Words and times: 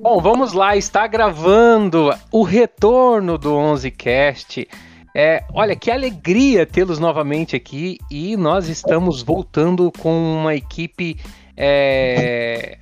Bom, 0.00 0.20
vamos 0.20 0.52
lá, 0.52 0.76
está 0.76 1.06
gravando 1.06 2.10
o 2.30 2.42
retorno 2.42 3.36
do 3.38 3.50
11cast. 3.50 4.68
É, 5.14 5.44
olha, 5.52 5.74
que 5.74 5.90
alegria 5.90 6.66
tê-los 6.66 6.98
novamente 6.98 7.56
aqui 7.56 7.98
e 8.10 8.36
nós 8.36 8.68
estamos 8.68 9.22
voltando 9.22 9.90
com 9.98 10.10
uma 10.10 10.54
equipe 10.54 11.18
é, 11.56 12.78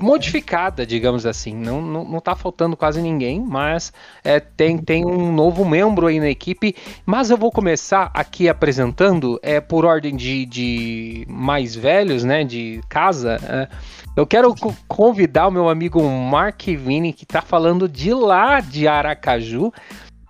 modificada, 0.00 0.86
digamos 0.86 1.26
assim. 1.26 1.54
Não, 1.54 1.82
não, 1.82 2.04
não 2.04 2.20
tá 2.20 2.34
faltando 2.34 2.76
quase 2.76 3.02
ninguém, 3.02 3.40
mas 3.40 3.92
é, 4.24 4.40
tem, 4.40 4.78
tem 4.78 5.04
um 5.04 5.32
novo 5.32 5.64
membro 5.64 6.06
aí 6.06 6.18
na 6.18 6.28
equipe. 6.28 6.74
Mas 7.04 7.30
eu 7.30 7.36
vou 7.36 7.52
começar 7.52 8.10
aqui 8.14 8.48
apresentando, 8.48 9.38
é 9.42 9.60
por 9.60 9.84
ordem 9.84 10.16
de, 10.16 10.46
de 10.46 11.26
mais 11.28 11.74
velhos, 11.74 12.24
né, 12.24 12.44
de 12.44 12.80
casa. 12.88 13.38
É, 13.42 13.68
eu 14.16 14.26
quero 14.26 14.54
convidar 14.88 15.48
o 15.48 15.50
meu 15.50 15.68
amigo 15.68 16.02
Mark 16.02 16.62
Vini, 16.62 17.12
que 17.12 17.24
está 17.24 17.42
falando 17.42 17.88
de 17.88 18.14
lá 18.14 18.60
de 18.60 18.88
Aracaju. 18.88 19.72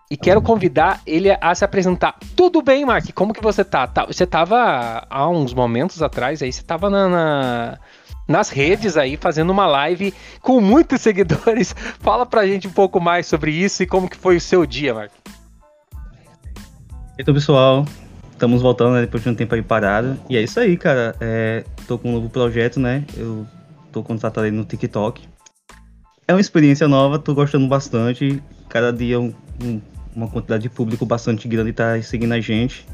E 0.09 0.17
quero 0.17 0.41
convidar 0.41 1.01
ele 1.05 1.37
a 1.41 1.53
se 1.53 1.65
apresentar. 1.65 2.17
Tudo 2.37 2.63
bem, 2.63 2.85
Mark? 2.85 3.05
Como 3.13 3.33
que 3.33 3.43
você 3.43 3.65
tá? 3.65 3.89
tá 3.89 4.07
você 4.07 4.25
tava 4.25 5.05
há 5.11 5.29
uns 5.29 5.53
momentos 5.53 6.01
atrás 6.01 6.43
aí, 6.43 6.53
você 6.53 6.63
tava 6.63 6.89
na, 6.89 7.09
na 7.09 7.79
nas 8.27 8.49
redes 8.49 8.97
aí, 8.97 9.17
fazendo 9.17 9.51
uma 9.51 9.67
live 9.67 10.13
com 10.41 10.61
muitos 10.61 11.01
seguidores. 11.01 11.75
Fala 12.01 12.27
pra 12.27 12.47
gente 12.47 12.67
um 12.67 12.73
pouco 12.73 13.01
mais 13.01 13.27
sobre 13.27 13.53
isso 13.53 13.83
e 13.83 13.87
como 13.87 14.09
que 14.09 14.17
foi 14.17 14.37
o 14.37 14.41
seu 14.41 14.67
dia, 14.67 14.95
Mark. 14.95 15.13
Então, 17.19 17.33
pessoal, 17.33 17.87
estamos 18.33 18.61
voltando 18.61 18.95
né, 18.95 19.03
depois 19.03 19.23
de 19.23 19.29
um 19.29 19.35
tempo 19.35 19.55
aí 19.55 19.63
parado. 19.63 20.19
E 20.29 20.37
é 20.37 20.43
isso 20.43 20.61
aí, 20.61 20.77
cara. 20.77 21.15
É, 21.21 21.65
tô 21.87 21.99
com 21.99 22.11
um 22.11 22.13
novo 22.15 22.29
projeto, 22.29 22.79
né? 22.79 23.05
Eu 23.17 23.47
tô 23.91 24.03
contratado 24.03 24.45
aí 24.45 24.51
no 24.51 24.65
TikTok. 24.65 25.27
É 26.29 26.35
uma 26.35 26.41
experiência 26.41 26.89
nova, 26.89 27.19
tô 27.19 27.35
gostando 27.35 27.67
bastante. 27.69 28.43
Cada 28.69 28.93
dia 28.93 29.21
um, 29.21 29.33
um, 29.63 29.81
uma 30.15 30.29
quantidade 30.29 30.65
de 30.65 30.69
público 30.69 31.07
bastante 31.07 31.47
grande 31.47 31.73
tá 31.73 32.01
seguindo 32.03 32.33
a 32.33 32.41
gente. 32.41 32.87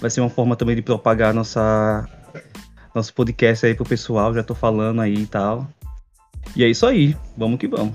Vai 0.00 0.10
ser 0.10 0.20
uma 0.20 0.28
forma 0.28 0.54
também 0.54 0.76
de 0.76 0.82
propagar 0.82 1.34
nossa 1.34 2.06
nosso 2.94 3.12
podcast 3.14 3.66
aí 3.66 3.74
pro 3.74 3.84
pessoal, 3.84 4.34
já 4.34 4.42
tô 4.42 4.54
falando 4.54 5.00
aí 5.00 5.14
e 5.14 5.26
tal. 5.26 5.66
E 6.56 6.64
é 6.64 6.68
isso 6.68 6.86
aí, 6.86 7.16
vamos 7.36 7.58
que 7.58 7.68
vamos. 7.68 7.94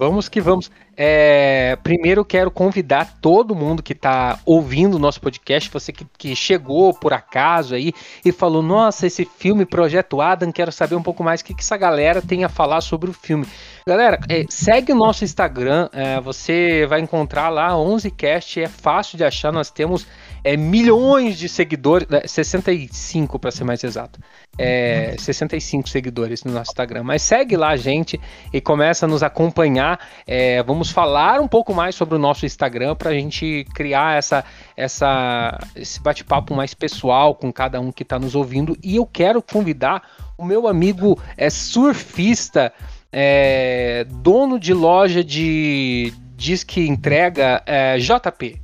Vamos 0.00 0.30
que 0.30 0.40
vamos. 0.40 0.70
É, 0.96 1.76
primeiro 1.82 2.24
quero 2.24 2.50
convidar 2.50 3.18
todo 3.20 3.54
mundo 3.54 3.82
que 3.82 3.92
está 3.92 4.38
ouvindo 4.46 4.94
o 4.94 4.98
nosso 4.98 5.20
podcast, 5.20 5.70
você 5.70 5.92
que, 5.92 6.06
que, 6.16 6.34
chegou 6.34 6.94
por 6.94 7.12
acaso 7.12 7.74
aí 7.74 7.92
e 8.24 8.32
falou: 8.32 8.62
Nossa, 8.62 9.06
esse 9.06 9.24
filme 9.24 9.66
Projeto 9.66 10.22
Adam, 10.22 10.50
quero 10.50 10.72
saber 10.72 10.94
um 10.94 11.02
pouco 11.02 11.22
mais 11.22 11.40
o 11.40 11.44
que, 11.44 11.54
que 11.54 11.62
essa 11.62 11.76
galera 11.76 12.22
tem 12.22 12.44
a 12.44 12.48
falar 12.48 12.80
sobre 12.80 13.10
o 13.10 13.12
filme. 13.12 13.46
Galera, 13.86 14.18
é, 14.28 14.44
segue 14.48 14.92
o 14.92 14.96
nosso 14.96 15.22
Instagram, 15.22 15.88
é, 15.92 16.18
você 16.18 16.86
vai 16.86 17.00
encontrar 17.00 17.50
lá 17.50 17.72
11cast, 17.72 18.62
é 18.62 18.68
fácil 18.68 19.18
de 19.18 19.24
achar, 19.24 19.52
nós 19.52 19.70
temos 19.70 20.06
é, 20.42 20.56
milhões 20.56 21.38
de 21.38 21.48
seguidores, 21.48 22.06
65 22.26 23.38
para 23.38 23.50
ser 23.50 23.64
mais 23.64 23.82
exato, 23.84 24.20
é, 24.58 25.14
65 25.18 25.88
seguidores 25.88 26.44
no 26.44 26.52
nosso 26.52 26.70
Instagram. 26.70 27.02
Mas 27.02 27.22
segue 27.22 27.56
lá 27.56 27.70
a 27.70 27.76
gente 27.76 28.20
e 28.52 28.60
começa 28.60 29.06
a 29.06 29.08
nos 29.08 29.22
acompanhar. 29.22 30.00
É, 30.26 30.62
vamos 30.62 30.90
falar 30.90 31.40
um 31.40 31.48
pouco 31.48 31.74
mais 31.74 31.94
sobre 31.94 32.14
o 32.14 32.18
nosso 32.18 32.46
Instagram 32.46 32.94
para 32.94 33.10
a 33.10 33.14
gente 33.14 33.66
criar 33.74 34.16
essa, 34.16 34.44
essa, 34.76 35.58
esse 35.76 36.00
bate-papo 36.00 36.54
mais 36.54 36.74
pessoal 36.74 37.34
com 37.34 37.52
cada 37.52 37.80
um 37.80 37.92
que 37.92 38.02
está 38.02 38.18
nos 38.18 38.34
ouvindo. 38.34 38.76
E 38.82 38.96
eu 38.96 39.06
quero 39.06 39.42
convidar 39.42 40.02
o 40.36 40.44
meu 40.44 40.66
amigo 40.66 41.20
é, 41.36 41.50
surfista, 41.50 42.72
é, 43.12 44.06
dono 44.08 44.58
de 44.58 44.72
loja 44.72 45.22
de 45.22 46.12
disque 46.34 46.88
entrega, 46.88 47.62
é, 47.66 47.98
JP. 47.98 48.60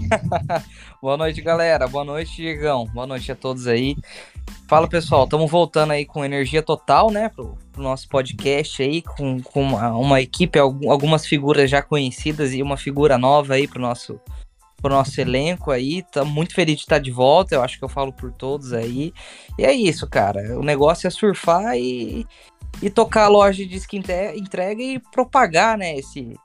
Boa 1.02 1.16
noite, 1.16 1.40
galera. 1.40 1.88
Boa 1.88 2.04
noite, 2.04 2.36
Diegão. 2.36 2.84
Boa 2.84 3.06
noite 3.06 3.32
a 3.32 3.34
todos 3.34 3.66
aí. 3.66 3.96
Fala, 4.68 4.86
pessoal. 4.86 5.24
Estamos 5.24 5.50
voltando 5.50 5.92
aí 5.92 6.04
com 6.04 6.22
energia 6.22 6.62
total, 6.62 7.10
né, 7.10 7.30
pro, 7.30 7.56
pro 7.72 7.82
nosso 7.82 8.06
podcast 8.06 8.82
aí, 8.82 9.00
com, 9.00 9.40
com 9.40 9.62
uma, 9.62 9.96
uma, 9.96 10.20
equipe, 10.20 10.58
algumas 10.58 11.24
figuras 11.24 11.70
já 11.70 11.80
conhecidas 11.80 12.52
e 12.52 12.62
uma 12.62 12.76
figura 12.76 13.16
nova 13.16 13.54
aí 13.54 13.66
pro 13.66 13.80
nosso 13.80 14.20
pro 14.76 14.92
nosso 14.92 15.18
elenco 15.18 15.70
aí. 15.70 16.02
Tô 16.02 16.22
muito 16.26 16.54
feliz 16.54 16.76
de 16.76 16.82
estar 16.82 16.98
de 16.98 17.10
volta. 17.10 17.54
Eu 17.54 17.62
acho 17.62 17.78
que 17.78 17.84
eu 17.84 17.88
falo 17.88 18.12
por 18.12 18.30
todos 18.30 18.74
aí. 18.74 19.14
E 19.58 19.64
é 19.64 19.72
isso, 19.72 20.06
cara. 20.06 20.58
O 20.58 20.62
negócio 20.62 21.06
é 21.06 21.10
surfar 21.10 21.78
e, 21.78 22.26
e 22.82 22.90
tocar 22.90 23.24
a 23.24 23.28
loja 23.28 23.64
de 23.64 23.76
skin 23.76 24.02
entrega 24.36 24.82
e 24.82 24.98
propagar, 24.98 25.78
né, 25.78 25.96
esse 25.96 26.36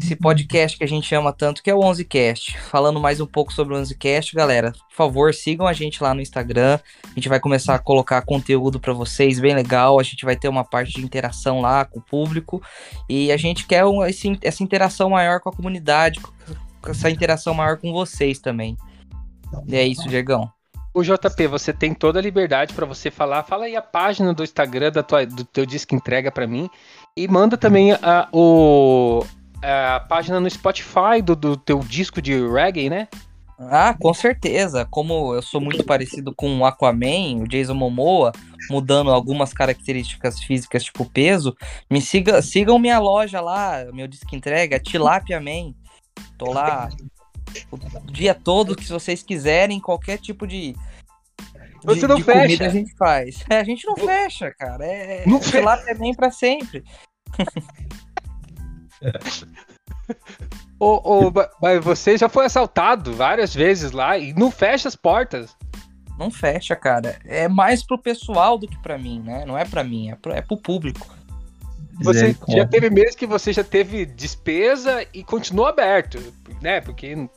esse 0.00 0.16
podcast 0.16 0.78
que 0.78 0.84
a 0.84 0.88
gente 0.88 1.12
ama 1.14 1.32
tanto, 1.32 1.62
que 1.62 1.70
é 1.70 1.74
o 1.74 1.80
11cast. 1.80 2.56
Falando 2.58 3.00
mais 3.00 3.20
um 3.20 3.26
pouco 3.26 3.52
sobre 3.52 3.74
o 3.74 3.76
11cast, 3.80 4.34
galera, 4.34 4.72
por 4.72 4.94
favor, 4.94 5.34
sigam 5.34 5.66
a 5.66 5.72
gente 5.72 6.02
lá 6.02 6.14
no 6.14 6.20
Instagram. 6.20 6.78
A 7.04 7.14
gente 7.14 7.28
vai 7.28 7.40
começar 7.40 7.74
a 7.74 7.78
colocar 7.78 8.22
conteúdo 8.22 8.78
para 8.78 8.92
vocês, 8.92 9.40
bem 9.40 9.54
legal. 9.54 9.98
A 9.98 10.02
gente 10.02 10.24
vai 10.24 10.36
ter 10.36 10.48
uma 10.48 10.64
parte 10.64 10.92
de 10.94 11.04
interação 11.04 11.60
lá 11.60 11.84
com 11.84 11.98
o 11.98 12.02
público. 12.02 12.62
E 13.08 13.32
a 13.32 13.36
gente 13.36 13.66
quer 13.66 13.84
um, 13.84 14.04
esse, 14.04 14.38
essa 14.42 14.62
interação 14.62 15.10
maior 15.10 15.40
com 15.40 15.48
a 15.48 15.52
comunidade, 15.52 16.20
essa 16.86 17.10
interação 17.10 17.52
maior 17.52 17.76
com 17.78 17.92
vocês 17.92 18.38
também. 18.38 18.76
E 19.66 19.76
é 19.76 19.86
isso, 19.86 20.08
Diegão. 20.08 20.50
O 20.94 21.02
JP, 21.02 21.46
você 21.48 21.74
tem 21.74 21.92
toda 21.92 22.18
a 22.18 22.22
liberdade 22.22 22.72
para 22.72 22.86
você 22.86 23.10
falar. 23.10 23.42
Fala 23.42 23.66
aí 23.66 23.76
a 23.76 23.82
página 23.82 24.32
do 24.32 24.42
Instagram 24.42 24.90
da 24.90 25.02
tua, 25.02 25.26
do 25.26 25.44
teu 25.44 25.66
disco 25.66 25.94
entrega 25.94 26.32
para 26.32 26.46
mim 26.46 26.70
e 27.16 27.26
manda 27.26 27.56
também 27.56 27.92
a, 27.92 28.28
o, 28.30 29.24
a 29.62 30.00
página 30.00 30.38
no 30.38 30.50
Spotify 30.50 31.22
do, 31.24 31.34
do 31.34 31.56
teu 31.56 31.78
disco 31.78 32.20
de 32.20 32.34
reggae, 32.46 32.90
né? 32.90 33.08
Ah, 33.58 33.96
com 33.98 34.12
certeza. 34.12 34.84
Como 34.84 35.34
eu 35.34 35.40
sou 35.40 35.60
muito 35.60 35.82
parecido 35.82 36.34
com 36.34 36.58
o 36.58 36.66
Aquaman, 36.66 37.42
o 37.42 37.48
Jason 37.48 37.74
Momoa, 37.74 38.32
mudando 38.70 39.10
algumas 39.10 39.52
características 39.52 40.40
físicas, 40.40 40.84
tipo 40.84 41.06
peso, 41.06 41.56
me 41.90 42.02
siga, 42.02 42.42
sigam 42.42 42.78
minha 42.78 42.98
loja 42.98 43.40
lá, 43.40 43.86
meu 43.94 44.06
disco 44.06 44.36
entrega, 44.36 44.78
Tilapia 44.78 45.40
Man. 45.40 45.72
Tô 46.36 46.52
lá 46.52 46.90
o 47.72 48.12
dia 48.12 48.34
todo 48.34 48.76
que 48.76 48.84
vocês 48.84 49.22
quiserem, 49.22 49.80
qualquer 49.80 50.18
tipo 50.18 50.46
de. 50.46 50.74
Você 51.86 52.00
de, 52.00 52.08
não 52.08 52.16
de 52.16 52.24
fecha. 52.24 52.40
comida 52.40 52.66
a 52.66 52.68
gente 52.68 52.92
faz. 52.96 53.44
É, 53.48 53.60
a 53.60 53.64
gente 53.64 53.86
não 53.86 53.96
fecha, 53.96 54.52
cara. 54.58 54.84
É, 54.84 55.22
não 55.24 55.38
é, 55.38 55.60
lá 55.60 55.76
também 55.76 56.12
para 56.12 56.32
sempre. 56.32 56.82
ô, 60.80 61.28
ô, 61.28 61.32
mas 61.62 61.84
você 61.84 62.18
já 62.18 62.28
foi 62.28 62.46
assaltado 62.46 63.14
várias 63.14 63.54
vezes 63.54 63.92
lá 63.92 64.18
e 64.18 64.32
não 64.32 64.50
fecha 64.50 64.88
as 64.88 64.96
portas. 64.96 65.56
Não 66.18 66.28
fecha, 66.28 66.74
cara. 66.74 67.20
É 67.24 67.46
mais 67.46 67.84
pro 67.84 67.96
pessoal 67.96 68.58
do 68.58 68.66
que 68.66 68.82
para 68.82 68.98
mim, 68.98 69.20
né? 69.20 69.44
Não 69.44 69.56
é 69.56 69.64
para 69.64 69.84
mim, 69.84 70.10
é 70.10 70.16
pro, 70.16 70.32
é 70.32 70.42
pro 70.42 70.56
público. 70.56 71.06
Você 72.02 72.36
já 72.48 72.66
teve 72.66 72.90
meses 72.90 73.14
que 73.14 73.26
você 73.26 73.52
já 73.52 73.64
teve 73.64 74.04
despesa 74.04 75.06
e 75.14 75.22
continuou 75.22 75.66
aberto, 75.66 76.18
né? 76.60 76.80
Porque. 76.80 77.28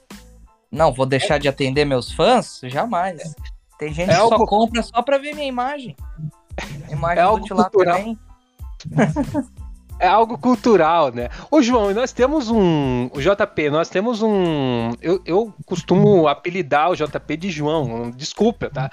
Não, 0.71 0.91
vou 0.91 1.05
deixar 1.05 1.37
de 1.37 1.47
atender 1.47 1.85
meus 1.85 2.11
fãs? 2.11 2.61
Jamais. 2.63 3.21
Tem 3.79 3.93
gente 3.93 4.11
é 4.11 4.13
que 4.13 4.19
algo... 4.19 4.37
só 4.37 4.45
compra 4.45 4.83
só 4.83 5.01
pra 5.01 5.17
ver 5.17 5.33
minha 5.33 5.47
imagem. 5.47 5.95
A 6.87 6.91
imagem 6.91 7.17
é 7.17 7.21
algo 7.21 7.47
do 7.47 7.55
cultural. 7.55 7.99
é 9.99 10.07
algo 10.07 10.37
cultural, 10.37 11.13
né? 11.13 11.29
Ô, 11.49 11.61
João, 11.61 11.93
nós 11.93 12.11
temos 12.11 12.51
um. 12.51 13.09
O 13.13 13.21
JP, 13.21 13.69
nós 13.69 13.87
temos 13.87 14.21
um. 14.21 14.91
Eu, 15.01 15.21
eu 15.25 15.53
costumo 15.65 16.27
apelidar 16.27 16.91
o 16.91 16.95
JP 16.95 17.37
de 17.37 17.49
João, 17.49 18.11
desculpa, 18.11 18.69
tá? 18.69 18.91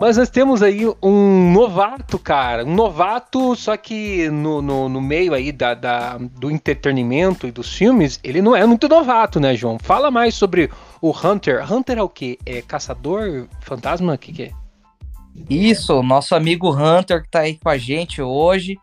Mas 0.00 0.16
nós 0.16 0.28
temos 0.28 0.62
aí 0.62 0.82
um 1.02 1.52
novato, 1.52 2.18
cara. 2.18 2.64
Um 2.64 2.74
novato, 2.74 3.54
só 3.56 3.76
que 3.76 4.28
no, 4.30 4.60
no, 4.60 4.88
no 4.88 5.00
meio 5.00 5.32
aí 5.32 5.52
da, 5.52 5.74
da, 5.74 6.18
do 6.18 6.50
entretenimento 6.50 7.46
e 7.46 7.50
dos 7.50 7.74
filmes, 7.74 8.20
ele 8.22 8.42
não 8.42 8.54
é 8.54 8.66
muito 8.66 8.88
novato, 8.88 9.40
né, 9.40 9.54
João? 9.54 9.78
Fala 9.78 10.10
mais 10.10 10.34
sobre 10.34 10.70
o 11.00 11.10
Hunter. 11.10 11.72
Hunter 11.72 11.98
é 11.98 12.02
o 12.02 12.08
quê? 12.08 12.38
É 12.44 12.60
caçador? 12.60 13.46
Fantasma? 13.60 14.14
O 14.14 14.18
que, 14.18 14.32
que 14.32 14.42
é? 14.44 14.50
Isso, 15.48 16.02
nosso 16.02 16.34
amigo 16.34 16.70
Hunter 16.70 17.22
que 17.22 17.30
tá 17.30 17.40
aí 17.40 17.56
com 17.56 17.68
a 17.68 17.78
gente 17.78 18.20
hoje. 18.20 18.78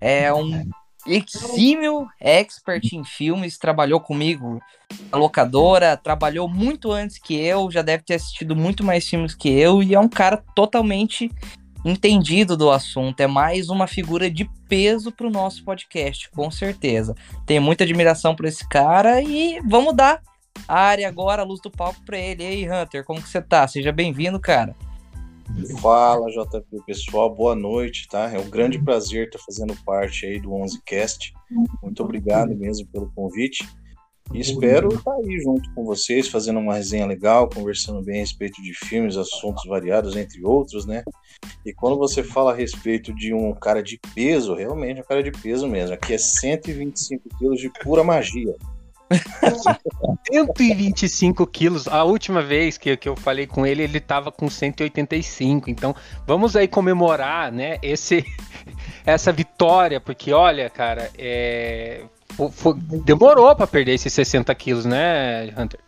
É 0.00 0.32
um 0.32 0.64
exímio 1.06 2.06
expert 2.20 2.92
em 2.92 3.04
filmes, 3.04 3.58
trabalhou 3.58 4.00
comigo 4.00 4.60
na 5.10 5.18
locadora, 5.18 5.96
trabalhou 5.96 6.48
muito 6.48 6.90
antes 6.90 7.18
que 7.18 7.34
eu, 7.34 7.70
já 7.70 7.82
deve 7.82 8.02
ter 8.04 8.14
assistido 8.14 8.54
muito 8.56 8.84
mais 8.84 9.08
filmes 9.08 9.34
que 9.34 9.48
eu, 9.48 9.82
e 9.82 9.94
é 9.94 10.00
um 10.00 10.08
cara 10.08 10.42
totalmente 10.54 11.30
entendido 11.84 12.56
do 12.56 12.70
assunto. 12.70 13.20
É 13.20 13.26
mais 13.26 13.68
uma 13.68 13.86
figura 13.86 14.30
de 14.30 14.48
peso 14.68 15.12
pro 15.12 15.30
nosso 15.30 15.62
podcast, 15.64 16.30
com 16.30 16.50
certeza. 16.50 17.14
Tenho 17.44 17.62
muita 17.62 17.84
admiração 17.84 18.34
por 18.34 18.46
esse 18.46 18.66
cara 18.68 19.20
e 19.20 19.60
vamos 19.64 19.94
dar 19.94 20.22
a 20.66 20.80
área 20.80 21.06
agora, 21.06 21.42
a 21.42 21.44
luz 21.44 21.60
do 21.60 21.70
palco 21.70 22.00
para 22.06 22.18
ele. 22.18 22.42
E 22.42 22.46
aí, 22.46 22.70
Hunter, 22.70 23.04
como 23.04 23.20
que 23.20 23.28
você 23.28 23.42
tá? 23.42 23.66
Seja 23.68 23.92
bem-vindo, 23.92 24.40
cara. 24.40 24.74
Fala, 25.80 26.26
JP, 26.30 26.84
pessoal, 26.86 27.34
boa 27.34 27.54
noite, 27.54 28.08
tá? 28.08 28.30
É 28.30 28.38
um 28.38 28.48
grande 28.48 28.82
prazer 28.82 29.26
estar 29.26 29.38
fazendo 29.38 29.76
parte 29.84 30.26
aí 30.26 30.40
do 30.40 30.50
11cast. 30.50 31.32
Muito 31.82 32.02
obrigado 32.02 32.54
mesmo 32.56 32.86
pelo 32.88 33.12
convite. 33.14 33.66
E 34.32 34.40
espero 34.40 34.88
estar 34.88 35.12
aí 35.12 35.38
junto 35.40 35.72
com 35.74 35.84
vocês, 35.84 36.28
fazendo 36.28 36.58
uma 36.58 36.74
resenha 36.74 37.06
legal, 37.06 37.48
conversando 37.48 38.02
bem 38.02 38.16
a 38.16 38.20
respeito 38.20 38.62
de 38.62 38.72
filmes, 38.72 39.16
assuntos 39.16 39.62
variados, 39.68 40.16
entre 40.16 40.42
outros, 40.44 40.86
né? 40.86 41.04
E 41.64 41.72
quando 41.74 41.98
você 41.98 42.22
fala 42.22 42.52
a 42.52 42.54
respeito 42.54 43.14
de 43.14 43.34
um 43.34 43.52
cara 43.52 43.82
de 43.82 44.00
peso, 44.14 44.54
realmente 44.54 44.98
é 44.98 45.02
um 45.02 45.06
cara 45.06 45.22
de 45.22 45.30
peso 45.30 45.68
mesmo. 45.68 45.94
Aqui 45.94 46.14
é 46.14 46.18
125 46.18 47.28
quilos 47.38 47.60
de 47.60 47.70
pura 47.82 48.02
magia. 48.02 48.54
125 50.30 51.46
quilos. 51.46 51.88
A 51.88 52.04
última 52.04 52.42
vez 52.42 52.78
que, 52.78 52.96
que 52.96 53.08
eu 53.08 53.16
falei 53.16 53.46
com 53.46 53.66
ele, 53.66 53.82
ele 53.82 54.00
tava 54.00 54.32
com 54.32 54.48
185. 54.48 55.70
Então, 55.70 55.94
vamos 56.26 56.56
aí 56.56 56.68
comemorar, 56.68 57.52
né, 57.52 57.78
esse, 57.82 58.24
essa 59.04 59.32
vitória, 59.32 60.00
porque 60.00 60.32
olha, 60.32 60.68
cara, 60.70 61.10
é, 61.18 62.04
foi, 62.52 62.74
demorou 63.04 63.54
para 63.54 63.66
perder 63.66 63.94
esses 63.94 64.12
60 64.12 64.54
quilos, 64.54 64.84
né, 64.84 65.52
Hunter? 65.56 65.80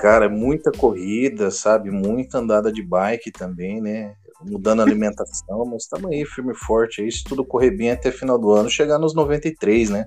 Cara, 0.00 0.26
é 0.26 0.28
muita 0.28 0.70
corrida, 0.70 1.50
sabe? 1.50 1.90
Muita 1.90 2.38
andada 2.38 2.70
de 2.70 2.82
bike 2.82 3.30
também, 3.30 3.80
né? 3.80 4.14
Mudando 4.42 4.80
a 4.80 4.82
alimentação, 4.82 5.64
mas 5.64 5.84
estamos 5.84 6.10
aí 6.10 6.24
firme 6.26 6.52
e 6.52 6.56
forte 6.56 7.00
aí. 7.00 7.10
Se 7.10 7.24
tudo 7.24 7.44
correr 7.44 7.70
bem 7.70 7.90
até 7.90 8.10
final 8.10 8.38
do 8.38 8.50
ano, 8.52 8.68
chegar 8.68 8.98
nos 8.98 9.14
93, 9.14 9.90
né? 9.90 10.06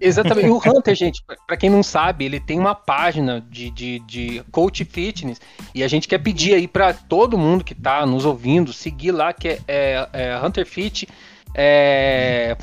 Exatamente. 0.00 0.48
o 0.48 0.58
Hunter, 0.58 0.94
gente, 0.94 1.22
para 1.46 1.56
quem 1.56 1.70
não 1.70 1.82
sabe, 1.82 2.24
ele 2.24 2.38
tem 2.38 2.58
uma 2.58 2.74
página 2.74 3.40
de, 3.50 3.70
de, 3.70 3.98
de 4.00 4.42
coach 4.50 4.84
fitness 4.84 5.40
e 5.74 5.82
a 5.82 5.88
gente 5.88 6.06
quer 6.06 6.18
pedir 6.18 6.54
aí 6.54 6.68
para 6.68 6.92
todo 6.92 7.38
mundo 7.38 7.64
que 7.64 7.74
tá 7.74 8.04
nos 8.04 8.24
ouvindo 8.24 8.72
seguir 8.72 9.12
lá, 9.12 9.32
que 9.32 9.48
é, 9.48 9.58
é, 9.66 10.08
é 10.12 10.38
hunterfit.org. 10.44 11.08
É, 11.58 12.56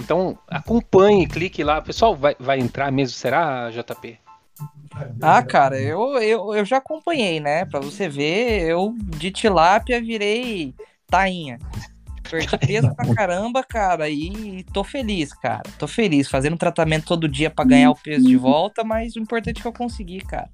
então 0.00 0.38
acompanhe, 0.48 1.26
clique 1.26 1.64
lá. 1.64 1.80
Pessoal, 1.80 2.14
vai, 2.14 2.36
vai 2.38 2.60
entrar 2.60 2.92
mesmo, 2.92 3.16
será, 3.16 3.70
JP? 3.70 4.18
Ah, 5.20 5.42
cara, 5.42 5.80
eu, 5.80 6.18
eu, 6.18 6.54
eu 6.54 6.64
já 6.64 6.76
acompanhei, 6.76 7.40
né? 7.40 7.64
Pra 7.64 7.80
você 7.80 8.08
ver, 8.08 8.62
eu 8.62 8.94
de 9.18 9.32
tilápia 9.32 10.00
virei 10.00 10.72
tainha. 11.08 11.58
Perdi 12.30 12.58
peso 12.58 12.94
pra 12.94 13.14
caramba, 13.14 13.62
cara, 13.62 14.08
e 14.08 14.64
tô 14.72 14.82
feliz, 14.82 15.32
cara. 15.32 15.62
Tô 15.78 15.86
feliz, 15.86 16.28
fazendo 16.28 16.56
tratamento 16.56 17.06
todo 17.06 17.28
dia 17.28 17.50
para 17.50 17.64
ganhar 17.64 17.90
o 17.90 17.96
peso 17.96 18.26
de 18.26 18.36
volta, 18.36 18.82
mas 18.82 19.14
o 19.16 19.18
importante 19.18 19.58
é 19.58 19.62
que 19.62 19.68
eu 19.68 19.72
consegui, 19.72 20.20
cara. 20.20 20.48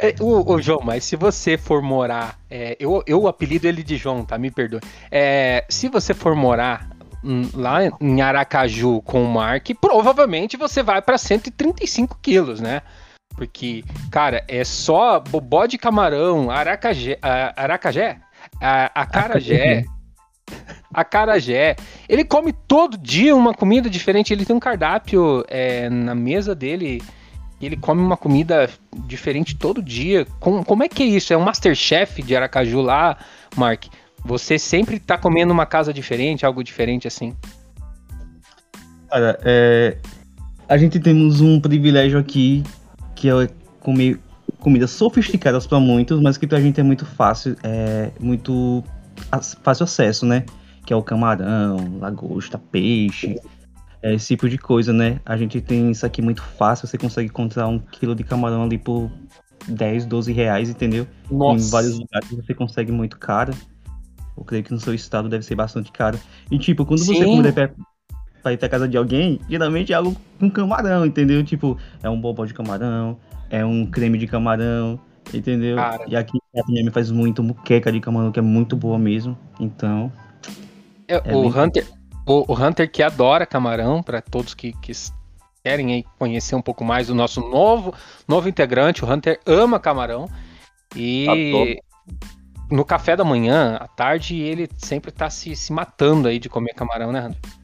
É, 0.00 0.14
o, 0.20 0.52
o, 0.52 0.62
João, 0.62 0.80
mas 0.84 1.04
se 1.04 1.16
você 1.16 1.58
for 1.58 1.82
morar, 1.82 2.38
é, 2.48 2.76
eu, 2.78 3.02
eu 3.06 3.26
apelido 3.26 3.66
ele 3.66 3.82
de 3.82 3.96
João, 3.96 4.24
tá? 4.24 4.38
Me 4.38 4.50
perdoe. 4.50 4.80
É, 5.10 5.64
se 5.68 5.88
você 5.88 6.14
for 6.14 6.36
morar 6.36 6.88
lá 7.52 7.80
em 8.00 8.20
Aracaju 8.20 9.02
com 9.02 9.24
o 9.24 9.28
Mark, 9.28 9.68
provavelmente 9.80 10.56
você 10.56 10.84
vai 10.84 11.02
para 11.02 11.18
135 11.18 12.16
quilos, 12.22 12.60
né? 12.60 12.82
Porque, 13.34 13.84
cara, 14.10 14.44
é 14.48 14.64
só 14.64 15.20
bobó 15.20 15.66
de 15.66 15.78
camarão, 15.78 16.50
aracajé, 16.50 17.18
aracajé, 17.22 18.20
a, 18.60 19.02
acarajé, 19.02 19.84
Acarajé. 20.92 21.76
Ele 22.08 22.24
come 22.24 22.52
todo 22.52 22.96
dia 22.96 23.34
uma 23.34 23.54
comida 23.54 23.88
diferente. 23.88 24.32
Ele 24.32 24.44
tem 24.44 24.54
um 24.54 24.60
cardápio 24.60 25.44
é, 25.48 25.88
na 25.88 26.14
mesa 26.14 26.54
dele. 26.54 27.02
Ele 27.60 27.76
come 27.76 28.00
uma 28.00 28.16
comida 28.16 28.70
diferente 29.06 29.56
todo 29.56 29.82
dia. 29.82 30.26
Com, 30.40 30.62
como 30.64 30.82
é 30.82 30.88
que 30.88 31.02
é 31.02 31.06
isso? 31.06 31.32
É 31.32 31.36
um 31.36 31.42
Masterchef 31.42 32.22
de 32.22 32.36
Aracaju 32.36 32.80
lá, 32.80 33.18
Mark? 33.56 33.84
Você 34.24 34.58
sempre 34.58 34.98
tá 34.98 35.16
comendo 35.16 35.52
uma 35.52 35.66
casa 35.66 35.92
diferente, 35.92 36.44
algo 36.44 36.62
diferente 36.62 37.06
assim? 37.06 37.34
Cara, 39.08 39.38
é, 39.42 39.96
a 40.68 40.76
gente 40.76 41.00
temos 41.00 41.40
um 41.40 41.60
privilégio 41.60 42.18
aqui 42.18 42.62
que 43.14 43.28
é 43.28 43.48
comer 43.80 44.20
comidas 44.58 44.90
sofisticadas 44.90 45.66
para 45.66 45.78
muitos, 45.78 46.20
mas 46.20 46.36
que 46.36 46.46
pra 46.46 46.60
gente 46.60 46.80
é 46.80 46.82
muito 46.82 47.06
fácil, 47.06 47.56
é 47.62 48.10
muito 48.20 48.82
fácil 49.62 49.84
acesso, 49.84 50.26
né? 50.26 50.44
Que 50.84 50.92
é 50.92 50.96
o 50.96 51.02
camarão, 51.02 51.98
lagosta, 51.98 52.58
peixe, 52.58 53.36
é, 54.02 54.14
esse 54.14 54.28
tipo 54.28 54.48
de 54.48 54.58
coisa, 54.58 54.92
né? 54.92 55.20
A 55.24 55.36
gente 55.36 55.60
tem 55.60 55.90
isso 55.90 56.06
aqui 56.06 56.22
muito 56.22 56.42
fácil, 56.42 56.86
você 56.86 56.96
consegue 56.96 57.28
encontrar 57.28 57.66
um 57.66 57.78
quilo 57.78 58.14
de 58.14 58.24
camarão 58.24 58.62
ali 58.62 58.78
por 58.78 59.10
10, 59.66 60.06
12 60.06 60.32
reais, 60.32 60.70
entendeu? 60.70 61.06
Nossa. 61.30 61.66
Em 61.66 61.70
vários 61.70 61.98
lugares 61.98 62.30
você 62.30 62.54
consegue 62.54 62.92
muito 62.92 63.18
caro. 63.18 63.52
Eu 64.36 64.44
creio 64.44 64.62
que 64.62 64.72
no 64.72 64.78
seu 64.78 64.94
estado 64.94 65.28
deve 65.28 65.44
ser 65.44 65.56
bastante 65.56 65.90
caro. 65.90 66.18
E 66.50 66.58
tipo, 66.58 66.86
quando 66.86 67.00
Sim. 67.00 67.14
você 67.14 67.24
puder 67.24 67.52
pra, 67.52 67.70
pra 68.42 68.52
ir 68.52 68.56
pra 68.56 68.68
casa 68.68 68.88
de 68.88 68.96
alguém, 68.96 69.40
geralmente 69.48 69.92
é 69.92 69.96
algo 69.96 70.16
com 70.38 70.48
camarão, 70.48 71.04
entendeu? 71.04 71.42
Tipo, 71.42 71.76
é 72.02 72.08
um 72.08 72.20
bobó 72.20 72.46
de 72.46 72.54
camarão, 72.54 73.18
é 73.50 73.64
um 73.64 73.84
creme 73.84 74.16
de 74.16 74.28
camarão, 74.28 75.00
Entendeu? 75.32 75.76
Cara. 75.76 76.04
E 76.08 76.16
aqui 76.16 76.38
a 76.56 76.62
FM 76.62 76.92
faz 76.92 77.10
muito 77.10 77.42
muqueca 77.42 77.92
de 77.92 78.00
camarão, 78.00 78.32
que 78.32 78.38
é 78.38 78.42
muito 78.42 78.76
boa 78.76 78.98
mesmo. 78.98 79.36
Então. 79.60 80.12
É, 81.06 81.16
é 81.16 81.34
o, 81.34 81.46
Hunter, 81.48 81.86
o, 82.26 82.52
o, 82.52 82.54
Hunter 82.54 82.90
que 82.90 83.02
adora 83.02 83.46
camarão, 83.46 84.02
para 84.02 84.20
todos 84.20 84.54
que, 84.54 84.72
que 84.72 84.92
querem 85.62 85.92
aí 85.92 86.04
conhecer 86.18 86.54
um 86.54 86.62
pouco 86.62 86.84
mais 86.84 87.08
do 87.08 87.14
nosso 87.14 87.40
novo, 87.40 87.94
novo 88.26 88.48
integrante, 88.48 89.04
o 89.04 89.10
Hunter 89.10 89.40
ama 89.46 89.78
camarão. 89.78 90.28
E 90.96 91.78
no 92.70 92.84
café 92.84 93.16
da 93.16 93.24
manhã, 93.24 93.76
à 93.76 93.88
tarde, 93.88 94.36
ele 94.36 94.68
sempre 94.76 95.10
tá 95.10 95.28
se, 95.28 95.54
se 95.54 95.72
matando 95.72 96.28
aí 96.28 96.38
de 96.38 96.48
comer 96.48 96.74
camarão, 96.74 97.12
né, 97.12 97.26
Hunter? 97.26 97.58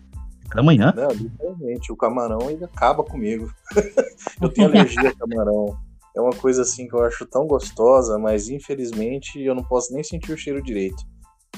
Da 0.55 0.63
manhã? 0.63 0.93
Não, 0.95 1.09
literalmente, 1.09 1.93
o 1.93 1.97
camarão 1.97 2.51
ele 2.51 2.65
acaba 2.65 3.03
comigo. 3.03 3.53
eu 4.41 4.49
tenho 4.51 4.69
alergia 4.69 5.09
a 5.09 5.15
camarão 5.15 5.77
é 6.17 6.21
uma 6.21 6.33
coisa 6.33 6.63
assim 6.63 6.87
que 6.87 6.95
eu 6.95 7.03
acho 7.03 7.27
tão 7.27 7.47
gostosa, 7.47 8.19
mas 8.19 8.49
infelizmente 8.49 9.41
eu 9.43 9.55
não 9.55 9.65
posso 9.65 9.93
nem 9.93 10.03
sentir 10.03 10.33
o 10.33 10.39
cheiro 10.39 10.63
direito. 10.63 11.03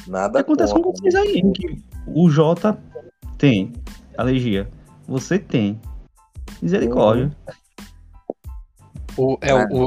Nada 0.07 0.41
Acontece 0.41 0.73
com 0.73 0.83
vocês 0.83 1.15
aí, 1.15 1.43
que 1.53 1.83
o 2.07 2.31
J 2.31 2.77
tem 3.39 3.73
alergia. 4.17 4.69
Você 5.07 5.39
tem. 5.39 5.81
Misericórdia. 6.61 7.31
O, 9.17 9.39
é, 9.41 9.55
o, 9.55 9.87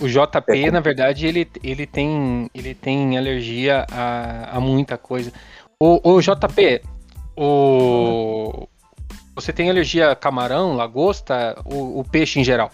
o 0.00 0.08
JP, 0.08 0.64
é 0.64 0.70
na 0.70 0.80
verdade, 0.80 1.26
ele, 1.26 1.48
ele, 1.62 1.86
tem, 1.86 2.50
ele 2.52 2.74
tem 2.74 3.16
alergia 3.16 3.86
a, 3.90 4.56
a 4.56 4.60
muita 4.60 4.98
coisa. 4.98 5.32
O, 5.78 6.14
o 6.14 6.20
JP, 6.20 6.82
o, 7.36 8.68
você 9.34 9.52
tem 9.52 9.70
alergia 9.70 10.10
a 10.10 10.16
camarão, 10.16 10.74
lagosta, 10.74 11.60
o, 11.64 12.00
o 12.00 12.04
peixe 12.04 12.40
em 12.40 12.44
geral? 12.44 12.70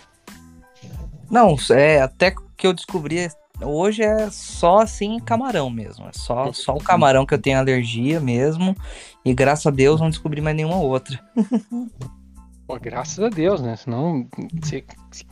Não, 1.31 1.55
é 1.71 2.03
até 2.03 2.35
que 2.57 2.67
eu 2.67 2.73
descobri 2.73 3.29
hoje 3.63 4.03
é 4.03 4.29
só 4.31 4.81
assim 4.81 5.19
camarão 5.21 5.71
mesmo. 5.71 6.07
É 6.07 6.13
só, 6.13 6.53
só 6.53 6.75
o 6.75 6.83
camarão 6.83 7.25
que 7.25 7.35
eu 7.35 7.41
tenho 7.41 7.59
alergia 7.59 8.21
mesmo. 8.21 8.77
E 9.25 9.35
graças 9.35 9.67
a 9.67 9.71
Deus 9.71 10.01
não 10.01 10.11
descobri 10.11 10.41
mais 10.41 10.57
nenhuma 10.57 10.79
outra. 10.79 11.21
Pô, 12.67 12.79
graças 12.79 13.19
a 13.19 13.29
Deus, 13.29 13.61
né? 13.61 13.77
Senão, 13.77 14.21
o 14.21 14.29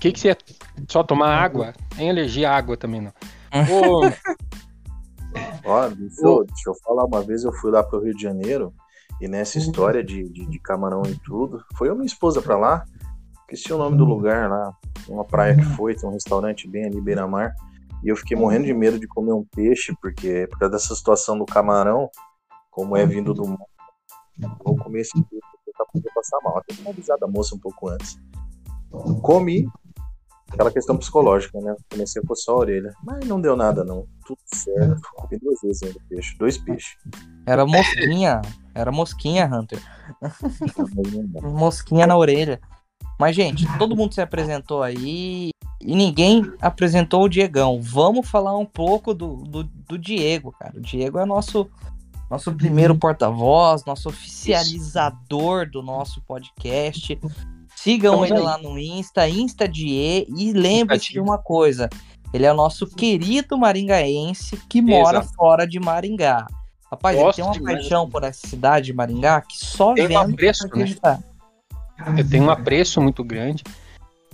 que, 0.00 0.12
que 0.12 0.19
você 0.19 0.28
ia 0.28 0.38
só 0.88 1.05
tomar 1.05 1.37
água? 1.37 1.73
Tem 1.97 2.11
alergia 2.11 2.50
à 2.50 2.57
água 2.57 2.76
também, 2.76 3.00
não. 3.00 3.12
Ó, 5.64 5.88
deixa, 5.88 6.21
eu, 6.23 6.45
deixa 6.45 6.71
eu 6.71 6.75
falar, 6.83 7.05
uma 7.05 7.23
vez 7.23 7.45
eu 7.45 7.52
fui 7.52 7.71
lá 7.71 7.83
pro 7.83 8.02
Rio 8.02 8.14
de 8.14 8.23
Janeiro 8.23 8.75
e 9.21 9.28
nessa 9.28 9.59
história 9.59 10.02
de, 10.02 10.28
de, 10.28 10.47
de 10.47 10.59
camarão 10.59 11.02
e 11.07 11.14
tudo, 11.17 11.62
foi 11.76 11.88
eu 11.88 11.95
minha 11.95 12.07
esposa 12.07 12.43
pra 12.43 12.57
lá, 12.57 12.85
esqueci 13.49 13.73
o 13.73 13.78
nome 13.78 13.97
do 13.97 14.05
lugar 14.05 14.50
lá, 14.50 14.76
uma 15.09 15.25
praia 15.25 15.57
que 15.57 15.64
foi, 15.64 15.95
tem 15.95 16.09
um 16.09 16.12
restaurante 16.12 16.69
bem 16.69 16.85
ali, 16.85 17.00
beira-mar. 17.00 17.55
E 18.05 18.09
eu 18.09 18.17
fiquei 18.17 18.37
morrendo 18.37 18.67
de 18.67 18.75
medo 18.75 18.99
de 18.99 19.09
comer 19.09 19.33
um 19.33 19.45
peixe, 19.45 19.95
porque 20.00 20.47
por 20.50 20.59
causa 20.59 20.73
dessa 20.73 20.95
situação 20.95 21.38
do 21.38 21.47
camarão, 21.47 22.11
como 22.71 22.97
é 22.97 23.07
vindo 23.07 23.33
do 23.33 23.49
mar, 23.49 23.59
vou 24.64 24.76
comer 24.76 25.00
esse 25.00 25.12
peixe 25.12 25.47
pra 25.75 25.87
poder 25.87 26.11
passar 26.14 26.38
mal. 26.45 26.59
Até 26.59 26.75
uma 26.81 26.90
avisado 26.90 27.25
a 27.25 27.28
moça 27.28 27.55
um 27.55 27.59
pouco 27.59 27.88
antes. 27.88 28.21
Comi, 29.23 29.67
aquela 30.52 30.71
questão 30.71 30.97
psicológica, 30.97 31.59
né? 31.61 31.75
Comecei 31.90 32.23
a 32.23 32.26
coçar 32.26 32.55
a 32.55 32.59
orelha. 32.59 32.93
Mas 33.02 33.26
não 33.26 33.40
deu 33.40 33.57
nada, 33.57 33.83
não. 33.83 34.07
Tudo 34.26 34.38
certo. 34.45 35.00
Comi 35.14 35.38
duas 35.40 35.61
vezes 35.62 35.83
ainda 35.83 36.00
peixe. 36.09 36.37
Dois 36.38 36.59
peixes. 36.59 36.97
Era 37.47 37.67
mosquinha. 37.67 38.43
Era 38.75 38.93
mosquinha, 38.93 39.47
Hunter. 39.47 39.81
mosquinha 41.43 42.07
na 42.07 42.17
orelha. 42.17 42.61
Mas, 43.19 43.35
gente, 43.35 43.67
todo 43.79 43.97
mundo 43.97 44.15
se 44.15 44.21
apresentou 44.21 44.83
aí 44.83 45.51
e 45.81 45.95
ninguém 45.95 46.43
apresentou 46.61 47.25
o 47.25 47.29
Diegão. 47.29 47.81
Vamos 47.83 48.29
falar 48.29 48.57
um 48.57 48.65
pouco 48.67 49.13
do, 49.13 49.37
do, 49.37 49.65
do 49.65 49.99
Diego, 49.99 50.53
cara. 50.53 50.77
O 50.77 50.81
Diego 50.81 51.19
é 51.19 51.25
nosso, 51.25 51.69
nosso 52.31 52.53
primeiro 52.53 52.95
porta-voz, 52.97 53.85
nosso 53.85 54.09
oficializador 54.09 55.69
do 55.69 55.83
nosso 55.83 56.21
podcast. 56.23 57.19
Sigam 57.75 58.25
ele 58.25 58.39
lá 58.39 58.59
no 58.59 58.79
Insta, 58.79 59.29
InstaDie, 59.29 60.27
e 60.37 60.53
lembre-se 60.53 61.13
de 61.13 61.21
uma 61.21 61.39
coisa: 61.39 61.89
Ele 62.33 62.45
é 62.45 62.53
o 62.53 62.57
nosso 62.57 62.87
querido 62.87 63.57
maringaense 63.57 64.57
que 64.69 64.83
mora 64.83 65.19
Exato. 65.19 65.35
fora 65.35 65.67
de 65.67 65.79
Maringá. 65.79 66.47
Rapaz, 66.91 67.17
Gosto 67.17 67.29
ele 67.29 67.35
tem 67.37 67.45
uma 67.45 67.53
demais. 67.53 67.79
paixão 67.81 68.09
por 68.09 68.25
essa 68.25 68.47
cidade 68.47 68.87
de 68.87 68.93
Maringá 68.95 69.43
que 69.43 69.59
só 69.59 69.95
Tem 69.95 70.09
vendo 70.09 70.33
apreço, 70.33 70.67
pra 70.69 70.77
né? 70.79 70.83
acreditar. 70.83 71.21
Eu 72.17 72.28
tenho 72.28 72.45
um 72.45 72.50
apreço 72.50 73.00
muito 73.00 73.25
grande. 73.25 73.64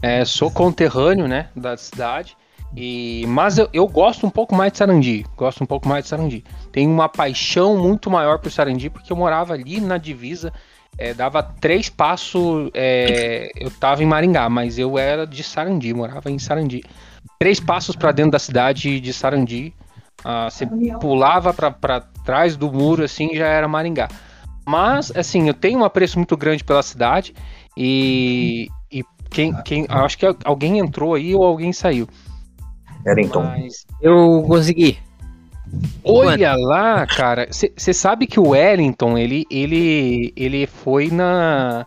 É, 0.02 0.24
sou 0.24 0.50
conterrâneo, 0.50 1.26
né, 1.26 1.48
da 1.56 1.76
cidade. 1.76 2.36
E, 2.76 3.24
mas 3.28 3.56
eu, 3.56 3.68
eu 3.72 3.86
gosto 3.86 4.26
um 4.26 4.30
pouco 4.30 4.54
mais 4.54 4.72
de 4.72 4.78
Sarandi. 4.78 5.24
Gosto 5.36 5.62
um 5.62 5.66
pouco 5.66 5.88
mais 5.88 6.04
de 6.04 6.10
Sarandi. 6.10 6.44
Tenho 6.72 6.90
uma 6.90 7.08
paixão 7.08 7.76
muito 7.78 8.10
maior 8.10 8.38
por 8.38 8.50
Sarandi, 8.50 8.90
porque 8.90 9.12
eu 9.12 9.16
morava 9.16 9.54
ali 9.54 9.80
na 9.80 9.96
divisa. 9.96 10.52
é, 10.98 11.14
dava 11.14 11.42
três 11.42 11.88
passos. 11.88 12.70
é, 12.74 13.50
eu 13.56 13.70
tava 13.70 14.02
em 14.02 14.06
Maringá, 14.06 14.48
mas 14.48 14.78
eu 14.78 14.98
era 14.98 15.26
de 15.26 15.42
Sarandi, 15.42 15.94
morava 15.94 16.30
em 16.30 16.38
Sarandi. 16.38 16.82
Três 17.38 17.60
passos 17.60 17.96
para 17.96 18.12
dentro 18.12 18.32
da 18.32 18.38
cidade 18.38 19.00
de 19.00 19.12
Sarandi. 19.12 19.72
ah, 20.24 20.48
você 20.50 20.66
pulava 21.00 21.52
para 21.54 22.00
trás 22.24 22.56
do 22.56 22.70
muro, 22.72 23.04
assim, 23.04 23.34
já 23.34 23.46
era 23.46 23.68
Maringá. 23.68 24.08
Mas, 24.66 25.12
assim, 25.14 25.46
eu 25.48 25.54
tenho 25.54 25.80
um 25.80 25.84
apreço 25.84 26.18
muito 26.18 26.36
grande 26.36 26.64
pela 26.64 26.82
cidade. 26.82 27.34
E, 27.76 28.68
e 28.90 29.04
quem, 29.30 29.54
quem. 29.62 29.86
Acho 29.88 30.16
que 30.16 30.26
alguém 30.44 30.78
entrou 30.78 31.14
aí 31.14 31.34
ou 31.34 31.44
alguém 31.44 31.72
saiu. 31.72 32.08
Wellington. 33.04 33.42
Mas, 33.42 33.86
Eu 34.00 34.44
consegui. 34.46 34.98
olha 36.02 36.54
lá, 36.56 37.06
cara. 37.06 37.48
Você 37.50 37.92
sabe 37.92 38.26
que 38.26 38.40
o 38.40 38.50
Wellington, 38.50 39.18
ele, 39.18 39.44
ele, 39.50 40.32
ele 40.36 40.66
foi 40.66 41.10
na. 41.10 41.86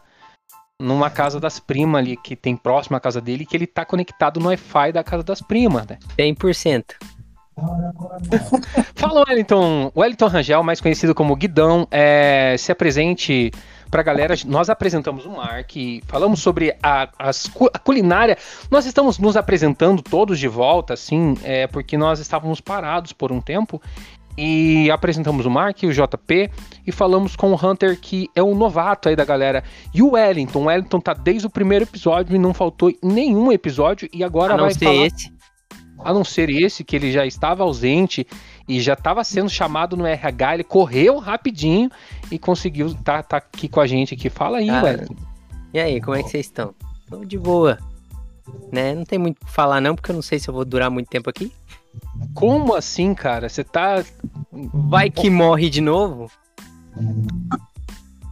Numa 0.80 1.10
casa 1.10 1.40
das 1.40 1.60
primas 1.60 2.00
ali, 2.00 2.16
que 2.16 2.36
tem 2.36 2.56
próximo 2.56 2.96
à 2.96 3.00
casa 3.00 3.20
dele, 3.20 3.48
que 3.48 3.58
ele 3.58 3.66
tá 3.66 3.84
conectado 3.84 4.40
no 4.40 4.46
Wi-Fi 4.46 4.92
da 4.92 5.04
casa 5.04 5.24
das 5.24 5.42
primas, 5.42 5.88
né? 5.88 5.98
100%. 6.20 6.84
Fala, 8.96 9.24
Wellington. 9.28 9.92
Wellington 9.96 10.28
Rangel, 10.28 10.64
mais 10.64 10.80
conhecido 10.80 11.16
como 11.16 11.36
Guidão, 11.36 11.88
é, 11.90 12.56
se 12.58 12.72
apresente 12.72 13.52
pra 13.90 14.04
galera. 14.04 14.36
Nós 14.46 14.70
apresentamos 14.70 15.26
o 15.26 15.32
Mark, 15.32 15.72
falamos 16.06 16.40
sobre 16.40 16.76
a, 16.84 17.10
as 17.18 17.50
a 17.74 17.80
culinária. 17.80 18.38
Nós 18.70 18.86
estamos 18.86 19.18
nos 19.18 19.36
apresentando 19.36 20.02
todos 20.02 20.40
de 20.40 20.48
volta, 20.48 20.94
assim, 20.94 21.36
é, 21.44 21.68
porque 21.68 21.98
nós 21.98 22.20
estávamos 22.20 22.62
parados 22.62 23.12
por 23.12 23.32
um 23.32 23.42
tempo. 23.42 23.82
E 24.38 24.92
apresentamos 24.92 25.48
o 25.48 25.50
Mark, 25.50 25.82
o 25.82 25.92
JP, 25.92 26.52
e 26.86 26.92
falamos 26.92 27.36
com 27.36 27.52
o 27.52 27.56
Hunter, 27.56 28.00
que 28.00 28.30
é 28.36 28.44
um 28.44 28.54
novato 28.54 29.10
aí 29.10 29.16
da 29.16 29.26
galera. 29.26 29.64
E 29.92 30.04
o 30.04 30.12
Wellington. 30.12 30.60
O 30.60 30.66
Wellington 30.66 31.00
tá 31.00 31.16
desde 31.16 31.48
o 31.48 31.50
primeiro 31.50 31.86
episódio 31.86 32.36
e 32.36 32.40
não 32.40 32.54
faltou 32.54 32.94
nenhum 33.04 33.52
episódio. 33.52 34.08
E 34.14 34.24
agora 34.24 34.54
A 34.54 34.58
não 34.58 34.66
vai 34.66 34.76
ser 34.76 34.86
falar 34.86 35.08
esse. 35.08 35.37
A 36.00 36.14
não 36.14 36.24
ser 36.24 36.50
esse, 36.50 36.84
que 36.84 36.96
ele 36.96 37.12
já 37.12 37.26
estava 37.26 37.64
ausente 37.64 38.26
e 38.68 38.80
já 38.80 38.94
estava 38.94 39.24
sendo 39.24 39.50
chamado 39.50 39.96
no 39.98 40.06
RH, 40.06 40.56
ele 40.56 40.64
correu 40.64 41.18
rapidinho 41.20 41.90
e 42.32 42.38
conseguiu 42.38 42.88
estar 42.88 43.26
aqui 43.32 43.68
com 43.68 43.80
a 43.80 43.88
gente 43.88 44.14
aqui. 44.14 44.30
Fala 44.30 44.58
aí, 44.60 44.70
Wellington. 44.70 45.16
E 45.74 45.80
aí, 45.80 46.02
como 46.02 46.16
é 46.16 46.24
que 46.24 46.30
vocês 46.30 46.46
estão? 46.46 46.74
Tô 47.10 47.24
de 47.24 47.38
boa. 47.38 47.78
Né? 48.72 48.96
Não 48.96 49.04
tem 49.04 49.20
muito 49.20 49.42
o 49.42 49.46
que 49.46 49.52
falar 49.52 49.82
não, 49.82 49.96
porque 49.96 50.12
eu 50.12 50.16
não 50.16 50.22
sei 50.22 50.40
se 50.40 50.50
eu 50.50 50.54
vou 50.54 50.64
durar 50.66 50.90
muito 50.90 51.08
tempo 51.08 51.30
aqui. 51.30 51.52
Como 52.34 52.74
assim, 52.76 53.14
cara? 53.14 53.50
Você 53.50 53.64
tá. 53.64 54.04
Vai 54.52 55.10
que 55.10 55.30
morre 55.30 55.70
de 55.70 55.82
novo? 55.82 56.30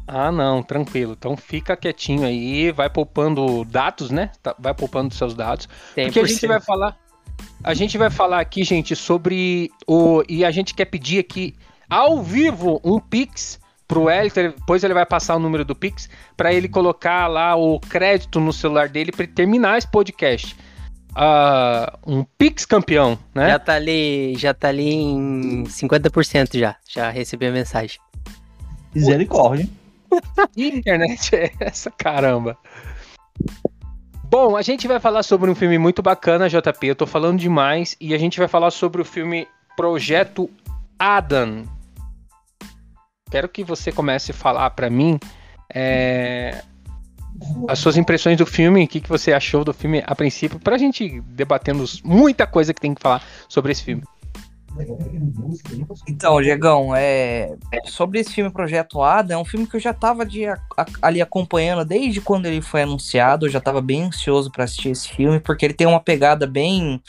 Ah, 0.07 0.31
não, 0.31 0.61
tranquilo. 0.61 1.15
Então 1.17 1.35
fica 1.35 1.75
quietinho 1.75 2.25
aí, 2.25 2.71
vai 2.71 2.89
poupando 2.89 3.65
dados, 3.65 4.11
né? 4.11 4.31
Tá- 4.41 4.55
Vai 4.59 4.73
poupando 4.73 5.13
seus 5.13 5.33
dados. 5.33 5.67
Porque 5.93 6.19
a 6.19 6.25
gente 6.25 6.47
vai 6.47 6.61
falar. 6.61 6.97
A 7.63 7.73
gente 7.73 7.97
vai 7.97 8.09
falar 8.09 8.39
aqui, 8.39 8.63
gente, 8.63 8.95
sobre 8.95 9.71
o. 9.87 10.23
E 10.29 10.45
a 10.45 10.51
gente 10.51 10.73
quer 10.73 10.85
pedir 10.85 11.19
aqui, 11.19 11.55
ao 11.89 12.21
vivo, 12.21 12.79
um 12.83 12.99
Pix 12.99 13.59
pro 13.87 14.03
Wellington. 14.03 14.53
Depois 14.57 14.83
ele 14.83 14.93
vai 14.93 15.05
passar 15.05 15.35
o 15.35 15.39
número 15.39 15.65
do 15.65 15.75
Pix 15.75 16.09
para 16.37 16.53
ele 16.53 16.67
colocar 16.67 17.27
lá 17.27 17.55
o 17.55 17.79
crédito 17.79 18.39
no 18.39 18.53
celular 18.53 18.89
dele 18.89 19.11
para 19.11 19.25
terminar 19.25 19.77
esse 19.77 19.87
podcast. 19.87 20.55
Ah, 21.15 21.97
um 22.05 22.23
Pix 22.37 22.65
campeão, 22.65 23.17
né? 23.33 23.49
Já 23.49 23.59
tá 23.59 23.73
ali, 23.73 24.35
já 24.35 24.53
tá 24.53 24.67
ali 24.67 24.93
em 24.93 25.63
50% 25.63 26.59
já. 26.59 26.75
Já 26.87 27.09
recebi 27.09 27.47
a 27.47 27.51
mensagem. 27.51 27.99
Misericórdia. 28.93 29.67
Que 30.53 30.67
internet 30.67 31.35
é 31.35 31.51
essa, 31.59 31.91
caramba? 31.91 32.57
Bom, 34.27 34.57
a 34.57 34.61
gente 34.63 34.87
vai 34.87 34.99
falar 34.99 35.21
sobre 35.21 35.51
um 35.51 35.55
filme 35.55 35.77
muito 35.77 36.01
bacana, 36.01 36.49
JP. 36.49 36.87
Eu 36.87 36.95
tô 36.95 37.05
falando 37.05 37.39
demais. 37.39 37.95
E 38.01 38.13
a 38.13 38.17
gente 38.17 38.39
vai 38.39 38.47
falar 38.47 38.71
sobre 38.71 39.01
o 39.01 39.05
filme 39.05 39.47
Projeto 39.77 40.49
Adam. 40.97 41.63
Quero 43.29 43.47
que 43.47 43.63
você 43.63 43.91
comece 43.91 44.31
a 44.31 44.33
falar 44.33 44.71
pra 44.71 44.89
mim 44.89 45.19
é, 45.73 46.63
as 47.67 47.79
suas 47.79 47.97
impressões 47.97 48.37
do 48.37 48.45
filme, 48.45 48.83
o 48.83 48.87
que, 48.87 49.01
que 49.01 49.09
você 49.09 49.33
achou 49.33 49.63
do 49.63 49.73
filme 49.73 50.03
a 50.05 50.15
princípio, 50.15 50.59
pra 50.59 50.77
gente 50.77 51.21
debatendo 51.21 51.83
muita 52.03 52.47
coisa 52.47 52.73
que 52.73 52.81
tem 52.81 52.93
que 52.93 53.01
falar 53.01 53.21
sobre 53.47 53.71
esse 53.71 53.83
filme. 53.83 54.03
Então, 56.07 56.41
Diegão, 56.41 56.95
é... 56.95 57.55
sobre 57.85 58.19
esse 58.19 58.33
filme 58.33 58.51
Projeto 58.51 59.01
Ada, 59.01 59.33
é 59.33 59.37
um 59.37 59.45
filme 59.45 59.65
que 59.65 59.75
eu 59.75 59.79
já 59.79 59.93
tava 59.93 60.25
de, 60.25 60.43
ali 61.01 61.21
acompanhando 61.21 61.85
desde 61.85 62.19
quando 62.19 62.45
ele 62.45 62.61
foi 62.61 62.81
anunciado. 62.81 63.45
Eu 63.45 63.49
já 63.49 63.61
tava 63.61 63.81
bem 63.81 64.03
ansioso 64.03 64.51
pra 64.51 64.65
assistir 64.65 64.89
esse 64.89 65.09
filme, 65.09 65.39
porque 65.39 65.65
ele 65.65 65.73
tem 65.73 65.87
uma 65.87 65.99
pegada 65.99 66.45
bem 66.45 67.01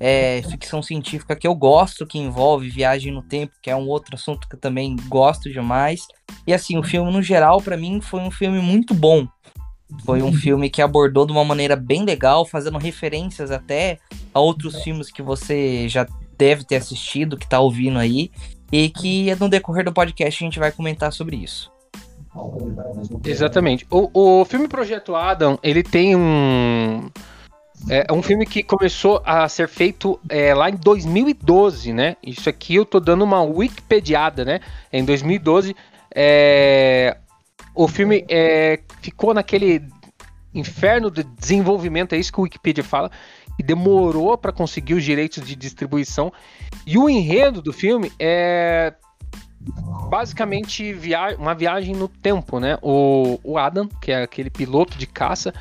é, 0.00 0.42
ficção 0.50 0.82
científica 0.82 1.36
que 1.36 1.46
eu 1.46 1.54
gosto, 1.54 2.06
que 2.06 2.18
envolve 2.18 2.68
viagem 2.68 3.12
no 3.12 3.22
tempo, 3.22 3.52
que 3.62 3.70
é 3.70 3.76
um 3.76 3.88
outro 3.88 4.14
assunto 4.14 4.48
que 4.48 4.56
eu 4.56 4.60
também 4.60 4.96
gosto 5.08 5.50
demais. 5.50 6.06
E 6.46 6.54
assim, 6.54 6.78
o 6.78 6.82
filme, 6.82 7.12
no 7.12 7.22
geral, 7.22 7.60
pra 7.60 7.76
mim, 7.76 8.00
foi 8.00 8.20
um 8.20 8.30
filme 8.30 8.60
muito 8.60 8.94
bom. 8.94 9.26
Foi 10.04 10.22
um 10.22 10.32
filme 10.32 10.70
que 10.70 10.80
abordou 10.80 11.26
de 11.26 11.32
uma 11.32 11.44
maneira 11.44 11.76
bem 11.76 12.04
legal, 12.04 12.46
fazendo 12.46 12.78
referências 12.78 13.50
até 13.50 13.98
a 14.32 14.40
outros 14.40 14.82
filmes 14.82 15.10
que 15.10 15.22
você 15.22 15.86
já 15.88 16.06
deve 16.42 16.64
ter 16.64 16.76
assistido, 16.76 17.36
que 17.36 17.46
tá 17.46 17.60
ouvindo 17.60 18.00
aí, 18.00 18.32
e 18.72 18.88
que 18.88 19.32
no 19.36 19.48
decorrer 19.48 19.84
do 19.84 19.92
podcast 19.92 20.42
a 20.42 20.46
gente 20.46 20.58
vai 20.58 20.72
comentar 20.72 21.12
sobre 21.12 21.36
isso. 21.36 21.70
Exatamente. 23.24 23.86
O, 23.88 24.40
o 24.40 24.44
filme 24.44 24.66
Projeto 24.66 25.14
Adam, 25.14 25.56
ele 25.62 25.84
tem 25.84 26.16
um. 26.16 27.08
É 27.88 28.12
um 28.12 28.22
filme 28.22 28.46
que 28.46 28.62
começou 28.62 29.20
a 29.24 29.48
ser 29.48 29.68
feito 29.68 30.18
é, 30.28 30.54
lá 30.54 30.70
em 30.70 30.76
2012, 30.76 31.92
né? 31.92 32.16
Isso 32.22 32.48
aqui 32.48 32.76
eu 32.76 32.84
tô 32.84 32.98
dando 32.98 33.22
uma 33.22 33.42
wikipediada, 33.42 34.44
né? 34.44 34.60
Em 34.92 35.04
2012, 35.04 35.76
é, 36.14 37.16
o 37.74 37.86
filme 37.86 38.24
é, 38.28 38.80
ficou 39.00 39.34
naquele 39.34 39.82
inferno 40.54 41.10
de 41.10 41.22
desenvolvimento, 41.22 42.14
é 42.14 42.18
isso 42.18 42.32
que 42.32 42.40
o 42.40 42.42
Wikipedia 42.42 42.84
fala, 42.84 43.10
que 43.56 43.62
demorou 43.62 44.36
para 44.36 44.52
conseguir 44.52 44.94
os 44.94 45.04
direitos 45.04 45.46
de 45.46 45.54
distribuição. 45.56 46.32
E 46.86 46.98
o 46.98 47.08
enredo 47.08 47.62
do 47.62 47.72
filme 47.72 48.12
é 48.18 48.94
basicamente 50.10 50.92
via 50.92 51.36
uma 51.38 51.54
viagem 51.54 51.94
no 51.94 52.08
tempo, 52.08 52.58
né? 52.58 52.76
O, 52.82 53.38
o 53.44 53.56
Adam, 53.56 53.88
que 54.00 54.10
é 54.10 54.22
aquele 54.22 54.50
piloto 54.50 54.98
de 54.98 55.06
caça, 55.06 55.54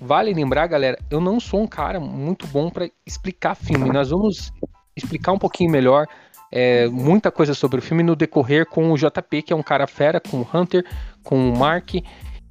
vale 0.00 0.32
lembrar, 0.32 0.66
galera, 0.66 0.98
eu 1.10 1.20
não 1.20 1.40
sou 1.40 1.62
um 1.62 1.66
cara 1.66 1.98
muito 1.98 2.46
bom 2.46 2.70
para 2.70 2.88
explicar 3.04 3.54
filme. 3.54 3.90
Nós 3.90 4.10
vamos 4.10 4.52
explicar 4.96 5.32
um 5.32 5.38
pouquinho 5.38 5.70
melhor 5.70 6.06
é, 6.50 6.88
muita 6.88 7.30
coisa 7.30 7.54
sobre 7.54 7.78
o 7.78 7.82
filme 7.82 8.02
no 8.02 8.16
decorrer 8.16 8.66
com 8.66 8.90
o 8.90 8.96
JP, 8.96 9.42
que 9.42 9.52
é 9.52 9.56
um 9.56 9.62
cara 9.62 9.86
fera, 9.86 10.20
com 10.20 10.40
o 10.40 10.48
Hunter, 10.52 10.84
com 11.22 11.50
o 11.50 11.56
Mark. 11.56 11.94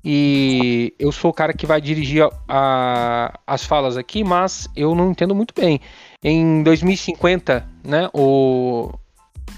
E 0.10 0.94
eu 0.98 1.12
sou 1.12 1.32
o 1.32 1.34
cara 1.34 1.52
que 1.52 1.66
vai 1.66 1.82
dirigir 1.82 2.24
a- 2.24 2.32
a- 2.48 3.40
as 3.46 3.66
falas 3.66 3.98
aqui, 3.98 4.24
mas 4.24 4.70
eu 4.74 4.96
não 4.96 5.12
entendo 5.12 5.36
muito 5.36 5.54
bem. 5.54 5.82
Em 6.24 6.64
2050, 6.64 7.68
né? 7.84 8.10
O, 8.14 8.90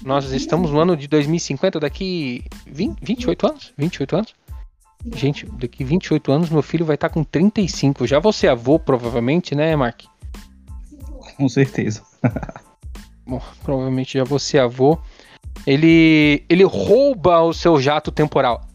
nós 0.02 0.32
estamos 0.32 0.72
no 0.72 0.80
ano 0.80 0.96
de 0.96 1.06
2050, 1.06 1.78
daqui 1.78 2.42
20, 2.66 2.98
28 3.00 3.46
anos? 3.46 3.72
28 3.78 4.16
anos? 4.16 4.34
Gente, 5.14 5.46
daqui 5.52 5.84
28 5.84 6.32
anos 6.32 6.50
meu 6.50 6.62
filho 6.62 6.84
vai 6.84 6.96
estar 6.96 7.10
com 7.10 7.22
35. 7.22 8.04
Já 8.04 8.18
ser 8.32 8.48
avô, 8.48 8.76
provavelmente, 8.76 9.54
né, 9.54 9.76
Mark? 9.76 10.02
Com 11.36 11.48
certeza. 11.48 12.02
Bom, 13.24 13.40
provavelmente 13.62 14.18
já 14.18 14.24
ser 14.40 14.58
avô. 14.58 14.98
Ele, 15.64 16.42
ele 16.48 16.64
rouba 16.64 17.40
o 17.40 17.52
seu 17.52 17.80
jato 17.80 18.10
temporal. 18.10 18.66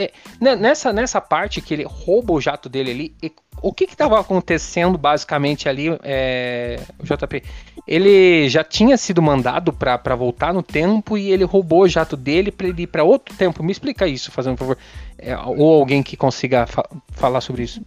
É, 0.00 0.12
né, 0.40 0.54
nessa, 0.54 0.92
nessa 0.92 1.20
parte 1.20 1.60
que 1.60 1.74
ele 1.74 1.82
rouba 1.84 2.32
o 2.32 2.40
jato 2.40 2.68
dele 2.68 2.90
ali, 2.92 3.16
e- 3.20 3.32
o 3.60 3.72
que 3.72 3.82
estava 3.82 4.20
acontecendo 4.20 4.96
basicamente 4.96 5.68
ali, 5.68 5.88
é, 6.04 6.78
JP? 7.02 7.42
Ele 7.86 8.48
já 8.48 8.62
tinha 8.62 8.96
sido 8.96 9.20
mandado 9.20 9.72
para 9.72 10.14
voltar 10.14 10.54
no 10.54 10.62
tempo 10.62 11.18
e 11.18 11.32
ele 11.32 11.42
roubou 11.42 11.82
o 11.82 11.88
jato 11.88 12.16
dele 12.16 12.52
para 12.52 12.68
ele 12.68 12.82
ir 12.82 12.86
para 12.86 13.02
outro 13.02 13.34
tempo. 13.34 13.60
Me 13.62 13.72
explica 13.72 14.06
isso, 14.06 14.30
fazendo 14.30 14.54
um 14.54 14.56
favor. 14.56 14.78
É, 15.18 15.36
ou 15.36 15.80
alguém 15.80 16.02
que 16.04 16.16
consiga 16.16 16.66
fa- 16.66 16.88
falar 17.10 17.40
sobre 17.40 17.64
isso. 17.64 17.82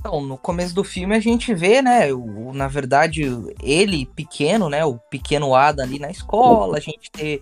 Então, 0.00 0.20
no 0.20 0.38
começo 0.38 0.72
do 0.74 0.84
filme 0.84 1.16
a 1.16 1.20
gente 1.20 1.52
vê, 1.52 1.82
né, 1.82 2.12
o, 2.12 2.52
na 2.52 2.68
verdade, 2.68 3.24
ele 3.60 4.06
pequeno, 4.06 4.68
né, 4.68 4.84
o 4.84 4.96
pequeno 5.10 5.54
Adam 5.56 5.84
ali 5.84 5.98
na 5.98 6.08
escola, 6.10 6.76
a 6.76 6.80
gente 6.80 7.10
tem, 7.10 7.40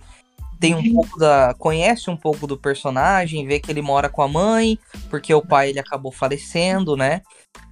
tem 0.58 0.74
um 0.74 0.94
pouco 0.94 1.18
da. 1.18 1.54
conhece 1.58 2.10
um 2.10 2.16
pouco 2.16 2.46
do 2.46 2.56
personagem, 2.56 3.46
vê 3.46 3.60
que 3.60 3.70
ele 3.70 3.82
mora 3.82 4.08
com 4.08 4.22
a 4.22 4.28
mãe, 4.28 4.78
porque 5.10 5.32
o 5.32 5.42
pai 5.42 5.70
ele 5.70 5.78
acabou 5.78 6.12
falecendo, 6.12 6.96
né? 6.96 7.22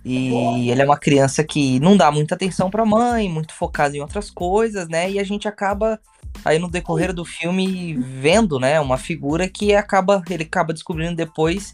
E 0.05 0.69
ele 0.71 0.83
é 0.83 0.85
uma 0.85 0.99
criança 0.99 1.43
que 1.43 1.81
não 1.81 1.97
dá 1.97 2.11
muita 2.11 2.35
atenção 2.35 2.71
para 2.71 2.83
a 2.83 2.87
mãe, 2.87 3.29
muito 3.29 3.55
focado 3.55 3.97
em 3.97 4.01
outras 4.01 4.31
coisas, 4.31 4.87
né? 4.87 5.11
E 5.11 5.19
a 5.19 5.25
gente 5.25 5.49
acaba 5.49 5.99
aí 6.45 6.59
no 6.59 6.71
decorrer 6.71 7.13
do 7.13 7.25
filme 7.25 7.95
vendo, 7.95 8.59
né, 8.59 8.81
uma 8.81 8.99
figura 8.99 9.49
que 9.49 9.75
acaba 9.75 10.23
ele 10.29 10.43
acaba 10.43 10.73
descobrindo 10.73 11.15
depois 11.15 11.73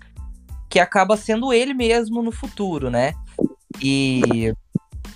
que 0.69 0.79
acaba 0.79 1.17
sendo 1.17 1.53
ele 1.53 1.75
mesmo 1.75 2.23
no 2.23 2.31
futuro, 2.31 2.91
né? 2.91 3.15
E 3.83 4.55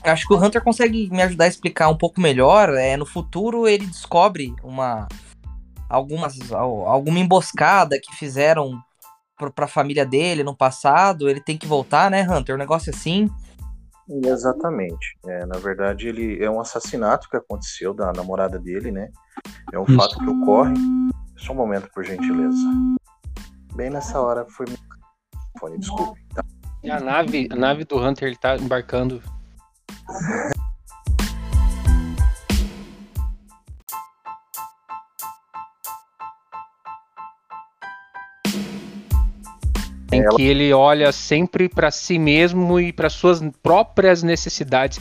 acho 0.03 0.27
que 0.27 0.35
o 0.35 0.43
Hunter 0.43 0.63
consegue 0.63 1.09
me 1.11 1.23
ajudar 1.23 1.45
a 1.45 1.49
explicar 1.49 1.89
um 1.89 1.97
pouco 1.97 2.21
melhor. 2.21 2.71
É, 2.71 2.97
no 2.97 3.07
futuro 3.07 3.69
ele 3.69 3.87
descobre 3.87 4.53
uma 4.65 5.07
algumas 5.88 6.53
alguma 6.53 7.19
emboscada 7.19 8.00
que 8.00 8.14
fizeram 8.14 8.81
para 9.37 9.64
a 9.64 9.69
família 9.69 10.07
dele 10.07 10.43
no 10.43 10.57
passado. 10.57 11.29
Ele 11.29 11.41
tem 11.41 11.59
que 11.59 11.67
voltar, 11.67 12.11
né, 12.11 12.26
Hunter? 12.29 12.55
Um 12.55 12.59
negócio 12.59 12.91
assim. 12.95 13.31
Exatamente. 14.09 15.19
É, 15.26 15.47
na 15.47 15.59
verdade, 15.59 16.09
ele 16.09 16.43
é 16.43 16.50
um 16.50 16.61
assassinato 16.61 17.29
que 17.29 17.37
aconteceu 17.37 17.95
da 17.95 18.12
namorada 18.12 18.59
dele, 18.59 18.91
né? 18.91 19.11
É 19.73 19.79
um 19.79 19.85
Isso. 19.85 19.97
fato 19.97 20.19
que 20.19 20.29
ocorre. 20.29 20.75
Só 21.37 21.53
um 21.53 21.57
momento, 21.57 21.88
por 21.93 22.05
gentileza. 22.05 22.64
Bem 23.75 23.91
nessa 23.91 24.21
hora 24.21 24.47
foi 24.47 24.67
fone, 25.59 25.79
desculpe. 25.79 26.21
Tá? 26.35 26.45
A 26.91 27.00
nave, 27.00 27.49
a 27.50 27.57
nave 27.57 27.85
do 27.85 27.99
Hunter 27.99 28.29
ele 28.29 28.37
tá 28.37 28.57
embarcando. 28.57 29.23
em 40.14 40.23
Ela... 40.23 40.37
que 40.37 40.42
ele 40.42 40.73
olha 40.73 41.12
sempre 41.12 41.68
para 41.68 41.90
si 41.90 42.18
mesmo 42.18 42.78
e 42.80 42.92
para 42.92 43.11
suas 43.11 43.42
próprias 43.62 44.23
necessidades. 44.23 45.00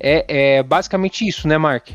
É, 0.00 0.56
é, 0.58 0.62
basicamente 0.62 1.26
isso, 1.26 1.48
né, 1.48 1.58
Mark? 1.58 1.88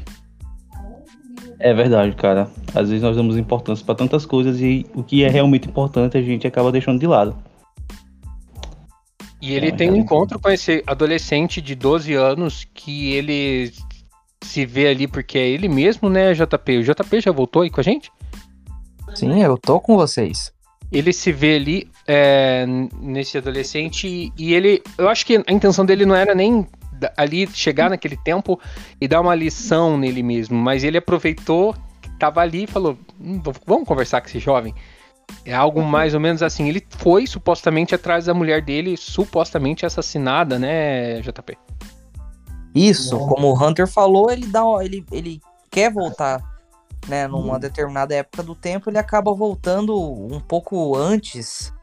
É 1.59 1.73
verdade, 1.73 2.15
cara. 2.15 2.49
Às 2.75 2.89
vezes 2.89 3.01
nós 3.01 3.15
damos 3.15 3.37
importância 3.37 3.85
para 3.85 3.95
tantas 3.95 4.25
coisas 4.25 4.59
e 4.59 4.85
o 4.93 5.03
que 5.03 5.23
é 5.23 5.29
realmente 5.29 5.67
importante 5.67 6.17
a 6.17 6.21
gente 6.21 6.45
acaba 6.45 6.71
deixando 6.71 6.99
de 6.99 7.07
lado. 7.07 7.37
E 9.41 9.53
ele 9.53 9.71
tem 9.71 9.91
um 9.91 9.95
encontro 9.95 10.39
com 10.39 10.49
esse 10.49 10.83
adolescente 10.87 11.61
de 11.61 11.75
12 11.75 12.13
anos 12.13 12.65
que 12.73 13.11
ele 13.11 13.73
se 14.41 14.65
vê 14.65 14.87
ali 14.87 15.07
porque 15.07 15.37
é 15.37 15.47
ele 15.47 15.67
mesmo, 15.67 16.09
né, 16.09 16.33
JP? 16.33 16.77
O 16.77 16.83
JP 16.83 17.21
já 17.21 17.31
voltou 17.31 17.61
aí 17.61 17.69
com 17.69 17.81
a 17.81 17.83
gente? 17.83 18.11
Sim, 19.13 19.41
eu 19.41 19.57
tô 19.57 19.79
com 19.79 19.95
vocês. 19.95 20.51
Ele 20.93 21.11
se 21.11 21.31
vê 21.31 21.55
ali 21.55 21.91
é, 22.07 22.65
nesse 23.01 23.37
adolescente 23.37 24.31
e 24.37 24.53
ele. 24.53 24.81
Eu 24.97 25.09
acho 25.09 25.25
que 25.25 25.43
a 25.45 25.51
intenção 25.51 25.83
dele 25.85 26.05
não 26.05 26.15
era 26.15 26.35
nem 26.35 26.67
ali 27.17 27.47
chegar 27.47 27.89
naquele 27.89 28.15
tempo 28.15 28.59
e 29.01 29.07
dar 29.07 29.19
uma 29.19 29.33
lição 29.33 29.97
nele 29.97 30.21
mesmo, 30.21 30.55
mas 30.55 30.83
ele 30.83 30.97
aproveitou, 30.97 31.75
tava 32.19 32.41
ali 32.41 32.65
e 32.65 32.67
falou: 32.67 32.97
hum, 33.19 33.41
vamos 33.65 33.87
conversar 33.87 34.21
com 34.21 34.27
esse 34.27 34.39
jovem. 34.39 34.73
É 35.45 35.53
algo 35.53 35.79
uhum. 35.79 35.87
mais 35.87 36.13
ou 36.13 36.19
menos 36.19 36.43
assim. 36.43 36.69
Ele 36.69 36.85
foi 36.89 37.25
supostamente 37.25 37.95
atrás 37.95 38.25
da 38.25 38.33
mulher 38.33 38.61
dele, 38.61 38.95
supostamente 38.95 39.85
assassinada, 39.85 40.59
né, 40.59 41.21
JP? 41.21 41.57
Isso, 42.75 43.17
como 43.27 43.47
o 43.47 43.63
Hunter 43.63 43.87
falou, 43.87 44.31
ele 44.31 44.47
dá, 44.47 44.63
ele, 44.81 45.05
ele 45.11 45.39
quer 45.69 45.91
voltar, 45.91 46.41
né, 47.07 47.27
numa 47.27 47.59
determinada 47.59 48.15
época 48.15 48.43
do 48.43 48.55
tempo, 48.55 48.89
ele 48.89 48.97
acaba 48.97 49.33
voltando 49.33 49.95
um 49.95 50.39
pouco 50.39 50.95
antes, 50.95 51.73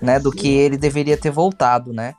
né, 0.00 0.18
do 0.18 0.30
que 0.30 0.48
ele 0.48 0.76
deveria 0.76 1.16
ter 1.16 1.30
voltado, 1.30 1.92
né? 1.92 2.14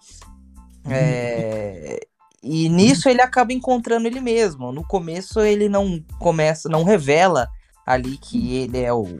É, 0.90 2.00
e 2.42 2.70
nisso 2.70 3.10
ele 3.10 3.22
acaba 3.22 3.54
encontrando 3.54 4.08
ele 4.08 4.20
mesmo. 4.20 4.72
No 4.72 4.84
começo 4.86 5.42
ele 5.42 5.68
não 5.68 6.04
começa, 6.20 6.70
não 6.70 6.84
revela 6.84 7.48
ali 7.86 8.18
que 8.18 8.56
ele 8.56 8.80
é 8.80 8.94
o 8.94 9.20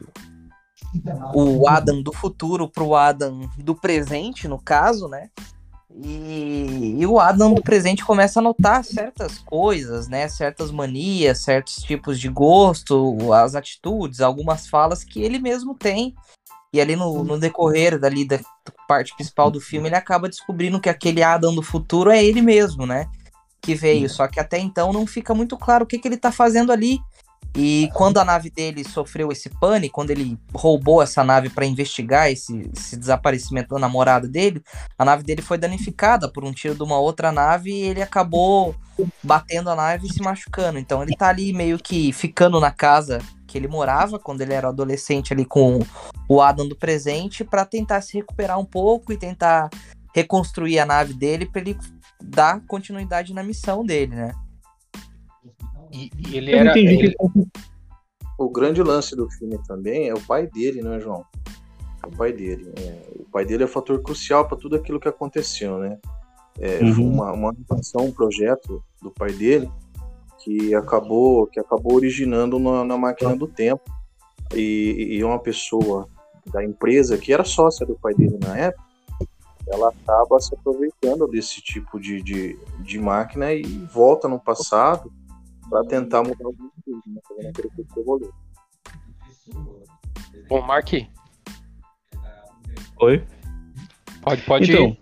o 1.34 1.68
Adam 1.68 2.02
do 2.02 2.12
futuro 2.12 2.68
pro 2.68 2.96
Adam 2.96 3.48
do 3.58 3.76
presente, 3.76 4.48
no 4.48 4.58
caso, 4.58 5.06
né? 5.06 5.30
E, 5.96 6.96
e, 7.00 7.06
o 7.06 7.18
Adam 7.18 7.52
do 7.52 7.62
presente 7.62 8.04
começa 8.04 8.38
a 8.38 8.42
notar 8.42 8.84
certas 8.84 9.38
coisas, 9.38 10.08
né? 10.08 10.28
Certas 10.28 10.70
manias, 10.70 11.42
certos 11.42 11.76
tipos 11.76 12.20
de 12.20 12.28
gosto, 12.28 13.32
as 13.32 13.54
atitudes, 13.54 14.20
algumas 14.20 14.68
falas 14.68 15.02
que 15.02 15.20
ele 15.20 15.38
mesmo 15.38 15.74
tem. 15.74 16.14
E 16.72 16.80
ali 16.80 16.94
no, 16.94 17.24
no 17.24 17.38
decorrer 17.38 17.98
dali 17.98 18.24
da 18.24 18.38
parte 18.86 19.14
principal 19.16 19.50
do 19.50 19.60
filme, 19.60 19.88
ele 19.88 19.96
acaba 19.96 20.28
descobrindo 20.28 20.80
que 20.80 20.88
aquele 20.88 21.22
Adam 21.22 21.54
do 21.54 21.62
futuro 21.62 22.10
é 22.10 22.24
ele 22.24 22.40
mesmo, 22.40 22.86
né? 22.86 23.10
Que 23.60 23.74
veio. 23.74 24.08
Só 24.08 24.28
que 24.28 24.38
até 24.38 24.58
então 24.58 24.92
não 24.92 25.06
fica 25.06 25.34
muito 25.34 25.58
claro 25.58 25.84
o 25.84 25.86
que, 25.86 25.98
que 25.98 26.06
ele 26.06 26.16
tá 26.16 26.30
fazendo 26.30 26.70
ali. 26.70 27.00
E 27.54 27.90
quando 27.94 28.18
a 28.18 28.24
nave 28.24 28.48
dele 28.48 28.84
sofreu 28.84 29.32
esse 29.32 29.48
pane, 29.48 29.90
quando 29.90 30.10
ele 30.10 30.38
roubou 30.54 31.02
essa 31.02 31.24
nave 31.24 31.48
para 31.48 31.66
investigar 31.66 32.30
esse, 32.30 32.70
esse, 32.76 32.96
desaparecimento 32.96 33.74
da 33.74 33.80
namorada 33.80 34.28
dele, 34.28 34.62
a 34.96 35.04
nave 35.04 35.24
dele 35.24 35.42
foi 35.42 35.58
danificada 35.58 36.30
por 36.30 36.44
um 36.44 36.52
tiro 36.52 36.74
de 36.74 36.82
uma 36.82 36.98
outra 36.98 37.32
nave 37.32 37.70
e 37.70 37.82
ele 37.82 38.02
acabou 38.02 38.74
batendo 39.22 39.70
a 39.70 39.74
nave 39.74 40.06
e 40.06 40.12
se 40.12 40.22
machucando. 40.22 40.78
Então 40.78 41.02
ele 41.02 41.16
tá 41.16 41.28
ali 41.28 41.52
meio 41.52 41.78
que 41.78 42.12
ficando 42.12 42.60
na 42.60 42.70
casa 42.70 43.20
que 43.46 43.58
ele 43.58 43.66
morava 43.66 44.18
quando 44.18 44.42
ele 44.42 44.54
era 44.54 44.68
adolescente 44.68 45.32
ali 45.32 45.44
com 45.44 45.80
o 46.28 46.40
Adam 46.40 46.68
do 46.68 46.76
presente 46.76 47.42
para 47.42 47.64
tentar 47.64 48.00
se 48.00 48.16
recuperar 48.16 48.60
um 48.60 48.64
pouco 48.64 49.12
e 49.12 49.16
tentar 49.16 49.68
reconstruir 50.14 50.78
a 50.78 50.86
nave 50.86 51.14
dele 51.14 51.46
para 51.46 51.60
ele 51.60 51.76
dar 52.22 52.60
continuidade 52.66 53.34
na 53.34 53.42
missão 53.42 53.84
dele, 53.84 54.14
né? 54.14 54.32
E, 55.92 56.10
e 56.16 56.36
ele 56.36 56.52
era. 56.52 56.78
Ele... 56.78 57.14
O 58.38 58.48
grande 58.48 58.82
lance 58.82 59.14
do 59.14 59.30
filme 59.30 59.58
também 59.66 60.08
é 60.08 60.14
o 60.14 60.20
pai 60.20 60.46
dele, 60.46 60.80
né, 60.80 60.98
João? 60.98 61.24
É 62.02 62.06
o 62.06 62.10
pai 62.10 62.32
dele. 62.32 62.72
É, 62.78 63.02
o 63.16 63.24
pai 63.30 63.44
dele 63.44 63.64
é 63.64 63.66
fator 63.66 64.00
crucial 64.02 64.48
para 64.48 64.56
tudo 64.56 64.76
aquilo 64.76 64.98
que 64.98 65.08
aconteceu, 65.08 65.78
né? 65.78 65.98
É, 66.58 66.80
uhum. 66.82 67.12
uma, 67.12 67.32
uma 67.32 67.54
um 67.96 68.12
projeto 68.12 68.82
do 69.00 69.10
pai 69.10 69.32
dele 69.32 69.70
que 70.42 70.74
acabou 70.74 71.46
que 71.46 71.60
acabou 71.60 71.94
originando 71.94 72.58
na, 72.58 72.84
na 72.84 72.98
máquina 72.98 73.36
do 73.36 73.46
tempo 73.46 73.82
e, 74.54 75.08
e, 75.10 75.24
uma 75.24 75.38
pessoa 75.38 76.08
da 76.52 76.64
empresa 76.64 77.16
que 77.16 77.32
era 77.32 77.44
sócia 77.44 77.86
do 77.86 77.94
pai 77.94 78.14
dele 78.14 78.38
na 78.40 78.56
época 78.58 78.84
ela 79.68 79.90
acaba 79.90 80.40
se 80.40 80.52
aproveitando 80.54 81.28
desse 81.28 81.62
tipo 81.62 82.00
de, 82.00 82.20
de, 82.22 82.58
de 82.80 82.98
máquina 82.98 83.52
e 83.52 83.62
volta 83.62 84.26
no 84.28 84.40
passado 84.40 85.12
para 85.70 85.84
tentar 85.84 86.22
mudar 86.22 86.44
algumas 86.44 86.72
coisas, 86.84 87.02
né? 87.06 87.20
Fazendo 87.26 87.48
aquele 87.48 87.68
que 87.70 88.00
rolê. 88.02 88.28
Bom, 90.48 90.62
Mark. 90.62 90.92
Oi? 93.00 93.24
Pode, 94.20 94.42
pode 94.42 94.70
então, 94.70 94.88
ir. 94.88 95.00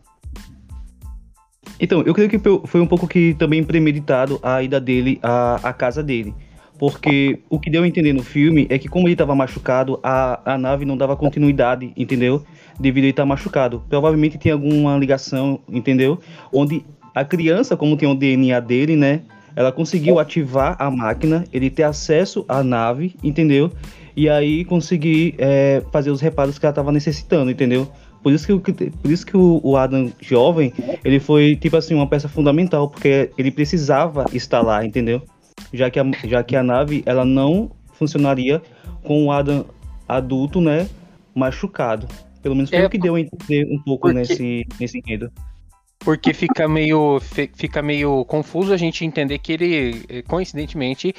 Então, 1.81 2.02
eu 2.02 2.12
creio 2.12 2.28
que 2.28 2.38
foi 2.66 2.81
um 2.81 2.87
pouco 2.87 3.09
que 3.09 3.35
também 3.35 3.64
premeditado 3.64 4.38
a 4.42 4.62
ida 4.62 4.81
dele 4.81 5.18
à, 5.22 5.68
à 5.68 5.72
casa 5.72 6.02
dele. 6.02 6.35
Porque 6.78 7.40
o 7.50 7.59
que 7.59 7.70
deu 7.70 7.83
a 7.83 7.88
entender 7.88 8.12
no 8.12 8.22
filme 8.22 8.66
é 8.70 8.78
que, 8.78 8.88
como 8.88 9.09
ele 9.09 9.14
estava 9.14 9.35
machucado, 9.35 9.98
a, 10.00 10.54
a 10.54 10.59
nave 10.59 10.85
não 10.85 10.96
dava 10.96 11.16
continuidade, 11.16 11.92
entendeu? 11.96 12.44
Devido 12.78 13.04
a 13.04 13.07
ele 13.07 13.11
estar 13.11 13.26
machucado. 13.26 13.83
Provavelmente 13.88 14.38
tinha 14.38 14.54
alguma 14.54 14.96
ligação, 14.96 15.61
entendeu? 15.68 16.20
Onde 16.52 16.85
a 17.14 17.24
criança, 17.24 17.76
como 17.76 17.96
tem 17.96 18.09
o 18.09 18.14
DNA 18.14 18.61
dele, 18.61 18.94
né? 18.94 19.22
Ela 19.56 19.72
conseguiu 19.72 20.18
ativar 20.18 20.76
a 20.78 20.90
máquina, 20.90 21.44
ele 21.52 21.70
ter 21.70 21.82
acesso 21.82 22.44
à 22.48 22.62
nave, 22.62 23.14
entendeu? 23.22 23.72
E 24.16 24.28
aí 24.28 24.64
conseguir 24.64 25.34
é, 25.38 25.82
fazer 25.92 26.11
os 26.11 26.20
reparos 26.20 26.58
que 26.58 26.66
ela 26.66 26.72
estava 26.72 26.92
necessitando, 26.92 27.50
entendeu? 27.50 27.90
Por 28.22 28.32
isso 28.32 28.46
que, 28.46 28.90
por 28.90 29.11
isso 29.11 29.24
que 29.24 29.37
o, 29.37 29.61
o, 29.62 29.76
Adam 29.76 30.12
jovem, 30.20 30.72
ele 31.04 31.20
foi, 31.20 31.56
tipo 31.56 31.76
assim, 31.76 31.94
uma 31.94 32.06
peça 32.06 32.28
fundamental, 32.28 32.88
porque 32.88 33.30
ele 33.38 33.50
precisava 33.50 34.24
estar 34.32 34.61
lá, 34.61 34.84
entendeu? 34.84 35.22
Já 35.72 35.88
que 35.88 36.00
a, 36.00 36.04
já 36.24 36.42
que 36.42 36.56
a 36.56 36.62
nave, 36.62 37.02
ela 37.06 37.24
não 37.24 37.70
funcionaria 37.92 38.61
com 39.02 39.26
o 39.26 39.32
Adam 39.32 39.64
adulto, 40.08 40.61
né, 40.61 40.88
machucado. 41.34 42.08
Pelo 42.42 42.54
menos 42.54 42.70
foi 42.70 42.80
é, 42.80 42.87
o 42.87 42.90
que 42.90 42.98
deu 42.98 43.14
a 43.14 43.20
entender 43.20 43.66
um 43.70 43.78
pouco 43.82 44.08
porque... 44.08 44.18
nesse, 44.18 44.66
nesse 44.80 44.98
enredo 44.98 45.30
porque 45.98 46.32
fica 46.32 46.68
meio, 46.68 47.20
fica 47.54 47.82
meio 47.82 48.24
confuso 48.24 48.72
a 48.72 48.76
gente 48.76 49.04
entender 49.04 49.38
que 49.38 49.52
ele, 49.52 50.04
eh, 50.08 50.22
coincidentemente, 50.22 51.14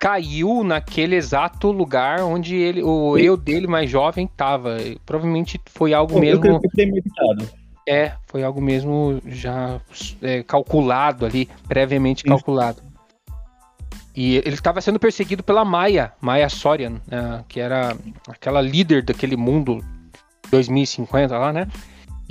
caiu 0.00 0.64
naquele 0.64 1.14
exato 1.14 1.70
lugar 1.70 2.22
onde 2.22 2.56
ele, 2.56 2.82
o 2.82 3.16
eu 3.16 3.36
dele 3.36 3.68
mais 3.68 3.88
jovem 3.88 4.26
estava. 4.26 4.76
Provavelmente 5.06 5.60
foi 5.66 5.94
algo 5.94 6.14
eu, 6.16 6.20
mesmo. 6.20 6.46
Eu 6.46 6.60
premeditado. 6.60 7.48
É, 7.88 8.12
foi 8.26 8.42
algo 8.42 8.60
mesmo 8.60 9.20
já 9.26 9.80
é, 10.20 10.42
calculado 10.42 11.26
ali, 11.26 11.48
previamente 11.68 12.24
calculado. 12.24 12.82
E 14.14 14.36
ele 14.36 14.54
estava 14.54 14.80
sendo 14.80 14.98
perseguido 14.98 15.42
pela 15.42 15.64
Maia, 15.64 16.12
Maia 16.20 16.48
Sorian, 16.48 17.00
né, 17.06 17.44
que 17.48 17.60
era 17.60 17.96
aquela 18.28 18.60
líder 18.60 19.02
daquele 19.02 19.36
mundo 19.36 19.82
2050 20.50 21.38
lá, 21.38 21.52
né? 21.52 21.66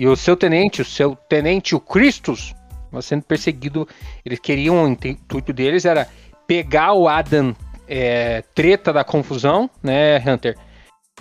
E 0.01 0.07
o 0.07 0.15
seu 0.15 0.35
tenente, 0.35 0.81
o 0.81 0.85
seu 0.85 1.15
tenente, 1.15 1.75
o 1.75 1.79
Christus, 1.79 2.55
estava 2.85 3.03
sendo 3.03 3.21
perseguido. 3.21 3.87
Eles 4.25 4.39
queriam, 4.39 4.83
o 4.83 4.87
intuito 4.87 5.53
deles 5.53 5.85
era 5.85 6.07
pegar 6.47 6.93
o 6.93 7.07
Adam 7.07 7.55
é, 7.87 8.41
treta 8.55 8.91
da 8.91 9.03
confusão, 9.03 9.69
né, 9.83 10.17
Hunter? 10.17 10.57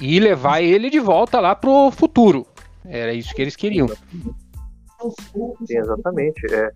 E 0.01 0.19
levar 0.19 0.63
ele 0.63 0.89
de 0.89 0.99
volta 0.99 1.41
lá 1.41 1.55
pro 1.55 1.91
futuro. 1.91 2.47
Era 2.83 3.13
isso 3.13 3.35
que 3.35 3.43
eles 3.43 3.55
queriam. 3.55 3.87
Sim, 3.87 5.77
exatamente. 5.77 6.41
É, 6.51 6.71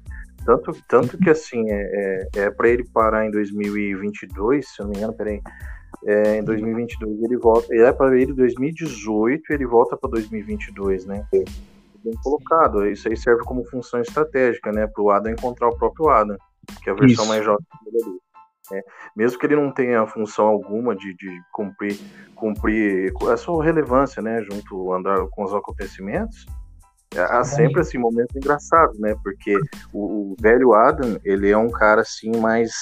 tanto, 0.44 0.76
tanto 0.86 1.16
que 1.16 1.30
assim, 1.30 1.70
é, 1.70 2.28
é, 2.36 2.40
é 2.40 2.50
para 2.50 2.68
ele 2.68 2.84
parar 2.92 3.26
em 3.26 3.30
2022, 3.30 4.68
se 4.68 4.78
eu 4.78 4.84
não 4.84 4.92
me 4.92 4.98
engano, 4.98 5.14
peraí. 5.14 5.40
É, 6.06 6.36
em 6.36 6.44
2022 6.44 7.22
ele 7.22 7.38
volta. 7.38 7.74
Ele 7.74 7.84
é 7.84 7.92
para 7.94 8.14
ele 8.14 8.32
em 8.32 8.36
2018, 8.36 9.54
ele 9.54 9.64
volta 9.64 9.96
para 9.96 10.10
2022, 10.10 11.06
né? 11.06 11.24
Bem 12.04 12.14
colocado. 12.22 12.86
Isso 12.86 13.08
aí 13.08 13.16
serve 13.16 13.42
como 13.44 13.64
função 13.64 14.00
estratégica, 14.00 14.70
né? 14.70 14.86
Para 14.86 15.02
o 15.02 15.10
Adam 15.10 15.32
encontrar 15.32 15.68
o 15.68 15.76
próprio 15.76 16.08
Adam, 16.08 16.36
que 16.82 16.90
é 16.90 16.92
a 16.92 16.96
versão 16.96 17.24
Isso. 17.24 17.28
mais 17.28 17.44
jovem 17.44 17.66
dele. 17.90 18.18
É, 18.72 18.82
mesmo 19.14 19.38
que 19.38 19.44
ele 19.44 19.56
não 19.56 19.70
tenha 19.70 20.06
função 20.06 20.46
alguma 20.46 20.96
de, 20.96 21.14
de 21.14 21.40
cumprir, 21.52 21.98
cumprir 22.34 23.12
a 23.30 23.36
sua 23.36 23.62
relevância, 23.62 24.22
né, 24.22 24.42
junto 24.42 24.90
andar 24.90 25.18
com 25.28 25.44
os 25.44 25.52
acontecimentos, 25.52 26.46
há 27.14 27.44
sempre 27.44 27.80
assim 27.80 27.98
momentos 27.98 28.34
engraçados, 28.34 28.98
né? 28.98 29.14
Porque 29.22 29.56
o, 29.92 30.32
o, 30.32 30.36
velho 30.40 30.72
Adam, 30.72 31.18
ele 31.24 31.50
é 31.50 31.56
um 31.56 31.70
cara 31.70 32.00
assim 32.00 32.30
mais 32.38 32.72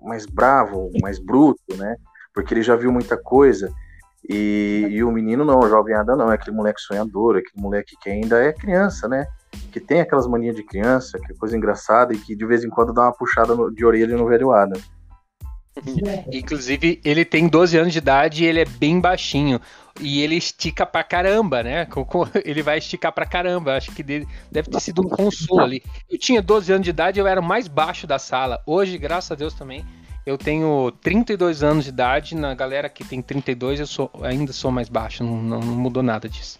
mais 0.00 0.26
bravo, 0.26 0.90
mais 1.00 1.18
bruto, 1.18 1.76
né? 1.76 1.96
Porque 2.34 2.54
ele 2.54 2.62
já 2.62 2.76
viu 2.76 2.92
muita 2.92 3.16
coisa. 3.16 3.72
E, 4.32 4.86
e 4.88 5.02
o 5.02 5.10
menino 5.10 5.44
não, 5.44 5.58
o 5.58 5.68
jovem 5.68 5.92
Adam 5.92 6.16
não, 6.16 6.30
é 6.30 6.36
aquele 6.36 6.54
moleque 6.54 6.80
sonhador, 6.80 7.36
aquele 7.36 7.60
moleque 7.60 7.96
que 8.00 8.08
ainda 8.08 8.40
é 8.40 8.52
criança, 8.52 9.08
né? 9.08 9.26
Que 9.72 9.80
tem 9.80 10.00
aquelas 10.00 10.28
manias 10.28 10.54
de 10.54 10.62
criança, 10.62 11.18
que 11.18 11.32
é 11.32 11.34
coisa 11.34 11.56
engraçada 11.56 12.14
e 12.14 12.18
que 12.18 12.36
de 12.36 12.46
vez 12.46 12.62
em 12.62 12.70
quando 12.70 12.92
dá 12.92 13.02
uma 13.02 13.12
puxada 13.12 13.56
no, 13.56 13.74
de 13.74 13.84
orelha 13.84 14.16
no 14.16 14.28
velho 14.28 14.52
Adam. 14.52 14.80
Inclusive, 16.32 17.00
ele 17.04 17.24
tem 17.24 17.48
12 17.48 17.76
anos 17.76 17.92
de 17.92 17.98
idade 17.98 18.44
e 18.44 18.46
ele 18.46 18.60
é 18.60 18.64
bem 18.64 19.00
baixinho. 19.00 19.60
E 20.00 20.22
ele 20.22 20.36
estica 20.36 20.86
pra 20.86 21.02
caramba, 21.02 21.62
né? 21.62 21.86
Ele 22.44 22.62
vai 22.62 22.78
esticar 22.78 23.12
pra 23.12 23.26
caramba. 23.26 23.76
Acho 23.76 23.92
que 23.92 24.02
deve 24.02 24.70
ter 24.70 24.80
sido 24.80 25.02
um 25.02 25.08
consolo 25.08 25.60
ali. 25.60 25.82
Eu 26.08 26.18
tinha 26.18 26.40
12 26.40 26.72
anos 26.72 26.84
de 26.84 26.90
idade 26.90 27.20
eu 27.20 27.26
era 27.26 27.40
o 27.40 27.44
mais 27.44 27.68
baixo 27.68 28.06
da 28.06 28.18
sala. 28.18 28.62
Hoje, 28.64 28.96
graças 28.96 29.32
a 29.32 29.34
Deus 29.34 29.52
também, 29.52 29.84
eu 30.30 30.38
tenho 30.38 30.92
32 31.02 31.62
anos 31.62 31.84
de 31.84 31.90
idade. 31.90 32.36
Na 32.36 32.54
galera 32.54 32.88
que 32.88 33.04
tem 33.04 33.20
32, 33.20 33.80
eu 33.80 33.86
sou, 33.86 34.10
ainda 34.22 34.52
sou 34.52 34.70
mais 34.70 34.88
baixo. 34.88 35.24
Não, 35.24 35.42
não, 35.42 35.60
não 35.60 35.76
mudou 35.76 36.02
nada 36.02 36.28
disso. 36.28 36.58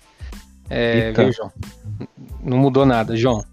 É, 0.69 1.13
viu, 1.13 1.33
João? 1.33 1.53
Não 2.43 2.59
mudou 2.59 2.85
nada, 2.85 3.17
João. 3.17 3.45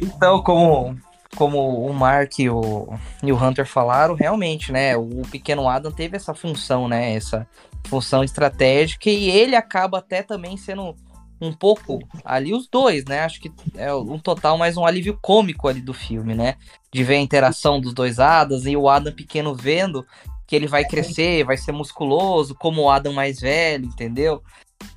Então, 0.00 0.42
como 0.42 0.96
como 1.36 1.86
o 1.86 1.94
Mark 1.94 2.40
e 2.40 2.50
o, 2.50 2.88
e 3.22 3.30
o 3.30 3.36
Hunter 3.36 3.64
falaram, 3.64 4.14
realmente, 4.14 4.72
né? 4.72 4.96
O 4.96 5.22
pequeno 5.30 5.68
Adam 5.68 5.92
teve 5.92 6.16
essa 6.16 6.34
função, 6.34 6.88
né? 6.88 7.14
Essa 7.14 7.46
função 7.86 8.24
estratégica 8.24 9.08
e 9.08 9.30
ele 9.30 9.54
acaba 9.54 9.98
até 9.98 10.22
também 10.22 10.56
sendo 10.56 10.96
um 11.40 11.52
pouco 11.52 12.00
ali 12.24 12.52
os 12.52 12.68
dois, 12.68 13.04
né? 13.04 13.20
Acho 13.20 13.40
que 13.40 13.52
é 13.76 13.92
um 13.94 14.18
total 14.18 14.58
mais 14.58 14.76
um 14.76 14.84
alívio 14.84 15.18
cômico 15.20 15.68
ali 15.68 15.80
do 15.80 15.94
filme, 15.94 16.34
né? 16.34 16.56
De 16.92 17.04
ver 17.04 17.16
a 17.16 17.20
interação 17.20 17.80
dos 17.80 17.94
dois 17.94 18.18
Adams 18.18 18.66
e 18.66 18.76
o 18.76 18.88
Adam 18.88 19.12
pequeno 19.12 19.54
vendo 19.54 20.04
que 20.46 20.56
ele 20.56 20.66
vai 20.66 20.84
crescer, 20.84 21.44
vai 21.44 21.56
ser 21.56 21.72
musculoso, 21.72 22.54
como 22.54 22.82
o 22.82 22.90
Adam 22.90 23.12
mais 23.12 23.38
velho, 23.38 23.84
entendeu? 23.84 24.42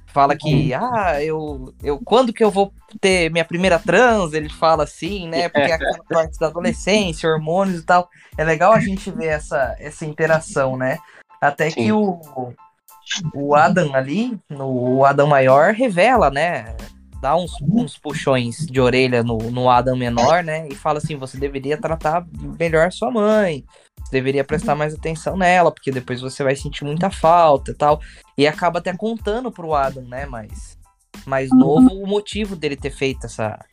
Fala 0.08 0.36
que, 0.36 0.74
uhum. 0.74 0.80
ah, 0.82 1.24
eu, 1.24 1.74
eu 1.82 2.00
quando 2.04 2.34
que 2.34 2.44
eu 2.44 2.52
vou 2.52 2.74
ter 3.00 3.32
minha 3.32 3.46
primeira 3.46 3.80
trans? 3.80 4.34
Ele 4.34 4.50
fala 4.50 4.84
assim, 4.84 5.28
né? 5.28 5.48
Porque 5.48 5.72
é 5.72 5.74
aquela 5.74 6.04
parte 6.10 6.38
da 6.38 6.48
adolescência, 6.48 7.30
hormônios 7.30 7.80
e 7.80 7.86
tal. 7.86 8.10
É 8.38 8.44
legal 8.44 8.74
a 8.74 8.80
gente 8.80 9.10
ver 9.10 9.28
essa, 9.28 9.76
essa 9.80 10.06
interação, 10.06 10.76
né? 10.76 10.98
Até 11.40 11.70
Sim. 11.70 11.76
que 11.76 11.92
o, 11.94 12.20
o 13.34 13.56
Adam 13.56 13.94
ali, 13.96 14.38
no, 14.50 14.98
o 14.98 15.06
Adam 15.06 15.28
maior, 15.28 15.74
revela, 15.74 16.30
né? 16.30 16.76
Dá 17.22 17.36
uns, 17.36 17.52
uns 17.62 17.98
puxões 17.98 18.66
de 18.66 18.82
orelha 18.82 19.22
no, 19.24 19.38
no 19.38 19.70
Adam 19.70 19.96
menor, 19.96 20.44
né? 20.44 20.68
E 20.70 20.76
fala 20.76 20.98
assim: 20.98 21.16
você 21.16 21.38
deveria 21.38 21.78
tratar 21.78 22.26
melhor 22.60 22.92
sua 22.92 23.12
mãe, 23.12 23.64
você 24.04 24.12
deveria 24.12 24.44
prestar 24.44 24.76
mais 24.76 24.94
atenção 24.94 25.38
nela, 25.38 25.72
porque 25.72 25.92
depois 25.92 26.20
você 26.20 26.44
vai 26.44 26.56
sentir 26.56 26.84
muita 26.84 27.12
falta 27.12 27.72
e 27.72 27.76
tal. 27.76 28.02
E 28.38 28.48
acaba 28.48 28.80
até 28.80 28.92
contando 28.96 29.52
pro 29.52 29.76
Adam, 29.76 30.04
né? 30.04 30.26
Mas 30.26 30.80
mais 31.26 31.50
novo 31.52 31.94
o 31.94 32.08
motivo 32.08 32.56
dele 32.56 32.76
ter 32.76 32.90
feito 32.90 33.26
essa, 33.26 33.64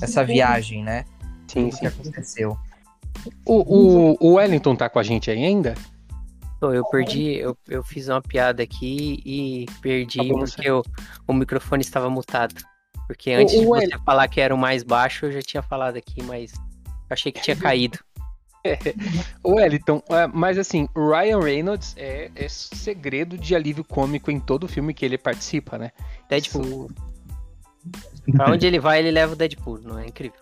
essa 0.00 0.24
viagem, 0.24 0.84
né? 0.84 1.04
Sim, 1.48 1.70
sim. 1.70 1.80
que 1.80 1.86
aconteceu. 1.86 2.56
O, 3.44 4.14
o, 4.14 4.16
o 4.20 4.34
Wellington 4.34 4.76
tá 4.76 4.88
com 4.88 4.98
a 4.98 5.02
gente 5.02 5.30
aí 5.30 5.44
ainda? 5.44 5.74
Eu 6.62 6.84
perdi, 6.84 7.36
eu, 7.36 7.56
eu 7.68 7.82
fiz 7.82 8.08
uma 8.08 8.20
piada 8.20 8.62
aqui 8.62 9.22
e 9.24 9.66
perdi 9.80 10.18
tá 10.18 10.34
porque 10.34 10.70
o, 10.70 10.82
o 11.26 11.32
microfone 11.32 11.82
estava 11.82 12.10
mutado. 12.10 12.54
Porque 13.06 13.32
antes 13.32 13.54
o, 13.54 13.70
o 13.70 13.78
de 13.78 13.86
você 13.86 13.98
falar 14.04 14.28
que 14.28 14.40
era 14.40 14.54
o 14.54 14.58
mais 14.58 14.82
baixo, 14.82 15.26
eu 15.26 15.32
já 15.32 15.42
tinha 15.42 15.62
falado 15.62 15.96
aqui, 15.96 16.22
mas 16.22 16.52
achei 17.08 17.32
que 17.32 17.40
tinha 17.40 17.56
caído. 17.58 17.98
o 19.42 19.54
Wellington, 19.54 20.02
é, 20.10 20.26
mas 20.26 20.58
assim, 20.58 20.86
Ryan 20.94 21.40
Reynolds 21.40 21.94
é, 21.96 22.30
é, 22.34 22.48
segredo 22.48 23.38
de 23.38 23.54
alívio 23.54 23.82
cômico 23.82 24.30
em 24.30 24.38
todo 24.38 24.68
filme 24.68 24.92
que 24.92 25.04
ele 25.04 25.16
participa, 25.16 25.78
né? 25.78 25.90
Deadpool. 26.28 26.90
Isso... 28.26 28.36
pra 28.36 28.50
onde 28.50 28.66
ele 28.66 28.78
vai, 28.78 28.98
ele 28.98 29.10
leva 29.10 29.32
o 29.32 29.36
Deadpool, 29.36 29.80
não 29.80 29.98
é 29.98 30.06
incrível? 30.06 30.40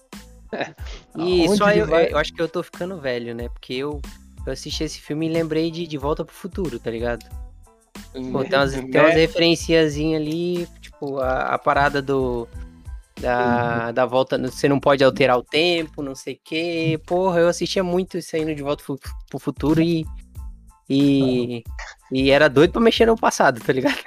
É. 0.52 0.74
E 1.16 1.48
só 1.56 1.70
eu, 1.70 1.86
vai... 1.86 2.12
eu 2.12 2.18
acho 2.18 2.32
que 2.32 2.42
eu 2.42 2.48
tô 2.48 2.62
ficando 2.62 3.00
velho, 3.00 3.34
né? 3.34 3.48
Porque 3.48 3.74
eu, 3.74 4.00
eu 4.48 4.52
assisti 4.52 4.84
esse 4.84 5.00
filme 5.00 5.26
e 5.26 5.32
lembrei 5.32 5.70
de 5.70 5.86
De 5.86 5.98
Volta 5.98 6.24
pro 6.24 6.34
Futuro, 6.34 6.78
tá 6.78 6.90
ligado? 6.90 7.24
Pô, 8.32 8.44
tem 8.44 8.58
umas, 8.58 8.72
tem 8.90 9.00
umas 9.00 9.14
referenciazinhas 9.14 10.20
ali, 10.20 10.68
tipo, 10.80 11.18
a, 11.18 11.54
a 11.54 11.58
parada 11.58 12.00
do, 12.02 12.48
da, 13.20 13.86
uhum. 13.86 13.92
da 13.92 14.06
volta, 14.06 14.38
você 14.38 14.68
não 14.68 14.80
pode 14.80 15.02
alterar 15.04 15.38
o 15.38 15.42
tempo, 15.42 16.02
não 16.02 16.14
sei 16.14 16.34
o 16.34 16.40
quê. 16.42 17.00
Porra, 17.06 17.40
eu 17.40 17.48
assistia 17.48 17.82
muito 17.82 18.16
isso 18.16 18.34
aí 18.36 18.44
no 18.44 18.54
De 18.54 18.62
Volta 18.62 18.84
pro 19.28 19.38
Futuro 19.38 19.80
e. 19.80 20.06
E, 20.90 21.62
e 22.10 22.30
era 22.30 22.48
doido 22.48 22.72
pra 22.72 22.80
mexer 22.80 23.04
no 23.04 23.14
passado, 23.14 23.60
tá 23.60 23.74
ligado? 23.74 23.98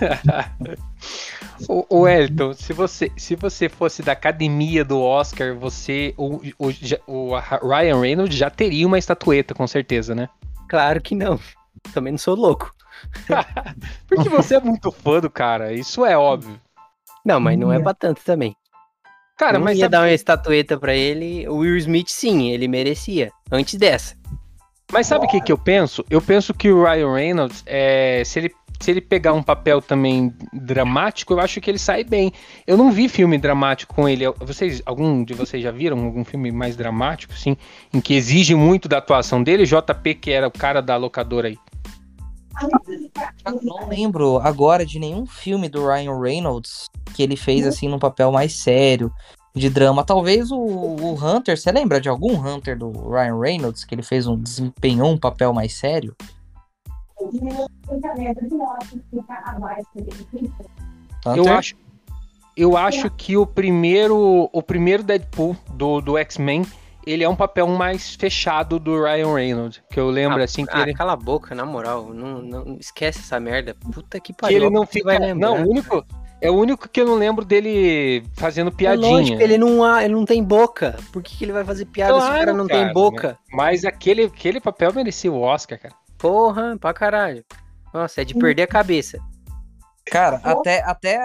o, 1.68 1.86
o 1.88 2.08
Elton, 2.08 2.52
se 2.52 2.72
você, 2.72 3.10
se 3.16 3.34
você 3.34 3.68
fosse 3.68 4.02
da 4.02 4.12
academia 4.12 4.84
do 4.84 5.00
Oscar, 5.00 5.54
você. 5.54 6.14
O, 6.16 6.40
o, 6.58 6.70
o 7.06 7.38
Ryan 7.66 8.00
Reynolds 8.00 8.36
já 8.36 8.50
teria 8.50 8.86
uma 8.86 8.98
estatueta, 8.98 9.54
com 9.54 9.66
certeza, 9.66 10.14
né? 10.14 10.28
Claro 10.68 11.00
que 11.00 11.14
não. 11.14 11.40
Também 11.92 12.12
não 12.12 12.18
sou 12.18 12.34
louco. 12.34 12.74
Porque 14.06 14.28
você 14.28 14.56
é 14.56 14.60
muito 14.60 14.90
fã 14.92 15.20
do 15.20 15.30
cara, 15.30 15.72
isso 15.72 16.04
é 16.04 16.16
óbvio. 16.16 16.60
Não, 17.24 17.40
mas 17.40 17.58
não 17.58 17.72
é 17.72 17.80
pra 17.80 17.94
tanto 17.94 18.22
também. 18.24 18.54
Cara, 19.36 19.58
não 19.58 19.64
mas. 19.64 19.78
ia 19.78 19.84
sabe... 19.84 19.92
dar 19.92 20.00
uma 20.00 20.12
estatueta 20.12 20.78
para 20.78 20.94
ele. 20.94 21.48
O 21.48 21.58
Will 21.58 21.76
Smith, 21.76 22.08
sim, 22.08 22.50
ele 22.50 22.66
merecia. 22.66 23.30
Antes 23.50 23.74
dessa. 23.74 24.16
Mas 24.92 25.06
sabe 25.06 25.26
o 25.26 25.28
que, 25.28 25.40
que 25.40 25.52
eu 25.52 25.58
penso? 25.58 26.04
Eu 26.08 26.20
penso 26.20 26.54
que 26.54 26.70
o 26.70 26.82
Ryan 26.82 27.14
Reynolds, 27.14 27.62
é, 27.66 28.22
se, 28.24 28.38
ele, 28.38 28.54
se 28.80 28.90
ele 28.90 29.00
pegar 29.00 29.32
um 29.32 29.42
papel 29.42 29.82
também 29.82 30.32
dramático, 30.52 31.34
eu 31.34 31.40
acho 31.40 31.60
que 31.60 31.70
ele 31.70 31.78
sai 31.78 32.04
bem. 32.04 32.32
Eu 32.66 32.76
não 32.76 32.90
vi 32.92 33.08
filme 33.08 33.36
dramático 33.38 33.94
com 33.94 34.08
ele. 34.08 34.24
Vocês, 34.40 34.82
algum 34.86 35.24
de 35.24 35.34
vocês 35.34 35.62
já 35.62 35.70
viram 35.70 36.04
algum 36.04 36.24
filme 36.24 36.52
mais 36.52 36.76
dramático, 36.76 37.32
assim, 37.32 37.56
em 37.92 38.00
que 38.00 38.14
exige 38.14 38.54
muito 38.54 38.88
da 38.88 38.98
atuação 38.98 39.42
dele? 39.42 39.64
JP, 39.64 40.14
que 40.14 40.30
era 40.30 40.46
o 40.46 40.52
cara 40.52 40.80
da 40.80 40.96
locadora 40.96 41.48
aí. 41.48 41.58
Eu 43.46 43.60
não 43.62 43.88
lembro 43.88 44.38
agora 44.38 44.84
de 44.84 44.98
nenhum 44.98 45.26
filme 45.26 45.68
do 45.68 45.86
Ryan 45.86 46.20
Reynolds 46.20 46.86
que 47.14 47.22
ele 47.22 47.36
fez 47.36 47.66
assim 47.66 47.88
num 47.88 47.98
papel 47.98 48.30
mais 48.30 48.52
sério, 48.52 49.12
de 49.54 49.68
drama. 49.68 50.04
Talvez 50.04 50.50
o, 50.50 50.56
o 50.56 51.14
Hunter, 51.14 51.58
você 51.58 51.70
lembra 51.72 52.00
de 52.00 52.08
algum 52.08 52.34
Hunter 52.34 52.78
do 52.78 52.90
Ryan 53.10 53.38
Reynolds 53.38 53.84
que 53.84 53.94
ele 53.94 54.02
fez 54.02 54.26
um 54.26 54.36
desempenhou 54.36 55.10
um 55.10 55.18
papel 55.18 55.52
mais 55.52 55.74
sério? 55.74 56.16
Eu 61.36 61.48
acho, 61.48 61.74
eu 62.56 62.76
acho 62.76 63.10
que 63.10 63.36
o 63.36 63.46
primeiro, 63.46 64.48
o 64.52 64.62
primeiro 64.62 65.02
Deadpool 65.02 65.56
do, 65.74 66.00
do 66.00 66.18
X-Men 66.18 66.64
ele 67.06 67.24
é 67.24 67.28
um 67.28 67.36
papel 67.36 67.66
mais 67.68 68.14
fechado 68.14 68.78
do 68.78 69.02
Ryan 69.02 69.34
Reynolds. 69.34 69.82
Que 69.90 69.98
eu 69.98 70.10
lembro 70.10 70.40
ah, 70.40 70.44
assim 70.44 70.66
que 70.66 70.76
ah, 70.76 70.82
ele. 70.82 70.92
Cala 70.92 71.12
a 71.12 71.16
boca, 71.16 71.54
na 71.54 71.64
moral. 71.64 72.12
Não, 72.12 72.42
não 72.42 72.76
esquece 72.78 73.20
essa 73.20 73.40
merda. 73.40 73.74
Puta 73.92 74.20
que 74.20 74.32
pariu. 74.32 74.58
Que 74.58 74.64
ele 74.64 74.70
não 74.70 74.86
fica. 74.86 75.06
Vai 75.06 75.18
lembrar, 75.18 75.48
não, 75.48 75.64
o 75.64 75.70
único. 75.70 76.04
É 76.40 76.50
o 76.50 76.54
único 76.54 76.88
que 76.88 77.00
eu 77.00 77.06
não 77.06 77.16
lembro 77.16 77.44
dele 77.44 78.22
fazendo 78.34 78.70
piadinha. 78.70 79.08
É 79.08 79.12
lógico, 79.12 79.42
ele 79.42 79.58
não, 79.58 79.98
ele 79.98 80.14
não 80.14 80.24
tem 80.24 80.44
boca. 80.44 80.96
Por 81.12 81.20
que, 81.20 81.36
que 81.36 81.44
ele 81.44 81.52
vai 81.52 81.64
fazer 81.64 81.86
piada 81.86 82.12
claro, 82.12 82.26
se 82.26 82.30
o 82.30 82.38
cara 82.38 82.52
não 82.52 82.66
cara, 82.66 82.84
tem 82.84 82.92
boca? 82.92 83.38
Mas 83.52 83.84
aquele, 83.84 84.24
aquele 84.24 84.60
papel 84.60 84.92
merecia 84.94 85.32
o 85.32 85.40
Oscar, 85.40 85.80
cara. 85.80 85.94
Porra, 86.18 86.76
pra 86.78 86.92
caralho. 86.92 87.44
Nossa, 87.92 88.20
é 88.20 88.24
de 88.24 88.34
perder 88.34 88.62
a 88.62 88.66
cabeça. 88.66 89.18
Cara, 90.10 90.40
até, 90.42 90.82
até 90.82 91.18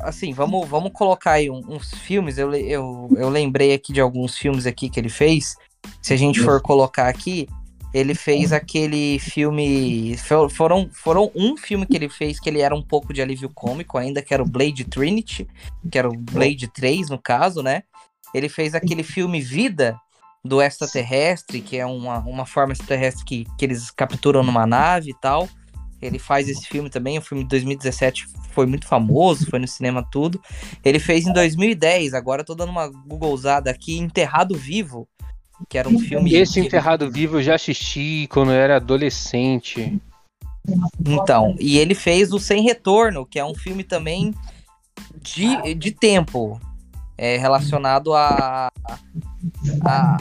assim, 0.00 0.32
vamos, 0.32 0.68
vamos 0.68 0.92
colocar 0.92 1.32
aí 1.32 1.50
uns 1.50 1.92
filmes. 1.94 2.38
Eu, 2.38 2.54
eu, 2.54 3.08
eu 3.16 3.28
lembrei 3.28 3.74
aqui 3.74 3.92
de 3.92 4.00
alguns 4.00 4.36
filmes 4.36 4.66
aqui 4.66 4.88
que 4.88 4.98
ele 4.98 5.08
fez. 5.08 5.56
Se 6.00 6.14
a 6.14 6.16
gente 6.16 6.40
for 6.40 6.60
colocar 6.62 7.08
aqui, 7.08 7.48
ele 7.92 8.14
fez 8.14 8.52
aquele 8.52 9.18
filme. 9.18 10.16
Foram, 10.50 10.88
foram 10.92 11.30
um 11.34 11.56
filme 11.56 11.86
que 11.86 11.96
ele 11.96 12.08
fez 12.08 12.38
que 12.38 12.48
ele 12.48 12.60
era 12.60 12.74
um 12.74 12.82
pouco 12.82 13.12
de 13.12 13.20
alívio 13.20 13.50
cômico, 13.52 13.98
ainda 13.98 14.22
que 14.22 14.32
era 14.32 14.42
o 14.42 14.48
Blade 14.48 14.84
Trinity, 14.84 15.48
que 15.90 15.98
era 15.98 16.08
o 16.08 16.16
Blade 16.16 16.68
3, 16.68 17.10
no 17.10 17.18
caso, 17.18 17.62
né? 17.62 17.82
Ele 18.34 18.48
fez 18.48 18.74
aquele 18.74 19.02
filme 19.02 19.40
Vida 19.40 19.98
do 20.48 20.60
extraterrestre, 20.60 21.60
que 21.60 21.76
é 21.76 21.86
uma, 21.86 22.18
uma 22.20 22.46
forma 22.46 22.72
extraterrestre 22.72 23.24
que, 23.24 23.46
que 23.56 23.64
eles 23.64 23.90
capturam 23.90 24.42
numa 24.42 24.66
nave 24.66 25.10
e 25.10 25.14
tal. 25.14 25.48
Ele 26.00 26.18
faz 26.18 26.48
esse 26.48 26.66
filme 26.66 26.88
também, 26.88 27.18
o 27.18 27.22
filme 27.22 27.42
de 27.42 27.50
2017 27.50 28.26
foi 28.52 28.66
muito 28.66 28.86
famoso, 28.86 29.48
foi 29.50 29.58
no 29.58 29.68
cinema 29.68 30.06
tudo. 30.10 30.40
Ele 30.84 30.98
fez 30.98 31.26
em 31.26 31.32
2010, 31.32 32.14
agora 32.14 32.42
eu 32.42 32.46
tô 32.46 32.54
dando 32.54 32.70
uma 32.70 32.88
googlezada 32.88 33.70
aqui, 33.70 33.98
Enterrado 33.98 34.56
Vivo, 34.56 35.08
que 35.68 35.76
era 35.76 35.88
um 35.88 35.98
filme... 35.98 36.34
Esse 36.34 36.60
Enterrado 36.60 37.10
Vivo 37.10 37.38
eu 37.38 37.42
já 37.42 37.56
assisti 37.56 38.28
quando 38.30 38.52
eu 38.52 38.56
era 38.56 38.76
adolescente. 38.76 40.00
Então, 41.04 41.56
e 41.58 41.78
ele 41.78 41.94
fez 41.94 42.32
o 42.32 42.38
Sem 42.38 42.62
Retorno, 42.62 43.26
que 43.26 43.38
é 43.38 43.44
um 43.44 43.54
filme 43.54 43.82
também 43.82 44.34
de, 45.20 45.74
de 45.74 45.90
tempo, 45.90 46.60
é, 47.16 47.36
relacionado 47.36 48.14
a, 48.14 48.70
a, 49.84 50.16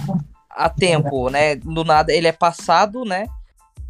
a 0.50 0.70
tempo, 0.70 1.30
né? 1.30 1.56
Do 1.56 1.84
nada, 1.84 2.14
ele 2.14 2.28
é 2.28 2.32
passado, 2.32 3.04
né? 3.04 3.28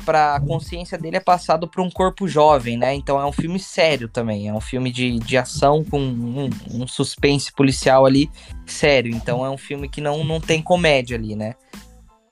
para 0.06 0.36
a 0.36 0.40
consciência 0.40 0.98
dele 0.98 1.18
é 1.18 1.20
passado 1.20 1.68
para 1.68 1.82
um 1.82 1.90
corpo 1.90 2.28
jovem, 2.28 2.78
né? 2.78 2.94
Então 2.94 3.20
é 3.20 3.26
um 3.26 3.32
filme 3.32 3.60
sério 3.60 4.08
também, 4.08 4.48
é 4.48 4.54
um 4.54 4.62
filme 4.62 4.92
de, 4.92 5.20
de 5.20 5.38
ação 5.38 5.84
com 5.84 6.00
um, 6.00 6.50
um, 6.72 6.88
suspense 6.88 7.52
policial 7.52 8.06
ali 8.06 8.30
sério. 8.66 9.14
Então 9.14 9.46
é 9.46 9.50
um 9.50 9.58
filme 9.58 9.90
que 9.90 10.00
não, 10.00 10.24
não 10.24 10.40
tem 10.40 10.62
comédia 10.62 11.18
ali, 11.18 11.36
né? 11.36 11.56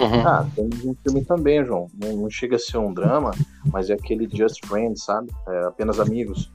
Uhum. 0.01 0.27
Ah, 0.27 0.45
tem 0.55 0.65
um 0.65 0.95
filme 1.03 1.23
também, 1.23 1.65
João. 1.65 1.87
Não, 2.01 2.15
não, 2.15 2.29
chega 2.29 2.57
a 2.57 2.59
ser 2.59 2.77
um 2.77 2.93
drama, 2.93 3.31
mas 3.65 3.89
é 3.89 3.93
aquele 3.93 4.27
Just 4.31 4.65
Friends, 4.65 5.03
sabe? 5.03 5.29
É 5.47 5.65
apenas 5.65 5.99
amigos. 5.99 6.51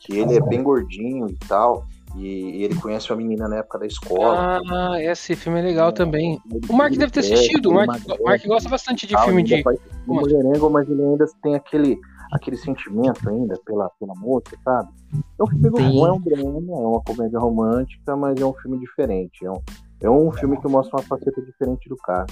Que 0.00 0.18
ele 0.18 0.36
é 0.36 0.40
bem 0.40 0.62
gordinho 0.62 1.28
e 1.28 1.36
tal. 1.46 1.86
E, 2.16 2.58
e, 2.58 2.64
ele 2.64 2.74
conhece 2.74 3.10
uma 3.10 3.16
menina 3.16 3.48
na 3.48 3.56
época 3.56 3.78
da 3.78 3.86
escola. 3.86 4.60
Ah, 4.70 5.02
esse 5.02 5.34
filme 5.34 5.60
é 5.60 5.62
legal 5.62 5.88
é, 5.88 5.92
também. 5.92 6.38
O 6.68 6.72
Mark 6.72 6.92
deve 6.94 7.10
ter 7.10 7.20
assistido. 7.20 7.70
O 7.70 7.74
Mark, 7.74 8.02
Mark 8.22 8.46
gosta 8.46 8.68
bastante 8.68 9.06
de 9.06 9.18
filme 9.24 9.42
de. 9.42 9.62
Um 10.06 10.14
mulherengo, 10.14 10.68
mas 10.70 10.88
ele 10.88 11.02
ainda 11.02 11.24
tem 11.42 11.54
aquele, 11.54 11.98
aquele 12.32 12.56
sentimento 12.56 13.28
ainda 13.28 13.58
pela, 13.64 13.88
pela 13.98 14.14
moça, 14.14 14.56
sabe? 14.64 14.88
É 15.38 15.42
um 15.42 15.46
filme 15.46 15.70
bom, 15.70 16.06
é 16.06 16.12
um 16.12 16.20
drama, 16.20 16.72
é 16.82 16.86
uma 16.86 17.02
comédia 17.02 17.38
romântica, 17.38 18.16
mas 18.16 18.40
é 18.40 18.44
um 18.44 18.54
filme 18.54 18.78
diferente. 18.78 19.44
É 19.44 19.50
um, 19.50 19.62
é 20.02 20.10
um 20.10 20.32
filme 20.32 20.60
que 20.60 20.68
mostra 20.68 20.96
uma 20.96 21.02
faceta 21.02 21.40
diferente 21.40 21.88
do 21.88 21.96
cara. 21.96 22.26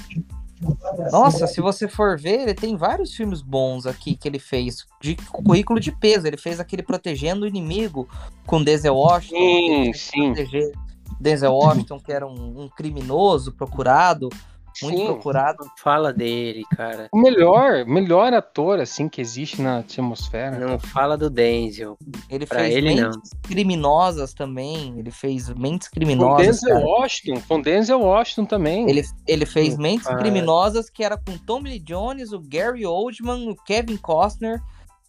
Nossa, 1.10 1.46
se 1.46 1.60
você 1.60 1.88
for 1.88 2.18
ver, 2.18 2.40
ele 2.42 2.54
tem 2.54 2.76
vários 2.76 3.14
filmes 3.14 3.40
bons 3.40 3.86
aqui 3.86 4.14
que 4.14 4.28
ele 4.28 4.38
fez, 4.38 4.86
de 5.00 5.16
currículo 5.16 5.80
de 5.80 5.90
peso. 5.90 6.26
Ele 6.26 6.36
fez 6.36 6.60
aquele 6.60 6.82
Protegendo 6.82 7.44
o 7.44 7.48
Inimigo 7.48 8.08
com 8.46 8.62
Denzel 8.62 8.94
Washington. 8.94 9.92
Sim, 9.94 9.94
sim. 9.94 10.72
Denzel 11.18 11.54
Washington, 11.54 11.98
que 11.98 12.12
era 12.12 12.26
um, 12.26 12.62
um 12.62 12.68
criminoso 12.68 13.52
procurado 13.52 14.28
muito 14.82 14.98
Sim, 14.98 15.06
procurado. 15.06 15.58
Fala 15.78 16.12
dele, 16.12 16.64
cara. 16.76 17.08
O 17.12 17.20
melhor, 17.20 17.84
melhor 17.86 18.32
ator 18.32 18.80
assim 18.80 19.08
que 19.08 19.20
existe 19.20 19.60
na 19.60 19.78
atmosfera. 19.78 20.58
Não 20.58 20.78
fala 20.78 21.16
do 21.16 21.28
Denzel. 21.28 21.98
Ele 22.28 22.46
pra 22.46 22.60
fez 22.60 22.74
ele, 22.76 22.88
Mentes 22.88 23.30
não. 23.32 23.40
Criminosas 23.42 24.32
também. 24.32 24.98
Ele 24.98 25.10
fez 25.10 25.48
Mentes 25.50 25.88
Criminosas. 25.88 26.36
Com 26.36 26.42
Denzel 26.42 26.74
cara. 26.74 26.84
Washington, 26.86 27.42
com 27.48 27.60
Denzel 27.60 28.00
Washington 28.00 28.44
também. 28.46 28.88
Ele, 28.88 29.02
ele 29.26 29.46
fez 29.46 29.76
Mentes 29.76 30.06
Criminosas 30.06 30.88
que 30.88 31.04
era 31.04 31.16
com 31.16 31.36
Tommy 31.38 31.70
Lee 31.70 31.80
Jones, 31.80 32.32
o 32.32 32.40
Gary 32.40 32.86
Oldman, 32.86 33.50
o 33.50 33.56
Kevin 33.64 33.96
Costner. 33.96 34.60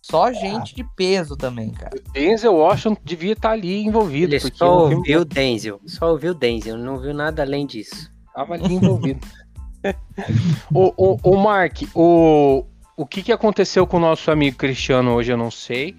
Só 0.01 0.33
gente 0.33 0.73
de 0.73 0.83
peso 0.95 1.37
também, 1.37 1.69
cara. 1.69 1.95
O 1.95 2.11
Denzel 2.11 2.55
Washington 2.55 2.97
devia 3.03 3.33
estar 3.33 3.51
ali 3.51 3.83
envolvido. 3.83 4.33
Ele 4.33 4.39
só 4.39 4.79
ouviu 4.79 4.99
o 4.99 5.03
filme... 5.03 5.25
Denzel. 5.25 5.79
Só 5.85 6.11
ouviu 6.11 6.33
Denzel, 6.33 6.75
não 6.75 6.97
viu 6.97 7.13
nada 7.13 7.43
além 7.43 7.67
disso. 7.67 8.11
Tava 8.33 8.55
ali 8.55 8.73
envolvido. 8.75 9.19
o, 10.73 10.93
o, 10.95 11.19
o 11.23 11.37
Mark, 11.37 11.81
o, 11.95 12.65
o 12.95 13.05
que, 13.05 13.21
que 13.23 13.31
aconteceu 13.31 13.87
com 13.87 13.97
o 13.97 14.01
nosso 14.01 14.29
amigo 14.31 14.57
Cristiano 14.57 15.11
hoje 15.13 15.31
eu 15.31 15.37
não 15.37 15.51
sei. 15.51 15.95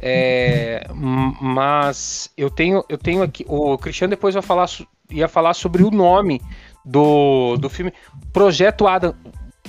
É, 0.00 0.86
mas 0.94 2.30
eu 2.36 2.48
tenho, 2.50 2.84
eu 2.88 2.96
tenho 2.96 3.22
aqui. 3.22 3.44
O 3.48 3.76
Cristiano 3.76 4.10
depois 4.10 4.34
vai 4.34 4.42
falar, 4.42 4.68
ia 5.10 5.26
falar 5.26 5.54
sobre 5.54 5.82
o 5.82 5.90
nome 5.90 6.40
do, 6.84 7.56
do 7.56 7.68
filme 7.68 7.92
Projeto 8.32 8.86
Adam. 8.86 9.14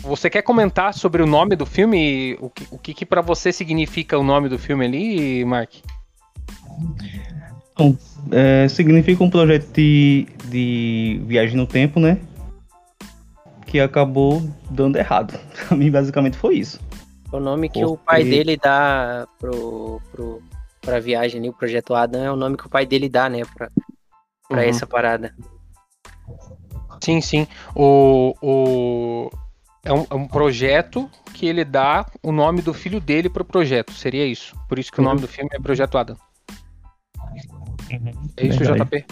Você 0.02 0.30
quer 0.30 0.44
comentar 0.44 0.94
sobre 0.94 1.22
o 1.22 1.26
nome 1.26 1.56
do 1.56 1.66
filme? 1.66 2.38
O 2.40 2.50
que, 2.50 2.68
o 2.72 2.78
que, 2.78 2.94
que 2.94 3.06
para 3.06 3.22
você 3.22 3.52
significa 3.52 4.18
o 4.18 4.24
nome 4.24 4.48
do 4.48 4.58
filme 4.58 4.86
ali, 4.86 5.44
Mark? 5.44 5.72
Bom, 7.76 7.96
é, 8.32 8.68
significa 8.68 9.24
um 9.24 9.30
projeto 9.30 9.74
de, 9.74 10.28
de 10.46 11.22
viagem 11.26 11.58
no 11.58 11.66
tempo, 11.66 12.00
né? 12.00 12.18
Que 13.70 13.80
acabou 13.80 14.42
dando 14.70 14.98
errado. 14.98 15.40
Pra 15.68 15.78
mim, 15.78 15.92
basicamente, 15.92 16.36
foi 16.36 16.56
isso. 16.56 16.80
O 17.32 17.40
nome 17.40 17.70
que 17.70 17.80
Porque... 17.80 17.94
o 17.94 17.98
pai 17.98 18.24
dele 18.24 18.58
dá 18.58 19.28
pro, 19.38 20.02
pro, 20.12 20.42
pra 20.82 21.00
viagem 21.00 21.40
ali, 21.40 21.50
o 21.50 21.54
Projeto 21.54 21.94
Adam, 21.94 22.24
é 22.24 22.32
o 22.32 22.36
nome 22.36 22.58
que 22.58 22.66
o 22.66 22.70
pai 22.70 22.88
dele 22.88 23.08
dá, 23.08 23.30
né, 23.30 23.44
pra, 23.56 23.70
pra 24.48 24.62
uhum. 24.62 24.68
essa 24.68 24.88
parada. 24.88 25.36
Sim, 27.00 27.22
sim. 27.22 27.48
O, 27.76 28.34
o... 28.42 29.30
É, 29.86 29.94
um, 29.94 30.08
é 30.10 30.16
um 30.16 30.28
projeto 30.28 31.10
que 31.36 31.46
ele 31.46 31.64
dá 31.64 32.04
o 32.24 32.32
nome 32.32 32.64
do 32.64 32.74
filho 32.74 33.00
dele 33.00 33.30
pro 33.30 33.46
projeto, 33.46 33.94
seria 33.94 34.26
isso. 34.26 34.56
Por 34.68 34.80
isso 34.80 34.92
que 34.92 35.00
uhum. 35.00 35.06
o 35.06 35.10
nome 35.10 35.22
do 35.22 35.28
filme 35.28 35.52
é 35.54 35.60
Projeto 35.60 36.00
Adam. 36.00 36.18
Uhum. 37.92 38.30
É 38.36 38.48
isso, 38.48 38.64
JP? 38.64 39.06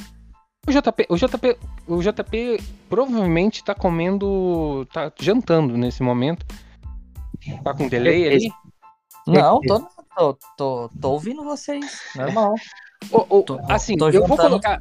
O 0.67 0.71
JP, 0.71 1.05
o 1.07 1.15
JP, 1.15 1.57
o 1.87 2.01
JP 2.01 2.61
provavelmente 2.89 3.63
tá 3.63 3.73
comendo, 3.73 4.85
tá 4.91 5.09
jantando 5.17 5.77
nesse 5.77 6.03
momento. 6.03 6.45
Tá 7.63 7.73
com 7.73 7.87
delay 7.87 8.27
ali? 8.27 8.51
Não, 9.25 9.61
tô, 9.61 9.79
tô, 10.15 10.37
tô, 10.57 10.89
tô 11.01 11.11
ouvindo 11.11 11.43
vocês, 11.43 12.01
normal. 12.15 12.53
O, 13.11 13.43
tô, 13.43 13.59
assim, 13.69 13.95
tô 13.95 14.09
eu 14.09 14.25
vou 14.25 14.35
colocar. 14.35 14.79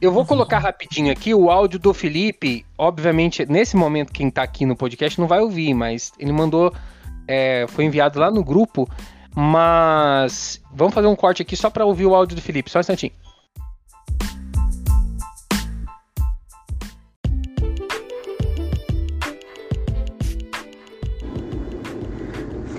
Eu 0.00 0.10
vou 0.10 0.24
colocar 0.24 0.58
rapidinho 0.58 1.12
aqui 1.12 1.34
o 1.34 1.50
áudio 1.50 1.78
do 1.78 1.92
Felipe. 1.92 2.64
Obviamente, 2.78 3.44
nesse 3.44 3.76
momento, 3.76 4.10
quem 4.10 4.30
tá 4.30 4.42
aqui 4.42 4.64
no 4.64 4.74
podcast 4.74 5.20
não 5.20 5.28
vai 5.28 5.40
ouvir, 5.40 5.74
mas 5.74 6.12
ele 6.18 6.32
mandou. 6.32 6.72
É, 7.28 7.66
foi 7.68 7.84
enviado 7.84 8.18
lá 8.18 8.30
no 8.30 8.42
grupo. 8.42 8.88
Mas 9.36 10.62
vamos 10.72 10.94
fazer 10.94 11.06
um 11.06 11.14
corte 11.14 11.42
aqui 11.42 11.54
só 11.54 11.68
para 11.68 11.84
ouvir 11.84 12.06
o 12.06 12.14
áudio 12.14 12.34
do 12.34 12.42
Felipe, 12.42 12.70
só 12.70 12.78
um 12.78 12.80
instantinho. 12.80 13.12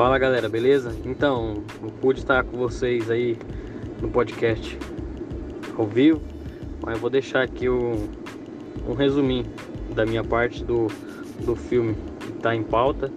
Fala 0.01 0.17
galera, 0.17 0.49
beleza? 0.49 0.95
Então, 1.05 1.63
não 1.79 1.89
pude 1.91 2.21
estar 2.21 2.43
com 2.43 2.57
vocês 2.57 3.11
aí 3.11 3.37
no 4.01 4.09
podcast 4.09 4.75
ao 5.77 5.85
vivo, 5.85 6.19
mas 6.81 6.95
eu 6.95 6.99
vou 6.99 7.07
deixar 7.07 7.43
aqui 7.43 7.69
o, 7.69 8.09
um 8.89 8.95
resuminho 8.95 9.45
da 9.93 10.03
minha 10.03 10.23
parte 10.23 10.63
do, 10.63 10.87
do 11.45 11.55
filme 11.55 11.95
que 12.19 12.31
está 12.31 12.55
em 12.55 12.63
pauta, 12.63 13.11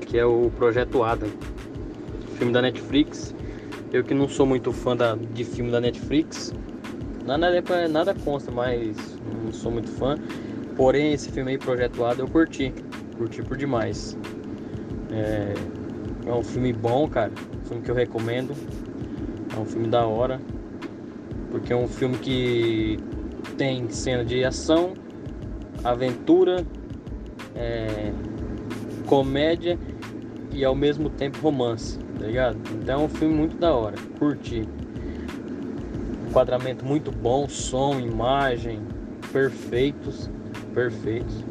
que 0.00 0.18
é 0.18 0.26
o 0.26 0.50
Projeto 0.56 1.04
Adam, 1.04 1.28
filme 2.36 2.52
da 2.52 2.60
Netflix. 2.60 3.32
Eu 3.92 4.02
que 4.02 4.12
não 4.12 4.28
sou 4.28 4.46
muito 4.46 4.72
fã 4.72 4.96
da, 4.96 5.14
de 5.14 5.44
filme 5.44 5.70
da 5.70 5.80
Netflix, 5.80 6.52
nada, 7.24 7.48
nada 7.88 8.14
consta, 8.24 8.50
mas 8.50 8.96
não 9.44 9.52
sou 9.52 9.70
muito 9.70 9.92
fã. 9.92 10.16
Porém, 10.76 11.12
esse 11.12 11.30
filme 11.30 11.52
aí, 11.52 11.58
Projeto 11.58 12.04
Adam, 12.04 12.26
eu 12.26 12.28
curti, 12.28 12.74
curti 13.16 13.44
por 13.44 13.56
demais. 13.56 14.18
É, 15.12 15.54
é 16.26 16.32
um 16.32 16.42
filme 16.42 16.72
bom, 16.72 17.08
cara. 17.08 17.32
Um 17.62 17.64
filme 17.64 17.82
que 17.82 17.90
eu 17.90 17.94
recomendo. 17.94 18.54
É 19.56 19.58
um 19.58 19.64
filme 19.64 19.88
da 19.88 20.04
hora. 20.04 20.40
Porque 21.50 21.72
é 21.72 21.76
um 21.76 21.88
filme 21.88 22.18
que 22.18 22.98
tem 23.56 23.88
cena 23.88 24.24
de 24.24 24.44
ação, 24.44 24.92
aventura, 25.82 26.66
é, 27.54 28.12
comédia 29.06 29.78
e 30.52 30.64
ao 30.64 30.74
mesmo 30.74 31.08
tempo 31.08 31.38
romance, 31.38 31.98
tá 32.18 32.26
ligado? 32.26 32.58
Então 32.74 33.00
é 33.00 33.04
um 33.04 33.08
filme 33.08 33.34
muito 33.34 33.56
da 33.56 33.72
hora, 33.74 33.96
curti. 34.18 34.68
enquadramento 36.28 36.84
muito 36.84 37.10
bom, 37.10 37.48
som, 37.48 37.98
imagem, 37.98 38.82
perfeitos, 39.32 40.30
perfeitos. 40.74 41.44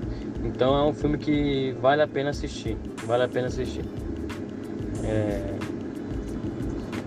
Então 0.43 0.77
é 0.77 0.83
um 0.83 0.93
filme 0.93 1.17
que 1.17 1.75
vale 1.81 2.03
a 2.03 2.07
pena 2.07 2.29
assistir, 2.29 2.77
vale 3.05 3.23
a 3.23 3.27
pena 3.27 3.47
assistir. 3.47 3.83
É... 5.07 5.55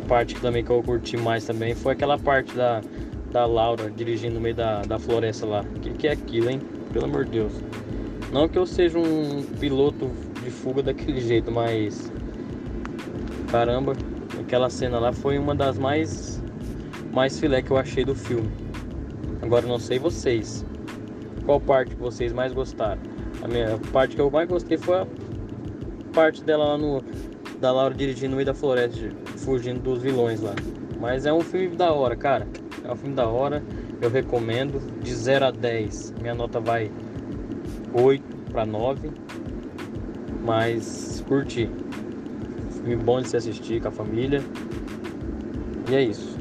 Parte 0.06 0.34
também 0.36 0.64
que 0.64 0.70
eu 0.70 0.82
curti 0.82 1.16
mais 1.16 1.44
também 1.44 1.74
foi 1.74 1.92
aquela 1.92 2.18
parte 2.18 2.54
da, 2.54 2.80
da 3.30 3.44
Laura 3.44 3.90
dirigindo 3.90 4.34
no 4.34 4.40
meio 4.40 4.54
da, 4.54 4.82
da 4.82 4.98
floresta 4.98 5.44
lá. 5.46 5.60
O 5.76 5.80
que, 5.80 5.90
que 5.90 6.08
é 6.08 6.12
aquilo, 6.12 6.50
hein? 6.50 6.60
Pelo 6.92 7.04
amor 7.04 7.24
de 7.26 7.32
Deus. 7.32 7.52
Não 8.32 8.48
que 8.48 8.58
eu 8.58 8.66
seja 8.66 8.98
um 8.98 9.42
piloto 9.58 10.10
de 10.42 10.50
fuga 10.50 10.82
daquele 10.84 11.20
jeito, 11.20 11.50
mas. 11.50 12.10
Caramba, 13.50 13.94
aquela 14.40 14.68
cena 14.70 14.98
lá 14.98 15.12
foi 15.12 15.38
uma 15.38 15.54
das 15.54 15.78
mais. 15.78 16.42
mais 17.12 17.38
filé 17.38 17.62
que 17.62 17.70
eu 17.70 17.76
achei 17.76 18.04
do 18.04 18.14
filme. 18.14 18.50
Agora 19.42 19.66
não 19.66 19.78
sei 19.78 19.98
vocês. 19.98 20.64
Qual 21.44 21.60
parte 21.60 21.94
que 21.94 22.00
vocês 22.00 22.32
mais 22.32 22.52
gostaram? 22.52 23.00
A 23.42 23.48
minha 23.48 23.78
parte 23.92 24.14
que 24.16 24.20
eu 24.20 24.30
mais 24.30 24.48
gostei 24.48 24.76
foi 24.76 24.98
a 24.98 25.06
parte 26.12 26.42
dela 26.44 26.64
lá 26.64 26.78
no. 26.78 27.02
Da 27.60 27.72
Laura 27.72 27.94
dirigindo 27.94 28.30
no 28.30 28.36
meio 28.36 28.46
da 28.46 28.54
floresta, 28.54 29.10
fugindo 29.36 29.80
dos 29.80 30.00
vilões 30.00 30.40
lá. 30.40 30.54
Mas 31.00 31.26
é 31.26 31.32
um 31.32 31.40
filme 31.40 31.76
da 31.76 31.92
hora, 31.92 32.14
cara. 32.16 32.46
É 32.84 32.92
um 32.92 32.96
filme 32.96 33.14
da 33.14 33.26
hora. 33.26 33.62
Eu 34.00 34.10
recomendo. 34.10 34.80
De 35.02 35.14
0 35.14 35.46
a 35.46 35.50
10. 35.50 36.14
Minha 36.20 36.34
nota 36.34 36.60
vai 36.60 36.90
8 37.92 38.52
para 38.52 38.64
9. 38.64 39.10
Mas 40.44 41.22
curti. 41.26 41.68
Filme 42.70 42.96
bom 42.96 43.20
de 43.20 43.28
se 43.28 43.36
assistir 43.36 43.80
com 43.80 43.88
a 43.88 43.92
família. 43.92 44.40
E 45.90 45.94
é 45.94 46.02
isso. 46.02 46.37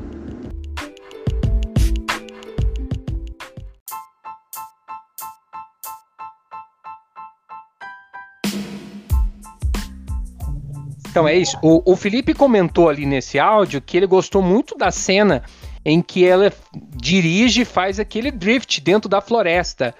Então 11.17 11.27
é 11.27 11.35
isso. 11.35 11.57
O, 11.63 11.93
o 11.93 11.95
Felipe 11.95 12.31
comentou 12.31 12.89
ali 12.89 13.03
nesse 13.03 13.39
áudio 13.39 13.81
que 13.81 13.97
ele 13.97 14.05
gostou 14.05 14.39
muito 14.39 14.77
da 14.77 14.91
cena 14.91 15.41
em 15.83 15.99
que 15.99 16.23
ela 16.23 16.53
dirige 16.95 17.61
e 17.61 17.65
faz 17.65 17.99
aquele 17.99 18.29
drift 18.29 18.79
dentro 18.81 19.09
da 19.09 19.19
floresta. 19.19 19.95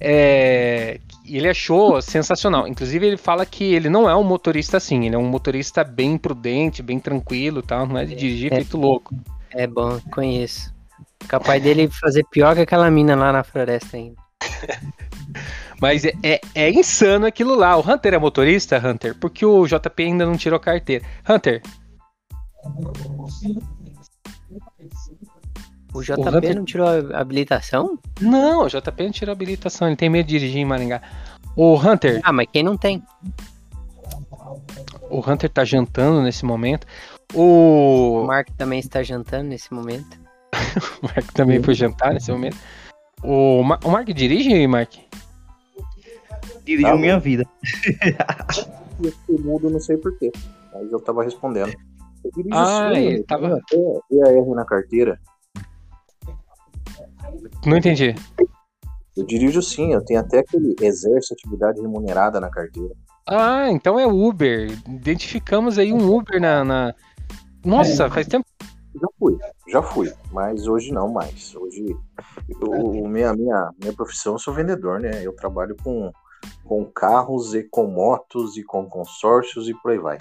É, 0.00 1.00
ele 1.28 1.48
achou 1.48 2.00
sensacional. 2.00 2.68
Inclusive, 2.68 3.04
ele 3.04 3.16
fala 3.16 3.44
que 3.44 3.64
ele 3.74 3.88
não 3.88 4.08
é 4.08 4.14
um 4.14 4.22
motorista 4.22 4.76
assim, 4.76 5.06
ele 5.06 5.16
é 5.16 5.18
um 5.18 5.26
motorista 5.26 5.82
bem 5.82 6.16
prudente, 6.16 6.80
bem 6.80 7.00
tranquilo, 7.00 7.60
tal, 7.60 7.84
não 7.84 7.98
é 7.98 8.04
de 8.04 8.14
dirigir 8.14 8.52
é, 8.52 8.56
feito 8.56 8.78
louco. 8.78 9.16
É 9.50 9.66
bom, 9.66 9.98
conheço. 10.12 10.72
Capaz 11.26 11.60
dele 11.60 11.88
fazer 11.88 12.24
pior 12.30 12.54
que 12.54 12.60
aquela 12.60 12.88
mina 12.88 13.16
lá 13.16 13.32
na 13.32 13.42
floresta 13.42 13.96
ainda. 13.96 14.25
Mas 15.80 16.04
é, 16.04 16.12
é, 16.22 16.40
é, 16.54 16.70
insano 16.70 17.26
aquilo 17.26 17.54
lá. 17.54 17.76
O 17.76 17.80
Hunter 17.80 18.14
é 18.14 18.18
motorista, 18.18 18.78
Hunter? 18.78 19.14
Porque 19.14 19.44
o 19.44 19.66
JP 19.66 20.02
ainda 20.02 20.24
não 20.24 20.36
tirou 20.36 20.58
carteira. 20.58 21.04
Hunter. 21.28 21.62
O 25.92 26.02
JP 26.02 26.20
o 26.20 26.36
Hunter... 26.36 26.56
não 26.56 26.64
tirou 26.64 26.86
a 26.86 27.20
habilitação? 27.20 27.98
Não, 28.20 28.64
o 28.64 28.68
JP 28.68 29.04
não 29.04 29.10
tirou 29.10 29.32
a 29.32 29.34
habilitação. 29.34 29.88
Ele 29.88 29.96
tem 29.96 30.08
medo 30.08 30.26
de 30.26 30.38
dirigir 30.38 30.60
em 30.60 30.64
Maringá. 30.64 31.02
O 31.54 31.74
Hunter. 31.74 32.20
Ah, 32.22 32.32
mas 32.32 32.46
quem 32.52 32.62
não 32.62 32.76
tem? 32.76 33.02
O 35.10 35.20
Hunter 35.20 35.50
tá 35.50 35.64
jantando 35.64 36.22
nesse 36.22 36.44
momento. 36.44 36.86
O, 37.34 38.22
o 38.22 38.26
Mark 38.26 38.48
também 38.56 38.78
está 38.78 39.02
jantando 39.02 39.44
nesse 39.44 39.72
momento. 39.72 40.18
o 41.02 41.06
Mark 41.06 41.32
também 41.32 41.62
foi 41.62 41.74
jantar 41.74 42.14
nesse 42.14 42.30
momento. 42.30 42.56
O, 43.26 43.64
Ma 43.64 43.76
o 43.84 43.90
Mark 43.90 44.06
dirige, 44.08 44.66
Mark? 44.68 44.94
Dirigiu 46.64 46.90
tá 46.90 46.96
minha 46.96 47.18
vida. 47.18 47.44
eu 49.28 49.38
mudo, 49.40 49.68
não 49.68 49.80
sei 49.80 49.96
porquê. 49.96 50.30
Mas 50.72 50.92
eu 50.92 51.00
tava 51.00 51.24
respondendo. 51.24 51.74
Eu 52.24 52.30
ah, 52.52 52.90
sim, 52.94 53.00
ele 53.00 53.22
tava. 53.24 53.60
EAR 54.12 54.46
na 54.54 54.64
carteira. 54.64 55.18
Não 57.64 57.76
entendi. 57.76 58.14
Eu 59.16 59.26
dirijo 59.26 59.60
sim, 59.60 59.92
eu 59.92 60.04
tenho 60.04 60.20
até 60.20 60.38
aquele 60.38 60.76
exerce 60.80 61.34
atividade 61.34 61.80
remunerada 61.80 62.40
na 62.40 62.48
carteira. 62.48 62.94
Ah, 63.26 63.68
então 63.70 63.98
é 63.98 64.06
Uber. 64.06 64.70
Identificamos 64.88 65.78
aí 65.78 65.92
um 65.92 66.14
Uber 66.14 66.40
na. 66.40 66.64
na... 66.64 66.94
Nossa, 67.64 68.04
é. 68.04 68.10
faz 68.10 68.28
tempo. 68.28 68.46
Já 69.00 69.08
fui, 69.18 69.38
já 69.68 69.82
fui, 69.82 70.12
mas 70.32 70.66
hoje 70.66 70.92
não 70.92 71.12
mais. 71.12 71.54
Hoje, 71.54 71.84
eu, 72.48 73.06
minha, 73.08 73.34
minha, 73.34 73.70
minha 73.78 73.92
profissão, 73.92 74.34
eu 74.34 74.38
sou 74.38 74.54
vendedor, 74.54 75.00
né? 75.00 75.22
Eu 75.22 75.34
trabalho 75.34 75.76
com, 75.82 76.10
com 76.64 76.84
carros 76.86 77.54
e 77.54 77.62
com 77.64 77.86
motos 77.86 78.56
e 78.56 78.64
com 78.64 78.86
consórcios 78.86 79.68
e 79.68 79.74
por 79.74 79.92
aí 79.92 79.98
vai. 79.98 80.18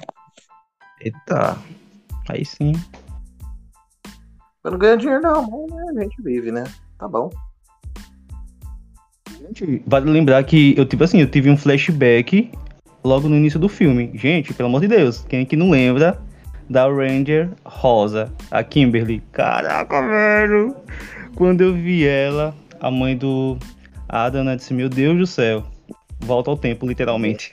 Eita, 1.00 1.58
aí 2.30 2.44
sim. 2.44 2.74
Eu 4.64 4.72
não 4.72 4.78
ganho 4.78 4.98
dinheiro, 4.98 5.22
não, 5.22 5.68
mas 5.70 5.98
a 5.98 6.02
gente 6.02 6.22
vive, 6.22 6.52
né? 6.52 6.64
Tá 6.98 7.08
bom. 7.08 7.30
Gente, 9.40 9.84
vale 9.86 10.10
lembrar 10.10 10.44
que 10.44 10.78
eu, 10.78 10.86
tipo 10.86 11.04
assim, 11.04 11.22
eu 11.22 11.30
tive 11.30 11.50
um 11.50 11.58
flashback 11.58 12.52
logo 13.04 13.30
no 13.30 13.36
início 13.36 13.60
do 13.60 13.70
filme. 13.70 14.12
Gente, 14.16 14.54
pelo 14.54 14.68
amor 14.68 14.82
de 14.82 14.88
Deus, 14.88 15.24
quem 15.30 15.42
é 15.42 15.46
que 15.46 15.56
não 15.56 15.70
lembra 15.70 16.20
da 16.70 16.88
Ranger 16.88 17.50
Rosa, 17.64 18.32
a 18.52 18.64
Kimberly? 18.64 19.22
Caraca, 19.32 20.02
velho! 20.02 20.76
Quando 21.36 21.62
eu 21.62 21.74
vi 21.74 22.06
ela, 22.06 22.56
a 22.80 22.90
mãe 22.90 23.16
do 23.18 23.58
Adam, 24.08 24.44
né, 24.44 24.56
disse: 24.56 24.74
Meu 24.74 24.90
Deus 24.90 25.18
do 25.18 25.28
céu, 25.28 25.64
volta 26.20 26.50
ao 26.50 26.58
tempo, 26.58 26.88
literalmente. 26.88 27.52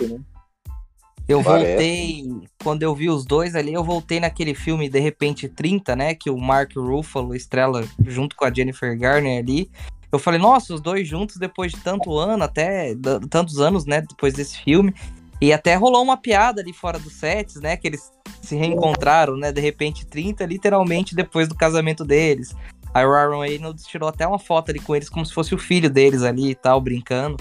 Eu 1.28 1.40
voltei, 1.40 2.24
quando 2.62 2.82
eu 2.82 2.94
vi 2.94 3.08
os 3.08 3.24
dois 3.24 3.54
ali, 3.54 3.72
eu 3.72 3.84
voltei 3.84 4.18
naquele 4.18 4.54
filme 4.54 4.88
De 4.88 4.98
Repente 4.98 5.48
30, 5.48 5.94
né? 5.94 6.14
Que 6.14 6.28
o 6.28 6.36
Mark 6.36 6.72
Ruffalo 6.76 7.34
estrela 7.34 7.84
junto 8.06 8.34
com 8.36 8.44
a 8.44 8.52
Jennifer 8.52 8.98
Garner 8.98 9.38
ali. 9.38 9.70
Eu 10.10 10.18
falei, 10.18 10.38
nossa, 10.38 10.74
os 10.74 10.80
dois 10.80 11.08
juntos 11.08 11.36
depois 11.36 11.72
de 11.72 11.80
tanto 11.80 12.18
ano, 12.18 12.44
até 12.44 12.94
tantos 13.30 13.60
anos, 13.60 13.86
né? 13.86 14.02
Depois 14.02 14.34
desse 14.34 14.58
filme. 14.58 14.92
E 15.40 15.52
até 15.52 15.74
rolou 15.74 16.02
uma 16.02 16.16
piada 16.16 16.60
ali 16.60 16.72
fora 16.72 16.98
dos 16.98 17.14
sets, 17.14 17.60
né? 17.60 17.76
Que 17.76 17.88
eles 17.88 18.12
se 18.42 18.56
reencontraram, 18.56 19.36
né? 19.36 19.50
De 19.50 19.60
repente 19.60 20.06
30, 20.06 20.44
literalmente 20.44 21.14
depois 21.14 21.48
do 21.48 21.54
casamento 21.54 22.04
deles. 22.04 22.54
Aí 22.92 23.06
o 23.06 23.12
Aaron 23.12 23.40
Reynolds 23.40 23.84
tirou 23.86 24.08
até 24.08 24.26
uma 24.26 24.38
foto 24.38 24.70
ali 24.70 24.80
com 24.80 24.94
eles 24.94 25.08
como 25.08 25.24
se 25.24 25.32
fosse 25.32 25.54
o 25.54 25.58
filho 25.58 25.88
deles 25.88 26.22
ali 26.22 26.50
e 26.50 26.54
tal, 26.54 26.80
brincando 26.80 27.36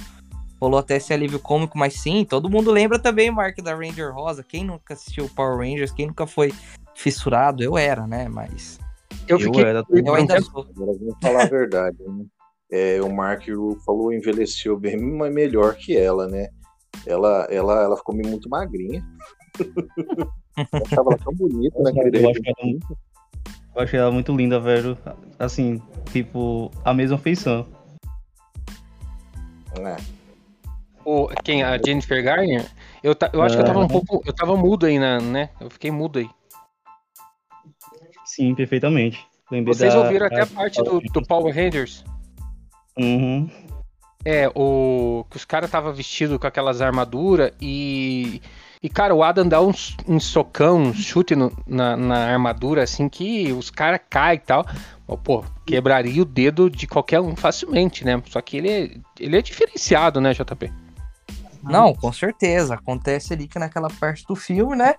rolou 0.61 0.79
até 0.79 0.97
esse 0.97 1.11
alívio 1.11 1.39
cômico, 1.39 1.75
mas 1.75 1.95
sim, 1.95 2.23
todo 2.23 2.49
mundo 2.49 2.69
lembra 2.69 2.99
também, 2.99 3.31
Mark, 3.31 3.57
da 3.63 3.73
Ranger 3.73 4.13
Rosa. 4.13 4.43
Quem 4.43 4.63
nunca 4.63 4.93
assistiu 4.93 5.27
Power 5.35 5.57
Rangers, 5.57 5.91
quem 5.91 6.05
nunca 6.05 6.27
foi 6.27 6.53
fissurado, 6.93 7.63
eu 7.63 7.75
era, 7.75 8.05
né? 8.05 8.29
Mas. 8.29 8.79
Eu, 9.27 9.39
fiquei. 9.39 9.63
Eu, 9.63 9.67
era, 9.67 9.83
eu 9.89 10.13
ainda 10.13 10.39
sou. 10.39 10.67
Agora 10.69 10.97
vamos 10.99 11.15
falar 11.19 11.43
a 11.43 11.47
verdade, 11.47 11.97
né? 11.99 12.25
É, 12.73 13.01
o 13.01 13.13
Mark 13.13 13.43
falou 13.85 14.13
envelheceu 14.13 14.79
bem 14.79 14.95
mas 14.95 15.33
melhor 15.33 15.75
que 15.75 15.97
ela, 15.97 16.25
né? 16.29 16.47
Ela, 17.05 17.45
ela, 17.51 17.83
ela 17.83 17.97
ficou 17.97 18.15
muito 18.15 18.47
magrinha. 18.47 19.05
eu 20.57 20.81
achava 20.85 21.09
ela 21.11 21.17
tão 21.17 21.33
bonita 21.33 21.81
naquele 21.81 22.23
eu, 22.23 22.29
acho 22.29 22.39
ela, 22.45 23.01
eu 23.75 23.81
achei 23.81 23.99
ela 23.99 24.11
muito 24.11 24.35
linda, 24.35 24.59
velho. 24.59 24.97
Assim, 25.39 25.81
tipo, 26.11 26.71
a 26.83 26.93
mesma 26.93 27.17
feição. 27.17 27.65
É. 29.79 29.97
O, 31.05 31.27
quem? 31.43 31.63
A 31.63 31.77
Jennifer 31.77 32.23
Garner? 32.23 32.65
Eu, 33.01 33.15
ta, 33.15 33.29
eu 33.33 33.41
acho 33.41 33.55
que 33.55 33.61
eu 33.61 33.65
tava 33.65 33.79
um 33.79 33.87
pouco. 33.87 34.21
Eu 34.25 34.33
tava 34.33 34.55
mudo 34.55 34.85
aí, 34.85 34.99
na, 34.99 35.19
né? 35.19 35.49
Eu 35.59 35.69
fiquei 35.69 35.89
mudo 35.89 36.19
aí. 36.19 36.29
Sim, 38.25 38.53
perfeitamente. 38.53 39.25
Lembrei 39.49 39.73
Vocês 39.73 39.93
da, 39.93 40.01
ouviram 40.01 40.27
até 40.27 40.41
a 40.41 40.47
parte 40.47 40.81
do, 40.83 40.99
do 40.99 41.21
Power 41.25 41.53
Rangers? 41.53 42.05
Uhum. 42.97 43.49
É, 44.23 44.47
o. 44.49 45.25
Que 45.29 45.37
os 45.37 45.45
caras 45.45 45.67
estavam 45.67 45.93
vestidos 45.93 46.37
com 46.37 46.47
aquelas 46.47 46.81
armaduras 46.81 47.51
e. 47.59 48.41
E, 48.83 48.89
cara, 48.89 49.13
o 49.13 49.21
Adam 49.21 49.47
dá 49.47 49.61
um, 49.61 50.19
socão, 50.19 50.81
um 50.81 50.93
chute 50.93 51.35
no, 51.35 51.55
na, 51.67 51.95
na, 51.95 52.17
armadura, 52.31 52.81
assim, 52.81 53.07
que 53.07 53.51
os 53.53 53.69
caras 53.69 53.99
caem 54.09 54.37
e 54.37 54.39
tal. 54.39 54.65
Pô, 55.23 55.43
quebraria 55.67 56.19
o 56.19 56.25
dedo 56.25 56.67
de 56.67 56.87
qualquer 56.87 57.19
um 57.19 57.35
facilmente, 57.35 58.03
né? 58.03 58.21
Só 58.27 58.41
que 58.41 58.57
ele 58.57 58.69
é, 58.69 58.91
ele 59.19 59.37
é 59.37 59.41
diferenciado, 59.41 60.19
né, 60.19 60.33
JP? 60.33 60.71
Não, 61.61 61.93
com 61.93 62.11
certeza. 62.11 62.73
Acontece 62.73 63.33
ali 63.33 63.47
que 63.47 63.59
naquela 63.59 63.87
parte 63.87 64.25
do 64.25 64.35
filme, 64.35 64.75
né? 64.75 64.95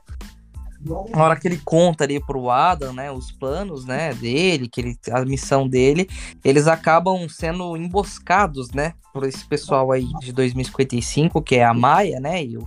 Na 1.11 1.24
hora 1.24 1.37
que 1.37 1.49
ele 1.49 1.61
conta 1.64 2.05
ali 2.05 2.20
pro 2.24 2.51
Adam, 2.51 2.93
né, 2.93 3.11
os 3.11 3.30
planos, 3.30 3.85
né, 3.85 4.12
dele, 4.14 4.68
que 4.68 4.80
ele, 4.80 4.99
a 5.12 5.24
missão 5.24 5.68
dele, 5.68 6.09
eles 6.45 6.66
acabam 6.66 7.28
sendo 7.28 7.76
emboscados, 7.76 8.72
né, 8.72 8.93
por 9.12 9.22
esse 9.22 9.47
pessoal 9.47 9.93
aí 9.93 10.09
de 10.18 10.33
2055, 10.33 11.41
que 11.41 11.55
é 11.55 11.64
a 11.64 11.72
Maia, 11.72 12.18
né, 12.18 12.45
e 12.45 12.59
o, 12.59 12.66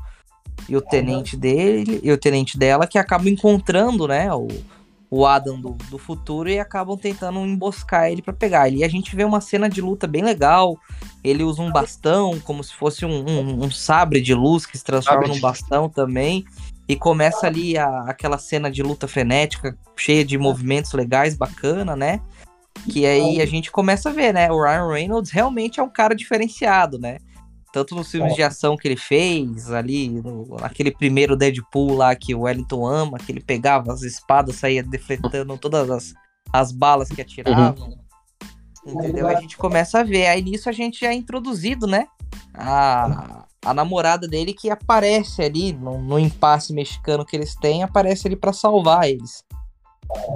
e 0.67 0.75
o 0.75 0.81
tenente 0.81 1.37
dele, 1.37 1.99
e 2.03 2.11
o 2.11 2.17
tenente 2.17 2.57
dela, 2.57 2.87
que 2.87 2.97
acabam 2.97 3.27
encontrando, 3.27 4.07
né, 4.07 4.33
o, 4.33 4.47
o 5.09 5.25
Adam 5.25 5.59
do, 5.59 5.77
do 5.89 5.97
futuro 5.97 6.49
e 6.49 6.59
acabam 6.59 6.97
tentando 6.97 7.39
emboscar 7.39 8.11
ele 8.11 8.21
para 8.21 8.33
pegar 8.33 8.67
ele. 8.67 8.77
E 8.77 8.83
a 8.83 8.87
gente 8.87 9.15
vê 9.15 9.23
uma 9.23 9.41
cena 9.41 9.69
de 9.69 9.81
luta 9.81 10.07
bem 10.07 10.23
legal. 10.23 10.77
Ele 11.23 11.43
usa 11.43 11.61
um 11.61 11.71
bastão, 11.71 12.39
como 12.39 12.63
se 12.63 12.73
fosse 12.73 13.05
um, 13.05 13.25
um, 13.25 13.65
um 13.65 13.71
sabre 13.71 14.19
de 14.19 14.33
luz 14.33 14.65
que 14.65 14.77
se 14.77 14.83
transforma 14.83 15.27
num 15.27 15.39
bastão 15.39 15.87
também. 15.87 16.43
E 16.87 16.95
começa 16.95 17.47
ali 17.47 17.77
a, 17.77 18.01
aquela 18.01 18.37
cena 18.37 18.69
de 18.69 18.83
luta 18.83 19.07
frenética, 19.07 19.77
cheia 19.95 20.23
de 20.23 20.37
movimentos 20.37 20.93
legais, 20.93 21.35
bacana, 21.35 21.95
né? 21.95 22.19
Que 22.89 23.05
aí 23.05 23.41
a 23.41 23.45
gente 23.45 23.71
começa 23.71 24.09
a 24.09 24.13
ver, 24.13 24.33
né? 24.33 24.51
O 24.51 24.61
Ryan 24.61 24.91
Reynolds 24.91 25.31
realmente 25.31 25.79
é 25.79 25.83
um 25.83 25.89
cara 25.89 26.13
diferenciado, 26.13 26.99
né? 26.99 27.17
Tanto 27.75 27.93
nos 27.93 28.09
filmes 28.09 28.33
de 28.35 28.41
ação 28.41 28.77
que 28.77 28.87
ele 28.87 28.95
fez, 28.95 29.69
ali, 29.69 30.07
no, 30.07 30.55
naquele 30.61 30.91
primeiro 30.91 31.35
Deadpool 31.35 31.93
lá 31.93 32.15
que 32.15 32.33
o 32.33 32.43
Wellington 32.43 32.87
ama, 32.87 33.17
que 33.17 33.33
ele 33.33 33.41
pegava 33.41 33.91
as 33.91 34.01
espadas, 34.01 34.55
saía 34.55 34.81
defletando 34.81 35.57
todas 35.57 35.89
as, 35.91 36.13
as 36.53 36.71
balas 36.71 37.09
que 37.09 37.21
atiravam. 37.21 37.89
Uhum. 38.85 38.93
Entendeu? 38.93 39.27
A 39.27 39.35
gente 39.41 39.57
começa 39.57 39.99
a 39.99 40.03
ver. 40.03 40.25
Aí 40.27 40.41
nisso 40.41 40.69
a 40.69 40.71
gente 40.71 41.01
já 41.01 41.09
é 41.09 41.15
introduzido, 41.15 41.85
né? 41.85 42.07
A, 42.53 43.45
a 43.65 43.73
namorada 43.73 44.25
dele 44.25 44.53
que 44.53 44.69
aparece 44.69 45.41
ali 45.41 45.73
no, 45.73 46.01
no 46.01 46.17
impasse 46.17 46.71
mexicano 46.71 47.25
que 47.25 47.35
eles 47.35 47.55
têm, 47.55 47.83
aparece 47.83 48.25
ali 48.25 48.37
para 48.37 48.53
salvar 48.53 49.09
eles. 49.09 49.43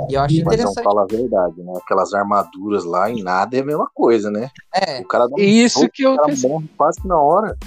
E 0.09 0.13
eu 0.13 0.21
acho 0.21 0.35
Mas 0.35 0.41
interessante. 0.41 0.75
Não 0.77 0.83
fala 0.83 1.03
a 1.03 1.05
verdade, 1.05 1.61
né? 1.61 1.73
Aquelas 1.77 2.13
armaduras 2.13 2.83
lá 2.83 3.09
em 3.09 3.23
nada 3.23 3.57
é 3.57 3.61
a 3.61 3.65
mesma 3.65 3.89
coisa, 3.93 4.29
né? 4.29 4.49
É. 4.73 4.99
O 5.01 5.07
cara 5.07 5.27
dá 5.27 5.35
um 5.35 5.39
Isso 5.39 5.87
que 5.89 6.03
eu 6.03 6.17
fiz. 6.25 6.43
quase 6.77 7.01
que 7.01 7.07
na 7.07 7.19
hora. 7.19 7.57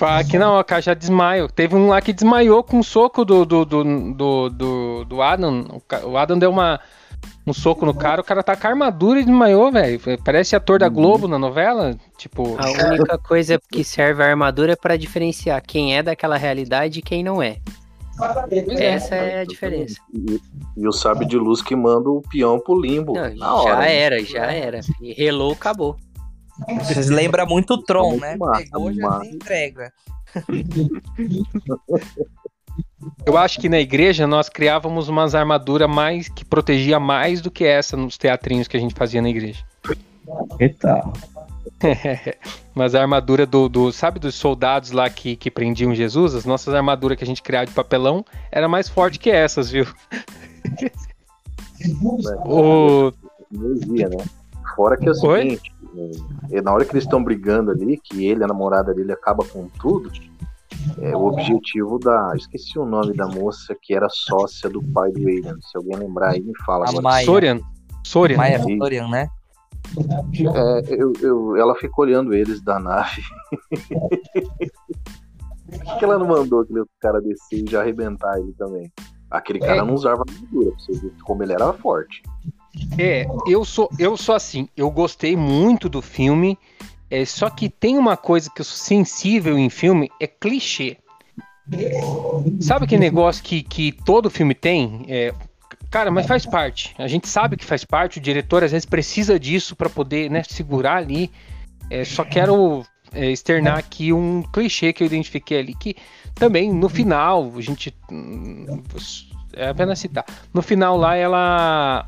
Aqui 0.00 0.38
não, 0.38 0.60
o 0.60 0.64
cara 0.64 0.80
já 0.80 0.94
desmaiou. 0.94 1.48
Teve 1.48 1.74
um 1.74 1.88
lá 1.88 2.00
que 2.00 2.12
desmaiou 2.12 2.62
com 2.62 2.78
um 2.78 2.82
soco 2.82 3.24
do, 3.24 3.44
do, 3.44 3.64
do, 3.64 4.14
do, 4.14 4.50
do, 4.50 5.04
do 5.04 5.22
Adam. 5.22 5.80
O 6.04 6.16
Adam 6.16 6.38
deu 6.38 6.50
uma, 6.50 6.78
um 7.44 7.52
soco 7.52 7.84
no 7.84 7.92
cara, 7.92 8.20
o 8.20 8.24
cara 8.24 8.42
tá 8.42 8.54
com 8.54 8.66
a 8.66 8.70
armadura 8.70 9.18
e 9.18 9.24
desmaiou, 9.24 9.72
velho. 9.72 10.00
Parece 10.24 10.54
ator 10.54 10.78
da 10.78 10.86
uhum. 10.86 10.92
Globo 10.92 11.26
na 11.26 11.38
novela. 11.38 11.96
Tipo. 12.16 12.56
A 12.58 12.88
única 12.90 13.18
coisa 13.18 13.60
que 13.72 13.82
serve 13.82 14.22
a 14.22 14.26
armadura 14.26 14.74
é 14.74 14.76
para 14.76 14.96
diferenciar 14.96 15.60
quem 15.66 15.96
é 15.96 16.02
daquela 16.02 16.36
realidade 16.36 17.00
e 17.00 17.02
quem 17.02 17.24
não 17.24 17.42
é. 17.42 17.58
Essa 18.78 19.14
é 19.14 19.40
a 19.40 19.44
diferença. 19.44 20.00
E, 20.12 20.40
e 20.76 20.88
o 20.88 20.92
sabe 20.92 21.24
de 21.26 21.36
luz 21.36 21.62
que 21.62 21.76
manda 21.76 22.08
o 22.10 22.22
peão 22.22 22.58
pro 22.58 22.80
limbo. 22.80 23.14
Não, 23.14 23.36
já 23.36 23.74
hora, 23.74 23.86
era, 23.86 24.24
já 24.24 24.46
era. 24.52 24.80
E 25.00 25.12
relou, 25.12 25.52
acabou. 25.52 25.96
Vocês 26.80 27.08
lembram 27.08 27.46
muito 27.46 27.74
o 27.74 27.82
Tron, 27.82 28.16
né? 28.16 28.36
Massa, 28.36 28.64
Pegou, 28.64 28.92
já 28.92 29.20
entrega. 29.24 29.92
Eu 33.24 33.36
acho 33.36 33.60
que 33.60 33.68
na 33.68 33.78
igreja 33.78 34.26
nós 34.26 34.48
criávamos 34.48 35.08
umas 35.08 35.34
armaduras 35.34 35.88
mais 35.88 36.28
que 36.28 36.44
protegia 36.44 36.98
mais 36.98 37.40
do 37.40 37.50
que 37.50 37.64
essa 37.64 37.96
nos 37.96 38.18
teatrinhos 38.18 38.66
que 38.66 38.76
a 38.76 38.80
gente 38.80 38.94
fazia 38.94 39.22
na 39.22 39.30
igreja. 39.30 39.64
Eita. 40.58 41.02
Mas 42.78 42.94
a 42.94 43.00
armadura 43.00 43.44
do, 43.44 43.68
do, 43.68 43.90
Sabe 43.90 44.20
dos 44.20 44.36
soldados 44.36 44.92
lá 44.92 45.10
que, 45.10 45.34
que 45.34 45.50
prendiam 45.50 45.92
Jesus? 45.92 46.32
As 46.32 46.44
nossas 46.44 46.72
armaduras 46.72 47.18
que 47.18 47.24
a 47.24 47.26
gente 47.26 47.42
criava 47.42 47.66
de 47.66 47.72
papelão 47.72 48.24
era 48.52 48.68
mais 48.68 48.88
forte 48.88 49.18
que 49.18 49.28
essas, 49.28 49.68
viu? 49.68 49.84
o... 52.46 53.12
Energia, 53.52 54.08
né? 54.08 54.24
Fora 54.76 54.96
que 54.96 55.08
é 55.08 55.10
o 55.10 55.14
seguinte, 55.14 55.74
é, 56.52 56.62
na 56.62 56.72
hora 56.72 56.84
que 56.84 56.92
eles 56.92 57.02
estão 57.02 57.24
brigando 57.24 57.72
ali, 57.72 57.98
que 57.98 58.24
ele, 58.24 58.44
a 58.44 58.46
namorada 58.46 58.94
dele, 58.94 59.10
acaba 59.10 59.44
com 59.44 59.66
tudo, 59.80 60.12
é, 61.00 61.16
o 61.16 61.26
objetivo 61.26 61.98
da. 61.98 62.32
Esqueci 62.36 62.78
o 62.78 62.86
nome 62.86 63.12
da 63.12 63.26
moça 63.26 63.74
que 63.82 63.92
era 63.92 64.06
sócia 64.08 64.70
do 64.70 64.80
pai 64.80 65.10
do 65.10 65.26
Aiden. 65.26 65.56
Se 65.62 65.76
alguém 65.76 65.96
lembrar 65.96 66.30
aí, 66.30 66.40
me 66.40 66.52
fala. 66.64 66.88
A 66.88 67.02
Maia. 67.02 67.26
Sorian. 67.26 67.60
Sorian. 68.04 68.36
Maia 68.36 68.62
Sorian, 68.62 69.08
né? 69.08 69.28
É, 70.54 70.94
eu, 70.94 71.12
eu, 71.20 71.56
ela 71.56 71.74
ficou 71.74 72.04
olhando 72.04 72.34
eles 72.34 72.60
da 72.62 72.78
nave. 72.78 73.22
Por 75.68 75.98
que 75.98 76.04
ela 76.04 76.18
não 76.18 76.26
mandou 76.26 76.60
aquele 76.60 76.84
cara 77.00 77.20
descer 77.20 77.64
e 77.64 77.70
já 77.70 77.80
arrebentar 77.80 78.38
ele 78.38 78.52
também? 78.58 78.90
Aquele 79.30 79.58
cara 79.58 79.78
é. 79.78 79.84
não 79.84 79.94
usava 79.94 80.24
armadura, 80.26 80.70
pra 80.70 80.80
você 80.80 80.92
ver 80.92 81.12
como 81.22 81.42
ele 81.42 81.52
era 81.52 81.72
forte. 81.74 82.22
É, 82.98 83.26
eu 83.46 83.64
sou, 83.64 83.88
eu 83.98 84.16
sou 84.16 84.34
assim, 84.34 84.68
eu 84.76 84.90
gostei 84.90 85.36
muito 85.36 85.88
do 85.88 86.00
filme, 86.00 86.58
é, 87.10 87.24
só 87.24 87.50
que 87.50 87.68
tem 87.68 87.98
uma 87.98 88.16
coisa 88.16 88.50
que 88.50 88.60
eu 88.60 88.64
sou 88.64 88.76
sensível 88.76 89.58
em 89.58 89.68
filme, 89.68 90.10
é 90.20 90.26
clichê. 90.26 90.96
Sabe 92.60 92.86
aquele 92.86 93.02
negócio 93.02 93.44
que, 93.44 93.62
que 93.62 93.92
todo 93.92 94.30
filme 94.30 94.54
tem? 94.54 95.04
É, 95.06 95.34
Cara, 95.90 96.10
mas 96.10 96.26
faz 96.26 96.44
parte. 96.44 96.94
A 96.98 97.08
gente 97.08 97.28
sabe 97.28 97.56
que 97.56 97.64
faz 97.64 97.84
parte. 97.84 98.18
O 98.18 98.22
diretor 98.22 98.62
às 98.62 98.72
vezes 98.72 98.84
precisa 98.84 99.38
disso 99.38 99.74
para 99.74 99.88
poder 99.88 100.30
né, 100.30 100.42
segurar 100.42 100.96
ali. 100.96 101.30
É, 101.90 102.04
só 102.04 102.24
quero 102.24 102.84
é, 103.12 103.30
externar 103.30 103.78
aqui 103.78 104.12
um 104.12 104.42
clichê 104.42 104.92
que 104.92 105.02
eu 105.02 105.06
identifiquei 105.06 105.58
ali, 105.58 105.74
que 105.74 105.96
também 106.34 106.72
no 106.72 106.88
final, 106.88 107.52
a 107.56 107.60
gente. 107.60 107.94
É 109.54 109.68
apenas 109.68 109.98
citar. 109.98 110.24
No 110.52 110.60
final 110.60 110.96
lá, 110.96 111.16
ela 111.16 112.06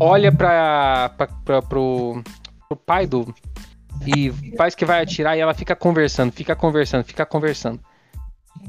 olha 0.00 0.32
para 0.32 1.10
pro, 1.68 2.22
pro 2.68 2.76
pai 2.76 3.06
do. 3.06 3.32
E 4.06 4.32
faz 4.56 4.74
que 4.74 4.84
vai 4.84 5.02
atirar 5.02 5.36
e 5.36 5.40
ela 5.40 5.54
fica 5.54 5.76
conversando, 5.76 6.32
fica 6.32 6.56
conversando, 6.56 7.04
fica 7.04 7.26
conversando. 7.26 7.78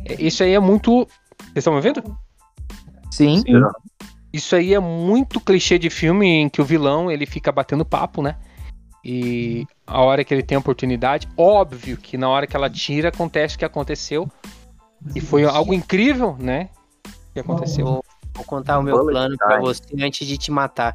É, 0.06 0.22
isso 0.22 0.44
aí 0.44 0.54
é 0.54 0.60
muito. 0.60 1.08
Vocês 1.38 1.58
estão 1.58 1.74
me 1.74 1.82
vendo? 1.82 2.04
Sim. 3.12 3.40
Sim. 3.40 3.62
Isso 4.34 4.56
aí 4.56 4.74
é 4.74 4.80
muito 4.80 5.40
clichê 5.40 5.80
de 5.80 5.90
filme 5.90 6.28
em 6.28 6.50
que 6.50 6.62
o 6.62 6.66
vilão 6.66 7.10
ele 7.10 7.26
fica 7.26 7.52
batendo 7.52 7.86
papo, 7.86 8.22
né? 8.22 8.36
E 9.04 9.66
a 9.86 10.02
hora 10.02 10.24
que 10.24 10.34
ele 10.34 10.44
tem 10.44 10.56
a 10.56 10.60
oportunidade, 10.60 11.28
óbvio 11.38 11.96
que 11.96 12.18
na 12.18 12.28
hora 12.28 12.48
que 12.48 12.56
ela 12.56 12.70
tira 12.70 13.10
acontece 13.10 13.56
o 13.56 13.60
que 13.60 13.64
aconteceu. 13.64 14.28
E 15.16 15.22
foi 15.22 15.46
algo 15.46 15.74
incrível, 15.74 16.36
né? 16.40 16.70
Que 17.34 17.40
aconteceu. 17.40 17.86
Vou, 17.86 18.06
vou 18.34 18.44
contar 18.44 18.80
o 18.80 18.84
meu 18.84 19.06
plano 19.06 19.38
para 19.38 19.60
você 19.60 19.84
antes 20.02 20.28
de 20.28 20.38
te 20.38 20.52
matar. 20.52 20.94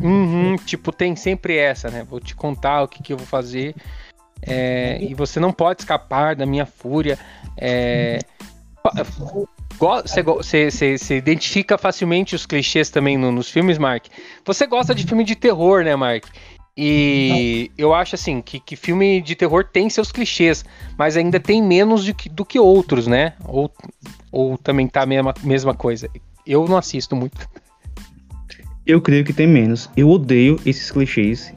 Uhum, 0.00 0.56
tipo, 0.56 0.90
tem 0.90 1.14
sempre 1.14 1.56
essa, 1.56 1.90
né? 1.90 2.02
Vou 2.02 2.18
te 2.18 2.34
contar 2.34 2.82
o 2.82 2.88
que, 2.88 3.02
que 3.02 3.12
eu 3.12 3.16
vou 3.16 3.26
fazer. 3.26 3.76
É, 4.42 4.98
e 5.02 5.14
você 5.14 5.38
não 5.38 5.52
pode 5.52 5.82
escapar 5.82 6.34
da 6.34 6.46
minha 6.46 6.66
fúria. 6.66 7.18
É, 7.56 8.18
você 9.78 11.14
identifica 11.14 11.78
facilmente 11.78 12.34
os 12.34 12.46
clichês 12.46 12.90
também 12.90 13.16
no, 13.16 13.30
nos 13.30 13.50
filmes, 13.50 13.78
Mark. 13.78 14.06
Você 14.44 14.66
gosta 14.66 14.94
de 14.94 15.06
filme 15.06 15.24
de 15.24 15.34
terror, 15.34 15.84
né, 15.84 15.94
Mark? 15.94 16.24
E 16.78 17.70
eu 17.78 17.94
acho 17.94 18.14
assim 18.14 18.42
que, 18.42 18.60
que 18.60 18.76
filme 18.76 19.22
de 19.22 19.34
terror 19.34 19.64
tem 19.64 19.88
seus 19.88 20.12
clichês, 20.12 20.62
mas 20.98 21.16
ainda 21.16 21.40
tem 21.40 21.62
menos 21.62 22.04
do 22.04 22.14
que, 22.14 22.28
do 22.28 22.44
que 22.44 22.58
outros, 22.58 23.06
né? 23.06 23.32
Ou, 23.44 23.70
ou 24.30 24.58
também 24.58 24.86
tá 24.86 25.02
a 25.02 25.06
mesma, 25.06 25.32
mesma 25.42 25.72
coisa. 25.74 26.10
Eu 26.46 26.68
não 26.68 26.76
assisto 26.76 27.16
muito. 27.16 27.48
Eu 28.86 29.00
creio 29.00 29.24
que 29.24 29.32
tem 29.32 29.46
menos. 29.46 29.90
Eu 29.96 30.10
odeio 30.10 30.60
esses 30.66 30.90
clichês 30.90 31.52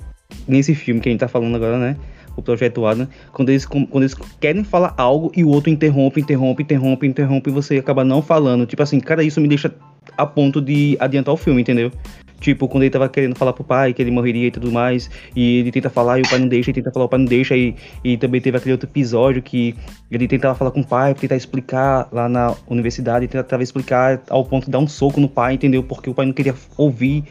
nesse 0.47 0.73
filme 0.73 1.01
que 1.01 1.09
a 1.09 1.11
gente 1.11 1.19
tá 1.19 1.27
falando 1.27 1.55
agora, 1.55 1.77
né? 1.77 1.97
O 2.39 2.43
projeto 2.43 2.85
Adam, 2.85 3.07
quando 3.31 3.49
eles, 3.49 3.65
quando 3.65 4.01
eles 4.01 4.15
querem 4.39 4.63
falar 4.63 4.93
algo 4.97 5.31
e 5.35 5.43
o 5.43 5.49
outro 5.49 5.69
interrompe, 5.69 6.21
interrompe, 6.21 6.63
interrompe, 6.63 7.07
interrompe 7.07 7.49
e 7.49 7.53
você 7.53 7.77
acaba 7.77 8.03
não 8.03 8.21
falando. 8.21 8.65
Tipo 8.65 8.83
assim, 8.83 8.99
cara, 8.99 9.23
isso 9.23 9.39
me 9.39 9.47
deixa 9.47 9.73
a 10.17 10.25
ponto 10.25 10.61
de 10.61 10.97
adiantar 10.99 11.33
o 11.33 11.37
filme, 11.37 11.61
entendeu? 11.61 11.91
Tipo, 12.39 12.67
quando 12.69 12.83
ele 12.83 12.89
tava 12.89 13.09
querendo 13.09 13.35
falar 13.35 13.51
pro 13.51 13.63
pai 13.63 13.93
que 13.93 14.01
ele 14.01 14.11
morreria 14.11 14.47
e 14.47 14.51
tudo 14.51 14.71
mais, 14.71 15.09
e 15.35 15.59
ele 15.59 15.71
tenta 15.71 15.89
falar 15.89 16.19
e 16.19 16.21
o 16.21 16.29
pai 16.29 16.39
não 16.39 16.47
deixa, 16.47 16.71
e 16.71 16.73
tenta 16.73 16.91
falar, 16.91 17.05
o 17.05 17.09
pai 17.09 17.19
não 17.19 17.25
deixa, 17.25 17.55
e, 17.55 17.75
e 18.03 18.17
também 18.17 18.39
teve 18.39 18.57
aquele 18.57 18.71
outro 18.71 18.89
episódio 18.89 19.41
que 19.41 19.75
ele 20.09 20.27
tentava 20.27 20.55
falar 20.55 20.71
com 20.71 20.79
o 20.79 20.87
pai, 20.87 21.13
tentar 21.13 21.35
explicar 21.35 22.07
lá 22.11 22.29
na 22.29 22.55
universidade, 22.67 23.27
tentava 23.27 23.61
explicar 23.61 24.21
ao 24.29 24.45
ponto 24.45 24.65
de 24.65 24.71
dar 24.71 24.79
um 24.79 24.87
soco 24.87 25.19
no 25.19 25.27
pai, 25.27 25.55
entendeu? 25.55 25.83
Porque 25.83 26.09
o 26.09 26.13
pai 26.13 26.25
não 26.25 26.33
queria 26.33 26.55
ouvir. 26.77 27.25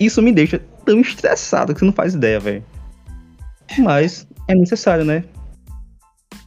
Isso 0.00 0.22
me 0.22 0.32
deixa 0.32 0.60
tão 0.84 1.00
estressado 1.00 1.74
que 1.74 1.80
você 1.80 1.86
não 1.86 1.92
faz 1.92 2.14
ideia, 2.14 2.40
velho. 2.40 2.64
Mas 3.78 4.26
é 4.46 4.54
necessário, 4.54 5.04
né? 5.04 5.24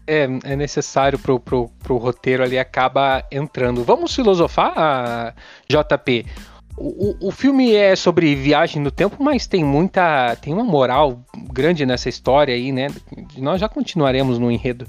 É, 0.08 0.24
é 0.44 0.56
necessário 0.56 1.20
pro, 1.20 1.40
pro, 1.40 1.70
pro 1.80 1.98
roteiro 1.98 2.44
ali 2.44 2.58
acaba 2.58 3.24
entrando. 3.32 3.84
Vamos 3.84 4.16
filosofar, 4.16 5.36
JP? 5.70 6.26
O, 6.78 7.28
o, 7.28 7.32
filme 7.32 7.74
é 7.74 7.96
sobre 7.96 8.34
viagem 8.34 8.82
no 8.82 8.90
tempo, 8.90 9.24
mas 9.24 9.46
tem 9.46 9.64
muita. 9.64 10.36
tem 10.38 10.54
uma 10.54 10.64
moral 10.64 11.22
grande 11.52 11.86
nessa 11.86 12.10
história 12.10 12.56
aí, 12.56 12.72
né? 12.72 12.88
Nós 13.38 13.62
já 13.62 13.70
continuaremos 13.70 14.40
no 14.40 14.50
enredo. 14.50 14.88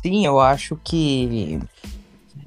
Sim, 0.00 0.24
eu 0.24 0.38
acho 0.38 0.78
que, 0.84 1.58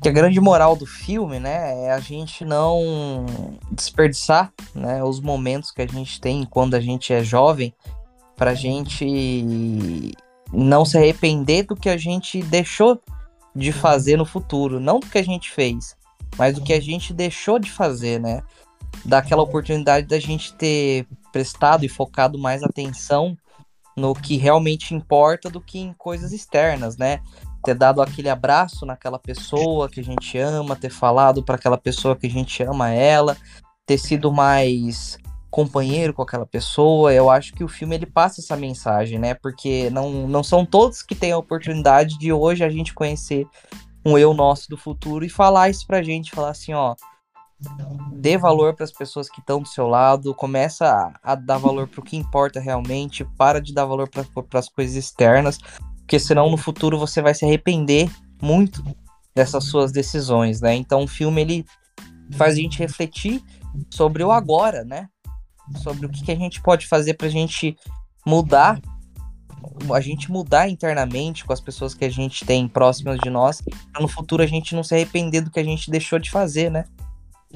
que 0.01 0.07
a 0.07 0.11
grande 0.11 0.39
moral 0.39 0.75
do 0.75 0.85
filme, 0.85 1.39
né, 1.39 1.85
é 1.85 1.91
a 1.91 1.99
gente 1.99 2.45
não 2.45 3.25
desperdiçar 3.71 4.53
né, 4.75 5.03
os 5.03 5.19
momentos 5.19 5.71
que 5.71 5.81
a 5.81 5.87
gente 5.87 6.21
tem 6.21 6.45
quando 6.45 6.75
a 6.75 6.79
gente 6.79 7.11
é 7.11 7.23
jovem 7.23 7.73
pra 8.37 8.53
gente 8.53 10.13
não 10.53 10.85
se 10.85 10.97
arrepender 10.97 11.63
do 11.63 11.75
que 11.75 11.89
a 11.89 11.97
gente 11.97 12.41
deixou 12.43 13.01
de 13.53 13.73
fazer 13.73 14.15
no 14.15 14.25
futuro, 14.25 14.79
não 14.79 14.99
do 14.99 15.07
que 15.07 15.17
a 15.17 15.23
gente 15.23 15.51
fez, 15.51 15.97
mas 16.37 16.55
do 16.55 16.63
que 16.63 16.71
a 16.71 16.79
gente 16.79 17.11
deixou 17.11 17.57
de 17.57 17.71
fazer, 17.71 18.19
né? 18.19 18.43
Daquela 19.03 19.41
oportunidade 19.41 20.07
da 20.07 20.19
gente 20.19 20.53
ter 20.53 21.07
prestado 21.33 21.83
e 21.83 21.89
focado 21.89 22.37
mais 22.37 22.63
atenção 22.63 23.35
no 23.95 24.13
que 24.13 24.37
realmente 24.37 24.93
importa 24.93 25.49
do 25.49 25.59
que 25.59 25.79
em 25.79 25.91
coisas 25.93 26.31
externas, 26.31 26.97
né? 26.97 27.19
Ter 27.63 27.73
dado 27.73 28.01
aquele 28.01 28.29
abraço 28.29 28.85
naquela 28.85 29.17
pessoa 29.17 29.89
que 29.89 29.99
a 29.99 30.03
gente 30.03 30.37
ama, 30.37 30.75
ter 30.75 30.91
falado 30.91 31.43
para 31.43 31.55
aquela 31.55 31.77
pessoa 31.77 32.15
que 32.15 32.27
a 32.27 32.29
gente 32.29 32.61
ama 32.61 32.91
ela, 32.91 33.35
ter 33.87 33.97
sido 33.97 34.31
mais 34.31 35.17
companheiro 35.49 36.13
com 36.13 36.21
aquela 36.21 36.45
pessoa. 36.45 37.13
Eu 37.13 37.29
acho 37.29 37.53
que 37.53 37.63
o 37.63 37.67
filme 37.67 37.95
ele 37.95 38.05
passa 38.05 38.41
essa 38.41 38.55
mensagem, 38.55 39.19
né? 39.19 39.33
Porque 39.33 39.89
não, 39.89 40.27
não 40.27 40.43
são 40.43 40.65
todos 40.65 41.01
que 41.01 41.15
têm 41.15 41.31
a 41.31 41.37
oportunidade 41.37 42.17
de 42.17 42.31
hoje 42.31 42.63
a 42.63 42.69
gente 42.69 42.93
conhecer 42.93 43.47
um 44.05 44.17
eu 44.17 44.33
nosso 44.33 44.69
do 44.69 44.77
futuro 44.77 45.25
e 45.25 45.29
falar 45.29 45.69
isso 45.69 45.85
pra 45.85 46.01
gente, 46.01 46.31
falar 46.31 46.51
assim, 46.51 46.73
ó, 46.73 46.95
dê 48.13 48.37
valor 48.37 48.73
para 48.73 48.85
as 48.85 48.91
pessoas 48.91 49.29
que 49.29 49.39
estão 49.39 49.61
do 49.61 49.67
seu 49.67 49.87
lado, 49.87 50.33
começa 50.33 50.85
a, 50.85 51.31
a 51.31 51.35
dar 51.35 51.57
valor 51.57 51.87
para 51.87 51.99
o 51.99 52.03
que 52.03 52.15
importa 52.15 52.59
realmente, 52.59 53.25
para 53.37 53.59
de 53.59 53.73
dar 53.73 53.85
valor 53.85 54.09
para 54.09 54.59
as 54.59 54.69
coisas 54.69 54.95
externas, 54.95 55.59
porque 55.97 56.19
senão 56.19 56.49
no 56.49 56.57
futuro 56.57 56.97
você 56.97 57.21
vai 57.21 57.33
se 57.33 57.43
arrepender 57.43 58.09
muito 58.41 58.83
dessas 59.35 59.65
suas 59.65 59.91
decisões, 59.91 60.61
né? 60.61 60.73
Então 60.73 61.03
o 61.03 61.07
filme 61.07 61.41
ele 61.41 61.65
faz 62.31 62.53
a 62.53 62.57
gente 62.57 62.79
refletir 62.79 63.43
sobre 63.89 64.23
o 64.23 64.31
agora, 64.31 64.83
né? 64.83 65.07
Sobre 65.75 66.05
o 66.05 66.09
que, 66.09 66.23
que 66.23 66.31
a 66.31 66.35
gente 66.35 66.61
pode 66.61 66.87
fazer 66.87 67.15
para 67.15 67.27
a 67.27 67.31
gente 67.31 67.75
mudar, 68.25 68.79
a 69.93 70.01
gente 70.01 70.31
mudar 70.31 70.69
internamente 70.69 71.45
com 71.45 71.53
as 71.53 71.61
pessoas 71.61 71.93
que 71.93 72.05
a 72.05 72.09
gente 72.09 72.45
tem 72.45 72.67
próximas 72.67 73.19
de 73.19 73.29
nós, 73.29 73.61
para 73.91 74.01
no 74.01 74.07
futuro 74.07 74.43
a 74.43 74.47
gente 74.47 74.75
não 74.75 74.83
se 74.83 74.95
arrepender 74.95 75.41
do 75.41 75.51
que 75.51 75.59
a 75.59 75.63
gente 75.63 75.91
deixou 75.91 76.19
de 76.19 76.29
fazer, 76.29 76.71
né? 76.71 76.85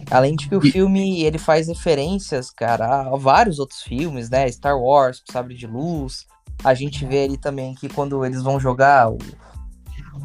Além 0.09 0.35
de 0.35 0.47
que 0.47 0.55
o 0.55 0.61
filme 0.61 1.23
ele 1.23 1.37
faz 1.37 1.67
referências, 1.67 2.49
cara, 2.49 3.01
a 3.01 3.17
vários 3.17 3.59
outros 3.59 3.81
filmes, 3.81 4.29
né? 4.29 4.49
Star 4.49 4.79
Wars, 4.79 5.21
Sabre 5.29 5.53
de 5.53 5.67
Luz. 5.67 6.25
A 6.63 6.73
gente 6.73 7.05
vê 7.05 7.25
ali 7.25 7.37
também 7.37 7.75
que 7.75 7.89
quando 7.89 8.23
eles 8.23 8.41
vão 8.41 8.59
jogar 8.59 9.09
o, 9.09 9.17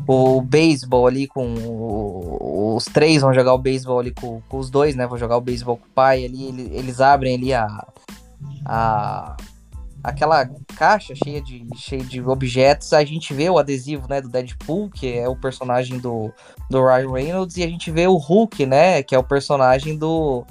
o 0.07 0.40
beisebol 0.40 1.07
ali 1.07 1.26
com 1.26 1.54
o, 1.54 2.76
os 2.76 2.84
três 2.84 3.22
vão 3.22 3.34
jogar 3.34 3.54
o 3.54 3.59
beisebol 3.59 3.98
ali 3.98 4.12
com, 4.12 4.40
com, 4.48 4.59
os 4.59 4.70
dois, 4.70 4.94
né? 4.94 5.07
Vão 5.07 5.18
jogar 5.18 5.36
o 5.36 5.40
beisebol 5.40 5.76
com 5.76 5.86
o 5.86 5.90
pai 5.94 6.24
ali, 6.24 6.48
eles, 6.72 7.00
abrem 7.00 7.34
ali 7.34 7.54
a, 7.54 7.86
a 8.64 9.36
aquela 10.07 10.48
caixa 10.76 11.14
cheia 11.16 11.42
de, 11.42 11.66
cheia 11.74 12.04
de 12.04 12.22
objetos, 12.22 12.92
a 12.92 13.04
gente 13.04 13.34
vê 13.34 13.50
o 13.50 13.59
adesivo, 13.59 14.07
né, 14.09 14.20
do 14.20 14.28
Deadpool, 14.28 14.88
que 14.88 15.12
é 15.12 15.28
o 15.28 15.34
personagem 15.34 15.98
do, 15.98 16.32
do 16.70 16.80
Ryan 16.80 17.11
Reynolds, 17.11 17.57
e 17.57 17.64
a 17.64 17.66
gente 17.66 17.90
vê 17.90 18.07
o 18.07 18.16
Hulk, 18.16 18.64
né, 18.66 19.02
que 19.02 19.16
é 19.16 19.18
o 19.18 19.24
personagem 19.24 19.98
do, 19.98 20.46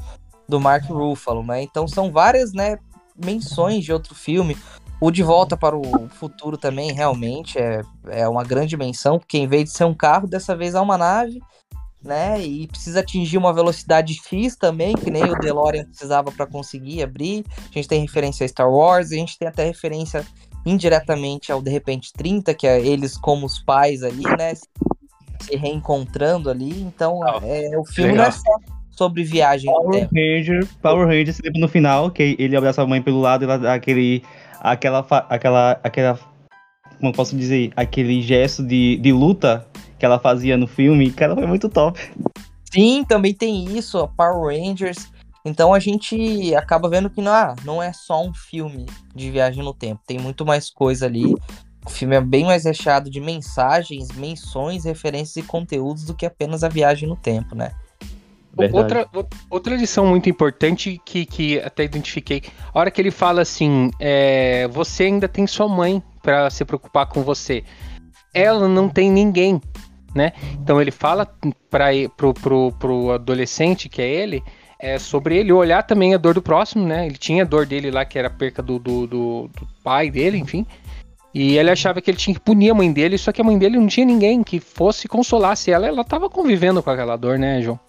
do 0.45 0.59
Mark 0.59 0.83
Ruffalo, 0.89 1.41
né? 1.41 1.63
Então 1.63 1.87
são 1.87 2.11
várias, 2.11 2.51
né, 2.51 2.77
menções 3.15 3.85
de 3.85 3.93
outro 3.93 4.13
filme. 4.13 4.57
O 5.05 5.11
De 5.11 5.21
Volta 5.21 5.55
para 5.55 5.77
o 5.77 6.09
Futuro 6.09 6.57
também, 6.57 6.91
realmente, 6.91 7.59
é, 7.59 7.83
é 8.07 8.27
uma 8.27 8.43
grande 8.43 8.75
menção, 8.75 9.19
porque 9.19 9.37
em 9.37 9.45
vez 9.45 9.65
de 9.65 9.69
ser 9.69 9.83
um 9.83 9.93
carro, 9.93 10.27
dessa 10.27 10.55
vez 10.55 10.73
é 10.73 10.79
uma 10.79 10.97
nave, 10.97 11.39
né? 12.03 12.41
E 12.41 12.65
precisa 12.65 13.01
atingir 13.01 13.37
uma 13.37 13.53
velocidade 13.53 14.15
X 14.15 14.55
também, 14.55 14.95
que 14.95 15.11
nem 15.11 15.23
o 15.25 15.37
DeLorean 15.37 15.85
precisava 15.85 16.31
para 16.31 16.47
conseguir 16.47 17.03
abrir. 17.03 17.45
A 17.69 17.73
gente 17.75 17.87
tem 17.87 18.01
referência 18.01 18.45
a 18.45 18.47
Star 18.47 18.67
Wars, 18.67 19.11
a 19.11 19.15
gente 19.15 19.37
tem 19.37 19.47
até 19.47 19.63
referência 19.63 20.25
indiretamente 20.65 21.51
ao 21.51 21.61
De 21.61 21.69
Repente 21.69 22.11
30, 22.11 22.55
que 22.55 22.65
é 22.65 22.83
eles 22.83 23.15
como 23.15 23.45
os 23.45 23.59
pais 23.59 24.01
ali, 24.01 24.23
né? 24.35 24.55
Se 24.55 25.55
reencontrando 25.55 26.49
ali. 26.49 26.81
Então, 26.81 27.19
é, 27.43 27.77
o 27.77 27.85
filme 27.85 28.13
Legal. 28.13 28.25
não 28.25 28.29
é 28.29 28.31
só 28.31 28.75
sobre 28.95 29.23
viagem 29.23 29.69
Power 29.71 30.09
Ranger, 30.11 30.67
Power 30.81 31.07
Ranger, 31.07 31.33
você 31.33 31.41
lembra 31.43 31.61
no 31.61 31.67
final, 31.67 32.09
que 32.09 32.35
ele 32.39 32.55
abraça 32.55 32.81
a 32.81 32.87
mãe 32.87 33.01
pelo 33.01 33.19
lado 33.19 33.43
e 33.43 33.45
ela 33.45 33.57
dá 33.57 33.73
aquele, 33.73 34.23
aquela, 34.71 35.05
aquela, 35.29 35.79
aquela, 35.83 36.19
como 36.99 37.13
posso 37.13 37.35
dizer, 37.35 37.71
aquele 37.75 38.21
gesto 38.21 38.63
de, 38.63 38.97
de 38.97 39.11
luta 39.11 39.67
que 39.99 40.05
ela 40.05 40.19
fazia 40.19 40.57
no 40.57 40.67
filme, 40.67 41.11
cara, 41.11 41.35
foi 41.35 41.45
muito 41.45 41.69
top. 41.69 41.99
Sim, 42.73 43.05
também 43.07 43.33
tem 43.33 43.77
isso, 43.77 44.07
Power 44.17 44.57
Rangers. 44.57 45.09
Então 45.45 45.73
a 45.73 45.79
gente 45.79 46.55
acaba 46.55 46.89
vendo 46.89 47.09
que 47.09 47.21
não, 47.21 47.31
ah, 47.31 47.55
não 47.63 47.81
é 47.81 47.93
só 47.93 48.23
um 48.23 48.33
filme 48.33 48.87
de 49.13 49.29
viagem 49.29 49.63
no 49.63 49.73
tempo, 49.73 50.01
tem 50.05 50.17
muito 50.17 50.43
mais 50.43 50.71
coisa 50.71 51.05
ali. 51.05 51.35
O 51.85 51.89
filme 51.89 52.15
é 52.15 52.21
bem 52.21 52.43
mais 52.43 52.65
recheado 52.65 53.11
de 53.11 53.21
mensagens, 53.21 54.11
menções, 54.13 54.85
referências 54.85 55.37
e 55.37 55.47
conteúdos 55.47 56.03
do 56.03 56.15
que 56.15 56.25
apenas 56.25 56.63
a 56.63 56.67
viagem 56.67 57.07
no 57.07 57.15
tempo, 57.15 57.53
né? 57.53 57.71
Outra, 58.71 59.07
outra 59.49 59.75
lição 59.75 60.07
muito 60.07 60.29
importante 60.29 61.01
que, 61.05 61.25
que 61.25 61.59
até 61.59 61.83
identifiquei, 61.83 62.41
a 62.73 62.79
hora 62.79 62.89
que 62.89 63.01
ele 63.01 63.11
fala 63.11 63.41
assim, 63.41 63.91
é, 63.99 64.67
você 64.69 65.03
ainda 65.03 65.27
tem 65.27 65.45
sua 65.45 65.67
mãe 65.67 66.01
para 66.21 66.49
se 66.49 66.63
preocupar 66.63 67.07
com 67.07 67.21
você. 67.21 67.63
Ela 68.33 68.67
não 68.67 68.87
tem 68.89 69.11
ninguém 69.11 69.61
né? 70.15 70.31
Então 70.53 70.81
ele 70.81 70.91
fala 70.91 71.29
para 71.69 71.87
pro, 72.15 72.33
pro, 72.33 72.71
pro 72.79 73.11
adolescente 73.11 73.89
que 73.89 74.01
é 74.01 74.09
ele 74.09 74.41
é 74.79 74.97
sobre 74.97 75.37
ele 75.37 75.51
olhar 75.51 75.83
também 75.83 76.13
a 76.13 76.17
dor 76.17 76.33
do 76.33 76.41
próximo, 76.41 76.85
né? 76.85 77.05
Ele 77.05 77.17
tinha 77.17 77.43
a 77.43 77.45
dor 77.45 77.65
dele 77.65 77.91
lá 77.91 78.05
que 78.05 78.17
era 78.17 78.27
a 78.27 78.31
perca 78.31 78.61
do, 78.61 78.77
do, 78.77 79.07
do, 79.07 79.47
do 79.47 79.67
pai 79.83 80.09
dele, 80.11 80.37
enfim. 80.37 80.65
E 81.33 81.57
ele 81.57 81.69
achava 81.69 82.01
que 82.01 82.09
ele 82.09 82.17
tinha 82.17 82.33
que 82.33 82.39
punir 82.39 82.69
a 82.69 82.73
mãe 82.73 82.91
dele, 82.91 83.17
só 83.17 83.31
que 83.31 83.41
a 83.41 83.43
mãe 83.43 83.57
dele 83.57 83.77
não 83.77 83.87
tinha 83.87 84.05
ninguém 84.05 84.43
que 84.43 84.59
fosse 84.59 85.07
consolasse 85.07 85.71
ela. 85.71 85.87
Ela 85.87 86.01
estava 86.01 86.29
convivendo 86.29 86.83
com 86.83 86.89
aquela 86.89 87.17
dor, 87.17 87.37
né, 87.39 87.61
João? 87.61 87.79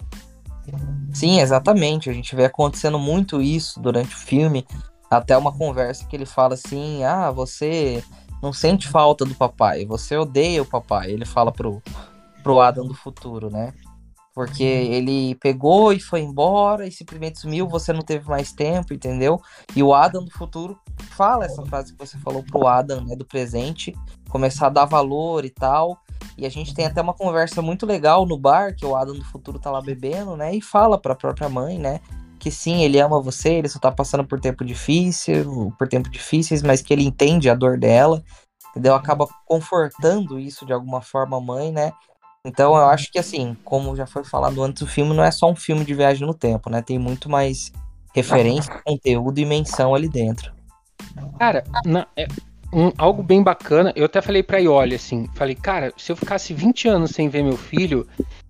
Sim, 1.12 1.41
exatamente. 1.41 2.11
A 2.11 2.12
gente 2.12 2.35
vê 2.37 2.45
acontecendo 2.45 2.99
muito 2.99 3.41
isso 3.41 3.81
durante 3.81 4.14
o 4.14 4.19
filme. 4.19 4.67
Até 5.11 5.37
uma 5.37 5.53
conversa 5.53 6.07
que 6.07 6.17
ele 6.17 6.27
fala 6.27 6.55
assim: 6.55 7.05
Ah, 7.05 7.31
você 7.31 8.03
não 8.43 8.53
sente 8.53 8.89
falta 8.89 9.25
do 9.25 9.35
papai, 9.35 9.85
você 9.85 10.17
odeia 10.17 10.62
o 10.62 10.67
papai. 10.67 11.11
Ele 11.11 11.25
fala 11.25 11.53
pro, 11.53 11.83
pro 12.43 12.61
Adam 12.61 12.87
do 12.87 12.95
futuro, 12.95 13.51
né? 13.51 13.73
Porque 14.35 14.62
ele 14.62 15.35
pegou 15.37 15.95
e 15.95 15.99
foi 15.99 16.21
embora 16.21 16.87
e 16.87 16.93
simplesmente 16.93 17.39
sumiu, 17.39 17.67
você 17.67 17.91
não 17.91 18.03
teve 18.03 18.29
mais 18.29 18.53
tempo, 18.53 18.93
entendeu? 18.93 19.41
E 19.75 19.83
o 19.83 19.95
Adam 19.95 20.23
do 20.23 20.31
futuro 20.31 20.79
fala 21.12 21.47
essa 21.47 21.64
frase 21.64 21.95
que 21.95 21.99
você 21.99 22.19
falou 22.19 22.43
pro 22.43 22.67
Adam, 22.67 23.03
né, 23.03 23.17
do 23.17 23.25
presente, 23.25 23.95
começar 24.29 24.67
a 24.67 24.71
dar 24.71 24.85
valor 24.85 25.47
e 25.47 25.51
tal. 25.51 25.99
E 26.37 26.45
a 26.45 26.51
gente 26.51 26.74
tem 26.74 26.87
até 26.87 27.01
uma 27.01 27.14
conversa 27.14 27.62
muito 27.62 27.87
legal 27.87 28.26
no 28.26 28.39
bar, 28.39 28.74
que 28.74 28.84
o 28.84 28.95
Adam 28.95 29.14
do 29.14 29.24
futuro 29.24 29.59
tá 29.59 29.70
lá 29.70 29.80
bebendo, 29.80 30.37
né, 30.37 30.55
e 30.55 30.61
fala 30.61 30.99
pra 30.99 31.14
própria 31.14 31.49
mãe, 31.49 31.78
né, 31.78 32.01
que 32.39 32.51
sim, 32.51 32.82
ele 32.82 33.01
ama 33.01 33.20
você, 33.20 33.55
ele 33.55 33.68
só 33.68 33.78
tá 33.78 33.91
passando 33.91 34.24
por 34.24 34.39
tempo 34.39 34.64
difícil, 34.64 35.72
por 35.78 35.89
tempos 35.89 36.11
difíceis, 36.11 36.62
mas 36.62 36.82
que 36.82 36.93
ele 36.93 37.05
entende 37.05 37.49
a 37.49 37.55
dor 37.55 37.78
dela, 37.78 38.22
entendeu? 38.70 38.95
Acaba 38.95 39.26
confortando 39.47 40.39
isso 40.39 40.66
de 40.66 40.72
alguma 40.72 41.01
forma 41.01 41.39
a 41.39 41.41
mãe, 41.41 41.72
né? 41.72 41.93
Então 42.45 42.76
eu 42.76 42.84
acho 42.84 43.11
que 43.11 43.18
assim, 43.18 43.57
como 43.64 43.97
já 43.97 44.07
foi 44.07 44.22
falado 44.22 44.62
antes, 44.62 44.82
o 44.82 44.87
filme 44.87 45.14
não 45.14 45.24
é 45.24 45.30
só 45.30 45.51
um 45.51 45.57
filme 45.57 45.84
de 45.84 45.95
viagem 45.95 46.26
no 46.26 46.34
tempo, 46.34 46.70
né? 46.70 46.82
Tem 46.82 46.99
muito 46.99 47.28
mais 47.28 47.72
referência, 48.14 48.80
conteúdo 48.84 49.41
e 49.41 49.45
menção 49.45 49.95
ali 49.95 50.09
dentro. 50.09 50.53
Cara, 51.39 51.64
na, 51.84 52.07
é 52.16 52.26
um, 52.73 52.93
algo 52.99 53.23
bem 53.23 53.43
bacana, 53.43 53.93
eu 53.97 54.05
até 54.05 54.21
falei 54.21 54.43
pra 54.43 54.59
Ioli 54.59 54.95
assim, 54.95 55.29
falei, 55.35 55.55
cara, 55.55 55.93
se 55.97 56.12
eu 56.12 56.17
ficasse 56.17 56.53
20 56.53 56.89
anos 56.89 57.11
sem 57.11 57.29
ver 57.29 57.43
meu 57.43 57.57
filho, 57.57 58.07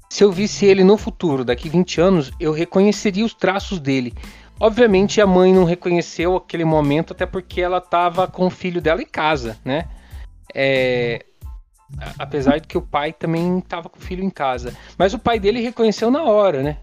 se 0.08 0.24
eu 0.24 0.32
visse 0.32 0.66
ele 0.66 0.84
no 0.84 0.96
futuro, 0.96 1.44
daqui 1.44 1.68
20 1.68 2.00
anos, 2.00 2.32
eu 2.40 2.52
reconheceria 2.52 3.24
os 3.24 3.34
traços 3.34 3.78
dele. 3.78 4.14
Obviamente 4.58 5.20
a 5.20 5.26
mãe 5.26 5.52
não 5.52 5.64
reconheceu 5.64 6.36
aquele 6.36 6.64
momento, 6.64 7.12
até 7.12 7.26
porque 7.26 7.60
ela 7.60 7.80
tava 7.80 8.26
com 8.26 8.46
o 8.46 8.50
filho 8.50 8.80
dela 8.80 9.02
em 9.02 9.06
casa, 9.06 9.58
né? 9.64 9.86
É, 10.54 11.26
Apesar 12.18 12.58
de 12.58 12.66
que 12.66 12.76
o 12.76 12.82
pai 12.82 13.12
também 13.12 13.58
estava 13.58 13.88
com 13.88 13.98
o 13.98 14.02
filho 14.02 14.22
em 14.22 14.30
casa. 14.30 14.76
Mas 14.98 15.14
o 15.14 15.18
pai 15.18 15.38
dele 15.38 15.60
reconheceu 15.60 16.10
na 16.10 16.24
hora, 16.24 16.62
né? 16.62 16.78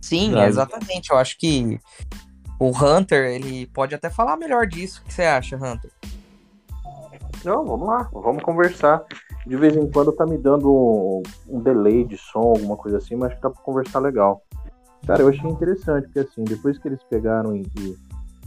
Sim, 0.00 0.38
exatamente. 0.40 1.10
Eu 1.10 1.16
acho 1.16 1.38
que 1.38 1.80
o 2.58 2.70
Hunter, 2.70 3.26
ele 3.26 3.66
pode 3.66 3.94
até 3.94 4.10
falar 4.10 4.36
melhor 4.36 4.66
disso. 4.66 5.00
O 5.00 5.04
que 5.06 5.14
você 5.14 5.22
acha, 5.22 5.56
Hunter? 5.56 5.90
Não, 7.44 7.64
vamos 7.64 7.86
lá, 7.86 8.08
vamos 8.12 8.42
conversar. 8.42 9.04
De 9.46 9.56
vez 9.56 9.76
em 9.76 9.88
quando 9.90 10.12
tá 10.12 10.26
me 10.26 10.36
dando 10.36 10.70
um, 10.70 11.22
um 11.48 11.60
delay 11.60 12.04
de 12.04 12.18
som, 12.18 12.40
alguma 12.40 12.76
coisa 12.76 12.98
assim, 12.98 13.14
mas 13.14 13.28
acho 13.28 13.36
que 13.36 13.42
dá 13.42 13.50
pra 13.50 13.62
conversar 13.62 14.00
legal. 14.00 14.42
Cara, 15.06 15.22
eu 15.22 15.28
achei 15.28 15.48
interessante, 15.48 16.04
porque 16.04 16.18
assim, 16.18 16.44
depois 16.44 16.78
que 16.78 16.88
eles 16.88 17.02
pegaram 17.04 17.54
e, 17.56 17.62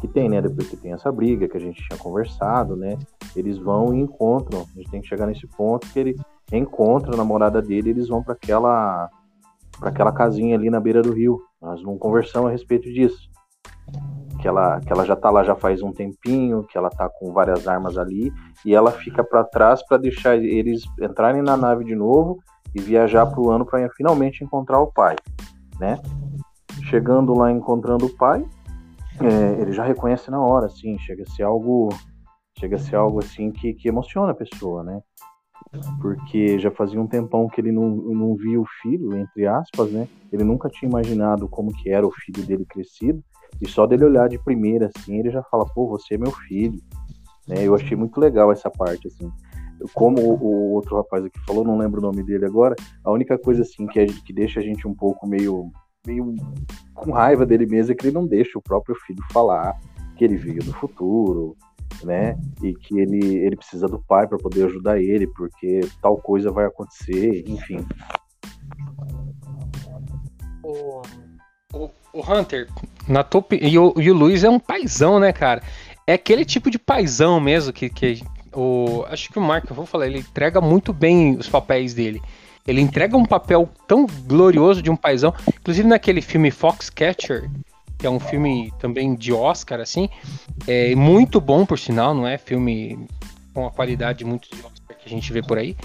que 0.02 0.08
tem, 0.08 0.28
né? 0.28 0.42
Depois 0.42 0.68
que 0.68 0.76
tem 0.76 0.92
essa 0.92 1.12
briga 1.12 1.48
que 1.48 1.56
a 1.56 1.60
gente 1.60 1.82
tinha 1.88 1.98
conversado, 1.98 2.76
né? 2.76 2.98
Eles 3.36 3.58
vão 3.60 3.94
e 3.94 4.02
encontram. 4.02 4.62
A 4.62 4.78
gente 4.78 4.90
tem 4.90 5.00
que 5.00 5.08
chegar 5.08 5.28
nesse 5.28 5.48
ponto 5.48 5.88
que 5.88 6.00
ele 6.00 6.20
encontra 6.52 7.14
a 7.14 7.18
namorada 7.18 7.62
dele 7.62 7.92
eles 7.92 8.10
vão 8.10 8.22
para 8.22 8.34
aquela 8.34 9.10
para 9.80 9.90
aquela 9.90 10.12
casinha 10.12 10.56
ali 10.56 10.70
na 10.70 10.80
beira 10.80 11.02
do 11.02 11.14
rio. 11.14 11.42
Nós 11.62 11.82
não 11.84 11.98
conversamos 11.98 12.50
a 12.50 12.52
respeito 12.52 12.92
disso. 12.92 13.31
Que 14.40 14.48
ela, 14.48 14.80
que 14.80 14.92
ela 14.92 15.06
já 15.06 15.16
tá 15.16 15.30
lá 15.30 15.44
já 15.44 15.56
faz 15.56 15.84
um 15.84 15.92
tempinho, 15.92 16.64
que 16.64 16.78
ela 16.78 16.90
tá 16.90 17.08
com 17.08 17.32
várias 17.32 17.68
armas 17.68 17.98
ali 17.98 18.32
e 18.66 18.74
ela 18.74 18.92
fica 18.92 19.24
para 19.24 19.44
trás 19.44 19.86
para 19.86 19.98
deixar 19.98 20.36
eles 20.36 20.82
entrarem 21.00 21.44
na 21.44 21.56
nave 21.56 21.84
de 21.84 21.96
novo 21.96 22.40
e 22.74 22.82
viajar 22.82 23.26
para 23.26 23.40
o 23.40 23.52
ano 23.52 23.66
para 23.66 23.88
finalmente 23.90 24.44
encontrar 24.44 24.80
o 24.80 24.92
pai, 24.92 25.16
né? 25.80 26.00
Chegando 26.90 27.34
lá, 27.34 27.52
encontrando 27.52 28.06
o 28.08 28.18
pai, 28.18 28.44
é, 29.20 29.62
ele 29.62 29.72
já 29.72 29.84
reconhece 29.84 30.32
na 30.32 30.40
hora, 30.40 30.66
assim, 30.66 30.98
chega 31.00 31.24
a 31.24 31.30
ser 31.32 31.44
algo, 31.44 31.90
chega 32.58 32.76
a 32.76 32.80
ser 32.80 32.96
algo 32.96 33.20
assim 33.20 33.52
que, 33.52 33.74
que 33.74 33.88
emociona 33.88 34.32
a 34.32 34.36
pessoa, 34.36 34.84
né? 34.84 35.02
Porque 36.02 36.60
já 36.60 36.72
fazia 36.72 37.00
um 37.00 37.08
tempão 37.08 37.48
que 37.48 37.62
ele 37.62 37.72
não, 37.72 37.90
não 37.90 38.36
via 38.36 38.60
o 38.60 38.66
filho, 38.82 39.16
entre 39.16 39.46
aspas, 39.48 39.92
né? 39.92 40.08
Ele 40.32 40.44
nunca 40.44 40.70
tinha 40.70 40.90
imaginado 40.90 41.48
como 41.48 41.72
que 41.72 41.90
era 41.90 42.06
o 42.06 42.12
filho 42.12 42.46
dele 42.46 42.66
crescido, 42.66 43.24
e 43.60 43.68
só 43.68 43.86
dele 43.86 44.06
olhar 44.06 44.30
de 44.30 44.40
primeira, 44.40 44.90
assim, 44.96 45.20
ele 45.20 45.32
já 45.32 45.44
fala, 45.44 45.66
pô, 45.66 45.88
você 45.88 46.16
é 46.16 46.18
meu 46.18 46.32
filho. 46.32 46.80
Né? 47.48 47.66
Eu 47.66 47.76
achei 47.76 47.98
muito 47.98 48.20
legal 48.20 48.52
essa 48.52 48.70
parte, 48.70 49.08
assim. 49.08 49.30
Como 49.94 50.22
o, 50.22 50.74
outro 50.74 50.96
rapaz 50.96 51.26
aqui 51.26 51.40
falou, 51.46 51.64
não 51.64 51.78
lembro 51.78 52.00
o 52.00 52.04
nome 52.04 52.24
dele 52.24 52.46
agora, 52.46 52.76
a 53.04 53.12
única 53.12 53.38
coisa, 53.38 53.64
assim, 53.64 53.88
que, 53.88 54.06
que 54.06 54.32
deixa 54.32 54.60
a 54.60 54.64
gente 54.64 54.88
um 54.88 54.94
pouco 54.94 55.28
meio 55.28 55.72
meio 56.06 56.36
com 56.96 57.12
raiva 57.12 57.46
dele 57.46 57.66
mesmo 57.66 57.92
é 57.92 57.96
que 57.96 58.08
ele 58.08 58.14
não 58.14 58.26
deixa 58.26 58.58
o 58.58 58.62
próprio 58.62 58.96
filho 59.06 59.24
falar 59.32 59.80
que 60.18 60.26
ele 60.26 60.36
veio 60.36 60.64
do 60.64 60.74
futuro, 60.74 61.56
né? 62.04 62.38
E 62.62 62.74
que 62.74 63.00
ele, 63.00 63.38
ele 63.38 63.56
precisa 63.56 63.88
do 63.88 64.00
pai 64.00 64.28
para 64.28 64.38
poder 64.38 64.66
ajudar 64.66 65.00
ele, 65.00 65.28
porque 65.28 65.82
tal 66.02 66.18
coisa 66.18 66.52
vai 66.52 66.66
acontecer, 66.66 67.44
enfim. 67.48 67.86
O, 70.64 71.02
o, 71.74 71.90
o 72.14 72.32
Hunter, 72.32 72.68
na 73.08 73.24
top, 73.24 73.58
e 73.62 73.78
o, 73.78 73.94
e 73.98 74.12
o 74.12 74.14
Luiz 74.14 74.44
é 74.44 74.50
um 74.50 74.60
paizão, 74.60 75.20
né, 75.20 75.32
cara? 75.32 75.62
É 76.06 76.14
aquele 76.14 76.46
tipo 76.46 76.70
de 76.70 76.80
paizão 76.80 77.40
mesmo 77.40 77.72
que, 77.72 77.90
que 77.90 78.24
o, 78.54 79.06
acho 79.08 79.30
que 79.30 79.40
o 79.40 79.42
Mark, 79.42 79.70
eu 79.70 79.76
vou 79.76 79.86
falar, 79.86 80.08
ele 80.08 80.20
entrega 80.20 80.60
muito 80.60 80.92
bem 80.92 81.36
os 81.36 81.48
papéis 81.48 81.94
dele. 81.94 82.22
Ele 82.68 82.82
entrega 82.82 83.18
um 83.18 83.26
papel 83.26 83.70
tão 83.88 84.06
glorioso 84.06 84.82
de 84.82 84.90
um 84.90 84.96
paizão, 84.96 85.34
inclusive 85.48 85.88
naquele 85.88 86.22
filme 86.22 86.52
Foxcatcher, 86.52 87.50
que 87.98 88.06
é 88.06 88.10
um 88.10 88.20
filme 88.20 88.72
também 88.80 89.16
de 89.16 89.34
Oscar, 89.34 89.80
assim, 89.80 90.10
é 90.68 90.94
muito 90.96 91.40
bom 91.40 91.66
por 91.66 91.80
sinal, 91.80 92.14
não 92.14 92.28
é 92.28 92.38
filme 92.38 93.08
com 93.54 93.66
a 93.66 93.72
qualidade 93.72 94.24
muito 94.24 94.50
de 94.50 94.62
Oscar 94.62 94.98
que 94.98 95.06
a 95.06 95.10
gente 95.10 95.32
vê 95.34 95.42
por 95.42 95.58
aí. 95.58 95.76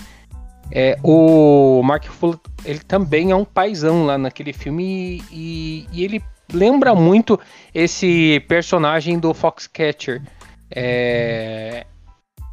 É, 0.70 0.98
o 1.02 1.80
Mark 1.82 2.04
Ruffalo, 2.06 2.40
ele 2.64 2.80
também 2.80 3.30
é 3.30 3.36
um 3.36 3.44
paizão 3.44 4.04
lá 4.04 4.18
naquele 4.18 4.52
filme 4.52 5.22
e, 5.30 5.86
e 5.92 6.04
ele 6.04 6.22
lembra 6.52 6.94
muito 6.94 7.38
esse 7.74 8.40
personagem 8.48 9.18
do 9.18 9.32
Foxcatcher. 9.34 10.22
É, 10.70 11.86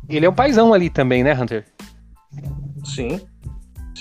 ele 0.07 0.25
é 0.25 0.29
um 0.29 0.35
paizão 0.35 0.73
ali 0.73 0.89
também, 0.89 1.23
né, 1.23 1.33
Hunter? 1.33 1.65
Sim, 2.83 3.19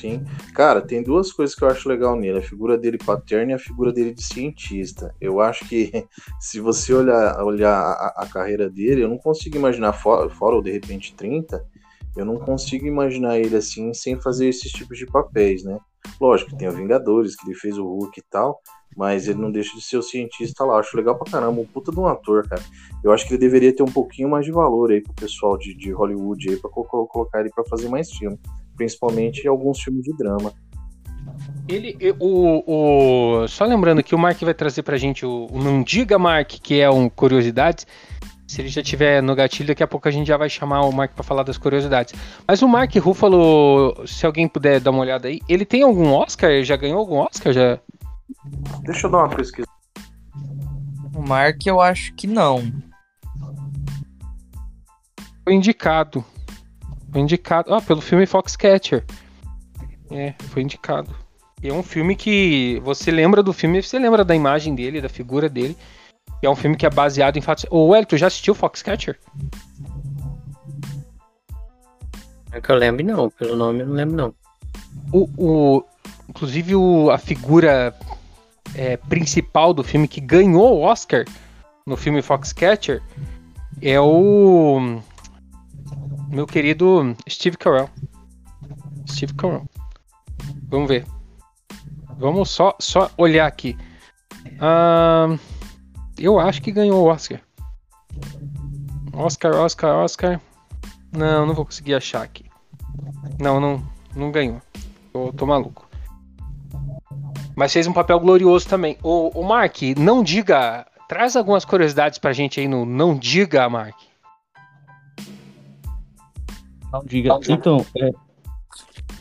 Sim. 0.02 0.24
Cara, 0.52 0.80
tem 0.80 1.00
duas 1.00 1.32
coisas 1.32 1.54
que 1.54 1.62
eu 1.62 1.68
acho 1.68 1.88
legal 1.88 2.16
nele: 2.16 2.38
a 2.38 2.42
figura 2.42 2.76
dele 2.76 2.98
paterna 2.98 3.52
e 3.52 3.54
a 3.54 3.58
figura 3.58 3.92
dele 3.92 4.12
de 4.12 4.22
cientista. 4.22 5.14
Eu 5.20 5.40
acho 5.40 5.64
que 5.68 6.06
se 6.40 6.58
você 6.58 6.92
olhar, 6.92 7.40
olhar 7.44 7.72
a, 7.72 8.14
a 8.16 8.26
carreira 8.26 8.68
dele, 8.68 9.04
eu 9.04 9.08
não 9.08 9.16
consigo 9.16 9.56
imaginar, 9.56 9.92
fora, 9.92 10.28
fora 10.28 10.56
ou 10.56 10.62
de 10.62 10.72
repente 10.72 11.14
30, 11.14 11.64
eu 12.16 12.24
não 12.24 12.36
consigo 12.36 12.84
imaginar 12.84 13.38
ele 13.38 13.54
assim 13.54 13.94
sem 13.94 14.20
fazer 14.20 14.48
esses 14.48 14.72
tipos 14.72 14.98
de 14.98 15.06
papéis, 15.06 15.62
né? 15.62 15.78
Lógico, 16.20 16.56
tem 16.56 16.68
o 16.68 16.72
Vingadores, 16.72 17.36
que 17.36 17.46
ele 17.46 17.58
fez 17.58 17.78
o 17.78 17.84
Hulk 17.84 18.18
e 18.18 18.24
tal, 18.30 18.60
mas 18.96 19.28
ele 19.28 19.40
não 19.40 19.50
deixa 19.50 19.76
de 19.76 19.82
ser 19.82 19.96
o 19.96 20.02
cientista 20.02 20.64
lá. 20.64 20.78
Acho 20.78 20.96
legal 20.96 21.16
pra 21.16 21.30
caramba, 21.30 21.60
um 21.60 21.66
puta 21.66 21.90
de 21.90 21.98
um 21.98 22.06
ator, 22.06 22.46
cara. 22.48 22.62
Eu 23.02 23.12
acho 23.12 23.26
que 23.26 23.34
ele 23.34 23.40
deveria 23.40 23.74
ter 23.74 23.82
um 23.82 23.92
pouquinho 23.92 24.28
mais 24.28 24.44
de 24.44 24.52
valor 24.52 24.90
aí 24.90 25.00
pro 25.00 25.14
pessoal 25.14 25.56
de, 25.58 25.74
de 25.74 25.90
Hollywood 25.92 26.50
aí 26.50 26.56
pra 26.56 26.70
colocar 26.70 27.40
ele 27.40 27.50
pra 27.50 27.64
fazer 27.64 27.88
mais 27.88 28.10
filme 28.10 28.38
principalmente 28.76 29.46
alguns 29.46 29.80
filmes 29.80 30.04
de 30.04 30.12
drama. 30.16 30.52
Ele, 31.68 31.96
o, 32.18 33.42
o, 33.44 33.48
só 33.48 33.64
lembrando 33.64 34.02
que 34.02 34.14
o 34.14 34.18
Mark 34.18 34.40
vai 34.42 34.54
trazer 34.54 34.82
pra 34.82 34.96
gente 34.96 35.24
o, 35.24 35.46
o 35.50 35.62
Não 35.62 35.82
Diga 35.82 36.18
Mark, 36.18 36.48
que 36.48 36.80
é 36.80 36.90
um 36.90 37.08
curiosidades. 37.08 37.86
Se 38.52 38.60
ele 38.60 38.68
já 38.68 38.82
tiver 38.82 39.22
no 39.22 39.34
gatilho, 39.34 39.68
daqui 39.68 39.82
a 39.82 39.86
pouco 39.86 40.06
a 40.06 40.10
gente 40.10 40.26
já 40.28 40.36
vai 40.36 40.50
chamar 40.50 40.82
o 40.82 40.92
Mark 40.92 41.14
para 41.14 41.24
falar 41.24 41.42
das 41.42 41.56
curiosidades. 41.56 42.14
Mas 42.46 42.60
o 42.60 42.68
Mark 42.68 42.94
Ruffalo, 42.96 44.06
se 44.06 44.26
alguém 44.26 44.46
puder 44.46 44.78
dar 44.78 44.90
uma 44.90 45.00
olhada 45.00 45.26
aí, 45.26 45.40
ele 45.48 45.64
tem 45.64 45.82
algum 45.82 46.12
Oscar? 46.12 46.50
Ele 46.50 46.62
já 46.62 46.76
ganhou 46.76 46.98
algum 46.98 47.16
Oscar? 47.16 47.50
Já? 47.50 47.78
Deixa 48.82 49.06
eu 49.06 49.10
dar 49.10 49.20
uma 49.20 49.30
pesquisa. 49.30 49.66
O 51.14 51.26
Mark, 51.26 51.64
eu 51.64 51.80
acho 51.80 52.12
que 52.12 52.26
não. 52.26 52.70
Foi 55.44 55.54
indicado. 55.54 56.22
Foi 57.10 57.22
indicado. 57.22 57.72
Ah, 57.72 57.80
pelo 57.80 58.02
filme 58.02 58.26
Foxcatcher. 58.26 59.02
É, 60.10 60.34
foi 60.50 60.60
indicado. 60.60 61.08
E 61.62 61.70
é 61.70 61.72
um 61.72 61.82
filme 61.82 62.14
que 62.14 62.82
você 62.84 63.10
lembra 63.10 63.42
do 63.42 63.54
filme, 63.54 63.82
você 63.82 63.98
lembra 63.98 64.22
da 64.22 64.36
imagem 64.36 64.74
dele, 64.74 65.00
da 65.00 65.08
figura 65.08 65.48
dele. 65.48 65.74
É 66.42 66.50
um 66.50 66.56
filme 66.56 66.76
que 66.76 66.84
é 66.84 66.90
baseado 66.90 67.36
em 67.36 67.40
fatos. 67.40 67.64
Ô, 67.70 67.86
Wellington, 67.86 68.16
já 68.16 68.26
assistiu 68.26 68.54
Foxcatcher? 68.54 69.18
É 72.50 72.60
que 72.60 72.70
eu 72.70 72.76
lembro, 72.76 73.04
não. 73.04 73.30
Pelo 73.30 73.56
nome 73.56 73.80
eu 73.80 73.86
não 73.86 73.94
lembro, 73.94 74.16
não. 74.16 74.34
O, 75.12 75.28
o, 75.38 75.84
inclusive, 76.28 76.74
o, 76.74 77.10
a 77.10 77.18
figura 77.18 77.94
é, 78.74 78.96
principal 78.96 79.72
do 79.72 79.84
filme 79.84 80.08
que 80.08 80.20
ganhou 80.20 80.78
o 80.78 80.82
Oscar 80.82 81.24
no 81.86 81.96
filme 81.96 82.22
Foxcatcher 82.22 83.02
é 83.80 84.00
o 84.00 85.00
meu 86.28 86.46
querido 86.46 87.16
Steve 87.28 87.56
Carell. 87.56 87.88
Steve 89.08 89.34
Carell. 89.34 89.68
Vamos 90.68 90.88
ver. 90.88 91.04
Vamos 92.18 92.50
só, 92.50 92.74
só 92.80 93.10
olhar 93.16 93.46
aqui. 93.46 93.76
Uh, 94.56 95.38
eu 96.24 96.38
acho 96.38 96.62
que 96.62 96.70
ganhou 96.70 97.02
o 97.02 97.06
Oscar. 97.06 97.40
Oscar, 99.12 99.54
Oscar, 99.54 99.96
Oscar. 99.96 100.40
Não, 101.10 101.46
não 101.46 101.54
vou 101.54 101.64
conseguir 101.64 101.94
achar 101.94 102.22
aqui. 102.22 102.44
Não, 103.38 103.60
não, 103.60 103.82
não 104.14 104.30
ganhou. 104.30 104.60
Tô, 105.12 105.32
tô 105.32 105.46
maluco. 105.46 105.88
Mas 107.54 107.72
fez 107.72 107.86
um 107.86 107.92
papel 107.92 108.18
glorioso 108.18 108.68
também. 108.68 108.96
O, 109.02 109.28
o 109.40 109.44
Mark, 109.44 109.82
não 109.98 110.22
diga. 110.22 110.86
Traz 111.08 111.36
algumas 111.36 111.64
curiosidades 111.64 112.18
pra 112.18 112.32
gente 112.32 112.58
aí 112.58 112.66
no 112.66 112.86
Não 112.86 113.14
Diga, 113.14 113.68
Mark. 113.68 113.96
Não 116.90 117.04
diga. 117.04 117.38
Então, 117.48 117.84
é, 117.98 118.10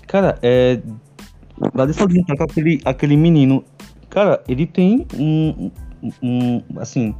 cara, 0.08 0.40
é. 0.42 0.82
Só 1.94 2.06
destacar 2.06 2.38
com 2.38 2.44
aquele, 2.44 2.82
aquele 2.86 3.18
menino. 3.18 3.64
Cara, 4.10 4.44
ele 4.48 4.66
tem 4.66 5.06
um, 5.14 5.72
um. 6.22 6.62
Assim. 6.78 7.16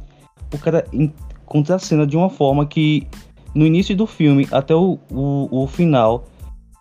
O 0.52 0.58
cara 0.58 0.84
encontra 0.92 1.76
a 1.76 1.78
cena 1.78 2.06
de 2.06 2.16
uma 2.16 2.30
forma 2.30 2.66
que. 2.66 3.06
No 3.54 3.66
início 3.66 3.94
do 3.94 4.06
filme, 4.06 4.48
até 4.50 4.74
o, 4.74 4.98
o, 5.10 5.62
o 5.64 5.66
final, 5.66 6.24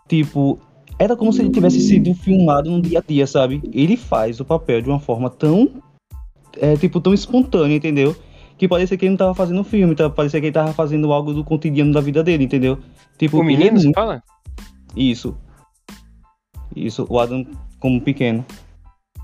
tipo, 0.07 0.57
era 0.97 1.17
como 1.17 1.33
se 1.33 1.41
ele 1.41 1.49
tivesse 1.49 1.81
sido 1.81 2.13
filmado 2.13 2.71
no 2.71 2.81
dia 2.81 2.99
a 2.99 3.01
dia, 3.01 3.27
sabe? 3.27 3.61
Ele 3.73 3.97
faz 3.97 4.39
o 4.39 4.45
papel 4.45 4.81
de 4.81 4.89
uma 4.89 4.99
forma 4.99 5.29
tão. 5.29 5.69
É, 6.57 6.77
tipo, 6.77 7.01
tão 7.01 7.13
espontânea, 7.13 7.75
entendeu? 7.75 8.15
Que 8.57 8.67
parecia 8.67 8.95
que 8.95 9.05
ele 9.05 9.11
não 9.11 9.17
tava 9.17 9.33
fazendo 9.33 9.63
filme, 9.63 9.95
tá? 9.95 10.09
parecia 10.09 10.39
que 10.39 10.45
ele 10.45 10.53
tava 10.53 10.71
fazendo 10.73 11.11
algo 11.11 11.33
do 11.33 11.43
cotidiano 11.43 11.91
da 11.91 11.99
vida 11.99 12.23
dele, 12.23 12.43
entendeu? 12.43 12.77
Tipo, 13.17 13.39
o 13.39 13.43
menino, 13.43 13.79
você 13.79 13.91
fala? 13.91 14.21
Isso. 14.95 15.35
Isso, 16.75 17.05
o 17.09 17.19
Adam 17.19 17.45
como 17.79 17.99
pequeno. 17.99 18.45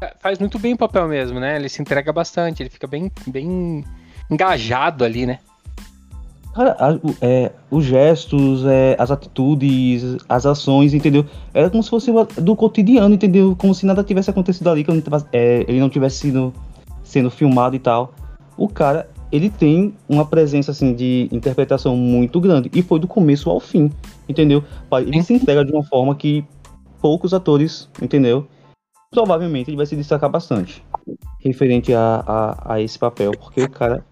É, 0.01 0.13
faz 0.19 0.39
muito 0.39 0.59
bem 0.59 0.73
o 0.73 0.77
papel 0.77 1.07
mesmo, 1.07 1.39
né? 1.39 1.55
Ele 1.55 1.69
se 1.69 1.81
entrega 1.81 2.13
bastante, 2.13 2.61
ele 2.61 2.69
fica 2.69 2.87
bem, 2.87 3.11
bem 3.25 3.83
engajado 4.29 5.03
ali, 5.03 5.25
né? 5.25 5.39
Cara, 6.53 6.99
é, 7.21 7.51
os 7.69 7.85
gestos, 7.85 8.65
é, 8.65 8.95
as 8.97 9.11
atitudes, 9.11 10.17
as 10.27 10.45
ações, 10.45 10.93
entendeu? 10.93 11.23
Era 11.53 11.69
como 11.69 11.83
se 11.83 11.89
fosse 11.89 12.11
do 12.41 12.55
cotidiano, 12.55 13.13
entendeu? 13.13 13.55
Como 13.55 13.75
se 13.75 13.85
nada 13.85 14.03
tivesse 14.03 14.29
acontecido 14.29 14.69
ali, 14.69 14.83
que 14.83 14.89
ele, 14.89 15.03
é, 15.31 15.65
ele 15.67 15.79
não 15.79 15.89
tivesse 15.89 16.17
sido 16.17 16.51
sendo 17.03 17.29
filmado 17.29 17.75
e 17.75 17.79
tal. 17.79 18.13
O 18.57 18.67
cara 18.67 19.07
ele 19.31 19.49
tem 19.49 19.93
uma 20.07 20.25
presença 20.25 20.71
assim 20.71 20.93
de 20.93 21.27
interpretação 21.31 21.95
muito 21.95 22.39
grande 22.39 22.71
e 22.73 22.81
foi 22.81 22.99
do 22.99 23.07
começo 23.07 23.49
ao 23.49 23.59
fim, 23.59 23.91
entendeu? 24.27 24.63
Ele 24.91 25.21
se 25.21 25.33
entrega 25.33 25.65
de 25.65 25.71
uma 25.71 25.83
forma 25.83 26.15
que 26.15 26.45
poucos 27.01 27.33
atores, 27.33 27.89
entendeu? 28.01 28.47
Provavelmente 29.09 29.69
ele 29.69 29.77
vai 29.77 29.85
se 29.85 29.95
destacar 29.95 30.29
bastante 30.29 30.83
referente 31.39 31.93
a, 31.93 32.23
a, 32.25 32.73
a 32.73 32.81
esse 32.81 32.97
papel, 32.97 33.31
porque 33.31 33.63
o 33.63 33.69
cara 33.69 34.05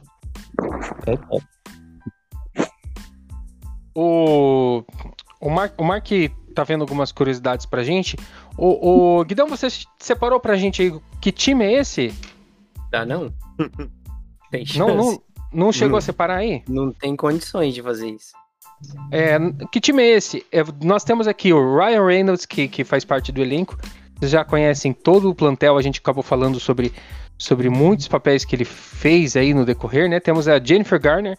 é 1.05 1.17
top. 1.17 1.45
O, 3.93 4.83
o, 5.39 5.49
Mark, 5.49 5.73
o 5.79 5.83
Mark 5.83 6.07
tá 6.53 6.63
vendo 6.63 6.81
algumas 6.81 7.11
curiosidades 7.11 7.65
pra 7.65 7.83
gente. 7.83 8.17
O, 8.57 9.19
o 9.19 9.25
Guidão, 9.25 9.47
você 9.47 9.67
separou 9.99 10.39
pra 10.39 10.55
gente 10.55 10.81
aí 10.81 11.01
que 11.21 11.31
time 11.31 11.65
é 11.65 11.73
esse? 11.79 12.13
Tá 12.91 13.05
não? 13.05 13.33
Tem 14.51 14.65
chance. 14.65 14.79
Não, 14.79 14.95
não, 14.95 15.21
não 15.53 15.71
chegou 15.71 15.97
a 15.97 16.01
separar 16.01 16.37
aí? 16.37 16.63
Não 16.67 16.91
tem 16.91 17.15
condições 17.15 17.73
de 17.73 17.81
fazer 17.81 18.09
isso. 18.09 18.31
É, 19.11 19.37
que 19.71 19.79
time 19.79 20.03
é 20.03 20.11
esse? 20.11 20.45
É, 20.51 20.61
nós 20.83 21.03
temos 21.03 21.27
aqui 21.27 21.51
o 21.51 21.77
Ryan 21.77 22.05
Reynolds, 22.05 22.45
que, 22.45 22.67
que 22.67 22.83
faz 22.83 23.03
parte 23.03 23.31
do 23.31 23.41
elenco. 23.41 23.77
Vocês 24.17 24.31
já 24.31 24.43
conhecem 24.43 24.93
todo 24.93 25.29
o 25.29 25.35
plantel, 25.35 25.77
a 25.77 25.81
gente 25.81 25.99
acabou 25.99 26.23
falando 26.23 26.59
sobre, 26.59 26.93
sobre 27.37 27.69
muitos 27.69 28.07
papéis 28.07 28.45
que 28.45 28.55
ele 28.55 28.65
fez 28.65 29.35
aí 29.35 29.53
no 29.53 29.65
decorrer, 29.65 30.09
né? 30.09 30.19
Temos 30.19 30.47
a 30.47 30.59
Jennifer 30.63 30.99
Garner, 30.99 31.37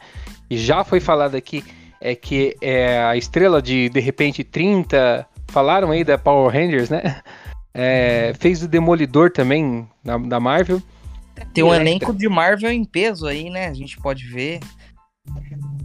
que 0.49 0.59
já 0.59 0.85
foi 0.85 1.01
falada 1.01 1.39
aqui, 1.39 1.65
é 2.01 2.15
que 2.15 2.57
é 2.61 2.99
a 2.99 3.17
estrela 3.17 3.63
de 3.63 3.89
De 3.89 4.01
Repente 4.01 4.45
30, 4.45 5.27
falaram 5.49 5.91
aí 5.91 6.05
da 6.05 6.19
Power 6.19 6.53
Rangers, 6.53 6.91
né? 6.91 7.21
É, 7.79 8.33
fez 8.39 8.63
o 8.63 8.69
Demolidor 8.69 9.31
também, 9.31 9.87
na, 10.03 10.17
da 10.17 10.41
Marvel. 10.41 10.81
Tem 11.53 11.63
um 11.63 11.75
elenco 11.75 12.15
de 12.15 12.27
Marvel 12.27 12.71
em 12.71 12.87
peso 12.87 13.27
aí, 13.27 13.51
né? 13.51 13.67
A 13.67 13.75
gente 13.75 13.99
pode 13.99 14.27
ver. 14.27 14.61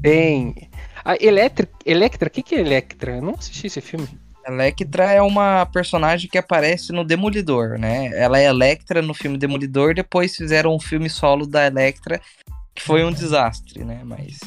Tem. 0.01 0.55
A 1.03 1.15
Electra, 1.21 1.67
Electra, 1.85 2.29
o 2.29 2.31
que, 2.31 2.41
que 2.41 2.55
é 2.55 2.61
Electra? 2.61 3.17
Eu 3.17 3.21
não 3.21 3.33
assisti 3.33 3.67
esse 3.67 3.81
filme. 3.81 4.07
Electra 4.47 5.11
é 5.11 5.21
uma 5.21 5.65
personagem 5.65 6.29
que 6.29 6.37
aparece 6.37 6.91
no 6.91 7.03
Demolidor, 7.03 7.77
né? 7.77 8.07
Ela 8.13 8.39
é 8.39 8.45
Electra 8.45 9.01
no 9.01 9.13
filme 9.13 9.37
Demolidor, 9.37 9.93
depois 9.93 10.35
fizeram 10.35 10.75
um 10.75 10.79
filme 10.79 11.09
solo 11.09 11.45
da 11.45 11.65
Electra, 11.65 12.19
que 12.73 12.81
foi 12.81 13.03
um 13.03 13.11
desastre, 13.11 13.83
né? 13.83 14.01
Mas. 14.03 14.39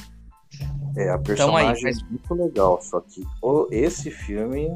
É, 0.97 1.11
a 1.11 1.19
personagem 1.19 1.75
aí, 1.77 1.83
faz... 1.83 1.99
é 1.99 2.05
muito 2.11 2.35
legal, 2.35 2.81
só 2.83 3.01
que 3.01 3.25
esse 3.71 4.11
filme. 4.11 4.71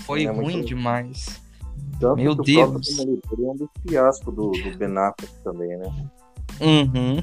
Foi 0.00 0.24
é 0.24 0.30
ruim 0.30 0.56
muito... 0.56 0.68
demais. 0.68 1.40
Tanto 1.98 2.16
Meu 2.16 2.34
Deus. 2.34 2.88
O 2.88 2.96
Demolidor 2.96 3.38
é 3.38 3.50
um 3.50 3.56
dos 3.56 3.68
fiascos 3.82 4.34
do, 4.34 4.50
do 4.50 4.78
Ben 4.78 4.98
Affleck 4.98 5.32
também, 5.42 5.76
né? 5.76 6.10
Uhum. 6.60 7.18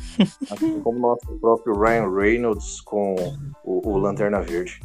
Assim 0.49 0.79
como 0.81 0.97
o 0.97 1.01
nosso 1.01 1.39
próprio 1.39 1.79
Ryan 1.79 2.09
Reynolds 2.13 2.81
com 2.81 3.15
o, 3.63 3.89
o 3.89 3.97
Lanterna 3.97 4.41
Verde. 4.41 4.79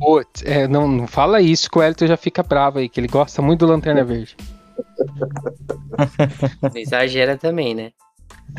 Putz, 0.00 0.42
é, 0.46 0.66
não, 0.66 0.88
não 0.88 1.06
fala 1.06 1.42
isso 1.42 1.70
que 1.70 1.78
o 1.78 1.82
Elton 1.82 2.06
já 2.06 2.16
fica 2.16 2.42
bravo 2.42 2.78
aí, 2.78 2.88
que 2.88 2.98
ele 2.98 3.06
gosta 3.06 3.42
muito 3.42 3.66
do 3.66 3.70
Lanterna 3.70 4.02
Verde. 4.02 4.34
exagera 6.74 7.36
também, 7.36 7.74
né? 7.74 7.92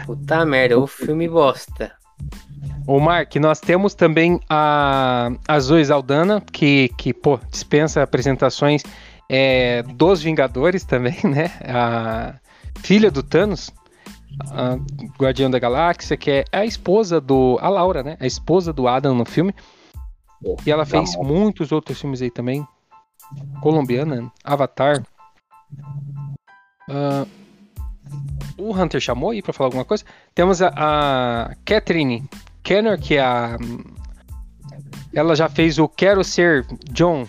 Puta 0.05 0.45
merda, 0.45 0.77
o 0.77 0.85
filme 0.85 1.27
bosta. 1.27 1.91
O 2.87 2.99
Mark, 2.99 3.35
nós 3.37 3.59
temos 3.59 3.95
também 3.95 4.39
a, 4.47 5.31
a 5.47 5.59
Zoe 5.59 5.83
Zaldana, 5.83 6.41
que, 6.51 6.89
que 6.97 7.11
pô, 7.11 7.39
dispensa 7.49 8.03
apresentações 8.03 8.83
é, 9.27 9.81
dos 9.81 10.21
Vingadores 10.21 10.83
também, 10.83 11.17
né? 11.25 11.51
A 11.67 12.35
filha 12.81 13.09
do 13.09 13.23
Thanos, 13.23 13.71
a 14.51 14.77
Guardião 15.19 15.49
da 15.49 15.57
Galáxia, 15.57 16.15
que 16.15 16.29
é 16.29 16.45
a 16.51 16.65
esposa 16.65 17.19
do. 17.19 17.57
A 17.61 17.69
Laura, 17.69 18.03
né? 18.03 18.17
A 18.19 18.27
esposa 18.27 18.71
do 18.71 18.87
Adam 18.87 19.15
no 19.15 19.25
filme. 19.25 19.55
E 20.65 20.71
ela 20.71 20.85
fez 20.85 21.15
muitos 21.17 21.71
outros 21.71 21.99
filmes 21.99 22.21
aí 22.21 22.31
também. 22.31 22.65
Colombiana, 23.61 24.31
Avatar. 24.43 25.03
Uh, 26.89 27.27
o 28.57 28.75
Hunter 28.75 28.99
chamou 28.99 29.31
aí 29.31 29.41
pra 29.41 29.53
falar 29.53 29.67
alguma 29.67 29.85
coisa. 29.85 30.03
Temos 30.35 30.61
a, 30.61 30.71
a 30.75 31.55
Catherine 31.63 32.27
Kenner, 32.63 32.99
que 32.99 33.15
é 33.15 33.21
a. 33.21 33.57
Ela 35.13 35.35
já 35.35 35.49
fez 35.49 35.77
o 35.77 35.87
Quero 35.87 36.23
Ser 36.23 36.65
John 36.91 37.27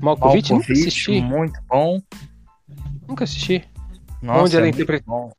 Malkovich. 0.00 0.52
Malkovich 0.52 0.52
nunca 0.52 0.72
assisti. 0.72 1.20
Muito 1.20 1.60
bom. 1.68 2.00
Nunca 3.06 3.24
assisti. 3.24 3.64
Nossa, 4.22 4.42
Onde 4.42 4.56
ela 4.56 4.66
é 4.66 4.68
interpretou. 4.70 5.32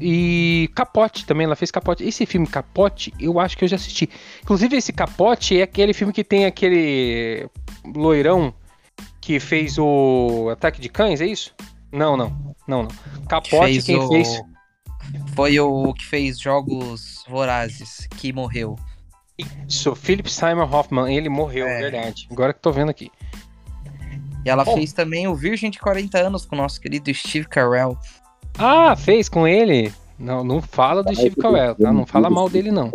E 0.00 0.70
Capote 0.74 1.26
também, 1.26 1.44
ela 1.44 1.56
fez 1.56 1.70
Capote. 1.70 2.04
Esse 2.04 2.26
filme 2.26 2.46
Capote, 2.46 3.12
eu 3.18 3.38
acho 3.38 3.56
que 3.56 3.64
eu 3.64 3.68
já 3.68 3.76
assisti. 3.76 4.08
Inclusive, 4.42 4.76
esse 4.76 4.92
Capote 4.92 5.58
é 5.58 5.62
aquele 5.62 5.92
filme 5.92 6.12
que 6.12 6.24
tem 6.24 6.46
aquele 6.46 7.48
loirão 7.94 8.52
que 9.20 9.38
fez 9.38 9.78
o 9.78 10.48
Ataque 10.50 10.80
de 10.80 10.88
Cães, 10.88 11.20
é 11.20 11.26
isso? 11.26 11.54
Não, 11.92 12.16
não. 12.16 12.54
Não, 12.66 12.82
não. 12.84 12.90
Capote, 13.28 13.50
fez 13.50 13.84
quem 13.84 13.98
o... 13.98 14.08
fez. 14.08 14.40
Foi 15.34 15.58
o 15.58 15.92
que 15.92 16.04
fez 16.04 16.38
Jogos 16.38 17.24
Vorazes, 17.28 18.06
que 18.16 18.32
morreu. 18.32 18.76
Isso, 19.68 19.94
Philip 19.94 20.30
Simon 20.30 20.68
Hoffman, 20.70 21.14
ele 21.14 21.28
morreu, 21.28 21.66
é. 21.66 21.80
verdade. 21.80 22.28
Agora 22.30 22.52
que 22.52 22.60
tô 22.60 22.72
vendo 22.72 22.90
aqui. 22.90 23.10
E 24.44 24.48
ela 24.48 24.64
Bom, 24.64 24.74
fez 24.74 24.92
também 24.92 25.28
o 25.28 25.34
Virgem 25.34 25.70
de 25.70 25.78
40 25.78 26.18
anos 26.18 26.46
com 26.46 26.54
o 26.54 26.58
nosso 26.58 26.80
querido 26.80 27.12
Steve 27.12 27.46
Carell. 27.46 27.98
Ah, 28.58 28.94
fez 28.96 29.28
com 29.28 29.46
ele? 29.46 29.92
Não, 30.18 30.44
não 30.44 30.60
fala 30.60 31.02
do 31.02 31.14
Steve 31.14 31.36
Carell, 31.36 31.74
tá? 31.74 31.92
Não 31.92 32.04
fala 32.04 32.28
mal 32.28 32.48
dele, 32.48 32.70
não. 32.70 32.90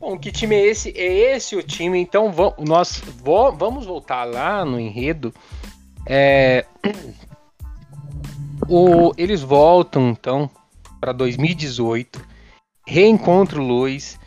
Bom, 0.00 0.18
que 0.18 0.32
time 0.32 0.54
é 0.54 0.66
esse? 0.66 0.90
É 0.96 1.34
esse 1.34 1.56
o 1.56 1.62
time. 1.62 1.98
Então, 1.98 2.32
vamos, 2.32 2.54
nós 2.58 3.02
vamos 3.56 3.86
voltar 3.86 4.24
lá 4.24 4.64
no 4.64 4.80
enredo. 4.80 5.32
É, 6.06 6.64
o, 8.68 9.12
eles 9.16 9.42
voltam, 9.42 10.10
então, 10.10 10.50
para 11.00 11.12
2018. 11.12 12.20
Reencontro 12.86 13.62
Luiz. 13.62 14.18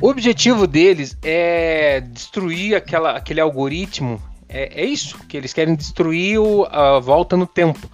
O 0.00 0.08
objetivo 0.08 0.66
deles 0.66 1.16
é 1.22 2.00
destruir 2.00 2.74
aquela, 2.74 3.12
aquele 3.12 3.40
algoritmo 3.40 4.20
é, 4.50 4.82
é 4.82 4.84
isso 4.84 5.18
que 5.26 5.36
eles 5.36 5.52
querem 5.52 5.74
destruir 5.74 6.38
o, 6.38 6.64
a 6.64 6.98
volta 6.98 7.36
no 7.36 7.46
tempo. 7.46 7.88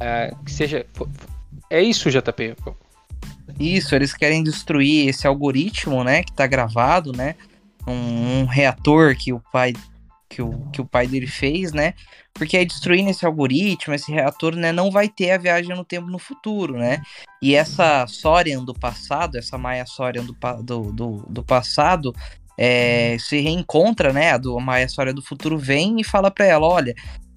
É, 0.00 0.32
que 0.44 0.52
seja. 0.52 0.86
É 1.68 1.82
isso, 1.82 2.10
JP. 2.10 2.56
Isso, 3.58 3.94
eles 3.94 4.14
querem 4.14 4.42
destruir 4.42 5.08
esse 5.08 5.26
algoritmo, 5.26 6.04
né? 6.04 6.22
Que 6.22 6.32
tá 6.32 6.46
gravado, 6.46 7.12
né? 7.12 7.34
Um, 7.86 8.40
um, 8.40 8.44
reator 8.46 9.16
que 9.16 9.32
o 9.32 9.40
pai 9.52 9.72
que 10.28 10.42
o, 10.42 10.68
que 10.72 10.80
o 10.80 10.84
pai 10.84 11.06
dele 11.06 11.26
fez, 11.26 11.72
né? 11.72 11.94
Porque 12.34 12.56
aí 12.56 12.66
destruindo 12.66 13.10
esse 13.10 13.24
algoritmo, 13.24 13.94
esse 13.94 14.12
reator, 14.12 14.54
né, 14.54 14.72
não 14.72 14.90
vai 14.90 15.08
ter 15.08 15.30
a 15.30 15.38
viagem 15.38 15.74
no 15.74 15.84
tempo 15.84 16.08
no 16.08 16.18
futuro, 16.18 16.76
né? 16.76 17.00
E 17.40 17.54
essa 17.54 18.06
Sorian 18.06 18.62
do 18.62 18.74
passado, 18.74 19.38
essa 19.38 19.56
Maia 19.56 19.86
Sorian 19.86 20.24
do, 20.24 20.36
do, 20.62 20.92
do, 20.92 21.26
do 21.28 21.42
passado, 21.44 22.14
é, 22.58 23.16
se 23.18 23.40
reencontra, 23.40 24.12
né? 24.12 24.32
A, 24.32 24.38
do, 24.38 24.58
a 24.58 24.82
história 24.82 25.12
do 25.12 25.22
futuro 25.22 25.58
vem 25.58 26.00
e 26.00 26.04
fala 26.04 26.30
para 26.30 26.46
ela: 26.46 26.66
olha, 26.66 26.94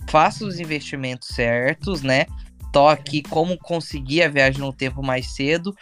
faça 0.10 0.46
os 0.46 0.60
investimentos 0.60 1.30
certos, 1.30 2.02
né? 2.02 2.26
Toque 2.72 3.24
como 3.24 3.58
conseguir 3.58 4.24
a 4.24 4.30
viagem 4.30 4.62
no 4.62 4.74
tempo 4.74 5.04
mais 5.04 5.32
cedo. 5.32 5.74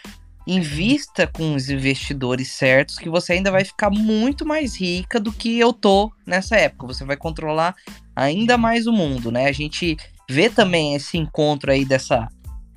Invista 0.46 1.26
com 1.26 1.54
os 1.54 1.68
investidores 1.68 2.52
certos, 2.52 2.98
que 2.98 3.10
você 3.10 3.34
ainda 3.34 3.50
vai 3.50 3.66
ficar 3.66 3.90
muito 3.90 4.46
mais 4.46 4.80
rica 4.80 5.20
do 5.20 5.30
que 5.30 5.58
eu 5.58 5.74
tô 5.74 6.10
nessa 6.26 6.56
época. 6.56 6.86
Você 6.86 7.04
vai 7.04 7.18
controlar 7.18 7.74
ainda 8.16 8.56
mais 8.56 8.86
o 8.86 8.92
mundo, 8.92 9.30
né? 9.30 9.46
A 9.46 9.52
gente 9.52 9.94
vê 10.28 10.48
também 10.48 10.94
esse 10.94 11.18
encontro 11.18 11.70
aí 11.70 11.84
dessa 11.84 12.28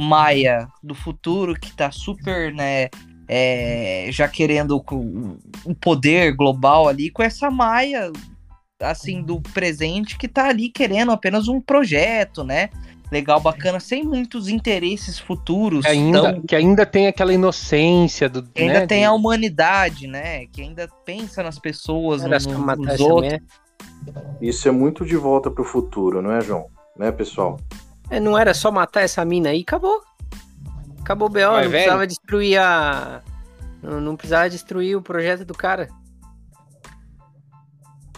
Maia 0.02 0.68
do 0.82 0.96
futuro 0.96 1.54
que 1.54 1.72
tá 1.74 1.92
super, 1.92 2.52
né, 2.52 2.90
é, 3.34 4.08
já 4.12 4.28
querendo 4.28 4.84
o 5.64 5.74
poder 5.74 6.36
global 6.36 6.90
ali, 6.90 7.10
com 7.10 7.24
essa 7.24 7.50
Maia, 7.50 8.12
assim, 8.82 9.22
do 9.22 9.40
presente 9.40 10.18
que 10.18 10.28
tá 10.28 10.50
ali 10.50 10.68
querendo 10.68 11.14
apenas 11.14 11.48
um 11.48 11.62
projeto, 11.62 12.44
né? 12.44 12.70
Legal, 13.10 13.40
bacana, 13.40 13.80
sem 13.80 14.04
muitos 14.04 14.50
interesses 14.50 15.18
futuros. 15.18 15.86
Que 15.86 15.92
ainda, 15.92 16.22
tão... 16.22 16.42
que 16.42 16.56
ainda 16.56 16.86
tem 16.86 17.08
aquela 17.08 17.34
inocência 17.34 18.28
do. 18.28 18.44
Que 18.44 18.64
ainda 18.64 18.82
né, 18.82 18.88
tem 18.88 19.00
de... 19.00 19.06
a 19.06 19.14
humanidade, 19.14 20.08
né? 20.08 20.46
Que 20.48 20.62
ainda 20.62 20.90
pensa 21.06 21.42
nas 21.42 21.58
pessoas, 21.58 22.24
no, 22.24 22.30
no, 22.30 22.76
nos 22.76 23.00
outros. 23.00 23.40
Isso 24.42 24.68
é 24.68 24.72
muito 24.72 25.06
de 25.06 25.16
volta 25.16 25.50
pro 25.50 25.64
futuro, 25.64 26.22
não 26.22 26.34
é, 26.34 26.42
João? 26.42 26.66
Né, 26.98 27.12
pessoal? 27.14 27.58
É, 28.10 28.20
não 28.20 28.38
era 28.38 28.54
só 28.54 28.70
matar 28.70 29.02
essa 29.02 29.24
mina 29.24 29.50
aí, 29.50 29.62
acabou. 29.62 30.02
Acabou 31.02 31.28
o 31.28 31.32
BO, 31.32 31.40
não 31.40 31.54
velho. 31.56 31.70
precisava 31.72 32.08
destruir 32.08 32.60
a. 32.60 33.22
Não, 33.82 34.00
não, 34.00 34.16
precisava 34.16 34.50
destruir 34.50 34.96
o 34.96 35.02
projeto 35.02 35.44
do 35.44 35.54
cara. 35.54 35.90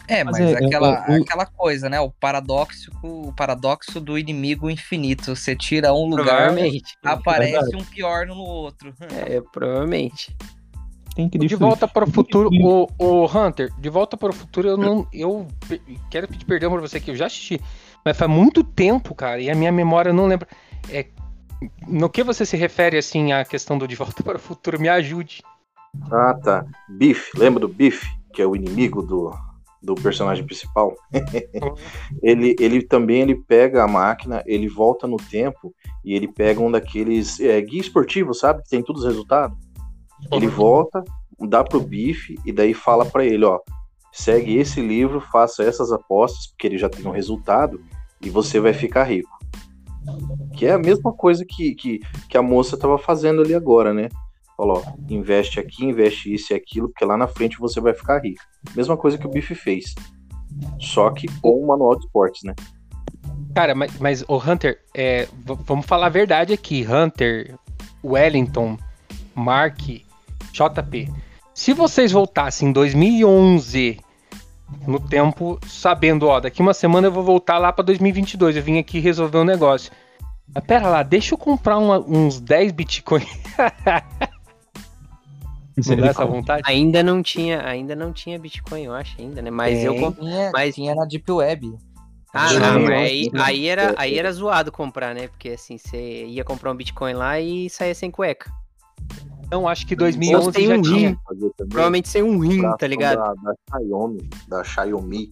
É, 0.08 0.24
mas, 0.24 0.38
mas 0.38 0.52
é, 0.52 0.66
aquela, 0.66 1.06
eu, 1.08 1.16
eu, 1.16 1.24
aquela 1.24 1.46
coisa, 1.46 1.90
né? 1.90 2.00
O 2.00 2.12
paradoxo, 2.12 2.92
o 3.02 3.34
paradoxo 3.34 4.02
do 4.02 4.18
inimigo 4.18 4.70
infinito. 4.70 5.34
Você 5.34 5.56
tira 5.56 5.94
um 5.94 6.08
lugar, 6.08 6.54
aparece 7.04 7.76
um 7.76 7.84
pior 7.86 8.28
no 8.28 8.36
outro. 8.36 8.94
É, 9.26 9.42
provavelmente. 9.52 10.36
Tem 11.16 11.30
que 11.30 11.38
de 11.38 11.56
volta 11.56 11.88
para 11.88 12.06
o 12.06 12.12
futuro, 12.12 12.50
o, 12.52 12.88
o 12.98 13.26
Hunter, 13.26 13.72
de 13.78 13.88
volta 13.88 14.18
para 14.18 14.32
o 14.32 14.34
futuro, 14.34 14.68
eu 14.68 14.78
não. 14.78 15.08
Eu 15.14 15.48
quero 16.10 16.28
pedir 16.28 16.44
perdão 16.46 16.72
para 16.72 16.82
você 16.82 17.00
que 17.00 17.12
eu 17.12 17.16
já 17.16 17.28
assisti. 17.28 17.62
Mas 18.04 18.18
faz 18.18 18.30
muito 18.30 18.64
tempo, 18.64 19.14
cara, 19.14 19.40
e 19.40 19.50
a 19.50 19.56
minha 19.56 19.72
memória 19.72 20.12
não 20.12 20.26
lembra. 20.26 20.48
É, 20.90 21.06
no 21.88 22.10
que 22.10 22.24
você 22.24 22.46
se 22.46 22.58
refere, 22.58 22.98
assim, 22.98 23.32
à 23.32 23.44
questão 23.44 23.78
do 23.78 23.88
De 23.88 23.96
Volta 23.96 24.24
para 24.24 24.38
o 24.38 24.40
Futuro? 24.40 24.80
Me 24.80 24.90
ajude. 24.90 25.42
Ah, 26.12 26.34
tá. 26.34 26.66
Biff, 26.90 27.32
lembra 27.38 27.62
do 27.62 27.68
Biff, 27.68 28.06
que 28.34 28.42
é 28.42 28.48
o 28.48 28.56
inimigo 28.56 29.02
do, 29.02 29.32
do 29.82 29.96
personagem 29.96 30.46
principal? 30.46 30.96
ele, 32.24 32.56
ele 32.60 32.82
também 32.82 33.22
ele 33.22 33.36
pega 33.36 33.84
a 33.84 33.88
máquina, 33.88 34.44
ele 34.46 34.68
volta 34.68 35.06
no 35.06 35.18
tempo 35.18 35.74
e 36.04 36.14
ele 36.14 36.28
pega 36.28 36.62
um 36.62 36.72
daqueles 36.72 37.40
é, 37.40 37.60
guia 37.62 37.82
esportivo, 37.82 38.34
sabe? 38.34 38.64
Que 38.64 38.70
tem 38.70 38.84
todos 38.84 39.04
os 39.04 39.08
resultados. 39.08 39.58
Ele 40.32 40.48
volta, 40.48 41.04
dá 41.40 41.64
pro 41.64 41.82
Bife 41.82 42.40
e 42.46 42.52
daí 42.52 42.74
fala 42.74 43.06
para 43.06 43.26
ele, 43.26 43.44
ó, 43.44 43.60
segue 44.12 44.58
esse 44.58 44.82
livro, 44.82 45.20
faça 45.20 45.64
essas 45.64 45.92
apostas, 45.92 46.48
porque 46.48 46.68
ele 46.68 46.78
já 46.78 46.88
tem 46.90 47.06
um 47.06 47.12
resultado 47.12 47.82
e 48.22 48.30
você 48.30 48.60
vai 48.60 48.74
ficar 48.74 49.04
rico. 49.04 49.43
Que 50.56 50.68
é 50.68 50.74
a 50.74 50.78
mesma 50.78 51.14
coisa 51.14 51.46
que, 51.46 51.74
que, 51.76 52.00
que 52.30 52.38
a 52.38 52.42
moça 52.42 52.76
estava 52.76 52.98
fazendo 52.98 53.42
ali 53.42 53.54
agora, 53.54 53.94
né? 53.94 54.10
Falou, 54.56 54.84
ó, 54.86 54.94
investe 55.10 55.60
aqui, 55.60 55.86
investe 55.86 56.34
isso 56.34 56.54
e 56.54 56.56
aquilo, 56.56 56.90
porque 56.90 57.06
lá 57.06 57.18
na 57.18 57.28
frente 57.28 57.60
você 57.60 57.82
vai 57.82 57.94
ficar 57.94 58.20
rico. 58.20 58.42
Mesma 58.76 58.96
coisa 58.96 59.18
que 59.18 59.26
o 59.26 59.30
Bife 59.30 59.56
fez. 59.56 59.96
Só 60.80 61.10
que 61.10 61.28
com 61.42 61.60
o 61.60 61.68
manual 61.68 61.96
de 61.98 62.06
esportes, 62.06 62.44
né? 62.44 62.54
Cara, 63.56 63.74
mas, 63.74 63.98
mas 64.00 64.24
o 64.28 64.38
Hunter, 64.38 64.80
é, 64.94 65.28
vamos 65.66 65.86
falar 65.86 66.08
a 66.08 66.10
verdade 66.10 66.54
aqui. 66.54 66.86
Hunter, 66.86 67.56
Wellington, 68.04 68.78
Mark, 69.36 69.80
JP. 70.52 71.12
Se 71.54 71.74
vocês 71.74 72.12
voltassem 72.12 72.70
em 72.70 72.72
2011 72.72 74.00
no 74.88 75.00
tempo, 75.00 75.60
sabendo, 75.68 76.28
ó, 76.28 76.40
daqui 76.40 76.62
uma 76.62 76.74
semana 76.74 77.08
eu 77.08 77.12
vou 77.12 77.24
voltar 77.24 77.58
lá 77.58 77.72
para 77.72 77.86
2022, 77.86 78.58
eu 78.58 78.64
vim 78.64 78.78
aqui 78.80 79.00
resolver 79.00 79.38
um 79.38 79.44
negócio. 79.44 79.92
Mas 80.54 80.64
pera 80.66 80.88
lá, 80.88 81.04
deixa 81.04 81.34
eu 81.34 81.38
comprar 81.38 81.78
uma, 81.78 82.00
uns 82.00 82.40
10 82.40 82.72
Bitcoin. 82.72 83.26
Você 85.76 85.96
dá 85.96 86.08
essa 86.08 86.26
vontade? 86.26 86.62
Ainda 86.66 87.02
não 87.02 87.24
tinha, 87.24 87.66
ainda 87.66 87.96
não 87.96 88.14
tinha 88.14 88.38
Bitcoin, 88.38 88.84
eu 88.84 88.94
acho 88.94 89.20
ainda, 89.20 89.42
né? 89.42 89.50
Mas 89.50 89.80
Tem, 89.80 89.86
eu 89.86 90.12
tinha, 90.14 90.52
mas 90.54 90.76
tinha 90.76 90.94
na 90.94 91.04
Deep 91.06 91.32
Web. 91.32 91.76
Ah, 92.32 92.54
não, 92.54 92.80
mas 92.82 92.92
aí, 92.92 93.32
aí, 93.36 93.68
era, 93.68 93.94
aí 93.98 94.18
era 94.18 94.32
zoado 94.32 94.72
comprar, 94.72 95.14
né? 95.14 95.28
Porque 95.28 95.50
assim, 95.50 95.78
você 95.78 96.26
ia 96.26 96.44
comprar 96.44 96.72
um 96.72 96.76
Bitcoin 96.76 97.14
lá 97.14 97.40
e 97.40 97.70
saía 97.70 97.96
sem 97.96 98.12
cueca. 98.12 98.52
Não, 99.54 99.68
acho 99.68 99.86
que 99.86 99.96
2011 99.96 100.52
tem 100.52 100.68
já 100.68 100.76
um 100.76 100.82
tinha. 100.82 101.10
Rim. 101.10 101.18
Provavelmente 101.70 102.10
sem 102.10 102.24
um 102.24 102.40
rim, 102.40 102.64
tá 102.80 102.88
ligado? 102.88 103.20
Da, 103.20 103.34
da 103.34 103.56
Xiaomi, 103.78 104.30
da 104.48 104.64
Xiaomi. 104.64 105.30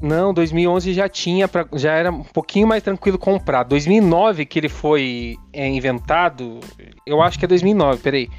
Não, 0.00 0.32
2011 0.32 0.94
já 0.94 1.08
tinha, 1.08 1.48
pra, 1.48 1.66
já 1.72 1.92
era 1.92 2.12
um 2.12 2.22
pouquinho 2.22 2.68
mais 2.68 2.80
tranquilo 2.80 3.18
comprar. 3.18 3.64
2009 3.64 4.46
que 4.46 4.60
ele 4.60 4.68
foi 4.68 5.36
é, 5.52 5.66
inventado, 5.66 6.60
eu 7.04 7.20
acho 7.20 7.40
que 7.40 7.44
é 7.44 7.48
2009, 7.48 7.98
peraí. 7.98 8.30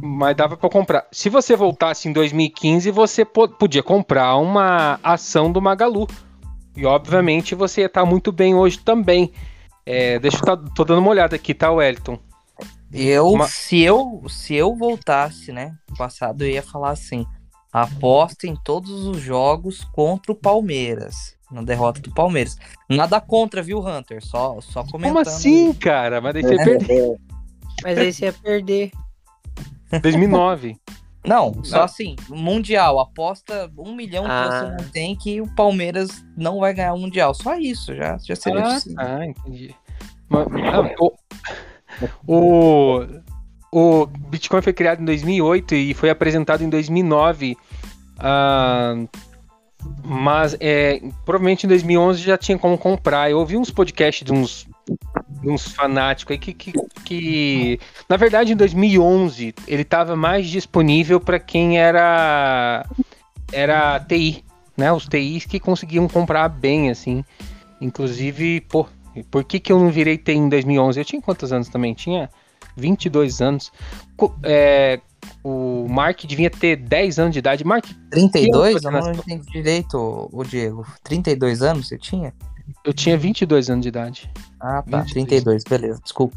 Mas 0.00 0.34
dava 0.34 0.56
para 0.56 0.70
comprar. 0.70 1.06
Se 1.12 1.28
você 1.28 1.54
voltasse 1.54 2.08
em 2.08 2.12
2015, 2.12 2.90
você 2.90 3.22
podia 3.22 3.82
comprar 3.82 4.34
uma 4.36 4.98
ação 5.02 5.52
do 5.52 5.60
Magalu. 5.60 6.06
E 6.74 6.86
obviamente 6.86 7.54
você 7.54 7.82
ia 7.82 7.86
estar 7.86 8.00
tá 8.02 8.06
muito 8.06 8.32
bem 8.32 8.54
hoje 8.54 8.78
também. 8.78 9.30
É, 9.84 10.18
deixa 10.18 10.38
eu 10.38 10.42
tá, 10.42 10.56
tô 10.74 10.84
dando 10.84 11.00
uma 11.00 11.10
olhada 11.10 11.36
aqui, 11.36 11.52
tá, 11.52 11.70
Wellington? 11.70 12.18
Eu, 12.94 13.28
uma... 13.28 13.48
se 13.48 13.80
eu, 13.80 14.22
se 14.28 14.54
eu 14.54 14.76
voltasse, 14.76 15.50
né, 15.50 15.76
no 15.90 15.96
passado, 15.96 16.44
eu 16.44 16.50
ia 16.50 16.62
falar 16.62 16.90
assim: 16.90 17.26
aposta 17.72 18.46
em 18.46 18.54
todos 18.54 19.04
os 19.04 19.20
jogos 19.20 19.82
contra 19.92 20.30
o 20.30 20.36
Palmeiras, 20.36 21.36
na 21.50 21.60
derrota 21.60 22.00
do 22.00 22.14
Palmeiras. 22.14 22.56
Nada 22.88 23.20
contra, 23.20 23.60
viu, 23.60 23.80
Hunter? 23.80 24.24
Só, 24.24 24.60
só 24.60 24.84
comentando. 24.84 25.14
Como 25.14 25.18
assim, 25.18 25.72
cara? 25.72 26.20
Mas 26.20 26.34
daí 26.34 26.42
você 26.42 26.54
ia 26.54 26.64
perder. 26.64 27.16
Mas 27.82 27.98
aí 27.98 28.12
você 28.12 28.24
ia 28.26 28.32
perder. 28.32 28.92
2009. 30.00 30.76
Não, 31.26 31.64
só 31.64 31.78
não. 31.78 31.84
assim, 31.84 32.16
Mundial, 32.28 33.00
aposta 33.00 33.70
um 33.78 33.94
milhão 33.94 34.24
ah. 34.26 34.44
que 34.44 34.52
você 34.52 34.64
ah. 34.64 34.76
não 34.78 34.90
tem 34.90 35.16
que 35.16 35.40
o 35.40 35.52
Palmeiras 35.54 36.24
não 36.36 36.60
vai 36.60 36.74
ganhar 36.74 36.92
o 36.92 36.98
Mundial. 36.98 37.34
Só 37.34 37.56
isso, 37.56 37.94
já, 37.94 38.18
já 38.18 38.36
seria 38.36 38.62
ah, 38.62 38.78
Ah, 38.98 39.26
entendi. 39.26 39.74
Mas, 40.28 40.46
o, 41.00 41.12
o, 42.26 43.00
o, 43.72 44.06
Bitcoin 44.06 44.62
foi 44.62 44.72
criado 44.72 45.00
em 45.00 45.04
2008 45.04 45.74
e 45.74 45.94
foi 45.94 46.10
apresentado 46.10 46.62
em 46.62 46.68
2009. 46.68 47.56
Ah, 48.18 48.94
mas 50.02 50.56
é, 50.60 51.00
provavelmente 51.24 51.64
em 51.64 51.68
2011 51.68 52.22
já 52.22 52.38
tinha 52.38 52.58
como 52.58 52.78
comprar. 52.78 53.30
Eu 53.30 53.38
ouvi 53.38 53.56
uns 53.56 53.70
podcasts 53.70 54.24
de 54.24 54.32
uns 54.32 54.66
uns 55.42 55.68
fanáticos 55.68 56.32
aí 56.32 56.38
que, 56.38 56.54
que, 56.54 56.72
que, 57.04 57.80
na 58.08 58.16
verdade 58.16 58.52
em 58.52 58.56
2011 58.56 59.54
ele 59.66 59.82
estava 59.82 60.16
mais 60.16 60.46
disponível 60.46 61.20
para 61.20 61.38
quem 61.38 61.78
era 61.78 62.86
era 63.52 64.00
TI, 64.00 64.44
né? 64.76 64.92
Os 64.92 65.06
TIs 65.06 65.44
que 65.44 65.60
conseguiam 65.60 66.08
comprar 66.08 66.48
bem 66.48 66.90
assim. 66.90 67.24
Inclusive, 67.80 68.62
pô, 68.62 68.86
por 69.22 69.44
que 69.44 69.60
que 69.60 69.72
eu 69.72 69.78
não 69.78 69.90
virei 69.90 70.18
TI 70.18 70.32
em 70.32 70.48
2011? 70.48 71.00
Eu 71.00 71.04
tinha 71.04 71.22
quantos 71.22 71.52
anos 71.52 71.68
também? 71.68 71.94
Tinha 71.94 72.28
22 72.76 73.40
anos. 73.40 73.72
É, 74.42 75.00
o 75.42 75.86
Mark 75.88 76.24
devia 76.24 76.50
ter 76.50 76.76
10 76.76 77.18
anos 77.18 77.32
de 77.32 77.38
idade. 77.38 77.64
Mark, 77.64 77.86
32? 78.10 78.82
Eu 78.82 78.90
não 78.90 79.12
entendi 79.12 79.50
direito, 79.50 80.28
o 80.32 80.44
Diego. 80.44 80.86
32 81.02 81.62
anos 81.62 81.88
você 81.88 81.98
tinha? 81.98 82.32
Eu 82.84 82.92
tinha 82.92 83.16
22 83.16 83.70
anos 83.70 83.82
de 83.82 83.88
idade. 83.88 84.30
Ah, 84.60 84.82
tá. 84.82 85.00
22. 85.02 85.12
32, 85.12 85.64
beleza. 85.64 86.00
Desculpa. 86.02 86.36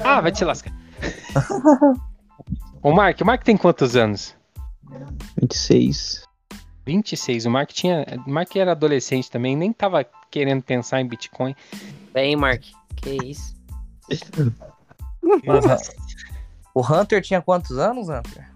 Ah, 0.00 0.20
vai 0.20 0.32
te 0.32 0.44
lascar. 0.44 0.72
o 2.82 2.92
Mark, 2.92 3.20
o 3.20 3.24
Mark 3.24 3.42
tem 3.42 3.56
quantos 3.56 3.96
anos? 3.96 4.34
26. 5.40 6.24
26. 6.84 7.46
O 7.46 7.50
Mark 7.50 7.70
tinha. 7.72 8.06
O 8.26 8.30
Mark 8.30 8.54
era 8.54 8.72
adolescente 8.72 9.30
também, 9.30 9.56
nem 9.56 9.72
tava 9.72 10.06
querendo 10.30 10.62
pensar 10.62 11.00
em 11.00 11.08
Bitcoin. 11.08 11.54
Bem, 12.16 12.34
Mark, 12.34 12.62
que 12.96 13.10
isso? 13.10 13.54
o 16.74 16.80
Hunter 16.80 17.20
tinha 17.20 17.42
quantos 17.42 17.76
anos, 17.76 18.08
Hunter? 18.08 18.50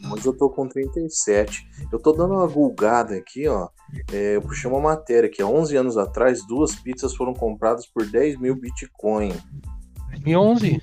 Mas 0.00 0.24
eu 0.24 0.32
tô 0.32 0.48
com 0.48 0.68
37. 0.68 1.68
Eu 1.90 1.98
tô 1.98 2.12
dando 2.12 2.34
uma 2.34 2.46
gulgada 2.46 3.16
aqui, 3.16 3.48
ó. 3.48 3.68
É, 4.12 4.36
eu 4.36 4.42
puxei 4.42 4.70
uma 4.70 4.78
matéria 4.78 5.28
que 5.28 5.42
há 5.42 5.46
11 5.48 5.76
anos 5.76 5.96
atrás, 5.96 6.46
duas 6.46 6.76
pizzas 6.76 7.16
foram 7.16 7.34
compradas 7.34 7.84
por 7.84 8.06
10 8.06 8.38
mil 8.38 8.54
Bitcoin. 8.54 9.34
2011? 10.10 10.80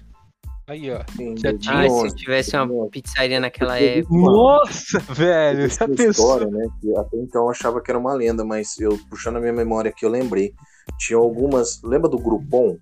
Aí, 0.67 0.91
ó. 0.91 1.01
Sim, 1.15 1.37
já 1.37 1.57
tinha. 1.57 1.85
Ah, 1.85 2.09
se 2.09 2.15
tivesse 2.17 2.57
uma 2.57 2.89
pizzaria 2.89 3.39
naquela 3.39 3.79
época. 3.79 4.13
Nossa, 4.13 4.99
velho. 4.99 5.69
Já 5.69 5.85
história, 6.09 6.47
né? 6.47 6.67
Que 6.81 6.93
até 6.97 7.17
então 7.19 7.43
eu 7.43 7.49
achava 7.51 7.81
que 7.81 7.89
era 7.89 7.97
uma 7.97 8.13
lenda, 8.13 8.43
mas 8.43 8.77
eu 8.81 8.99
puxando 9.09 9.37
a 9.37 9.39
minha 9.39 9.53
memória 9.53 9.91
aqui, 9.91 10.03
eu 10.03 10.09
lembrei. 10.09 10.53
Tinha 10.97 11.17
algumas. 11.17 11.81
Lembra 11.83 12.09
do 12.09 12.17
Groupon? 12.17 12.77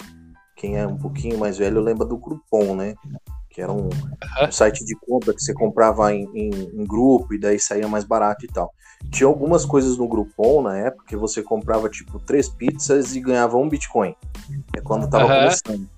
Quem 0.55 0.77
é 0.77 0.87
um 0.87 0.97
pouquinho 0.97 1.37
mais 1.37 1.57
velho 1.57 1.81
lembra 1.81 2.05
do 2.05 2.17
Groupon, 2.17 2.75
né? 2.75 2.95
que 3.53 3.61
era 3.61 3.71
um, 3.71 3.87
um, 3.87 4.51
site 4.51 4.83
de 4.83 4.95
compra 4.95 5.31
que 5.31 5.41
você 5.41 5.53
comprava 5.53 6.11
em, 6.11 6.27
em, 6.33 6.49
em, 6.49 6.85
grupo 6.85 7.35
e 7.35 7.39
daí 7.39 7.59
saía 7.59 7.87
mais 7.87 8.03
barato 8.03 8.43
e 8.43 8.47
tal. 8.47 8.73
Tinha 9.11 9.27
algumas 9.27 9.63
coisas 9.63 9.95
no 9.95 10.07
Groupon 10.07 10.63
na 10.63 10.75
época 10.75 11.05
que 11.07 11.15
você 11.15 11.43
comprava 11.43 11.87
tipo 11.87 12.19
três 12.19 12.49
pizzas 12.49 13.15
e 13.15 13.21
ganhava 13.21 13.55
um 13.55 13.69
Bitcoin. 13.69 14.15
É 14.75 14.81
quando 14.81 15.07
tava 15.07 15.25
uhum. 15.25 15.39
começando. 15.39 15.89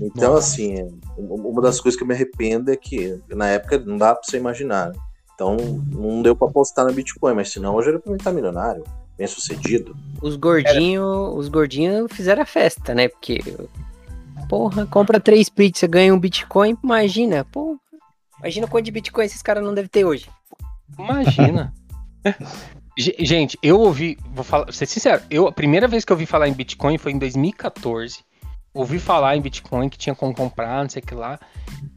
Então, 0.00 0.34
Nossa. 0.34 0.54
assim, 0.54 0.78
é, 0.78 0.88
uma 1.18 1.60
das 1.60 1.80
coisas 1.80 1.98
que 1.98 2.04
eu 2.04 2.08
me 2.08 2.14
arrependo 2.14 2.70
é 2.70 2.76
que 2.76 3.20
na 3.28 3.48
época 3.48 3.78
não 3.78 3.98
dá 3.98 4.14
pra 4.14 4.22
você 4.22 4.36
imaginar. 4.36 4.90
Né? 4.90 4.94
Então, 5.34 5.56
não 5.56 6.22
deu 6.22 6.36
pra 6.36 6.46
apostar 6.46 6.86
no 6.86 6.92
Bitcoin, 6.92 7.34
mas 7.34 7.50
senão 7.50 7.74
hoje 7.74 7.88
era 7.88 7.98
pra 7.98 8.12
mim 8.12 8.18
estar 8.18 8.30
milionário, 8.30 8.84
bem 9.16 9.26
sucedido. 9.26 9.96
Os 10.22 10.36
gordinhos, 10.36 11.36
os 11.36 11.48
gordinhos 11.48 12.10
fizeram 12.12 12.42
a 12.42 12.46
festa, 12.46 12.94
né? 12.94 13.08
Porque 13.08 13.40
Porra, 14.48 14.86
compra 14.86 15.18
três 15.18 15.48
pizzas, 15.48 15.88
ganha 15.88 16.14
um 16.14 16.18
Bitcoin, 16.18 16.76
imagina, 16.82 17.44
porra. 17.44 17.78
Imagina 18.38 18.66
quanto 18.66 18.84
de 18.84 18.90
Bitcoin 18.90 19.24
esses 19.24 19.42
caras 19.42 19.64
não 19.64 19.74
devem 19.74 19.88
ter 19.88 20.04
hoje. 20.04 20.28
Imagina. 20.98 21.72
Gente, 22.96 23.58
eu 23.62 23.80
ouvi, 23.80 24.16
vou 24.32 24.44
falar, 24.44 24.72
ser 24.72 24.86
sincero, 24.86 25.20
eu, 25.28 25.48
a 25.48 25.52
primeira 25.52 25.88
vez 25.88 26.04
que 26.04 26.12
eu 26.12 26.14
ouvi 26.14 26.26
falar 26.26 26.46
em 26.46 26.52
Bitcoin 26.52 26.96
foi 26.98 27.12
em 27.12 27.18
2014. 27.18 28.18
Ouvi 28.72 28.98
falar 28.98 29.36
em 29.36 29.40
Bitcoin 29.40 29.88
que 29.88 29.98
tinha 29.98 30.14
como 30.14 30.34
comprar, 30.34 30.82
não 30.82 30.90
sei 30.90 31.02
o 31.02 31.06
que 31.06 31.14
lá. 31.14 31.38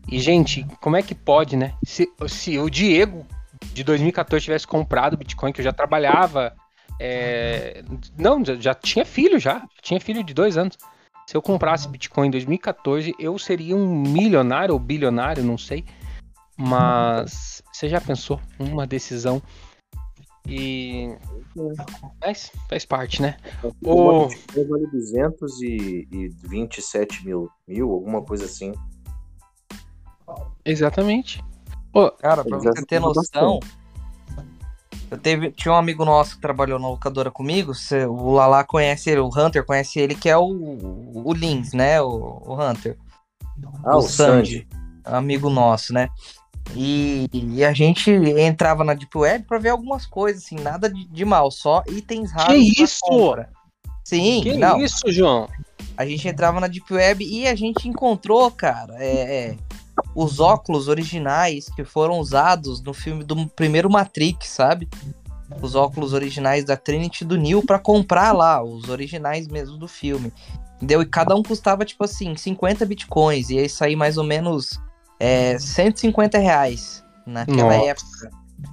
E, 0.07 0.19
gente, 0.19 0.65
como 0.81 0.95
é 0.95 1.03
que 1.03 1.13
pode, 1.13 1.55
né? 1.55 1.73
Se, 1.83 2.07
se 2.27 2.57
o 2.57 2.69
Diego 2.69 3.25
de 3.73 3.83
2014 3.83 4.43
tivesse 4.43 4.65
comprado 4.65 5.17
Bitcoin, 5.17 5.51
que 5.51 5.61
eu 5.61 5.65
já 5.65 5.73
trabalhava. 5.73 6.55
É, 6.99 7.83
não, 8.17 8.43
já, 8.43 8.55
já 8.55 8.73
tinha 8.73 9.05
filho 9.05 9.39
já. 9.39 9.67
Tinha 9.81 9.99
filho 9.99 10.23
de 10.23 10.33
dois 10.33 10.57
anos. 10.57 10.77
Se 11.27 11.35
eu 11.35 11.41
comprasse 11.41 11.89
Bitcoin 11.89 12.27
em 12.27 12.31
2014, 12.31 13.13
eu 13.19 13.37
seria 13.37 13.75
um 13.75 14.01
milionário 14.01 14.73
ou 14.73 14.79
bilionário, 14.79 15.43
não 15.43 15.57
sei. 15.57 15.83
Mas 16.57 17.61
você 17.71 17.89
já 17.89 18.01
pensou 18.01 18.39
uma 18.57 18.87
decisão 18.87 19.41
e 20.47 21.15
faz, 22.21 22.51
faz 22.69 22.85
parte, 22.85 23.21
né? 23.21 23.35
O 23.83 24.27
vale 24.27 24.87
227 24.91 27.25
mil, 27.25 27.49
mil, 27.67 27.91
alguma 27.91 28.23
coisa 28.23 28.45
assim. 28.45 28.71
Exatamente. 30.65 31.43
Pô, 31.91 32.09
Cara, 32.11 32.45
pra 32.45 32.57
você 32.57 32.85
ter 32.85 32.99
noção, 32.99 33.59
eu 35.09 35.17
teve, 35.17 35.51
tinha 35.51 35.73
um 35.73 35.77
amigo 35.77 36.03
nosso 36.03 36.35
que 36.35 36.41
trabalhou 36.41 36.77
na 36.77 36.89
locadora 36.89 37.31
comigo, 37.31 37.71
o 38.09 38.31
Lala 38.31 38.63
conhece 38.63 39.09
ele, 39.09 39.21
o 39.21 39.29
Hunter 39.29 39.65
conhece 39.65 39.99
ele, 39.99 40.15
que 40.15 40.29
é 40.29 40.37
o, 40.37 40.45
o 40.45 41.33
Lins, 41.33 41.73
né? 41.73 42.01
O, 42.01 42.41
o 42.45 42.61
Hunter. 42.61 42.97
Ah, 43.83 43.95
o, 43.95 43.99
o 43.99 44.01
Sandy. 44.01 44.67
Sandy. 44.67 44.67
amigo 45.05 45.49
nosso, 45.49 45.93
né? 45.93 46.09
E, 46.75 47.29
e, 47.31 47.63
a 47.63 47.71
gente 47.71 48.11
entrava 48.11 48.83
na 48.83 48.93
Deep 48.93 49.17
Web 49.17 49.45
para 49.45 49.57
ver 49.57 49.69
algumas 49.69 50.05
coisas, 50.05 50.43
assim, 50.43 50.55
nada 50.55 50.89
de, 50.89 51.07
de 51.07 51.23
mal, 51.23 51.49
só 51.49 51.81
itens 51.87 52.31
raros. 52.31 52.53
Que 52.53 52.83
isso? 52.83 52.99
Compra. 53.01 53.49
Sim, 54.03 54.41
que 54.41 54.53
não. 54.57 54.77
isso, 54.81 55.09
João? 55.11 55.47
A 55.95 56.05
gente 56.05 56.27
entrava 56.27 56.59
na 56.59 56.67
Deep 56.67 56.93
Web 56.93 57.25
e 57.25 57.47
a 57.47 57.55
gente 57.55 57.87
encontrou, 57.87 58.51
cara, 58.51 58.95
é, 58.99 59.51
é, 59.51 59.57
os 60.17 60.39
óculos 60.39 60.87
originais 60.87 61.69
que 61.75 61.83
foram 61.83 62.17
usados 62.17 62.81
no 62.81 62.91
filme 62.91 63.23
do 63.23 63.47
primeiro 63.49 63.87
Matrix, 63.87 64.49
sabe? 64.49 64.89
Os 65.61 65.75
óculos 65.75 66.11
originais 66.11 66.65
da 66.65 66.75
Trinity 66.75 67.23
do 67.23 67.37
Neo 67.37 67.63
para 67.63 67.77
comprar 67.77 68.31
lá, 68.31 68.63
os 68.63 68.89
originais 68.89 69.47
mesmo 69.47 69.77
do 69.77 69.87
filme. 69.87 70.33
Entendeu? 70.77 71.03
E 71.03 71.05
cada 71.05 71.35
um 71.35 71.43
custava, 71.43 71.85
tipo 71.85 72.03
assim, 72.03 72.35
50 72.35 72.83
bitcoins. 72.87 73.51
E 73.51 73.59
aí 73.59 73.69
sair 73.69 73.95
mais 73.95 74.17
ou 74.17 74.23
menos 74.23 74.81
é, 75.19 75.59
150 75.59 76.39
reais 76.39 77.03
naquela 77.23 77.77
Nossa. 77.77 77.85
época. 77.85 78.31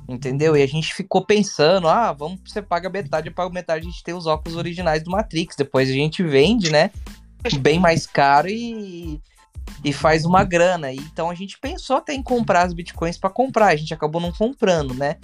Entendeu? 0.08 0.56
E 0.56 0.62
a 0.62 0.66
gente 0.66 0.94
ficou 0.94 1.26
pensando, 1.26 1.88
ah, 1.88 2.10
vamos, 2.10 2.40
você 2.46 2.62
paga 2.62 2.88
metade, 2.88 3.28
eu 3.28 3.34
pago 3.34 3.52
metade, 3.52 3.86
a 3.86 3.90
gente 3.90 4.02
tem 4.02 4.14
os 4.14 4.26
óculos 4.26 4.56
originais 4.56 5.02
do 5.02 5.10
Matrix. 5.10 5.56
Depois 5.56 5.90
a 5.90 5.92
gente 5.92 6.22
vende, 6.22 6.72
né? 6.72 6.90
Bem 7.60 7.78
mais 7.78 8.06
caro 8.06 8.48
e, 8.48 9.20
e 9.84 9.92
faz 9.92 10.24
uma 10.24 10.44
grana. 10.44 10.92
E, 10.92 10.96
então 10.96 11.30
a 11.30 11.34
gente 11.34 11.58
pensou 11.58 11.96
até 11.96 12.14
em 12.14 12.22
comprar 12.22 12.62
as 12.62 12.72
bitcoins 12.72 13.18
para 13.18 13.30
comprar, 13.30 13.66
a 13.66 13.76
gente 13.76 13.92
acabou 13.94 14.20
não 14.20 14.32
comprando, 14.32 14.94
né? 14.94 15.16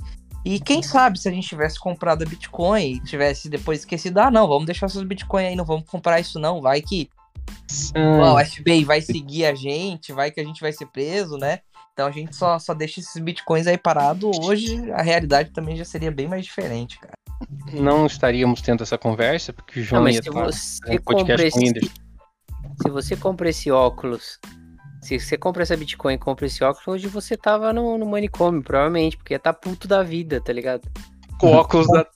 E 0.45 0.59
quem 0.59 0.83
sabe 0.83 1.19
se 1.19 1.29
a 1.29 1.33
gente 1.33 1.47
tivesse 1.47 1.79
comprado 1.79 2.23
a 2.23 2.27
Bitcoin 2.27 2.95
e 2.95 3.01
tivesse 3.01 3.47
depois 3.47 3.81
esquecido, 3.81 4.19
ah, 4.21 4.31
não, 4.31 4.49
vamos 4.49 4.65
deixar 4.65 4.89
seus 4.89 5.05
Bitcoin 5.05 5.45
aí, 5.45 5.55
não 5.55 5.67
vamos 5.67 5.87
comprar 5.87 6.19
isso 6.19 6.39
não, 6.39 6.63
vai 6.63 6.81
que 6.81 7.11
o 7.95 8.45
FBI 8.45 8.85
vai 8.85 9.01
seguir 9.01 9.45
a 9.45 9.55
gente, 9.55 10.13
vai 10.13 10.31
que 10.31 10.41
a 10.41 10.45
gente 10.45 10.61
vai 10.61 10.73
ser 10.73 10.87
preso, 10.87 11.37
né? 11.37 11.61
Então 11.93 12.07
a 12.07 12.11
gente 12.11 12.35
só, 12.35 12.59
só 12.59 12.73
deixa 12.73 13.01
esses 13.01 13.21
bitcoins 13.21 13.67
aí 13.67 13.77
parado. 13.77 14.31
Hoje 14.43 14.91
a 14.93 15.03
realidade 15.03 15.51
também 15.51 15.77
já 15.77 15.85
seria 15.85 16.11
bem 16.11 16.27
mais 16.27 16.45
diferente, 16.45 16.99
cara. 16.99 17.13
Não 17.73 18.07
estaríamos 18.07 18.61
tendo 18.61 18.83
essa 18.83 18.97
conversa, 18.97 19.53
porque 19.53 19.81
o 19.81 19.83
João 19.83 20.03
não, 20.03 20.11
mas 20.11 20.17
se 20.17 20.31
você, 20.31 20.99
compra 20.99 21.47
esse, 21.47 21.91
se 22.83 22.91
você 22.91 23.17
compra 23.17 23.49
esse 23.49 23.71
óculos 23.71 24.39
se 25.01 25.19
você 25.19 25.37
compra 25.39 25.63
essa 25.63 25.77
Bitcoin 25.77 26.15
e 26.15 26.19
compra 26.19 26.47
esse 26.47 26.63
óculos, 26.63 26.87
hoje 26.87 27.09
você 27.09 27.37
tava 27.37 27.73
no, 27.73 27.97
no 27.97 28.07
manicômio, 28.07 28.63
provavelmente, 28.63 29.17
porque 29.17 29.33
ia 29.33 29.39
tá 29.39 29.53
puto 29.53 29.89
da 29.89 30.03
vida, 30.03 30.41
tá 30.41 30.53
ligado? 30.53 30.83
Com 31.39 31.53
óculos 31.53 31.87
da... 31.89 32.07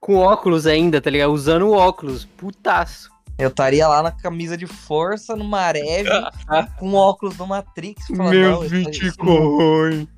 Com 0.00 0.16
óculos 0.16 0.66
ainda, 0.66 1.00
tá 1.00 1.10
ligado? 1.10 1.32
Usando 1.32 1.68
o 1.68 1.72
óculos, 1.72 2.24
putaço. 2.24 3.10
Eu 3.38 3.48
estaria 3.48 3.88
lá 3.88 4.02
na 4.02 4.12
camisa 4.12 4.56
de 4.56 4.66
força, 4.66 5.34
no 5.34 5.44
Mareve, 5.44 6.08
com 6.78 6.94
óculos 6.94 7.36
do 7.36 7.46
Matrix. 7.46 8.06
Falando, 8.06 8.32
Meu 8.32 8.60
Bitcoin. 8.68 10.08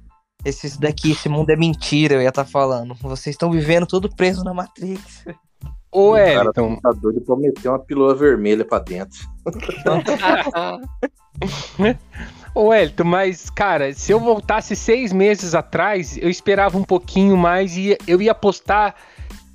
Esse, 0.44 0.66
esse 0.66 0.80
daqui, 0.80 1.12
esse 1.12 1.28
mundo 1.28 1.50
é 1.50 1.56
mentira, 1.56 2.14
eu 2.14 2.22
ia 2.22 2.28
estar 2.28 2.44
tá 2.44 2.50
falando. 2.50 2.94
Vocês 2.96 3.34
estão 3.34 3.50
vivendo 3.50 3.86
tudo 3.86 4.14
preso 4.14 4.44
na 4.44 4.52
Matrix. 4.52 5.24
Ô, 5.94 6.16
Elton. 6.16 6.72
O 6.72 6.80
cara 6.80 6.82
tá 6.82 6.92
doido 7.00 7.20
pra 7.20 7.36
meter 7.36 7.68
uma 7.68 7.78
pílula 7.78 8.16
vermelha 8.16 8.64
pra 8.64 8.80
dentro. 8.80 9.16
Ô, 12.52 12.74
Elton, 12.74 13.04
mas, 13.04 13.48
cara, 13.48 13.92
se 13.92 14.10
eu 14.10 14.18
voltasse 14.18 14.74
seis 14.74 15.12
meses 15.12 15.54
atrás, 15.54 16.18
eu 16.18 16.28
esperava 16.28 16.76
um 16.76 16.82
pouquinho 16.82 17.36
mais 17.36 17.76
e 17.76 17.96
eu 18.08 18.20
ia 18.20 18.34
postar. 18.34 18.96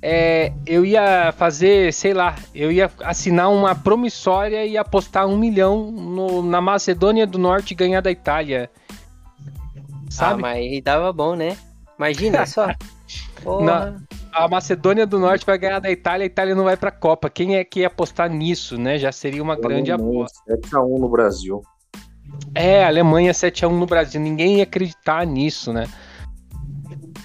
É, 0.02 0.50
eu 0.66 0.82
ia 0.82 1.30
fazer, 1.32 1.92
sei 1.92 2.14
lá, 2.14 2.34
eu 2.54 2.72
ia 2.72 2.90
assinar 3.00 3.50
uma 3.50 3.74
promissória 3.74 4.64
e 4.64 4.78
apostar 4.78 5.26
um 5.26 5.36
milhão 5.36 5.90
no, 5.90 6.42
na 6.42 6.58
Macedônia 6.58 7.26
do 7.26 7.36
Norte 7.36 7.74
ganhar 7.74 8.00
da 8.00 8.10
Itália. 8.10 8.70
Sabe? 10.08 10.32
Ah, 10.32 10.36
mas 10.38 10.82
dava 10.82 11.12
bom, 11.12 11.36
né? 11.36 11.54
Imagina 11.98 12.46
só. 12.46 12.68
Na, 13.62 13.94
a 14.32 14.48
Macedônia 14.48 15.06
do 15.06 15.18
Norte 15.18 15.44
vai 15.44 15.58
ganhar 15.58 15.78
da 15.78 15.90
Itália, 15.90 16.24
a 16.24 16.26
Itália 16.26 16.54
não 16.54 16.64
vai 16.64 16.76
pra 16.76 16.90
Copa. 16.90 17.30
Quem 17.30 17.56
é 17.56 17.64
que 17.64 17.80
ia 17.80 17.86
apostar 17.86 18.30
nisso, 18.30 18.78
né? 18.78 18.98
Já 18.98 19.12
seria 19.12 19.42
uma 19.42 19.56
grande 19.56 19.90
aposta. 19.92 20.40
7x1 20.48 20.98
no 20.98 21.08
Brasil. 21.08 21.62
É, 22.54 22.84
Alemanha 22.84 23.32
7x1 23.32 23.70
no 23.70 23.86
Brasil. 23.86 24.20
Ninguém 24.20 24.58
ia 24.58 24.64
acreditar 24.64 25.26
nisso, 25.26 25.72
né? 25.72 25.86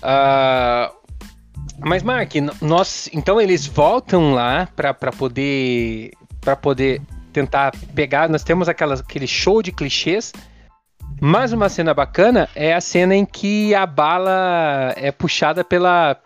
Uh, 0.04 0.94
mas, 1.80 2.04
Mark, 2.04 2.34
nós. 2.62 3.10
Então 3.14 3.40
eles 3.40 3.66
voltam 3.66 4.34
lá 4.34 4.68
para 4.76 4.94
poder. 5.12 6.12
para 6.42 6.56
poder 6.56 7.02
tentar 7.32 7.72
pegar. 7.94 8.30
Nós 8.30 8.44
temos 8.44 8.70
aquelas, 8.70 9.02
aquele 9.02 9.28
show 9.28 9.62
de 9.62 9.72
clichês. 9.72 10.32
Mas 11.22 11.54
uma 11.54 11.70
cena 11.70 11.94
bacana 11.94 12.50
é 12.54 12.74
a 12.74 12.82
cena 12.82 13.16
em 13.16 13.26
que 13.26 13.74
a 13.74 13.86
bala 13.86 14.94
é 14.98 15.12
puxada 15.12 15.64
pela, 15.64 16.18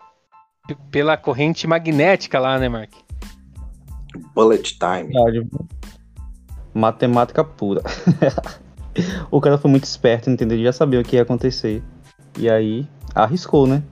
pela 0.90 1.16
corrente 1.16 1.66
magnética 1.66 2.38
lá, 2.38 2.58
né, 2.58 2.68
Mark? 2.68 2.90
Bullet 4.34 4.78
time. 4.78 5.12
Matemática 6.74 7.44
pura. 7.44 7.82
o 9.30 9.40
cara 9.40 9.58
foi 9.58 9.70
muito 9.70 9.84
esperto, 9.84 10.30
entendeu? 10.30 10.56
Ele 10.56 10.64
já 10.64 10.72
sabia 10.72 11.00
o 11.00 11.04
que 11.04 11.16
ia 11.16 11.22
acontecer. 11.22 11.82
E 12.38 12.48
aí, 12.48 12.86
arriscou, 13.14 13.66
né? 13.66 13.82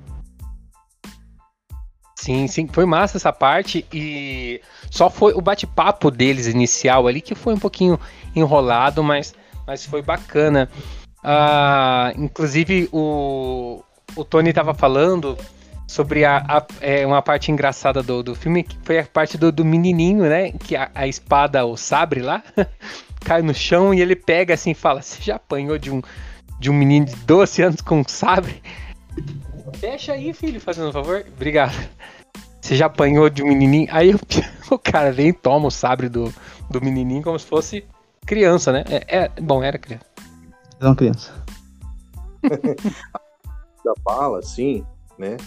Sim, 2.16 2.46
sim, 2.46 2.68
foi 2.70 2.84
massa 2.84 3.16
essa 3.16 3.32
parte 3.32 3.86
e 3.92 4.60
só 4.90 5.08
foi 5.08 5.32
o 5.34 5.40
bate-papo 5.40 6.10
deles 6.10 6.46
inicial 6.46 7.06
ali 7.06 7.20
que 7.20 7.34
foi 7.34 7.54
um 7.54 7.58
pouquinho 7.58 7.98
enrolado, 8.34 9.02
mas, 9.02 9.34
mas 9.66 9.86
foi 9.86 10.02
bacana. 10.02 10.68
Ah, 11.22 12.12
inclusive 12.16 12.88
o, 12.92 13.82
o 14.16 14.24
Tony 14.24 14.50
estava 14.50 14.74
falando 14.74 15.38
sobre 15.88 16.22
a, 16.22 16.44
a 16.46 16.66
é, 16.82 17.06
uma 17.06 17.22
parte 17.22 17.50
engraçada 17.50 18.02
do, 18.02 18.22
do 18.22 18.34
filme, 18.34 18.62
que 18.62 18.76
foi 18.84 18.98
a 18.98 19.04
parte 19.06 19.38
do, 19.38 19.50
do 19.50 19.64
menininho, 19.64 20.24
né? 20.24 20.52
Que 20.52 20.76
a, 20.76 20.90
a 20.94 21.08
espada, 21.08 21.64
o 21.64 21.78
sabre 21.78 22.20
lá, 22.20 22.44
cai 23.24 23.40
no 23.40 23.54
chão 23.54 23.94
e 23.94 24.00
ele 24.02 24.14
pega 24.14 24.52
assim 24.52 24.72
e 24.72 24.74
fala: 24.74 25.00
Você 25.00 25.22
já 25.22 25.36
apanhou 25.36 25.78
de 25.78 25.90
um, 25.90 26.02
de 26.60 26.70
um 26.70 26.74
menino 26.74 27.06
de 27.06 27.16
12 27.16 27.62
anos 27.62 27.80
com 27.80 28.00
um 28.00 28.04
sabre? 28.06 28.62
Fecha 29.78 30.12
aí, 30.12 30.32
filho, 30.34 30.60
fazendo 30.60 30.90
um 30.90 30.92
favor. 30.92 31.24
Obrigado. 31.34 31.74
Você 32.60 32.76
já 32.76 32.86
apanhou 32.86 33.30
de 33.30 33.42
um 33.42 33.48
menininho? 33.48 33.88
Aí 33.90 34.14
o, 34.14 34.20
o 34.70 34.78
cara 34.78 35.10
vem 35.10 35.28
e 35.28 35.32
toma 35.32 35.68
o 35.68 35.70
sabre 35.70 36.10
do, 36.10 36.32
do 36.70 36.82
menininho 36.82 37.22
como 37.22 37.38
se 37.38 37.46
fosse 37.46 37.86
criança, 38.26 38.70
né? 38.72 38.84
É, 38.90 39.24
é 39.24 39.28
bom, 39.40 39.62
era 39.62 39.78
criança. 39.78 40.04
Era 40.78 40.90
uma 40.90 40.96
criança. 40.96 41.32
da 43.82 43.94
bala, 44.04 44.42
sim, 44.42 44.84
né? 45.18 45.38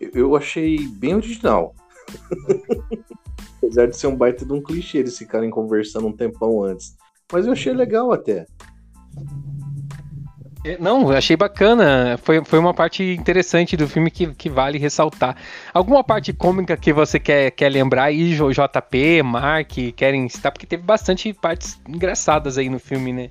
Eu 0.00 0.36
achei 0.36 0.86
bem 0.88 1.14
original. 1.14 1.74
Apesar 3.58 3.86
de 3.86 3.96
ser 3.96 4.06
um 4.06 4.16
baita 4.16 4.44
de 4.44 4.52
um 4.52 4.62
clichê 4.62 4.98
eles 4.98 5.18
ficarem 5.18 5.50
conversando 5.50 6.06
um 6.06 6.12
tempão 6.12 6.62
antes. 6.62 6.96
Mas 7.32 7.46
eu 7.46 7.52
achei 7.52 7.72
legal 7.72 8.12
até. 8.12 8.46
É, 10.64 10.76
não, 10.78 11.02
eu 11.10 11.16
achei 11.16 11.36
bacana. 11.36 12.18
Foi, 12.22 12.44
foi 12.44 12.58
uma 12.58 12.74
parte 12.74 13.02
interessante 13.02 13.76
do 13.76 13.88
filme 13.88 14.10
que, 14.10 14.34
que 14.34 14.50
vale 14.50 14.78
ressaltar. 14.78 15.36
Alguma 15.72 16.02
parte 16.02 16.32
cômica 16.32 16.76
que 16.76 16.92
você 16.92 17.20
quer, 17.20 17.50
quer 17.52 17.68
lembrar 17.68 18.04
aí, 18.04 18.34
JP, 18.34 19.22
Mark, 19.22 19.72
querem 19.94 20.28
citar? 20.28 20.52
Porque 20.52 20.66
teve 20.66 20.82
bastante 20.82 21.32
partes 21.32 21.80
engraçadas 21.88 22.58
aí 22.58 22.68
no 22.68 22.78
filme, 22.78 23.12
né? 23.12 23.30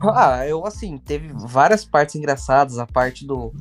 Ah, 0.00 0.46
eu 0.46 0.66
assim, 0.66 0.96
teve 0.98 1.32
várias 1.32 1.84
partes 1.84 2.14
engraçadas, 2.14 2.78
a 2.78 2.86
parte 2.86 3.26
do, 3.26 3.52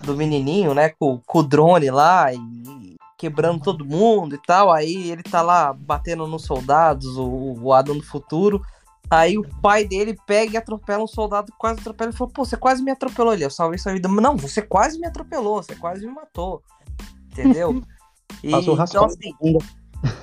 do 0.00 0.14
menininho, 0.14 0.74
né, 0.74 0.90
com, 0.90 1.20
com 1.24 1.38
o 1.38 1.42
drone 1.42 1.90
lá 1.90 2.32
e 2.32 2.96
quebrando 3.16 3.62
todo 3.62 3.84
mundo 3.84 4.34
e 4.34 4.38
tal. 4.38 4.72
Aí 4.72 5.10
ele 5.10 5.22
tá 5.22 5.40
lá 5.40 5.72
batendo 5.72 6.26
nos 6.26 6.44
soldados, 6.44 7.16
o, 7.16 7.56
o 7.60 7.72
Adam 7.72 7.96
do 7.96 8.04
futuro. 8.04 8.60
Aí 9.08 9.38
o 9.38 9.46
pai 9.60 9.84
dele 9.84 10.16
pega 10.26 10.54
e 10.54 10.56
atropela 10.56 11.04
um 11.04 11.06
soldado, 11.06 11.52
quase 11.58 11.80
atropela. 11.80 12.10
Ele 12.10 12.16
falou: 12.16 12.32
Pô, 12.32 12.44
você 12.44 12.56
quase 12.56 12.82
me 12.82 12.90
atropelou. 12.90 13.32
Ele, 13.32 13.44
eu 13.44 13.50
salvei 13.50 13.78
sua 13.78 13.92
vida. 13.92 14.08
Não, 14.08 14.36
você 14.36 14.62
quase 14.62 14.98
me 14.98 15.06
atropelou, 15.06 15.62
você 15.62 15.76
quase 15.76 16.06
me 16.06 16.12
matou. 16.12 16.62
Entendeu? 17.30 17.82
E, 18.42 18.50
Passou 18.50 18.74
então, 18.82 19.04
assim, 19.04 19.34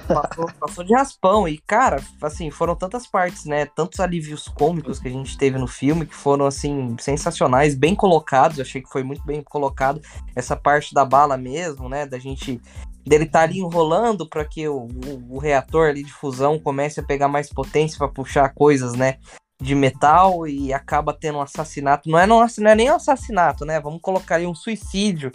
Passou, 0.08 0.50
passou, 0.60 0.84
de 0.84 0.94
raspão. 0.94 1.48
E, 1.48 1.58
cara, 1.58 2.04
assim, 2.22 2.52
foram 2.52 2.76
tantas 2.76 3.08
partes, 3.08 3.46
né? 3.46 3.66
Tantos 3.66 4.00
alívios 4.00 4.48
cômicos 4.48 5.00
que 5.00 5.08
a 5.08 5.12
gente 5.12 5.38
teve 5.38 5.58
no 5.58 5.68
filme 5.68 6.06
que 6.06 6.16
foram, 6.16 6.46
assim, 6.46 6.96
sensacionais, 7.00 7.76
bem 7.76 7.96
colocados. 7.96 8.60
achei 8.60 8.82
que 8.82 8.90
foi 8.90 9.04
muito 9.04 9.24
bem 9.26 9.42
colocado. 9.42 10.02
Essa 10.36 10.56
parte 10.56 10.94
da 10.94 11.06
bala 11.06 11.38
mesmo, 11.38 11.88
né? 11.88 12.06
Da 12.06 12.20
gente. 12.20 12.62
dele 13.06 13.26
tá 13.26 13.42
ali 13.42 13.60
enrolando 13.60 14.28
para 14.28 14.44
que 14.44 14.68
o, 14.68 14.88
o, 15.06 15.36
o, 15.36 15.40
reator 15.40 15.90
ali 15.90 16.04
de 16.04 16.12
fusão 16.12 16.60
comece 16.60 17.00
a 17.00 17.04
pegar 17.04 17.28
mais 17.28 17.50
potência 17.50 17.98
para 17.98 18.08
puxar 18.10 18.50
coisas, 18.54 18.94
né? 18.94 19.18
De 19.62 19.76
metal 19.76 20.48
e 20.48 20.74
acaba 20.74 21.14
tendo 21.14 21.38
um 21.38 21.42
assassinato. 21.42 22.10
Não 22.10 22.20
é, 22.20 22.28
não, 22.28 22.46
não 22.58 22.72
é 22.72 22.76
nem 22.76 22.92
um 22.92 22.96
assassinato, 22.96 23.66
né? 23.66 23.80
Vamos 23.80 24.02
colocar 24.02 24.36
ali 24.36 24.46
um 24.46 24.56
suicídio 24.56 25.32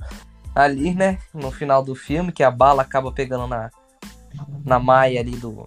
ali, 0.55 0.95
né? 0.95 1.19
No 1.33 1.51
final 1.51 1.83
do 1.83 1.95
filme, 1.95 2.33
que 2.33 2.43
a 2.43 2.51
bala 2.51 2.83
acaba 2.83 3.13
pegando 3.13 3.47
na, 3.47 3.71
na 4.65 4.79
maia 4.79 5.21
ali 5.21 5.37
do, 5.37 5.67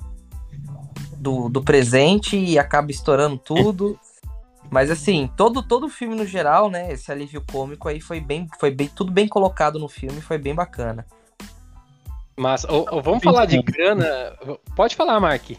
do, 1.17 1.49
do 1.49 1.61
presente 1.63 2.37
e 2.37 2.57
acaba 2.57 2.91
estourando 2.91 3.37
tudo. 3.37 3.99
Mas 4.69 4.91
assim, 4.91 5.29
todo 5.37 5.63
todo 5.63 5.87
filme 5.87 6.15
no 6.15 6.25
geral, 6.25 6.69
né? 6.69 6.91
Esse 6.91 7.11
alívio 7.11 7.41
cômico 7.49 7.87
aí 7.87 8.01
foi 8.01 8.19
bem, 8.19 8.47
foi 8.59 8.69
bem, 8.69 8.89
tudo 8.93 9.11
bem 9.11 9.27
colocado 9.27 9.79
no 9.79 9.87
filme, 9.87 10.19
foi 10.19 10.37
bem 10.37 10.53
bacana. 10.53 11.05
Mas 12.35 12.65
oh, 12.65 12.85
oh, 12.91 13.01
vamos 13.01 13.23
falar 13.23 13.45
de 13.45 13.61
grana. 13.61 14.33
Pode 14.75 14.95
falar, 14.95 15.19
Mark. 15.19 15.51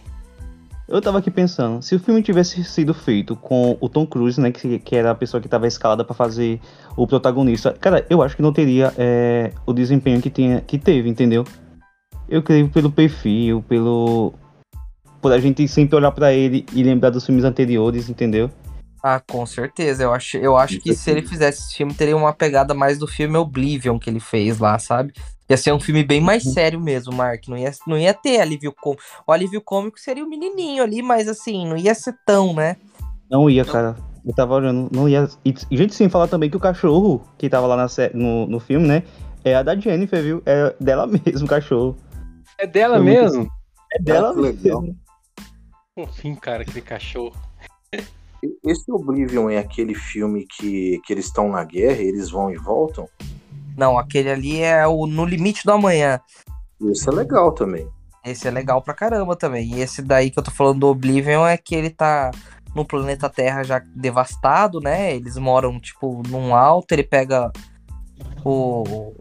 Eu 0.87 1.03
tava 1.03 1.19
aqui 1.19 1.31
pensando, 1.31 1.83
se 1.83 1.95
o 1.95 1.99
filme 1.99 2.23
tivesse 2.23 2.65
sido 2.65 2.95
feito 2.95 3.37
com 3.37 3.77
o 3.79 3.91
Tom 3.91 4.07
Cruise, 4.07 4.41
né, 4.41 4.51
que, 4.51 4.79
que 4.79 4.97
era 4.97 5.11
a 5.11 5.15
pessoa 5.15 5.39
que 5.39 5.47
tava 5.47 5.67
escalada 5.67 6.03
para 6.03 6.15
fazer 6.15 6.59
o 6.97 7.07
protagonista, 7.07 7.75
cara, 7.75 8.07
eu 8.09 8.23
acho 8.23 8.35
que 8.35 8.41
não 8.41 8.55
teria 8.55 8.95
é, 8.97 9.53
o 9.67 9.75
desempenho 9.75 10.23
que, 10.23 10.31
tinha, 10.31 10.63
que 10.63 10.79
teve, 10.79 11.07
entendeu? 11.07 11.45
Eu 12.29 12.43
creio 12.43 12.69
pelo 12.69 12.91
perfil, 12.91 13.65
pelo. 13.69 14.35
por 15.21 15.33
a 15.33 15.39
gente 15.39 15.67
sempre 15.67 15.97
olhar 15.97 16.13
para 16.13 16.33
ele 16.33 16.67
e 16.75 16.83
lembrar 16.83 17.11
dos 17.11 17.25
filmes 17.25 17.45
anteriores, 17.45 18.09
entendeu? 18.09 18.51
Ah, 19.03 19.21
com 19.21 19.47
certeza. 19.47 20.03
Eu 20.03 20.13
acho, 20.13 20.37
eu 20.37 20.57
acho 20.57 20.81
que 20.81 20.95
se 20.95 21.11
ele 21.11 21.23
fizesse 21.23 21.63
esse 21.63 21.77
filme, 21.77 21.95
teria 21.95 22.17
uma 22.17 22.33
pegada 22.33 22.75
mais 22.75 22.99
do 22.99 23.07
filme 23.07 23.37
Oblivion 23.37 23.99
que 23.99 24.11
ele 24.11 24.21
fez 24.21 24.59
lá, 24.59 24.79
sabe? 24.79 25.13
Ia 25.49 25.57
ser 25.57 25.73
um 25.73 25.81
filme 25.81 26.05
bem 26.05 26.21
mais 26.21 26.45
uhum. 26.45 26.53
sério 26.53 26.81
mesmo, 26.81 27.13
Mark. 27.13 27.49
Não 27.49 27.57
ia, 27.57 27.71
não 27.87 27.97
ia 27.97 28.13
ter 28.13 28.41
alívio 28.41 28.73
cômico. 28.73 29.03
O 29.27 29.33
alívio 29.33 29.63
cômico 29.63 29.99
seria 29.99 30.25
o 30.25 30.29
menininho 30.29 30.83
ali, 30.83 31.01
mas 31.01 31.27
assim, 31.27 31.67
não 31.67 31.77
ia 31.77 31.95
ser 31.95 32.15
tão, 32.27 32.53
né? 32.53 32.77
Não 33.31 33.49
ia, 33.49 33.65
cara. 33.65 33.97
Eu 34.27 34.35
tava 34.35 34.55
olhando, 34.55 34.91
não 34.93 35.09
ia. 35.09 35.27
E, 35.45 35.55
gente, 35.71 35.95
sem 35.95 36.09
falar 36.09 36.29
também 36.29 36.51
que 36.51 36.57
o 36.57 36.61
cachorro 36.61 37.23
que 37.39 37.49
tava 37.49 37.67
lá 37.67 37.77
na, 37.77 37.87
no, 38.13 38.47
no 38.47 38.61
filme, 38.61 38.87
né? 38.87 39.03
É 39.43 39.55
a 39.55 39.63
da 39.63 39.75
Jennifer, 39.75 40.23
viu? 40.23 40.43
É 40.45 40.75
dela 40.79 41.07
mesmo, 41.07 41.47
o 41.47 41.49
cachorro. 41.49 41.97
É 42.59 42.67
dela 42.67 42.99
mesmo? 42.99 43.49
É 43.93 44.03
dela 44.03 44.31
ah, 44.31 44.35
mesmo. 44.35 44.99
Enfim, 45.97 46.35
cara, 46.35 46.63
aquele 46.63 46.83
cachorro. 46.83 47.37
Esse 48.65 48.91
Oblivion 48.91 49.49
é 49.49 49.59
aquele 49.59 49.95
filme 49.95 50.45
que, 50.47 51.01
que 51.05 51.13
eles 51.13 51.27
estão 51.27 51.49
na 51.49 51.65
guerra, 51.65 52.01
eles 52.01 52.31
vão 52.31 52.51
e 52.51 52.57
voltam? 52.57 53.09
Não, 53.77 53.97
aquele 53.97 54.31
ali 54.31 54.61
é 54.61 54.87
o 54.87 55.07
No 55.07 55.25
Limite 55.25 55.65
do 55.65 55.73
Amanhã. 55.73 56.21
Esse 56.91 57.09
é 57.09 57.13
legal 57.13 57.53
também. 57.53 57.89
Esse 58.25 58.47
é 58.49 58.51
legal 58.51 58.83
pra 58.83 58.95
caramba 58.95 59.37
também. 59.37 59.75
E 59.75 59.81
esse 59.81 60.03
daí 60.03 60.31
que 60.31 60.39
eu 60.39 60.43
tô 60.43 60.51
falando 60.51 60.81
do 60.81 60.89
Oblivion 60.89 61.47
é 61.47 61.57
que 61.57 61.75
ele 61.75 61.91
tá 61.91 62.31
no 62.75 62.85
planeta 62.85 63.31
Terra 63.31 63.63
já 63.63 63.79
devastado, 63.79 64.81
né? 64.81 65.15
Eles 65.15 65.37
moram, 65.37 65.81
tipo, 65.81 66.23
num 66.29 66.55
alto, 66.55 66.93
ele 66.93 67.05
pega 67.05 67.53
o, 68.45 69.15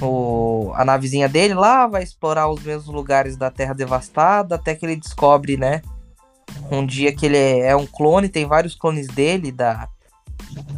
o, 0.00 0.72
a 0.74 0.84
navezinha 0.84 1.28
dele 1.28 1.54
lá, 1.54 1.86
vai 1.86 2.02
explorar 2.02 2.48
os 2.48 2.62
mesmos 2.62 2.94
lugares 2.94 3.36
da 3.36 3.50
Terra 3.50 3.74
devastada, 3.74 4.54
até 4.54 4.74
que 4.74 4.86
ele 4.86 4.96
descobre, 4.96 5.56
né? 5.56 5.82
um 6.70 6.84
dia 6.84 7.14
que 7.14 7.26
ele 7.26 7.36
é, 7.36 7.68
é 7.70 7.76
um 7.76 7.86
clone, 7.86 8.28
tem 8.28 8.46
vários 8.46 8.74
clones 8.74 9.06
dele, 9.08 9.50
da, 9.50 9.88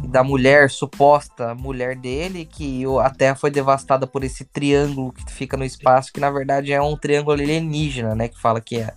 da 0.03 0.23
mulher, 0.23 0.69
suposta 0.69 1.53
mulher 1.55 1.95
dele, 1.95 2.45
que 2.45 2.83
a 3.01 3.09
Terra 3.09 3.35
foi 3.35 3.51
devastada 3.51 4.07
por 4.07 4.23
esse 4.23 4.45
triângulo 4.45 5.11
que 5.11 5.31
fica 5.31 5.57
no 5.57 5.65
espaço, 5.65 6.11
que 6.13 6.19
na 6.19 6.29
verdade 6.29 6.71
é 6.71 6.81
um 6.81 6.95
triângulo 6.97 7.33
alienígena, 7.33 8.15
né? 8.15 8.27
Que 8.27 8.39
fala 8.39 8.61
que 8.61 8.77
é. 8.77 8.93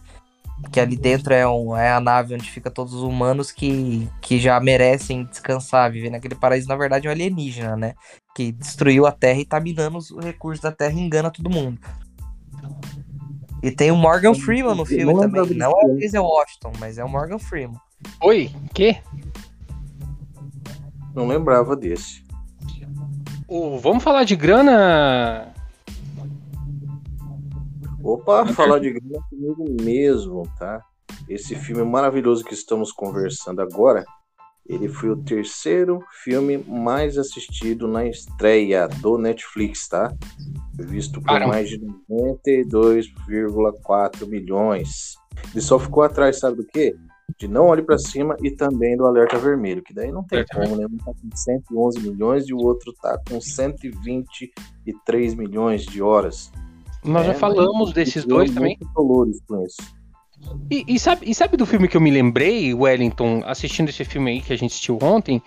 Que 0.70 0.80
ali 0.80 0.96
dentro 0.96 1.32
é, 1.32 1.46
um, 1.46 1.76
é 1.76 1.92
a 1.92 2.00
nave 2.00 2.34
onde 2.34 2.50
fica 2.50 2.70
todos 2.70 2.94
os 2.94 3.02
humanos 3.02 3.52
que, 3.52 4.08
que 4.20 4.38
já 4.38 4.58
merecem 4.58 5.24
descansar, 5.24 5.90
viver 5.90 6.10
naquele 6.10 6.34
paraíso. 6.34 6.68
Na 6.68 6.76
verdade, 6.76 7.06
é 7.06 7.10
um 7.10 7.12
alienígena, 7.12 7.76
né? 7.76 7.94
Que 8.34 8.50
destruiu 8.50 9.06
a 9.06 9.12
Terra 9.12 9.40
e 9.40 9.44
tá 9.44 9.60
minando 9.60 9.98
os 9.98 10.10
recursos 10.24 10.60
da 10.60 10.72
Terra 10.72 10.94
e 10.94 11.00
engana 11.00 11.30
todo 11.30 11.50
mundo. 11.50 11.78
E 13.62 13.70
tem 13.70 13.90
o 13.90 13.96
Morgan 13.96 14.34
Freeman 14.34 14.74
no 14.74 14.84
filme 14.84 15.18
também. 15.18 15.56
Não 15.56 15.70
é 15.70 15.86
o 15.86 15.96
Denzel 15.96 16.24
Washington, 16.24 16.72
mas 16.78 16.98
é 16.98 17.04
o 17.04 17.08
Morgan 17.08 17.38
Freeman. 17.38 17.80
Oi, 18.20 18.50
que? 18.74 18.98
Não 21.14 21.26
lembrava 21.26 21.74
desse. 21.74 22.22
Oh, 23.48 23.78
vamos 23.78 24.02
falar 24.02 24.24
de 24.24 24.36
grana? 24.36 25.53
Opa, 28.04 28.46
falar 28.54 28.78
de 28.78 28.92
grana 28.92 29.18
comigo 29.30 29.64
mesmo, 29.82 30.42
tá? 30.58 30.84
Esse 31.26 31.56
filme 31.56 31.82
maravilhoso 31.82 32.44
que 32.44 32.52
estamos 32.52 32.92
conversando 32.92 33.62
agora, 33.62 34.04
ele 34.66 34.88
foi 34.88 35.08
o 35.10 35.16
terceiro 35.16 36.04
filme 36.22 36.58
mais 36.58 37.16
assistido 37.16 37.88
na 37.88 38.06
estreia 38.06 38.86
do 38.88 39.16
Netflix, 39.16 39.88
tá? 39.88 40.14
visto 40.78 41.20
por 41.20 41.28
Caramba. 41.28 41.52
mais 41.52 41.68
de 41.68 41.78
92,4 42.10 44.26
milhões. 44.26 45.14
Ele 45.52 45.60
só 45.60 45.78
ficou 45.78 46.02
atrás, 46.02 46.40
sabe 46.40 46.56
do 46.56 46.66
quê? 46.66 46.96
De 47.38 47.46
Não 47.48 47.68
Olhe 47.68 47.82
para 47.82 47.96
Cima 47.98 48.36
e 48.42 48.50
também 48.50 48.96
do 48.96 49.06
Alerta 49.06 49.38
Vermelho, 49.38 49.82
que 49.82 49.94
daí 49.94 50.10
não 50.12 50.22
tem 50.24 50.40
é, 50.40 50.46
como, 50.52 50.76
né? 50.76 50.84
Um 50.86 50.98
tá 50.98 51.12
com 51.12 51.34
111 51.34 52.00
milhões 52.00 52.46
e 52.48 52.52
o 52.52 52.58
outro 52.58 52.92
tá 53.00 53.18
com 53.28 53.40
123 53.40 55.34
milhões 55.34 55.86
de 55.86 56.02
horas. 56.02 56.52
Nós 57.04 57.24
é, 57.24 57.28
já 57.28 57.34
falamos 57.34 57.92
desses 57.92 58.24
dois 58.24 58.50
também. 58.52 58.78
Dolores 58.94 59.40
com 59.46 59.62
isso. 59.62 59.76
E, 60.70 60.84
e, 60.88 60.98
sabe, 60.98 61.28
e 61.28 61.34
sabe 61.34 61.56
do 61.56 61.66
filme 61.66 61.88
que 61.88 61.96
eu 61.96 62.00
me 62.00 62.10
lembrei, 62.10 62.74
Wellington, 62.74 63.42
assistindo 63.46 63.88
esse 63.88 64.04
filme 64.04 64.30
aí 64.30 64.40
que 64.40 64.52
a 64.52 64.56
gente 64.56 64.70
assistiu 64.70 64.98
ontem, 65.02 65.42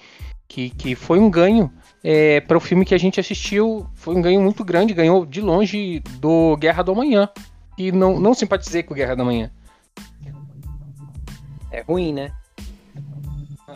que, 0.47 0.69
que 0.69 0.95
foi 0.95 1.19
um 1.19 1.29
ganho 1.29 1.71
é, 2.03 2.39
para 2.41 2.57
o 2.57 2.61
filme 2.61 2.85
que 2.85 2.95
a 2.95 2.97
gente 2.97 3.19
assistiu, 3.19 3.85
foi 3.93 4.15
um 4.15 4.21
ganho 4.21 4.41
muito 4.41 4.63
grande, 4.63 4.93
ganhou 4.93 5.25
de 5.25 5.41
longe 5.41 5.99
do 6.19 6.55
Guerra 6.57 6.83
do 6.83 6.91
Amanhã. 6.91 7.29
E 7.77 7.91
não, 7.91 8.19
não 8.19 8.33
simpatizei 8.33 8.81
com 8.81 8.93
Guerra 8.93 9.15
do 9.15 9.21
Amanhã. 9.23 9.51
É 11.71 11.81
ruim, 11.81 12.13
né? 12.13 12.31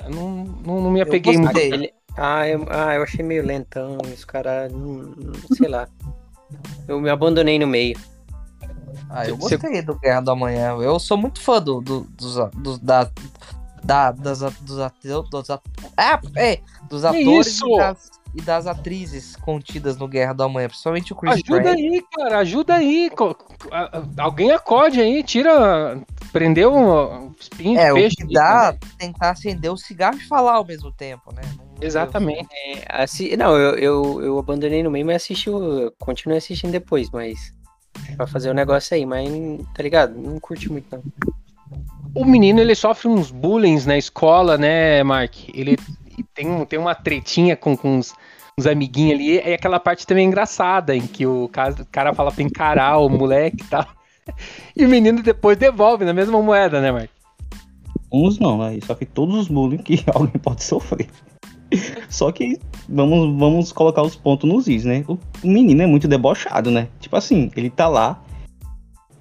Não, 0.10 0.46
não, 0.66 0.82
não 0.82 0.92
me 0.92 1.02
apeguei 1.02 1.38
muito. 1.38 1.58
Ele... 1.58 1.94
Ah, 2.18 2.48
eu, 2.48 2.66
ah, 2.70 2.96
eu 2.96 3.04
achei 3.04 3.24
meio 3.24 3.46
lentão, 3.46 3.98
esse 4.06 4.26
cara, 4.26 4.70
sei 5.56 5.68
lá. 5.68 5.88
Eu 6.88 7.00
me 7.00 7.10
abandonei 7.10 7.58
no 7.60 7.68
meio. 7.68 7.98
Ah, 9.10 9.28
eu 9.28 9.36
gostei 9.36 9.58
Você... 9.58 9.82
do 9.82 10.00
Guerra 10.00 10.22
do 10.22 10.32
Amanhã. 10.32 10.76
Eu 10.78 10.98
sou 11.00 11.18
muito 11.18 11.42
fã 11.42 11.62
do, 11.62 11.82
do, 11.82 12.02
dos, 12.12 12.36
do, 12.54 12.78
da, 12.80 13.10
da, 13.84 14.12
das, 14.12 14.40
dos, 14.62 14.80
atores, 14.80 15.30
dos, 15.30 15.50
ah, 15.98 16.22
é, 16.38 16.60
dos 16.90 17.04
atores 17.04 17.60
e 17.60 17.78
das, 17.78 18.12
e 18.36 18.42
das, 18.42 18.68
atrizes 18.68 19.36
contidas 19.36 19.98
no 19.98 20.08
Guerra 20.08 20.34
do 20.34 20.44
Amanhã, 20.44 20.68
principalmente 20.70 21.12
o 21.12 21.16
Chris 21.16 21.34
Ajuda 21.34 21.62
Pratt. 21.62 21.78
aí, 21.78 22.06
cara, 22.16 22.38
ajuda 22.40 22.76
aí. 22.76 23.12
Alguém 24.18 24.52
acorde 24.52 25.02
aí, 25.02 25.24
tira. 25.24 26.02
Prendeu 26.32 26.74
um 26.74 27.34
espinho 27.38 27.78
é, 27.78 27.88
de 27.90 27.94
peixe. 27.94 28.24
O 28.24 28.28
que 28.28 28.34
dá 28.34 28.70
aí, 28.70 28.78
tentar 28.98 29.32
acender 29.32 29.72
o 29.72 29.78
cigarro 29.78 30.18
e 30.18 30.28
falar 30.28 30.54
ao 30.54 30.66
mesmo 30.66 30.90
tempo, 30.92 31.34
né? 31.36 31.42
Não, 31.58 31.71
Exatamente. 31.82 32.50
É, 32.66 32.86
assi... 32.90 33.36
Não, 33.36 33.58
eu, 33.58 33.76
eu, 33.76 34.22
eu 34.22 34.40
abandonei 34.40 34.84
no 34.84 34.92
meio, 34.92 35.06
mas 35.06 35.18
assisti, 35.18 35.50
continuei 36.00 36.38
assistindo 36.38 36.72
depois, 36.72 37.10
mas. 37.10 37.54
Pra 38.16 38.26
fazer 38.26 38.50
o 38.50 38.52
um 38.52 38.56
negócio 38.56 38.96
aí, 38.96 39.06
mas 39.06 39.30
tá 39.74 39.84
ligado? 39.84 40.16
Não 40.16 40.40
curti 40.40 40.72
muito, 40.72 40.88
não 40.92 41.04
o 42.14 42.26
menino 42.26 42.60
ele 42.60 42.76
sofre 42.76 43.08
uns 43.08 43.32
bullying 43.32 43.80
na 43.86 43.98
escola, 43.98 44.58
né, 44.58 45.04
Mark? 45.04 45.34
Ele 45.54 45.78
tem, 46.34 46.66
tem 46.66 46.80
uma 46.80 46.94
tretinha 46.94 47.56
com, 47.56 47.76
com 47.76 47.98
uns, 47.98 48.14
uns 48.60 48.66
amiguinhos 48.66 49.14
ali. 49.14 49.36
E 49.36 49.54
aquela 49.54 49.80
parte 49.80 50.06
também 50.06 50.26
é 50.26 50.28
engraçada, 50.28 50.96
em 50.96 51.08
que 51.08 51.26
o 51.26 51.48
cara, 51.48 51.74
o 51.82 51.86
cara 51.86 52.14
fala 52.14 52.32
pra 52.32 52.44
encarar 52.44 52.98
o 52.98 53.10
moleque 53.10 53.64
e 53.64 53.68
tal. 53.68 53.86
E 54.78 54.86
o 54.86 54.90
menino 54.90 55.22
depois 55.24 55.58
devolve 55.58 56.06
na 56.06 56.14
mesma 56.14 56.40
moeda, 56.42 56.80
né, 56.80 56.92
Mark? 56.92 57.10
Uns 58.14 58.38
não, 58.40 58.60
né? 58.60 58.80
Só 58.86 58.94
que 58.94 59.04
todos 59.04 59.36
os 59.36 59.48
bullying 59.48 59.80
que 59.80 60.04
alguém 60.14 60.40
pode 60.40 60.64
sofrer. 60.64 61.10
Só 62.10 62.32
que 62.32 62.60
vamos, 62.88 63.38
vamos 63.38 63.72
colocar 63.72 64.02
os 64.02 64.16
pontos 64.16 64.50
nos 64.50 64.68
is, 64.68 64.86
né? 64.86 65.04
O 65.08 65.18
menino 65.44 65.82
é 65.82 65.86
muito 65.86 66.08
debochado, 66.08 66.70
né? 66.70 66.88
Tipo 67.00 67.16
assim, 67.16 67.50
ele 67.56 67.70
tá 67.70 67.88
lá 67.88 68.22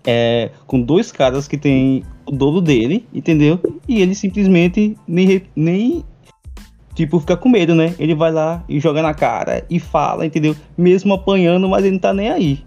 é, 0.06 0.50
com 0.66 0.80
dois 0.80 1.12
caras 1.12 1.46
que 1.46 1.56
tem 1.56 2.04
o 2.26 2.32
dobro 2.32 2.60
dele, 2.60 3.06
entendeu? 3.12 3.58
E 3.88 4.00
ele 4.00 4.14
simplesmente 4.14 4.96
nem, 5.06 5.42
nem 5.54 6.04
tipo, 6.94 7.20
fica 7.20 7.36
com 7.36 7.48
medo, 7.48 7.74
né? 7.74 7.94
Ele 7.98 8.14
vai 8.14 8.32
lá 8.32 8.64
e 8.68 8.80
joga 8.80 9.02
na 9.02 9.14
cara 9.14 9.64
e 9.68 9.78
fala, 9.78 10.26
entendeu? 10.26 10.56
Mesmo 10.76 11.14
apanhando, 11.14 11.68
mas 11.68 11.84
ele 11.84 11.92
não 11.92 11.98
tá 11.98 12.12
nem 12.12 12.30
aí. 12.30 12.64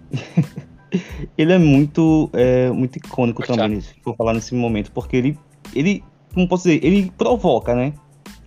ele 1.36 1.52
é 1.52 1.58
muito, 1.58 2.30
é, 2.32 2.70
muito 2.70 2.96
icônico 2.96 3.44
também, 3.46 3.80
vou 4.04 4.14
falar 4.14 4.32
nesse 4.32 4.54
momento, 4.54 4.92
porque 4.92 5.16
ele, 5.16 5.38
ele, 5.74 6.04
como 6.32 6.48
posso 6.48 6.64
dizer, 6.64 6.84
ele 6.84 7.10
provoca, 7.16 7.74
né? 7.74 7.92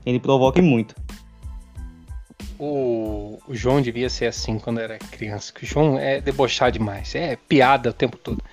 Ele 0.06 0.20
provoca 0.20 0.62
muito. 0.62 0.96
O, 2.60 3.40
o 3.48 3.56
João 3.56 3.82
devia 3.82 4.10
ser 4.10 4.26
assim 4.26 4.58
quando 4.58 4.80
era 4.80 4.98
criança, 4.98 5.54
que 5.54 5.64
o 5.64 5.68
João 5.68 5.98
é 5.98 6.20
debochar 6.20 6.72
demais, 6.72 7.14
é 7.14 7.36
piada 7.36 7.90
o 7.90 7.94
tempo 7.94 8.18
todo. 8.18 8.44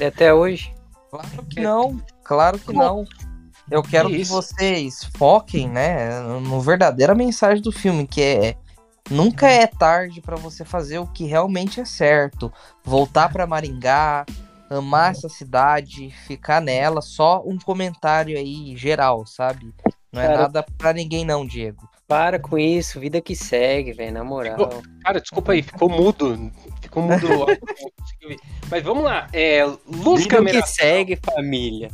Até 0.00 0.32
hoje. 0.32 0.72
Claro 1.10 1.46
que 1.48 1.60
não, 1.60 2.02
claro 2.22 2.58
que 2.58 2.72
não. 2.72 3.04
Eu 3.70 3.82
quero 3.82 4.08
que, 4.08 4.18
que 4.18 4.24
vocês 4.24 5.04
foquem, 5.16 5.68
né, 5.68 6.20
no 6.20 6.60
verdadeira 6.60 7.14
mensagem 7.14 7.62
do 7.62 7.72
filme, 7.72 8.06
que 8.06 8.22
é 8.22 8.56
nunca 9.10 9.48
é 9.48 9.66
tarde 9.66 10.20
para 10.20 10.36
você 10.36 10.64
fazer 10.64 10.98
o 10.98 11.06
que 11.06 11.24
realmente 11.24 11.80
é 11.80 11.84
certo. 11.84 12.52
Voltar 12.84 13.30
para 13.30 13.46
Maringá, 13.46 14.24
amar 14.70 15.12
essa 15.12 15.28
cidade, 15.28 16.10
ficar 16.26 16.60
nela, 16.60 17.00
só 17.00 17.42
um 17.44 17.58
comentário 17.58 18.36
aí 18.36 18.76
geral, 18.76 19.26
sabe? 19.26 19.74
Não 20.12 20.22
é 20.22 20.26
Cara, 20.26 20.38
nada 20.42 20.66
pra 20.76 20.92
ninguém 20.92 21.24
não, 21.24 21.46
Diego. 21.46 21.88
Para 22.08 22.38
com 22.38 22.58
isso, 22.58 22.98
vida 22.98 23.20
que 23.20 23.36
segue, 23.36 23.92
velho, 23.92 24.14
na 24.14 24.24
moral. 24.24 24.82
Cara, 25.04 25.20
desculpa 25.20 25.52
aí, 25.52 25.62
ficou 25.62 25.90
mudo. 25.90 26.50
Ficou 26.80 27.02
mudo. 27.02 27.28
Mas 28.70 28.82
vamos 28.82 29.04
lá. 29.04 29.28
É, 29.30 29.62
luz, 29.86 30.22
vida 30.22 30.36
câmera, 30.36 30.62
que 30.62 30.68
segue, 30.70 31.16
família. 31.16 31.90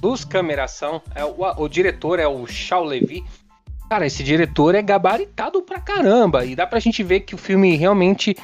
luz, 0.00 0.24
cameração. 0.24 1.02
É, 1.12 1.24
o, 1.24 1.36
o 1.56 1.68
diretor 1.68 2.20
é 2.20 2.26
o 2.28 2.46
Shao 2.46 2.84
Levy. 2.84 3.24
Cara, 3.90 4.06
esse 4.06 4.22
diretor 4.22 4.76
é 4.76 4.80
gabaritado 4.80 5.60
pra 5.60 5.80
caramba. 5.80 6.44
E 6.44 6.54
dá 6.54 6.64
pra 6.64 6.78
gente 6.78 7.02
ver 7.02 7.20
que 7.20 7.34
o 7.34 7.38
filme 7.38 7.74
realmente 7.74 8.36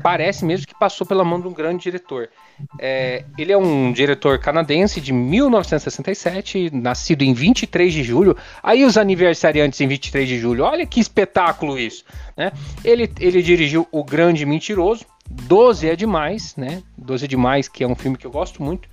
parece 0.00 0.44
mesmo 0.44 0.66
que 0.66 0.78
passou 0.78 1.04
pela 1.04 1.24
mão 1.24 1.40
de 1.40 1.48
um 1.48 1.52
grande 1.52 1.82
diretor. 1.82 2.30
É, 2.78 3.24
ele 3.36 3.52
é 3.52 3.58
um 3.58 3.92
diretor 3.92 4.38
canadense 4.38 5.00
de 5.00 5.12
1967, 5.12 6.70
nascido 6.72 7.22
em 7.22 7.32
23 7.32 7.92
de 7.92 8.02
julho. 8.02 8.36
Aí 8.62 8.84
os 8.84 8.96
aniversariantes 8.96 9.80
em 9.80 9.88
23 9.88 10.28
de 10.28 10.38
julho, 10.38 10.64
olha 10.64 10.86
que 10.86 11.00
espetáculo 11.00 11.78
isso, 11.78 12.04
né? 12.36 12.52
Ele, 12.84 13.10
ele 13.18 13.42
dirigiu 13.42 13.86
O 13.90 14.04
Grande 14.04 14.46
Mentiroso, 14.46 15.04
12 15.28 15.88
é 15.88 15.96
demais, 15.96 16.54
né? 16.56 16.82
12 16.96 17.24
é 17.24 17.28
demais, 17.28 17.68
que 17.68 17.82
é 17.82 17.88
um 17.88 17.94
filme 17.94 18.16
que 18.16 18.26
eu 18.26 18.30
gosto 18.30 18.62
muito. 18.62 18.88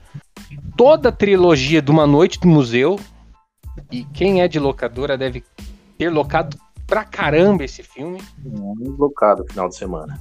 Toda 0.75 1.09
a 1.09 1.11
trilogia 1.11 1.81
de 1.81 1.91
Uma 1.91 2.07
Noite 2.07 2.39
do 2.39 2.47
Museu. 2.47 2.99
E 3.91 4.03
quem 4.05 4.41
é 4.41 4.47
de 4.47 4.59
locadora 4.59 5.17
deve 5.17 5.43
ter 5.97 6.09
locado 6.09 6.57
pra 6.87 7.05
caramba 7.05 7.63
esse 7.63 7.83
filme. 7.83 8.21
Um 8.45 8.91
blocado 8.91 9.45
final 9.45 9.69
de 9.69 9.75
semana. 9.75 10.19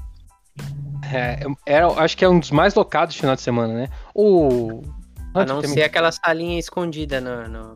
É, 1.13 1.41
é, 1.67 1.79
acho 1.81 2.17
que 2.17 2.25
é 2.25 2.29
um 2.29 2.39
dos 2.39 2.51
mais 2.51 2.75
locados 2.75 3.15
de 3.15 3.21
final 3.21 3.35
de 3.35 3.43
semana, 3.43 3.75
né? 3.75 3.89
O. 4.15 4.83
A 5.35 5.45
não 5.45 5.63
ser 5.63 5.83
aquela 5.83 6.13
salinha 6.13 6.59
escondida 6.59 7.21
na, 7.21 7.49
na, 7.49 7.75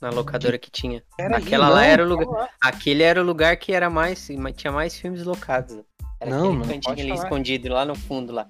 na 0.00 0.10
locadora 0.10 0.58
que 0.58 0.70
tinha. 0.70 1.02
Era 1.18 1.38
Aquela 1.38 1.66
aí, 1.66 1.72
lá 1.72 1.80
não, 1.80 1.84
era 1.84 2.04
o 2.04 2.08
lugar. 2.08 2.28
lá. 2.28 2.48
Aquele 2.60 3.02
era 3.02 3.20
o 3.20 3.24
lugar 3.24 3.56
que 3.56 3.72
era 3.72 3.90
mais. 3.90 4.28
Tinha 4.54 4.72
mais 4.72 4.96
filmes 4.96 5.24
locados. 5.24 5.78
Era 6.20 6.30
Não, 6.30 6.44
aquele 6.44 6.58
não 6.58 6.66
cantinho 6.66 6.92
ali 6.92 7.08
falar. 7.08 7.22
escondido 7.24 7.68
lá 7.70 7.84
no 7.84 7.94
fundo 7.94 8.32
lá. 8.32 8.46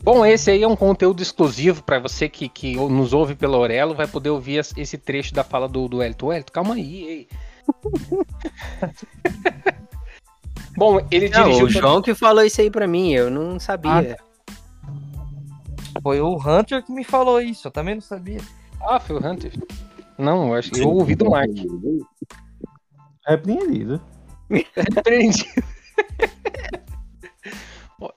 Bom, 0.00 0.24
esse 0.24 0.50
aí 0.50 0.62
é 0.62 0.68
um 0.68 0.76
conteúdo 0.76 1.22
exclusivo 1.22 1.82
para 1.82 1.98
você 1.98 2.28
que, 2.28 2.48
que 2.48 2.76
nos 2.76 3.12
ouve 3.12 3.34
pela 3.34 3.56
Aurelo, 3.56 3.94
vai 3.94 4.06
poder 4.06 4.30
ouvir 4.30 4.64
esse 4.76 4.96
trecho 4.96 5.34
da 5.34 5.42
fala 5.42 5.68
do, 5.68 5.88
do 5.88 6.02
Elton. 6.02 6.32
Elton, 6.32 6.52
calma 6.52 6.74
aí, 6.74 7.04
ei. 7.04 7.28
Bom, 10.78 11.00
ele 11.10 11.28
Não, 11.28 11.44
dirigiu. 11.44 11.66
o 11.66 11.68
João 11.68 12.00
que 12.00 12.14
falou 12.14 12.44
isso 12.44 12.60
aí 12.60 12.70
pra 12.70 12.86
mim, 12.86 13.12
eu 13.12 13.30
não 13.30 13.58
sabia. 13.58 14.16
Foi 16.02 16.20
o 16.20 16.36
Hunter 16.36 16.84
que 16.84 16.92
me 16.92 17.02
falou 17.02 17.40
isso, 17.40 17.66
eu 17.66 17.72
também 17.72 17.94
não 17.96 18.02
sabia. 18.02 18.40
Ah, 18.80 19.00
foi 19.00 19.16
o 19.16 19.26
Hunter. 19.26 19.52
Não, 20.16 20.48
eu 20.48 20.54
acho 20.54 20.70
que 20.70 20.80
eu 20.80 20.88
ouvi 20.90 21.14
do 21.14 21.28
Mark. 21.30 21.50
Repreendido. 23.26 24.00
Repreendido. 24.76 25.48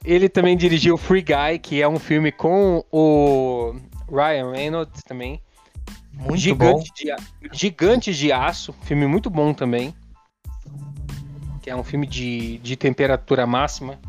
Ele 0.05 0.29
também 0.29 0.55
dirigiu 0.55 0.95
Free 0.97 1.23
Guy, 1.23 1.57
que 1.59 1.81
é 1.81 1.87
um 1.87 1.97
filme 1.97 2.31
com 2.31 2.83
o 2.91 3.73
Ryan 4.11 4.51
Reynolds 4.51 5.01
também. 5.03 5.41
Muito 6.13 6.55
bom. 6.55 6.79
Gigante 6.79 6.91
de, 6.95 7.11
A- 7.11 7.17
Gigante 7.51 8.13
de 8.13 8.31
Aço, 8.31 8.73
filme 8.83 9.07
muito 9.07 9.29
bom 9.29 9.53
também. 9.53 9.93
Que 11.61 11.69
é 11.69 11.75
um 11.75 11.83
filme 11.83 12.07
de, 12.07 12.57
de 12.59 12.75
temperatura 12.75 13.45
máxima. 13.45 13.99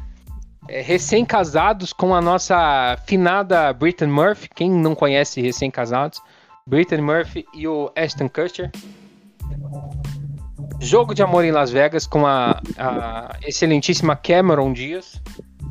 É, 0.69 0.81
Recém-casados 0.81 1.93
com 1.93 2.15
a 2.15 2.20
nossa 2.20 2.97
finada 3.07 3.73
Britney 3.73 4.11
Murphy. 4.11 4.49
Quem 4.55 4.70
não 4.70 4.95
conhece 4.95 5.41
Recém-casados? 5.41 6.20
Britney 6.66 7.01
Murphy 7.01 7.45
e 7.53 7.66
o 7.66 7.91
Ashton 7.97 8.29
Kutcher. 8.29 8.70
Jogo 10.81 11.15
de 11.15 11.23
Amor 11.23 11.45
em 11.45 11.53
Las 11.53 11.70
Vegas 11.70 12.07
com 12.07 12.27
a, 12.27 12.61
a 12.77 13.37
excelentíssima 13.47 14.16
Cameron 14.16 14.73
Diaz. 14.73 15.20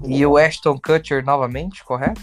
E 0.05 0.25
o 0.25 0.37
Ashton 0.37 0.77
Kutcher 0.79 1.23
novamente, 1.23 1.83
correto? 1.83 2.21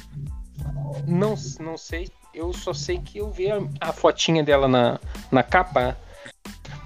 Não, 1.07 1.35
não 1.61 1.77
sei, 1.77 2.09
eu 2.35 2.53
só 2.53 2.73
sei 2.73 2.99
que 2.99 3.19
eu 3.19 3.31
vi 3.31 3.51
a, 3.51 3.59
a 3.81 3.93
fotinha 3.93 4.43
dela 4.43 4.67
na, 4.67 4.99
na 5.31 5.43
capa. 5.43 5.97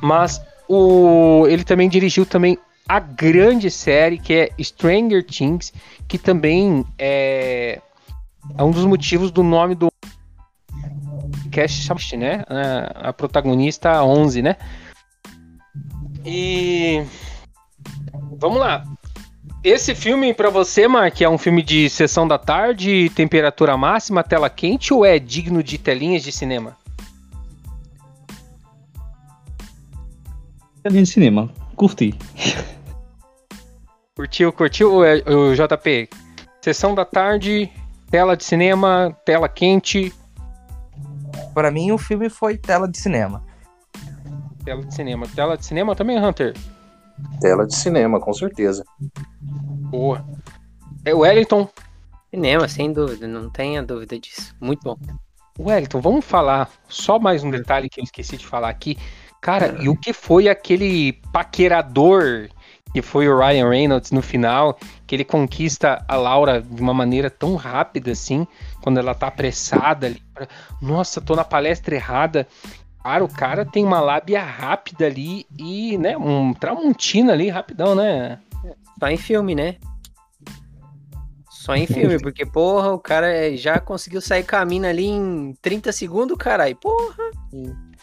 Mas 0.01 0.41
o, 0.75 1.47
ele 1.49 1.65
também 1.65 1.87
dirigiu 1.87 2.25
também 2.25 2.59
a 2.89 2.99
grande 2.99 3.71
série 3.71 4.19
que 4.19 4.33
é 4.33 4.51
Stranger 4.59 5.23
Things, 5.23 5.71
que 6.09 6.17
também 6.17 6.83
é, 6.99 7.79
é 8.57 8.63
um 8.63 8.71
dos 8.71 8.87
motivos 8.87 9.31
do 9.31 9.43
nome 9.43 9.75
do 9.75 9.93
cast, 11.51 12.17
né? 12.17 12.43
A, 12.49 13.11
a 13.11 13.13
protagonista 13.13 14.03
11, 14.03 14.41
né? 14.41 14.57
E 16.25 17.05
vamos 18.39 18.59
lá. 18.59 18.83
Esse 19.63 19.95
filme 19.95 20.33
pra 20.33 20.49
você, 20.49 20.89
Mark, 20.89 21.21
é 21.21 21.29
um 21.29 21.37
filme 21.37 21.63
de 21.63 21.91
sessão 21.91 22.27
da 22.27 22.39
tarde, 22.39 23.11
temperatura 23.11 23.77
máxima, 23.77 24.25
tela 24.25 24.49
quente 24.49 24.95
ou 24.95 25.05
é 25.05 25.19
digno 25.19 25.63
de 25.63 25.77
telinhas 25.77 26.23
de 26.23 26.33
cinema? 26.33 26.79
De 30.91 31.07
cinema. 31.07 31.51
Curti. 31.77 32.15
Curtiu, 34.15 34.53
curtiu 34.53 34.93
o, 34.95 35.01
o 35.01 35.55
JP? 35.55 36.09
Sessão 36.61 36.95
da 36.95 37.05
tarde, 37.05 37.71
tela 38.11 38.37
de 38.37 38.45
cinema, 38.45 39.17
tela 39.25 39.49
quente, 39.49 40.13
Pra 41.55 41.71
mim, 41.71 41.93
o 41.93 41.99
filme 41.99 42.31
foi 42.31 42.57
tela 42.57 42.89
de 42.89 42.99
cinema. 42.99 43.45
tela 44.65 44.83
de 44.83 44.95
cinema. 44.95 45.27
Tela 45.29 45.57
de 45.57 45.67
cinema 45.67 45.95
também, 45.95 46.19
Hunter? 46.19 46.55
Tela 47.41 47.67
de 47.67 47.75
cinema, 47.75 48.19
com 48.19 48.33
certeza. 48.33 48.85
Boa. 49.91 50.25
É 51.05 51.15
o 51.15 51.19
Wellington. 51.19 51.69
Cinema, 52.31 52.67
sem 52.69 52.93
dúvida, 52.93 53.29
não 53.29 53.51
tenha 53.51 53.83
dúvida 53.83 54.19
disso. 54.19 54.55
Muito 54.59 54.83
bom. 54.83 54.97
Wellington, 55.59 56.01
vamos 56.01 56.25
falar 56.25 56.71
só 56.89 57.19
mais 57.19 57.45
um 57.45 57.51
detalhe 57.51 57.91
que 57.91 58.01
eu 58.01 58.05
esqueci 58.05 58.39
de 58.39 58.47
falar 58.47 58.71
aqui. 58.71 58.97
Cara, 59.43 59.77
e 59.81 59.89
o 59.89 59.97
que 59.97 60.13
foi 60.13 60.49
aquele 60.49 61.15
paquerador 61.33 62.49
que 62.93 63.03
foi 63.03 63.27
o 63.27 63.37
Ryan 63.37 63.69
Reynolds 63.71 64.13
no 64.13 64.23
final, 64.23 64.79
que 65.07 65.17
ele 65.17 65.25
conquista 65.25 66.05
a 66.07 66.15
Laura 66.15 66.61
de 66.61 66.81
uma 66.81 66.93
maneira 66.95 67.29
tão 67.31 67.57
rápida 67.57 68.13
assim, 68.13 68.47
quando 68.83 68.99
ela 68.99 69.15
tá 69.15 69.27
apressada 69.29 70.07
ali. 70.07 70.23
Nossa, 70.81 71.21
tô 71.21 71.35
na 71.35 71.43
palestra 71.43 71.95
errada. 71.95 72.47
Cara, 73.03 73.25
o 73.25 73.29
cara 73.29 73.65
tem 73.65 73.85
uma 73.85 73.99
lábia 73.99 74.45
rápida 74.45 75.07
ali 75.07 75.45
e, 75.59 75.99
né, 75.99 76.17
um 76.17 76.55
tramontina 76.55 77.33
ali 77.33 77.49
rapidão, 77.49 77.95
né? 77.95 78.39
Só 79.01 79.09
em 79.09 79.17
filme, 79.17 79.55
né? 79.55 79.77
Só 81.51 81.75
em 81.75 81.87
filme, 81.87 82.21
porque, 82.21 82.45
porra, 82.45 82.93
o 82.93 82.99
cara 82.99 83.57
já 83.57 83.81
conseguiu 83.81 84.21
sair 84.21 84.45
mina 84.67 84.89
ali 84.89 85.07
em 85.07 85.57
30 85.63 85.91
segundos, 85.93 86.37
caralho. 86.37 86.77
Porra. 86.77 87.31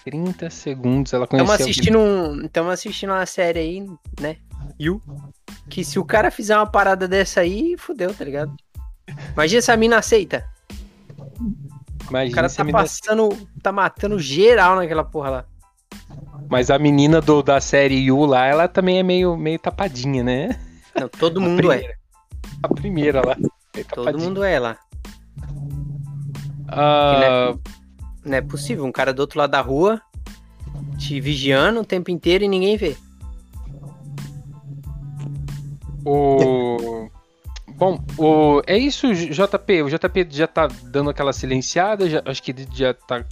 30 0.03 0.49
segundos 0.49 1.13
ela 1.13 1.27
conheceu. 1.27 1.51
Estamos 1.53 1.69
assistindo, 1.69 1.99
um, 1.99 2.47
tamo 2.47 2.69
assistindo 2.69 3.09
uma 3.11 3.25
série 3.25 3.59
aí, 3.59 3.85
né? 4.19 4.37
You. 4.79 5.01
Que 5.69 5.83
se 5.83 5.99
o 5.99 6.05
cara 6.05 6.31
fizer 6.31 6.55
uma 6.55 6.67
parada 6.67 7.07
dessa 7.07 7.41
aí, 7.41 7.75
fudeu, 7.77 8.13
tá 8.13 8.23
ligado? 8.23 8.55
Imagina 9.33 9.61
se 9.61 9.71
a 9.71 9.77
mina 9.77 9.97
aceita. 9.97 10.45
Imagina 12.09 12.31
O 12.31 12.35
cara 12.35 12.49
tá 12.49 12.65
passando, 12.65 13.29
tá 13.61 13.71
matando 13.71 14.17
geral 14.19 14.75
naquela 14.75 15.03
porra 15.03 15.29
lá. 15.29 15.45
Mas 16.49 16.71
a 16.71 16.79
menina 16.79 17.21
do, 17.21 17.43
da 17.43 17.61
série 17.61 18.05
Yu 18.05 18.25
lá, 18.25 18.45
ela 18.45 18.67
também 18.67 18.97
é 18.99 19.03
meio, 19.03 19.37
meio 19.37 19.59
tapadinha, 19.59 20.23
né? 20.23 20.59
Não, 20.99 21.07
todo 21.07 21.39
A 21.39 21.43
mundo 21.43 21.71
é. 21.71 21.77
primeira. 21.77 21.99
A 22.63 22.67
primeira 22.67 23.25
lá. 23.25 23.37
É 23.75 23.83
Todo 23.83 24.05
tapadinha. 24.05 24.27
mundo 24.27 24.43
é 24.43 24.59
lá. 24.59 24.77
Ah, 26.67 27.53
Não 28.29 28.37
é 28.37 28.41
possível. 28.41 28.85
Um 28.85 28.91
cara 28.91 29.11
do 29.13 29.19
outro 29.21 29.39
lado 29.39 29.51
da 29.51 29.61
rua 29.61 30.01
te 30.97 31.19
vigiando 31.19 31.79
o 31.81 31.85
tempo 31.85 32.11
inteiro 32.11 32.43
e 32.43 32.47
ninguém 32.47 32.77
vê. 32.77 32.95
o... 36.05 37.09
Bom, 37.75 38.03
o... 38.17 38.61
é 38.67 38.77
isso, 38.77 39.07
JP. 39.13 39.83
O 39.83 39.89
JP 39.89 40.27
já 40.29 40.47
tá 40.47 40.67
dando 40.83 41.09
aquela 41.09 41.31
silenciada, 41.31 42.09
já- 42.09 42.21
acho 42.25 42.43
que 42.43 42.51
ele 42.51 42.67
já 42.73 42.93
tá 42.93 43.23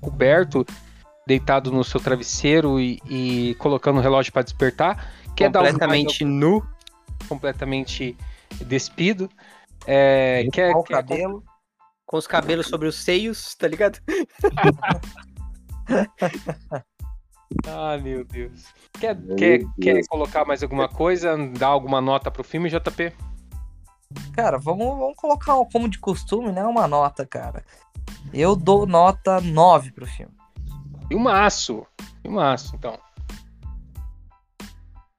coberto, 0.00 0.66
deitado 1.26 1.70
no 1.70 1.84
seu 1.84 2.00
travesseiro 2.00 2.80
e, 2.80 2.98
e 3.08 3.54
colocando 3.58 3.98
o 3.98 4.02
relógio 4.02 4.32
para 4.32 4.42
despertar. 4.42 5.12
Quer 5.36 5.50
dar 5.50 5.60
um- 5.60 5.64
Completamente 5.66 6.24
nu. 6.24 6.66
completamente 7.28 8.16
despido. 8.66 9.30
É, 9.86 10.46
quer, 10.52 10.74
o 10.74 10.82
quer- 10.82 10.94
cabelo? 10.96 11.42
Com 12.06 12.16
os 12.16 12.26
cabelos 12.26 12.68
sobre 12.68 12.88
os 12.88 12.96
seios, 12.96 13.54
tá 13.54 13.68
ligado? 13.68 14.00
Ah, 17.64 17.96
meu 17.98 18.24
Deus. 18.24 18.64
Quer, 18.98 19.16
quer, 19.36 19.58
Deus. 19.58 19.70
quer 19.80 20.06
colocar 20.08 20.44
mais 20.44 20.64
alguma 20.64 20.88
coisa? 20.88 21.36
Dar 21.56 21.68
alguma 21.68 22.00
nota 22.00 22.28
pro 22.30 22.42
filme, 22.42 22.68
JP? 22.68 23.12
Cara, 24.34 24.58
vamos, 24.58 24.98
vamos 24.98 25.16
colocar 25.16 25.54
como 25.72 25.88
de 25.88 25.98
costume, 25.98 26.50
né? 26.50 26.64
Uma 26.64 26.88
nota, 26.88 27.26
cara. 27.26 27.64
Eu 28.32 28.56
dou 28.56 28.86
nota 28.86 29.40
9 29.40 29.92
pro 29.92 30.06
filme. 30.06 30.34
Filmaço. 31.08 31.86
Filmaço, 32.22 32.74
então. 32.74 32.98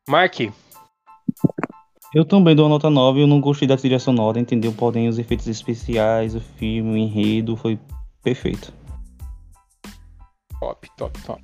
Mark. 0.10 0.36
Eu 2.14 2.24
também 2.24 2.56
dou 2.56 2.70
nota 2.70 2.90
9, 2.90 3.22
eu 3.22 3.28
não 3.28 3.42
gostei 3.42 3.68
da 3.68 3.76
trilha 3.76 4.00
sonora, 4.00 4.40
entendeu? 4.40 4.72
Porém, 4.72 5.10
os 5.10 5.20
efeitos 5.20 5.48
especiais, 5.48 6.36
o 6.36 6.40
filme, 6.40 6.94
o 6.94 6.98
enredo, 6.98 7.58
foi 7.58 7.78
perfeito. 8.24 8.74
Top, 10.60 10.90
top, 10.98 11.22
top. 11.24 11.44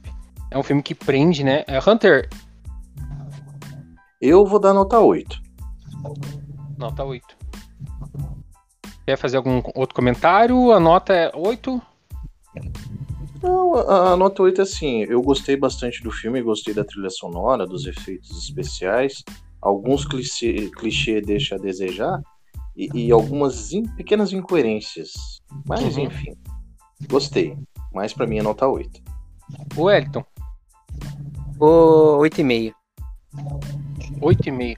É 0.50 0.58
um 0.58 0.64
filme 0.64 0.82
que 0.82 0.96
prende, 0.96 1.44
né? 1.44 1.64
É, 1.68 1.80
Hunter. 1.80 2.30
Eu 4.22 4.46
vou 4.46 4.60
dar 4.60 4.74
nota 4.74 5.00
8. 5.00 5.42
Nota 6.78 7.04
8. 7.04 7.38
Quer 9.06 9.18
fazer 9.18 9.38
algum 9.38 9.62
outro 9.76 9.94
comentário? 9.94 10.72
A 10.72 10.80
nota 10.80 11.14
é 11.14 11.32
8? 11.36 11.82
Não, 13.42 13.76
a, 13.76 14.14
a 14.14 14.18
nota 14.18 14.42
8 14.42 14.62
é 14.62 14.64
assim, 14.64 15.04
eu 15.04 15.22
gostei 15.22 15.58
bastante 15.58 16.02
do 16.02 16.10
filme, 16.10 16.42
gostei 16.42 16.74
da 16.74 16.86
trilha 16.86 17.10
sonora, 17.10 17.68
dos 17.68 17.86
efeitos 17.86 18.32
especiais. 18.42 19.24
Alguns 19.64 20.06
clichê, 20.06 20.70
clichê 20.76 21.22
deixa 21.22 21.56
a 21.56 21.58
desejar 21.58 22.22
e, 22.76 23.06
e 23.06 23.12
algumas 23.14 23.72
in, 23.72 23.84
pequenas 23.96 24.34
incoerências. 24.34 25.12
Mas, 25.66 25.96
uhum. 25.96 26.04
enfim, 26.04 26.36
gostei. 27.10 27.58
Mas 27.94 28.14
para 28.14 28.28
mim 28.28 28.40
é 28.40 28.44
nota 28.44 28.68
8. 28.68 29.02
O 29.78 29.84
Wellington? 29.84 30.26
O 31.58 32.18
8,5. 32.20 32.74
8,5. 34.20 34.78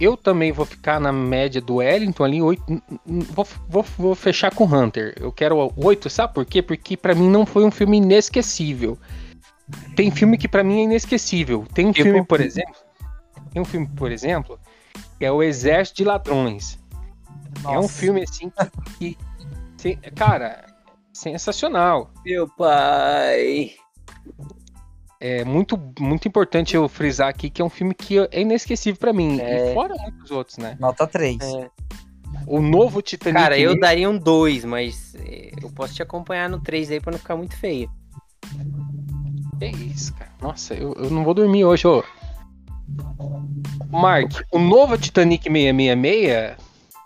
Eu 0.00 0.16
também 0.16 0.50
vou 0.50 0.64
ficar 0.64 0.98
na 0.98 1.12
média 1.12 1.60
do 1.60 1.76
Wellington 1.76 2.24
ali, 2.24 2.40
8, 2.40 2.62
vou, 3.34 3.46
vou, 3.68 3.84
vou 3.98 4.14
fechar 4.14 4.54
com 4.54 4.64
Hunter. 4.64 5.14
Eu 5.20 5.30
quero 5.30 5.70
8, 5.76 6.08
sabe 6.08 6.32
por 6.32 6.46
quê? 6.46 6.62
Porque 6.62 6.96
para 6.96 7.14
mim 7.14 7.28
não 7.28 7.44
foi 7.44 7.66
um 7.66 7.70
filme 7.70 7.98
inesquecível. 7.98 8.96
Tem 9.94 10.10
filme 10.10 10.38
que 10.38 10.48
para 10.48 10.64
mim 10.64 10.80
é 10.80 10.84
inesquecível. 10.84 11.66
Tem 11.74 11.86
um 11.86 11.92
tipo... 11.92 12.04
filme, 12.04 12.24
por 12.24 12.40
exemplo, 12.40 12.74
tem 13.52 13.60
um 13.60 13.64
filme, 13.64 13.88
por 13.88 14.10
exemplo, 14.10 14.58
que 15.18 15.24
é 15.24 15.32
O 15.32 15.42
Exército 15.42 15.98
de 15.98 16.04
Ladrões. 16.04 16.78
Nossa. 17.62 17.76
É 17.76 17.78
um 17.78 17.88
filme 17.88 18.22
assim 18.22 18.52
que, 18.98 19.18
que 19.78 19.96
cara, 20.12 20.64
sensacional. 21.12 22.10
Meu 22.24 22.48
pai 22.48 23.72
é 25.20 25.44
muito, 25.44 25.78
muito 25.98 26.26
importante 26.26 26.74
eu 26.74 26.88
frisar 26.88 27.28
aqui 27.28 27.50
que 27.50 27.60
é 27.60 27.64
um 27.64 27.68
filme 27.68 27.94
que 27.94 28.18
é 28.18 28.40
inesquecível 28.40 28.98
para 28.98 29.12
mim. 29.12 29.38
É... 29.38 29.70
E 29.70 29.74
fora 29.74 29.94
muitos 30.00 30.30
outros, 30.30 30.56
né? 30.56 30.76
Nota 30.80 31.06
3. 31.06 31.38
É. 31.42 31.70
O 32.46 32.60
novo 32.60 33.02
Titanic. 33.02 33.38
Cara, 33.38 33.58
eu 33.58 33.78
daria 33.78 34.08
um 34.08 34.16
2, 34.16 34.64
mas 34.64 35.14
é, 35.16 35.50
eu 35.62 35.70
posso 35.70 35.94
te 35.94 36.02
acompanhar 36.02 36.48
no 36.48 36.60
3 36.60 36.92
aí 36.92 37.00
pra 37.00 37.12
não 37.12 37.18
ficar 37.18 37.36
muito 37.36 37.56
feio. 37.56 37.90
É 39.60 39.68
isso, 39.68 40.14
cara. 40.14 40.30
Nossa, 40.40 40.74
eu, 40.74 40.94
eu 40.94 41.10
não 41.10 41.22
vou 41.22 41.34
dormir 41.34 41.64
hoje, 41.64 41.86
ô. 41.86 42.02
Mark, 43.90 44.32
o 44.52 44.58
novo 44.58 44.96
Titanic 44.96 45.44
666 45.44 46.56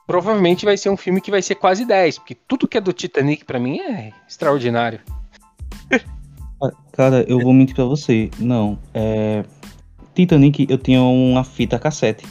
provavelmente 0.07 0.65
vai 0.65 0.77
ser 0.77 0.91
um 0.91 0.97
filme 0.97 1.21
que 1.21 1.31
vai 1.31 1.41
ser 1.41 1.55
quase 1.55 1.85
10, 1.85 2.19
porque 2.19 2.35
tudo 2.35 2.69
que 2.69 2.77
é 2.77 2.81
do 2.81 2.93
Titanic 2.93 3.45
para 3.45 3.59
mim 3.59 3.81
é 3.81 4.13
extraordinário. 4.29 5.01
Cara, 6.93 7.25
eu 7.29 7.41
vou 7.41 7.53
mentir 7.53 7.75
pra 7.75 7.85
você. 7.85 8.31
Não. 8.39 8.79
É... 8.93 9.45
Titanic, 10.15 10.67
eu 10.69 10.79
tinha 10.79 11.03
uma 11.03 11.43
fita 11.43 11.79
cassete. 11.79 12.25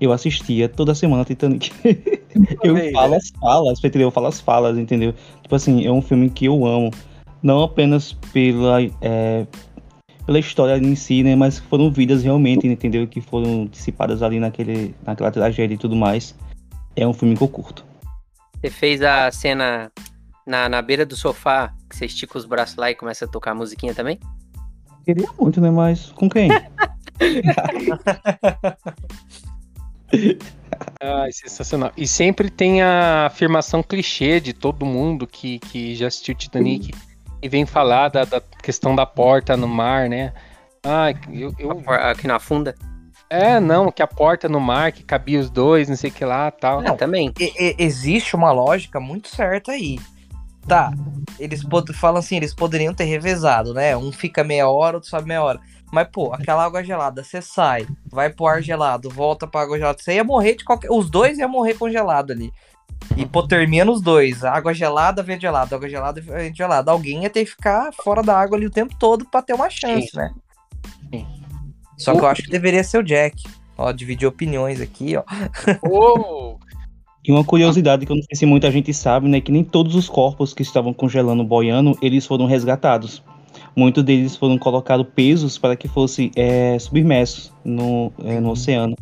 Eu 0.00 0.12
assistia 0.12 0.68
toda 0.68 0.94
semana 0.94 1.24
Titanic. 1.24 1.72
eu 2.62 2.92
falo 2.92 3.14
as 3.14 3.30
falas, 3.40 3.78
entendeu? 3.78 4.08
Eu 4.08 4.10
falo 4.10 4.26
as 4.26 4.40
falas, 4.40 4.78
entendeu? 4.78 5.14
Tipo 5.42 5.54
assim, 5.54 5.86
é 5.86 5.90
um 5.90 6.02
filme 6.02 6.28
que 6.28 6.46
eu 6.46 6.66
amo. 6.66 6.90
Não 7.42 7.62
apenas 7.62 8.12
pela, 8.32 8.82
é, 9.00 9.46
pela 10.30 10.38
história 10.38 10.78
em 10.78 10.94
si, 10.94 11.24
né? 11.24 11.34
Mas 11.34 11.58
foram 11.58 11.90
vidas 11.90 12.22
realmente, 12.22 12.64
entendeu? 12.64 13.04
Que 13.04 13.20
foram 13.20 13.66
dissipadas 13.66 14.22
ali 14.22 14.38
naquele, 14.38 14.94
naquela 15.04 15.28
tragédia 15.28 15.74
e 15.74 15.76
tudo 15.76 15.96
mais. 15.96 16.36
É 16.94 17.04
um 17.04 17.12
filme 17.12 17.36
que 17.36 17.42
eu 17.42 17.48
curto. 17.48 17.84
Você 18.60 18.70
fez 18.70 19.02
a 19.02 19.28
cena 19.32 19.90
na, 20.46 20.68
na 20.68 20.80
beira 20.80 21.04
do 21.04 21.16
sofá, 21.16 21.74
que 21.88 21.96
você 21.96 22.06
estica 22.06 22.38
os 22.38 22.46
braços 22.46 22.76
lá 22.76 22.88
e 22.88 22.94
começa 22.94 23.24
a 23.24 23.28
tocar 23.28 23.50
a 23.50 23.54
musiquinha 23.56 23.92
também? 23.92 24.20
Queria 25.04 25.26
muito, 25.36 25.60
né? 25.60 25.68
Mas 25.68 26.12
com 26.12 26.30
quem? 26.30 26.48
Ai, 31.02 31.32
sensacional. 31.34 31.90
E 31.96 32.06
sempre 32.06 32.50
tem 32.50 32.82
a 32.82 33.26
afirmação 33.26 33.82
clichê 33.82 34.38
de 34.38 34.52
todo 34.52 34.86
mundo 34.86 35.26
que, 35.26 35.58
que 35.58 35.96
já 35.96 36.06
assistiu 36.06 36.36
Titanic 36.36 36.92
e 37.42 37.48
vem 37.48 37.66
falar 37.66 38.08
da, 38.08 38.24
da 38.24 38.40
questão 38.62 38.94
da 38.94 39.06
porta 39.06 39.56
no 39.56 39.68
mar, 39.68 40.08
né? 40.08 40.32
Ah, 40.84 41.10
eu, 41.32 41.54
eu... 41.58 41.82
Aqui 41.86 42.26
na 42.26 42.38
funda? 42.38 42.74
É, 43.28 43.60
não, 43.60 43.92
que 43.92 44.02
a 44.02 44.06
porta 44.08 44.48
no 44.48 44.58
mar, 44.58 44.90
que 44.90 45.04
cabia 45.04 45.38
os 45.38 45.48
dois, 45.48 45.88
não 45.88 45.96
sei 45.96 46.10
o 46.10 46.12
que 46.12 46.24
lá 46.24 46.50
tal. 46.50 46.82
Não, 46.82 46.96
também. 46.96 47.32
E, 47.38 47.52
e, 47.56 47.76
existe 47.78 48.34
uma 48.34 48.50
lógica 48.50 48.98
muito 48.98 49.28
certa 49.28 49.72
aí. 49.72 49.98
Tá, 50.66 50.92
eles 51.38 51.62
falam 51.94 52.18
assim, 52.18 52.36
eles 52.36 52.52
poderiam 52.52 52.92
ter 52.92 53.04
revezado, 53.04 53.72
né? 53.72 53.96
Um 53.96 54.12
fica 54.12 54.44
meia 54.44 54.68
hora, 54.68 54.96
outro 54.96 55.08
sobe 55.08 55.28
meia 55.28 55.42
hora. 55.42 55.60
Mas, 55.92 56.08
pô, 56.12 56.32
aquela 56.32 56.64
água 56.64 56.84
gelada, 56.84 57.24
você 57.24 57.40
sai, 57.40 57.86
vai 58.06 58.30
pro 58.30 58.46
ar 58.46 58.62
gelado, 58.62 59.08
volta 59.08 59.46
pra 59.46 59.62
água 59.62 59.78
gelada, 59.78 59.98
você 60.00 60.14
ia 60.14 60.24
morrer 60.24 60.56
de 60.56 60.64
qualquer. 60.64 60.90
Os 60.90 61.08
dois 61.08 61.38
iam 61.38 61.48
morrer 61.48 61.74
congelado 61.74 62.32
ali. 62.32 62.52
Hipotermia 63.16 63.84
nos 63.84 64.00
dois. 64.00 64.44
Água 64.44 64.72
gelada, 64.72 65.22
vento 65.22 65.42
gelado, 65.42 65.74
água 65.74 65.88
gelada, 65.88 66.20
vento 66.20 66.56
gelado. 66.56 66.90
Alguém 66.90 67.22
ia 67.22 67.30
ter 67.30 67.44
que 67.44 67.50
ficar 67.50 67.90
fora 67.92 68.22
da 68.22 68.38
água 68.38 68.56
ali 68.56 68.66
o 68.66 68.70
tempo 68.70 68.94
todo 68.98 69.24
pra 69.26 69.42
ter 69.42 69.54
uma 69.54 69.68
chance, 69.68 70.08
Sim. 70.08 70.16
né? 70.16 70.34
Sim. 71.12 71.26
Só 71.96 72.12
que 72.14 72.20
eu 72.20 72.26
acho 72.26 72.42
que 72.42 72.50
deveria 72.50 72.82
ser 72.82 72.98
o 72.98 73.02
Jack. 73.02 73.44
Ó, 73.76 73.92
dividir 73.92 74.26
opiniões 74.26 74.80
aqui, 74.80 75.16
ó. 75.16 75.24
Oh, 75.82 76.58
e 77.24 77.32
uma 77.32 77.44
curiosidade 77.44 78.06
que 78.06 78.12
eu 78.12 78.16
não 78.16 78.22
sei 78.22 78.36
se 78.36 78.46
muita 78.46 78.70
gente 78.70 78.92
sabe, 78.92 79.28
né, 79.28 79.40
que 79.40 79.52
nem 79.52 79.64
todos 79.64 79.94
os 79.94 80.08
corpos 80.08 80.54
que 80.54 80.62
estavam 80.62 80.92
congelando 80.92 81.44
boiando, 81.44 81.96
eles 82.00 82.26
foram 82.26 82.46
resgatados. 82.46 83.22
Muitos 83.74 84.02
deles 84.02 84.36
foram 84.36 84.58
colocados 84.58 85.06
pesos 85.14 85.58
para 85.58 85.76
que 85.76 85.88
fossem 85.88 86.30
é, 86.36 86.78
submersos 86.78 87.52
no, 87.64 88.12
é, 88.24 88.40
no 88.40 88.50
oceano. 88.50 88.96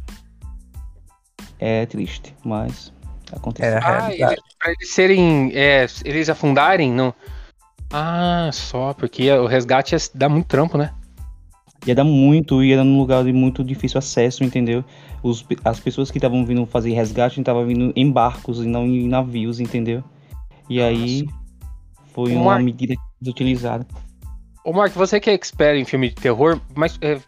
É 1.59 1.87
triste, 1.87 2.35
mas 2.45 2.93
aconteceu. 3.35 3.73
É, 3.73 3.81
ah, 3.83 4.13
eles, 4.13 4.41
para 4.59 4.73
eles 4.73 4.91
serem, 4.91 5.53
é, 5.55 5.87
eles 6.05 6.29
afundarem, 6.29 6.93
não? 6.93 7.15
Ah, 7.91 8.51
só 8.53 8.93
porque 8.93 9.31
o 9.31 9.47
resgate 9.47 9.97
dá 10.15 10.29
muito 10.29 10.47
trampo, 10.47 10.77
né? 10.77 10.93
Ia 11.87 11.95
dar 11.95 12.05
muito, 12.05 12.63
ia 12.63 12.77
dar 12.77 12.85
num 12.85 12.99
lugar 12.99 13.25
de 13.25 13.33
muito 13.33 13.65
difícil 13.65 13.99
acesso, 13.99 14.45
entendeu? 14.45 14.85
Os, 15.23 15.45
as 15.65 15.81
pessoas 15.81 16.11
que 16.11 16.19
estavam 16.19 16.45
vindo 16.45 16.67
fazer 16.67 16.93
resgate 16.93 17.41
estavam 17.41 17.67
vindo 17.67 17.93
em 17.97 18.11
barcos 18.11 18.59
e 18.59 18.67
não 18.67 18.85
em 18.85 19.09
navios, 19.09 19.61
entendeu? 19.61 20.03
E 20.69 20.79
Nossa. 20.79 20.89
aí 20.89 21.29
foi 22.13 22.33
uma 22.35 22.53
Mark... 22.53 22.65
medida 22.65 22.95
utilizada. 23.27 23.87
Ô 24.65 24.73
Mark, 24.73 24.93
você 24.93 25.19
que 25.19 25.31
é 25.31 25.33
expert 25.33 25.79
em 25.79 25.85
filme 25.85 26.11
de 26.11 26.17
terror, 26.17 26.61
mas 26.75 26.99
é, 27.01 27.19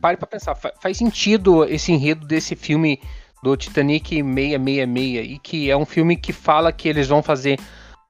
pare 0.00 0.16
pra 0.16 0.26
pensar, 0.26 0.54
faz 0.54 0.96
sentido 0.96 1.64
esse 1.64 1.92
enredo 1.92 2.26
desse 2.26 2.56
filme 2.56 3.00
do 3.46 3.56
Titanic 3.56 4.08
666 4.08 5.30
e 5.30 5.38
que 5.38 5.70
é 5.70 5.76
um 5.76 5.86
filme 5.86 6.16
que 6.16 6.32
fala 6.32 6.72
que 6.72 6.88
eles 6.88 7.06
vão 7.06 7.22
fazer, 7.22 7.60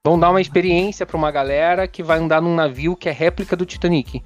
vão 0.03 0.19
dar 0.19 0.31
uma 0.31 0.41
experiência 0.41 1.05
para 1.05 1.17
uma 1.17 1.31
galera 1.31 1.87
que 1.87 2.03
vai 2.03 2.19
andar 2.19 2.41
num 2.41 2.55
navio 2.55 2.97
que 2.97 3.07
é 3.07 3.13
réplica 3.13 3.55
do 3.55 3.67
Titanic. 3.67 4.23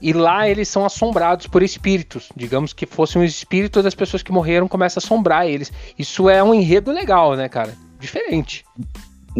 E 0.00 0.10
lá 0.14 0.48
eles 0.48 0.66
são 0.66 0.86
assombrados 0.86 1.46
por 1.46 1.62
espíritos. 1.62 2.30
Digamos 2.34 2.72
que 2.72 2.86
fossem 2.86 3.22
os 3.22 3.30
espíritos 3.30 3.84
das 3.84 3.94
pessoas 3.94 4.22
que 4.22 4.32
morreram, 4.32 4.66
começa 4.66 4.98
a 4.98 5.02
assombrar 5.02 5.46
eles. 5.46 5.70
Isso 5.98 6.30
é 6.30 6.42
um 6.42 6.54
enredo 6.54 6.90
legal, 6.92 7.36
né, 7.36 7.46
cara? 7.46 7.76
Diferente. 8.00 8.64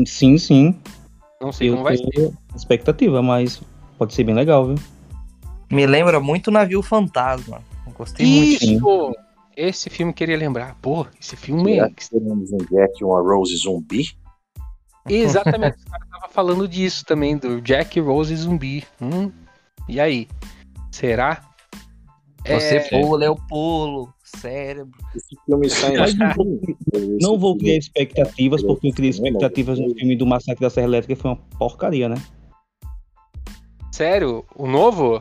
Sim, 0.05 0.37
sim. 0.37 0.79
Não 1.41 1.53
sei 1.53 1.71
Eu 1.71 1.73
como 1.73 1.85
vai 1.85 1.97
ser. 1.97 2.33
Expectativa, 2.55 3.23
mas 3.23 3.63
pode 3.97 4.13
ser 4.13 4.25
bem 4.25 4.35
legal, 4.35 4.67
viu? 4.67 4.77
Me 5.71 5.87
lembra 5.87 6.21
muito 6.21 6.51
Navio 6.51 6.83
Fantasma. 6.83 7.63
gostei 7.97 8.27
Isso! 8.27 8.67
muito. 8.67 9.28
Esse 9.59 9.91
filme 9.91 10.13
queria 10.13 10.37
lembrar. 10.37 10.77
Pô, 10.81 11.05
esse 11.21 11.35
filme. 11.35 11.75
Será 11.75 11.91
que 11.91 12.09
teremos 12.09 12.53
um 12.53 12.59
Jack 12.59 12.93
e 13.01 13.05
uma 13.05 13.21
Rose 13.21 13.57
zumbi? 13.57 14.17
Exatamente. 15.11 15.79
o 15.85 15.91
cara 15.91 16.07
tava 16.13 16.29
falando 16.33 16.69
disso 16.69 17.05
também, 17.05 17.37
do 17.37 17.61
Jack 17.61 17.99
Rose 17.99 18.37
zumbi. 18.37 18.85
Hum, 19.03 19.33
e 19.89 19.99
aí? 19.99 20.29
Será? 20.93 21.43
Você 22.47 22.77
é... 22.77 22.89
pula, 22.89 23.25
eu 23.25 23.35
pulo. 23.35 24.15
Cérebro. 24.23 24.97
Esse 25.17 25.37
filme 25.45 25.69
sai 25.69 25.95
Não 27.21 27.37
vou 27.37 27.57
criar 27.59 27.79
expectativas, 27.79 28.63
porque 28.63 28.89
eu 28.89 28.93
criei 28.93 29.11
expectativas 29.11 29.81
no 29.81 29.93
filme 29.93 30.15
do 30.15 30.25
Massacre 30.25 30.61
da 30.61 30.71
Serra 30.71 30.87
Elétrica 30.87 31.21
foi 31.21 31.33
uma 31.33 31.37
porcaria, 31.59 32.09
né? 32.09 32.17
Sério? 33.91 34.45
O 34.55 34.69
novo? 34.69 35.21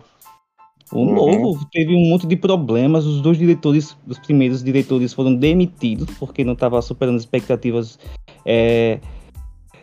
O 0.92 1.00
uhum. 1.00 1.16
novo 1.16 1.66
teve 1.72 1.94
um 1.94 2.10
monte 2.10 2.26
de 2.26 2.36
problemas. 2.36 3.06
Os 3.06 3.22
dois 3.22 3.38
diretores, 3.38 3.98
os 4.08 4.18
primeiros 4.20 4.64
diretores 4.64 5.14
foram 5.14 5.36
demitidos 5.36 6.10
porque 6.18 6.44
não 6.44 6.54
estavam 6.54 6.82
superando 6.82 7.18
as 7.18 7.24
expectativas 7.24 8.00
é, 8.46 9.00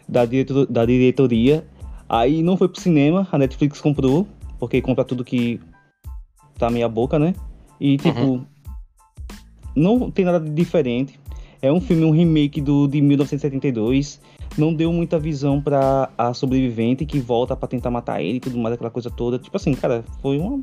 da, 0.08 0.24
diretor, 0.24 0.66
da 0.66 0.84
diretoria. 0.86 1.66
Aí 2.08 2.42
não 2.42 2.56
foi 2.56 2.68
pro 2.68 2.80
cinema, 2.80 3.28
a 3.30 3.38
Netflix 3.38 3.80
comprou, 3.80 4.26
porque 4.58 4.80
compra 4.80 5.04
tudo 5.04 5.24
que 5.24 5.60
tá 6.58 6.70
meia 6.70 6.88
boca, 6.88 7.18
né? 7.18 7.34
E 7.80 7.96
tipo, 7.98 8.20
uhum. 8.20 8.46
não 9.74 10.10
tem 10.10 10.24
nada 10.24 10.40
de 10.40 10.50
diferente. 10.50 11.18
É 11.60 11.72
um 11.72 11.80
filme, 11.80 12.04
um 12.04 12.10
remake 12.10 12.60
do, 12.60 12.86
de 12.86 13.00
1972. 13.00 14.20
Não 14.56 14.72
deu 14.72 14.92
muita 14.92 15.18
visão 15.18 15.60
pra 15.60 16.10
a 16.16 16.32
sobrevivente 16.32 17.04
que 17.04 17.18
volta 17.18 17.56
para 17.56 17.66
tentar 17.66 17.90
matar 17.90 18.22
ele 18.22 18.36
e 18.36 18.40
tudo 18.40 18.58
mais, 18.58 18.74
aquela 18.74 18.90
coisa 18.90 19.10
toda. 19.10 19.38
Tipo 19.38 19.56
assim, 19.56 19.74
cara, 19.74 20.04
foi 20.20 20.38
uma. 20.38 20.62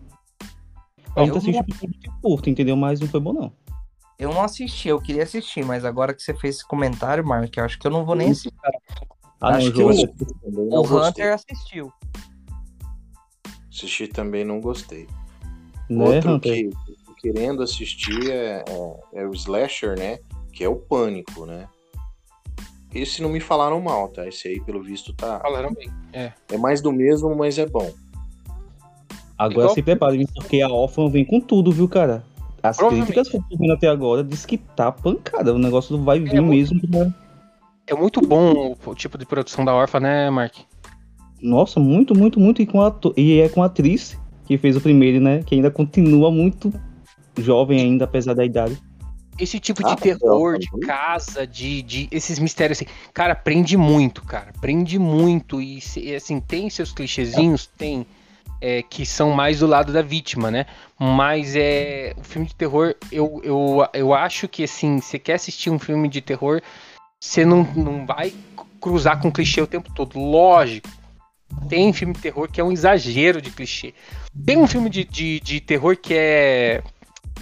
A 1.15 1.25
gente 1.25 1.37
assistiu 1.37 1.65
não... 2.05 2.21
curto, 2.21 2.49
entendeu? 2.49 2.75
Mas 2.75 2.99
não 2.99 3.07
foi 3.07 3.19
bom, 3.19 3.33
não. 3.33 3.53
Eu 4.17 4.33
não 4.33 4.43
assisti, 4.43 4.87
eu 4.87 5.01
queria 5.01 5.23
assistir, 5.23 5.65
mas 5.65 5.83
agora 5.83 6.13
que 6.13 6.21
você 6.21 6.33
fez 6.33 6.57
esse 6.57 6.67
comentário, 6.67 7.25
Mark, 7.25 7.55
eu 7.57 7.63
acho 7.63 7.79
que 7.79 7.87
eu 7.87 7.91
não 7.91 8.05
vou 8.05 8.15
nem 8.15 8.29
assistir. 8.29 8.53
Ah, 9.41 9.55
Acho 9.55 9.73
que 9.73 9.81
o, 9.81 9.89
o 9.89 11.07
Hunter 11.07 11.33
assistiu. 11.33 11.91
Assisti 13.67 14.07
também, 14.07 14.45
não 14.45 14.61
gostei. 14.61 15.07
Não 15.89 16.09
né, 16.09 16.15
Outro 16.17 16.39
que 16.39 16.69
querendo 17.21 17.61
assistir 17.63 18.31
é, 18.31 18.63
é, 18.67 19.21
é, 19.21 19.27
o 19.27 19.33
Slasher, 19.33 19.97
né? 19.97 20.19
Que 20.51 20.63
é 20.63 20.69
o 20.69 20.75
Pânico, 20.75 21.45
né? 21.45 21.67
Esse 22.93 23.21
não 23.21 23.29
me 23.29 23.39
falaram 23.39 23.79
mal, 23.79 24.09
tá? 24.09 24.27
Esse 24.27 24.49
aí, 24.49 24.59
pelo 24.61 24.83
visto, 24.83 25.13
tá. 25.13 25.39
Falaram 25.39 25.73
bem. 25.73 25.89
É, 26.11 26.33
é 26.51 26.57
mais 26.57 26.81
do 26.81 26.91
mesmo, 26.91 27.33
mas 27.35 27.57
é 27.57 27.65
bom. 27.65 27.91
Agora 29.41 29.69
se 29.69 29.81
prepare, 29.81 30.27
porque 30.35 30.61
a 30.61 30.69
Orphan 30.69 31.09
vem 31.09 31.25
com 31.25 31.41
tudo, 31.41 31.71
viu, 31.71 31.87
cara? 31.87 32.23
As 32.61 32.77
críticas 32.77 33.27
que 33.27 33.37
eu 33.37 33.43
tô 33.49 33.57
vendo 33.57 33.73
até 33.73 33.87
agora 33.87 34.23
diz 34.23 34.45
que 34.45 34.55
tá 34.55 34.91
pancada. 34.91 35.51
O 35.51 35.57
negócio 35.57 35.97
vai 36.03 36.19
vir 36.19 36.35
é, 36.35 36.41
mesmo. 36.41 36.79
Né? 36.87 37.11
É 37.87 37.95
muito 37.95 38.21
bom 38.21 38.75
o 38.85 38.93
tipo 38.93 39.17
de 39.17 39.25
produção 39.25 39.65
da 39.65 39.73
Orfa, 39.73 39.99
né, 39.99 40.29
Mark? 40.29 40.53
Nossa, 41.41 41.79
muito, 41.79 42.15
muito, 42.15 42.39
muito. 42.39 42.61
E, 42.61 42.67
com 42.67 42.83
a, 42.83 42.95
e 43.17 43.39
é 43.39 43.49
com 43.49 43.63
a 43.63 43.65
atriz 43.65 44.15
que 44.45 44.59
fez 44.59 44.75
o 44.75 44.81
primeiro, 44.81 45.19
né? 45.19 45.41
Que 45.43 45.55
ainda 45.55 45.71
continua 45.71 46.29
muito 46.29 46.71
jovem 47.35 47.81
ainda, 47.81 48.05
apesar 48.05 48.35
da 48.35 48.45
idade. 48.45 48.77
Esse 49.39 49.59
tipo 49.59 49.83
de 49.83 49.89
ah, 49.89 49.95
terror, 49.95 50.59
de 50.59 50.69
casa, 50.81 51.47
de, 51.47 51.81
de 51.81 52.07
esses 52.11 52.37
mistérios 52.37 52.77
assim, 52.77 52.85
cara, 53.11 53.33
prende 53.33 53.75
muito, 53.75 54.23
cara, 54.23 54.53
prende 54.61 54.99
muito 54.99 55.59
e 55.59 55.79
assim 56.15 56.39
tem 56.39 56.69
seus 56.69 56.91
clichêzinhos, 56.91 57.65
tem 57.65 58.05
é, 58.61 58.83
que 58.83 59.05
são 59.05 59.31
mais 59.31 59.59
do 59.59 59.67
lado 59.67 59.91
da 59.91 60.03
vítima, 60.03 60.51
né? 60.51 60.67
Mas 60.99 61.55
é 61.55 62.13
o 62.17 62.23
filme 62.23 62.47
de 62.47 62.55
terror, 62.55 62.95
eu, 63.11 63.41
eu, 63.43 63.87
eu 63.93 64.13
acho 64.13 64.47
que 64.47 64.63
assim, 64.63 65.01
você 65.01 65.17
quer 65.17 65.33
assistir 65.33 65.71
um 65.71 65.79
filme 65.79 66.07
de 66.07 66.21
terror, 66.21 66.61
você 67.19 67.43
não, 67.43 67.63
não 67.75 68.05
vai 68.05 68.31
cruzar 68.79 69.19
com 69.19 69.31
clichê 69.31 69.61
o 69.61 69.67
tempo 69.67 69.91
todo. 69.93 70.19
Lógico. 70.19 70.87
Tem 71.67 71.91
filme 71.91 72.13
de 72.13 72.21
terror 72.21 72.49
que 72.49 72.61
é 72.61 72.63
um 72.63 72.71
exagero 72.71 73.41
de 73.41 73.49
clichê. 73.49 73.93
Tem 74.45 74.57
um 74.57 74.67
filme 74.67 74.89
de, 74.89 75.03
de, 75.03 75.39
de 75.41 75.59
terror 75.59 75.97
que 75.97 76.13
é 76.13 76.81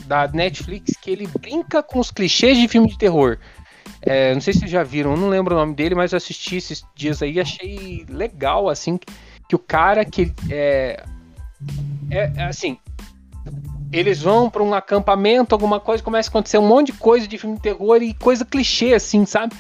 da 0.06 0.28
Netflix 0.28 0.94
que 1.00 1.12
ele 1.12 1.28
brinca 1.28 1.84
com 1.84 2.00
os 2.00 2.10
clichês 2.10 2.58
de 2.58 2.68
filme 2.68 2.88
de 2.88 2.98
terror. 2.98 3.38
É, 4.02 4.34
não 4.34 4.42
sei 4.42 4.54
se 4.54 4.60
vocês 4.60 4.72
já 4.72 4.84
viram, 4.84 5.16
não 5.16 5.30
lembro 5.30 5.54
o 5.54 5.58
nome 5.60 5.76
dele, 5.76 5.94
mas 5.94 6.12
eu 6.12 6.18
assisti 6.18 6.56
esses 6.56 6.84
dias 6.96 7.22
aí 7.22 7.34
e 7.34 7.40
achei 7.40 8.06
legal, 8.10 8.70
assim, 8.70 8.98
que 8.98 9.12
o 9.56 9.60
cara 9.60 10.06
que 10.06 10.34
é, 10.50 11.04
é, 12.10 12.32
é 12.36 12.44
assim, 12.44 12.78
eles 13.92 14.22
vão 14.22 14.50
para 14.50 14.64
um 14.64 14.74
acampamento, 14.74 15.56
alguma 15.56 15.80
coisa, 15.80 16.04
começa 16.04 16.30
a 16.30 16.32
acontecer 16.32 16.58
um 16.58 16.68
monte 16.68 16.92
de 16.92 16.98
coisa 17.00 17.28
de 17.28 17.38
filme 17.38 17.56
de 17.56 17.62
terror 17.62 18.02
e 18.02 18.14
coisa 18.14 18.46
clichê, 18.46 18.94
assim, 18.94 19.26
sabe? 19.26 19.56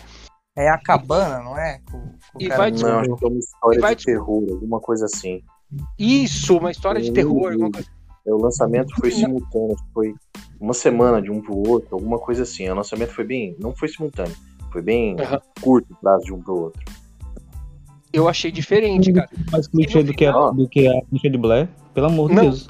É 0.56 0.70
a 0.70 0.78
cabana, 0.78 1.40
não 1.40 1.58
é? 1.58 1.80
Com, 1.90 2.00
com 2.00 2.40
e 2.40 2.50
vai 2.50 2.72
não, 2.72 3.16
que 3.16 3.26
é 3.26 3.28
uma 3.28 3.40
história 3.40 3.82
vai... 3.82 3.96
de 3.96 4.06
terror, 4.06 4.46
alguma 4.50 4.80
coisa 4.80 5.06
assim. 5.06 5.42
Isso, 5.98 6.58
uma 6.58 6.72
história 6.72 7.02
de 7.02 7.12
terror. 7.12 7.52
Alguma 7.52 7.72
coisa... 7.72 7.90
É, 8.28 8.34
o 8.34 8.38
lançamento 8.38 8.94
foi 9.00 9.12
simultâneo, 9.12 9.76
foi 9.94 10.14
uma 10.60 10.74
semana 10.74 11.22
de 11.22 11.32
um 11.32 11.42
pro 11.42 11.56
outro, 11.68 11.96
alguma 11.96 12.20
coisa 12.20 12.44
assim. 12.44 12.70
O 12.70 12.76
lançamento 12.76 13.14
foi 13.14 13.24
bem. 13.24 13.56
Não 13.60 13.74
foi 13.76 13.88
simultâneo, 13.88 14.36
foi 14.72 14.82
bem 14.82 15.16
uhum. 15.16 15.40
curto 15.62 15.94
o 15.94 15.96
prazo 15.96 16.26
de 16.26 16.34
um 16.34 16.42
pro 16.42 16.64
outro. 16.64 16.82
Eu 18.12 18.28
achei 18.28 18.52
diferente, 18.52 19.12
cara. 19.14 19.30
Mais 19.52 19.68
clichê 19.68 20.04
do, 20.04 20.14
final... 20.14 20.54
que 20.54 20.88
a, 20.88 20.92
do 21.02 21.20
que 21.20 21.28
a 21.28 21.32
de 21.32 21.38
Blair, 21.38 21.70
pelo 21.94 22.08
amor 22.08 22.30
de 22.30 22.36
Deus. 22.36 22.68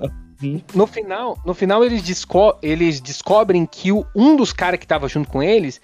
No 0.74 0.88
final, 0.88 1.38
no 1.46 1.54
final 1.54 1.84
eles, 1.84 2.02
desco 2.02 2.58
eles 2.62 3.02
descobrem 3.02 3.66
que 3.66 3.92
o, 3.92 4.06
um 4.16 4.36
dos 4.38 4.54
caras 4.54 4.80
que 4.80 4.88
tava 4.88 5.08
junto 5.10 5.30
com 5.30 5.44
eles, 5.44 5.82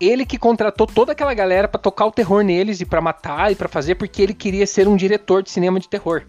ele 0.00 0.24
que 0.24 0.38
contratou 0.38 0.86
toda 0.86 1.12
aquela 1.12 1.34
galera 1.34 1.66
para 1.66 1.80
tocar 1.80 2.06
o 2.06 2.12
terror 2.12 2.42
neles 2.44 2.80
e 2.80 2.86
para 2.86 3.00
matar 3.00 3.50
e 3.50 3.56
para 3.56 3.68
fazer 3.68 3.96
porque 3.96 4.22
ele 4.22 4.34
queria 4.34 4.66
ser 4.66 4.86
um 4.86 4.94
diretor 4.94 5.42
de 5.42 5.50
cinema 5.50 5.80
de 5.80 5.88
terror. 5.88 6.22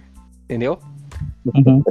Entendeu? 0.46 0.80
Uhum. 1.46 1.84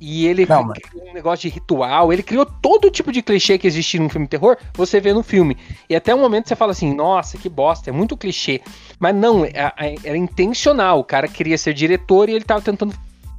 E 0.00 0.26
ele 0.26 0.46
Não, 0.46 0.68
criou 0.68 1.10
um 1.10 1.12
negócio 1.12 1.48
de 1.48 1.54
ritual, 1.54 2.12
ele 2.12 2.22
criou 2.22 2.46
todo 2.46 2.90
tipo 2.90 3.10
de 3.10 3.20
clichê 3.20 3.58
que 3.58 3.66
existe 3.66 3.98
num 3.98 4.08
filme 4.08 4.26
de 4.26 4.30
terror, 4.30 4.56
você 4.74 5.00
vê 5.00 5.12
no 5.12 5.22
filme. 5.22 5.56
E 5.88 5.96
até 5.96 6.14
um 6.14 6.20
momento 6.20 6.48
você 6.48 6.54
fala 6.54 6.72
assim, 6.72 6.94
nossa, 6.94 7.36
que 7.36 7.48
bosta, 7.48 7.90
é 7.90 7.92
muito 7.92 8.16
clichê. 8.16 8.60
Mas 9.00 9.14
não, 9.14 9.44
é, 9.44 9.72
é, 9.76 9.94
era 10.04 10.16
intencional, 10.16 11.00
o 11.00 11.04
cara 11.04 11.26
queria 11.26 11.58
ser 11.58 11.74
diretor 11.74 12.28
e 12.28 12.34
ele 12.34 12.44
tava 12.44 12.62
tentando 12.62 12.94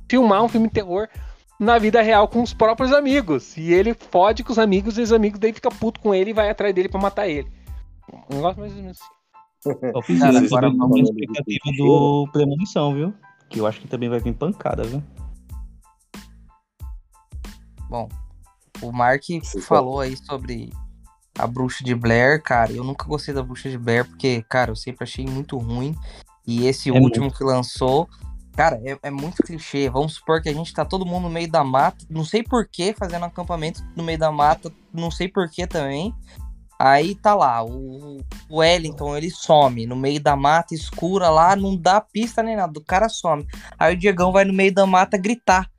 filmar 0.10 0.44
um 0.44 0.49
filme 0.49 0.68
de 0.68 0.73
terror 0.73 1.07
na 1.60 1.77
vida 1.77 2.02
real 2.02 2.27
com 2.27 2.41
os 2.41 2.53
próprios 2.53 2.91
amigos. 2.91 3.56
E 3.56 3.73
ele 3.73 3.94
fode 3.94 4.44
com 4.44 4.52
os 4.52 4.60
amigos 4.60 4.98
e 4.98 5.02
os 5.02 5.14
amigos 5.14 5.40
daí 5.40 5.53
ficam 5.53 5.72
puto 5.72 5.99
com 5.99 6.14
ele 6.14 6.31
e 6.31 6.34
vai 6.34 6.49
atrás 6.49 6.73
dele 6.73 6.90
para 6.90 6.99
matar 6.99 7.27
ele. 7.27 7.48
Um 8.30 8.36
negócio 8.38 8.60
mais 8.60 8.73
ou 8.73 8.81
menos 8.81 8.98
assim. 8.99 9.19
Eu 9.94 10.02
fiz 10.02 10.19
Cara, 10.19 10.40
agora 10.40 10.69
uma 10.69 10.99
expectativa 10.99 11.72
do 11.77 12.27
Premonição, 12.31 12.94
viu? 12.94 13.14
Que 13.49 13.60
eu 13.60 13.68
acho 13.68 13.81
que 13.81 13.88
também 13.88 14.07
vai 14.07 14.19
vir 14.19 14.34
pancada, 14.34 14.84
viu? 14.84 15.03
Bom, 17.90 18.07
o 18.82 18.91
Mark 18.91 19.24
falou 19.61 19.99
aí 19.99 20.16
sobre 20.16 20.72
a 21.38 21.48
Bruxa 21.48 21.84
de 21.84 21.95
Blair, 21.95 22.41
cara. 22.41 22.72
Eu 22.72 22.84
nunca 22.84 23.06
gostei 23.06 23.34
da 23.34 23.41
Bruxa 23.41 23.70
de 23.70 23.78
Blair 23.78 24.06
porque, 24.06 24.44
cara, 24.44 24.72
eu 24.72 24.76
sempre 24.76 25.03
achei 25.03 25.26
muito 25.26 25.57
ruim. 25.57 25.95
E 26.45 26.68
esse 26.68 26.90
é 26.90 26.94
último 26.94 27.26
muito. 27.26 27.38
que 27.38 27.44
lançou 27.44 28.07
Cara, 28.60 28.78
é, 28.84 28.98
é, 29.03 29.10
muito 29.10 29.41
clichê. 29.41 29.90
Vamos 29.90 30.16
supor 30.16 30.41
que 30.41 30.49
a 30.49 30.53
gente 30.53 30.74
tá 30.74 30.84
todo 30.84 31.06
mundo 31.06 31.24
no 31.24 31.30
meio 31.30 31.49
da 31.49 31.64
mata. 31.64 32.06
Não 32.10 32.26
sei 32.26 32.44
porquê, 32.44 32.94
fazendo 32.94 33.24
acampamento 33.24 33.82
no 33.95 34.03
meio 34.03 34.20
da 34.20 34.34
mata. 34.34 34.70
Não 34.94 35.10
sei 35.10 35.30
porquê 35.30 35.66
também. 35.66 36.14
Aí 36.78 37.16
tá 37.16 37.34
lá, 37.34 37.64
o, 37.64 38.18
o 38.49 38.57
Wellington, 38.57 39.16
ele 39.16 39.30
some 39.30 39.86
no 39.86 39.95
meio 39.95 40.22
da 40.22 40.36
mata 40.36 40.74
escura 40.74 41.30
lá, 41.30 41.53
não 41.53 41.76
dá 41.76 42.02
pista 42.02 42.44
nem 42.44 42.57
nada, 42.57 42.78
o 42.78 42.84
cara 42.84 43.07
some. 43.07 43.45
Aí 43.78 43.94
o 43.94 43.98
Diegão 43.98 44.34
vai 44.34 44.44
no 44.44 44.53
meio 44.53 44.74
da 44.74 44.86
mata 44.86 45.18
gritar 45.18 45.70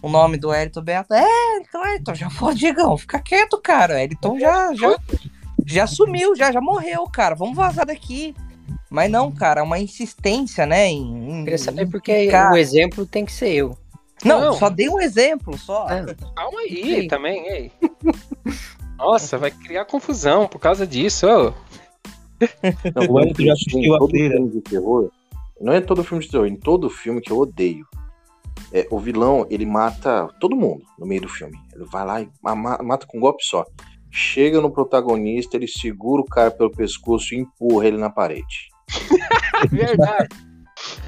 o 0.00 0.08
nome 0.08 0.36
do 0.36 0.48
Wellington 0.48 0.82
Beto. 0.82 1.14
É, 1.14 1.58
então, 1.58 1.80
Wellington, 1.80 2.14
já 2.14 2.30
foi, 2.30 2.54
Diegão, 2.54 2.96
fica 2.96 3.18
quieto, 3.18 3.60
cara. 3.60 3.94
O 3.94 3.96
Wellington 3.96 4.38
já, 4.38 4.74
já, 4.74 4.98
já 5.64 5.86
sumiu, 5.86 6.34
já, 6.34 6.50
já 6.50 6.60
morreu, 6.60 7.04
cara. 7.04 7.34
Vamos 7.34 7.56
vazar 7.56 7.86
daqui. 7.86 8.34
Mas 8.90 9.10
não, 9.10 9.32
cara, 9.32 9.60
é 9.60 9.64
uma 9.64 9.78
insistência, 9.78 10.66
né? 10.66 10.88
Em, 10.88 11.40
em 11.40 11.44
Queria 11.44 11.58
saber 11.58 11.88
porque 11.88 12.28
cara... 12.28 12.52
o 12.52 12.56
exemplo 12.58 13.06
tem 13.06 13.24
que 13.24 13.32
ser 13.32 13.48
eu. 13.54 13.76
Não, 14.24 14.40
não. 14.40 14.52
só 14.54 14.68
dei 14.68 14.88
um 14.88 15.00
exemplo, 15.00 15.56
só. 15.58 15.88
É. 15.88 16.14
Calma 16.36 16.60
aí 16.60 17.02
Sim. 17.02 17.08
também, 17.08 17.46
ei. 17.48 17.72
Nossa, 18.96 19.36
vai 19.36 19.50
criar 19.50 19.84
confusão 19.84 20.46
por 20.46 20.60
causa 20.60 20.86
disso. 20.86 21.26
Oh. 21.26 21.52
Não, 22.94 23.14
o 23.14 23.20
Eric 23.20 23.44
já 23.44 23.52
assistiu 23.52 23.94
a 23.94 24.08
filme 24.08 24.50
de 24.50 24.60
terror. 24.60 25.10
Não 25.60 25.72
é 25.72 25.80
todo 25.80 26.04
filme 26.04 26.22
de 26.22 26.30
terror, 26.30 26.46
em 26.46 26.56
todo 26.56 26.90
filme 26.90 27.20
que 27.20 27.32
eu 27.32 27.38
odeio. 27.38 27.86
É, 28.72 28.86
o 28.90 28.98
vilão, 28.98 29.46
ele 29.50 29.66
mata 29.66 30.28
todo 30.40 30.56
mundo 30.56 30.84
no 30.98 31.06
meio 31.06 31.22
do 31.22 31.28
filme. 31.28 31.58
Ele 31.74 31.84
vai 31.84 32.04
lá 32.04 32.20
e 32.20 32.28
mata 32.42 33.06
com 33.06 33.18
um 33.18 33.20
golpe 33.20 33.44
só. 33.44 33.64
Chega 34.10 34.60
no 34.60 34.70
protagonista, 34.70 35.56
ele 35.56 35.68
segura 35.68 36.22
o 36.22 36.26
cara 36.26 36.50
pelo 36.50 36.70
pescoço 36.70 37.34
e 37.34 37.38
empurra 37.38 37.86
ele 37.86 37.98
na 37.98 38.10
parede. 38.10 38.68
Verdade. 39.70 40.28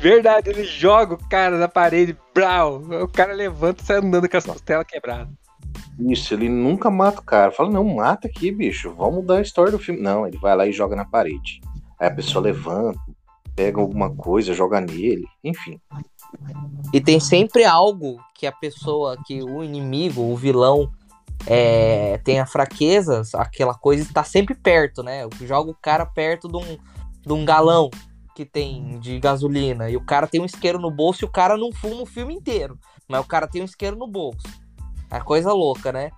Verdade, 0.00 0.50
ele 0.50 0.64
joga 0.64 1.14
o 1.14 1.28
cara 1.28 1.58
na 1.58 1.68
parede, 1.68 2.16
brau. 2.34 2.76
O 3.02 3.08
cara 3.08 3.32
levanta 3.32 3.82
e 3.82 3.86
sai 3.86 3.96
andando 3.98 4.28
com 4.28 4.36
as 4.36 4.46
costelas 4.46 4.86
quebradas. 4.86 5.32
Isso, 5.98 6.34
ele 6.34 6.48
nunca 6.48 6.90
mata 6.90 7.20
o 7.20 7.24
cara. 7.24 7.50
Fala, 7.50 7.70
não, 7.70 7.84
mata 7.84 8.28
aqui, 8.28 8.50
bicho. 8.50 8.92
Vamos 8.94 9.16
mudar 9.16 9.38
a 9.38 9.42
história 9.42 9.72
do 9.72 9.78
filme. 9.78 10.00
Não, 10.00 10.26
ele 10.26 10.38
vai 10.38 10.56
lá 10.56 10.66
e 10.66 10.72
joga 10.72 10.96
na 10.96 11.04
parede. 11.04 11.60
Aí 11.98 12.08
a 12.08 12.14
pessoa 12.14 12.42
levanta, 12.42 12.98
pega 13.54 13.80
alguma 13.80 14.14
coisa, 14.14 14.52
joga 14.52 14.80
nele, 14.80 15.24
enfim. 15.42 15.80
E 16.92 17.00
tem 17.00 17.18
sempre 17.18 17.64
algo 17.64 18.18
que 18.34 18.46
a 18.46 18.52
pessoa, 18.52 19.16
que 19.26 19.42
o 19.42 19.64
inimigo, 19.64 20.22
o 20.22 20.36
vilão, 20.36 20.90
é, 21.46 22.18
tenha 22.18 22.46
fraquezas, 22.46 23.34
aquela 23.34 23.74
coisa 23.74 24.02
está 24.02 24.22
sempre 24.22 24.54
perto, 24.54 25.02
né? 25.02 25.28
Joga 25.42 25.70
o 25.70 25.74
cara 25.74 26.06
perto 26.06 26.48
de 26.48 26.56
um, 26.56 26.78
de 27.26 27.32
um 27.32 27.44
galão. 27.44 27.90
que 28.34 28.44
tem 28.44 28.98
de 28.98 29.20
gasolina 29.20 29.88
e 29.88 29.96
o 29.96 30.04
cara 30.04 30.26
tem 30.26 30.40
um 30.40 30.44
isqueiro 30.44 30.80
no 30.80 30.90
bolso 30.90 31.24
e 31.24 31.26
o 31.26 31.30
cara 31.30 31.56
não 31.56 31.70
fuma 31.72 32.02
o 32.02 32.06
filme 32.06 32.34
inteiro. 32.34 32.76
Mas 33.08 33.20
o 33.20 33.28
cara 33.28 33.46
tem 33.46 33.62
um 33.62 33.64
isqueiro 33.64 33.96
no 33.96 34.08
bolso. 34.08 34.42
É 35.10 35.20
coisa 35.20 35.52
louca, 35.52 35.92
né? 35.92 36.10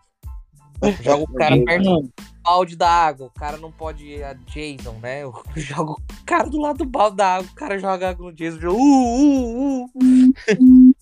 Joga 1.03 1.25
o 1.25 1.33
cara 1.37 1.57
perto 1.63 2.11
balde 2.47 2.77
da 2.77 2.89
água. 2.89 3.27
O 3.27 3.31
cara 3.31 3.57
não 3.57 3.73
pode 3.73 4.07
ir 4.07 4.23
a 4.23 4.35
Jason, 4.47 4.95
né? 5.03 5.25
Eu 5.25 5.35
jogo 5.57 6.01
o 6.01 6.25
cara 6.25 6.49
do 6.49 6.61
lado 6.61 6.79
do 6.79 6.87
balde 6.87 7.17
da 7.17 7.37
água. 7.37 7.51
O 7.51 7.55
cara 7.55 7.79
joga 7.79 8.11
água 8.11 8.31
no 8.31 8.33
Jason. 8.33 8.69
Uh, 8.69 9.85
uh, 9.85 9.91
uh. 9.95 10.95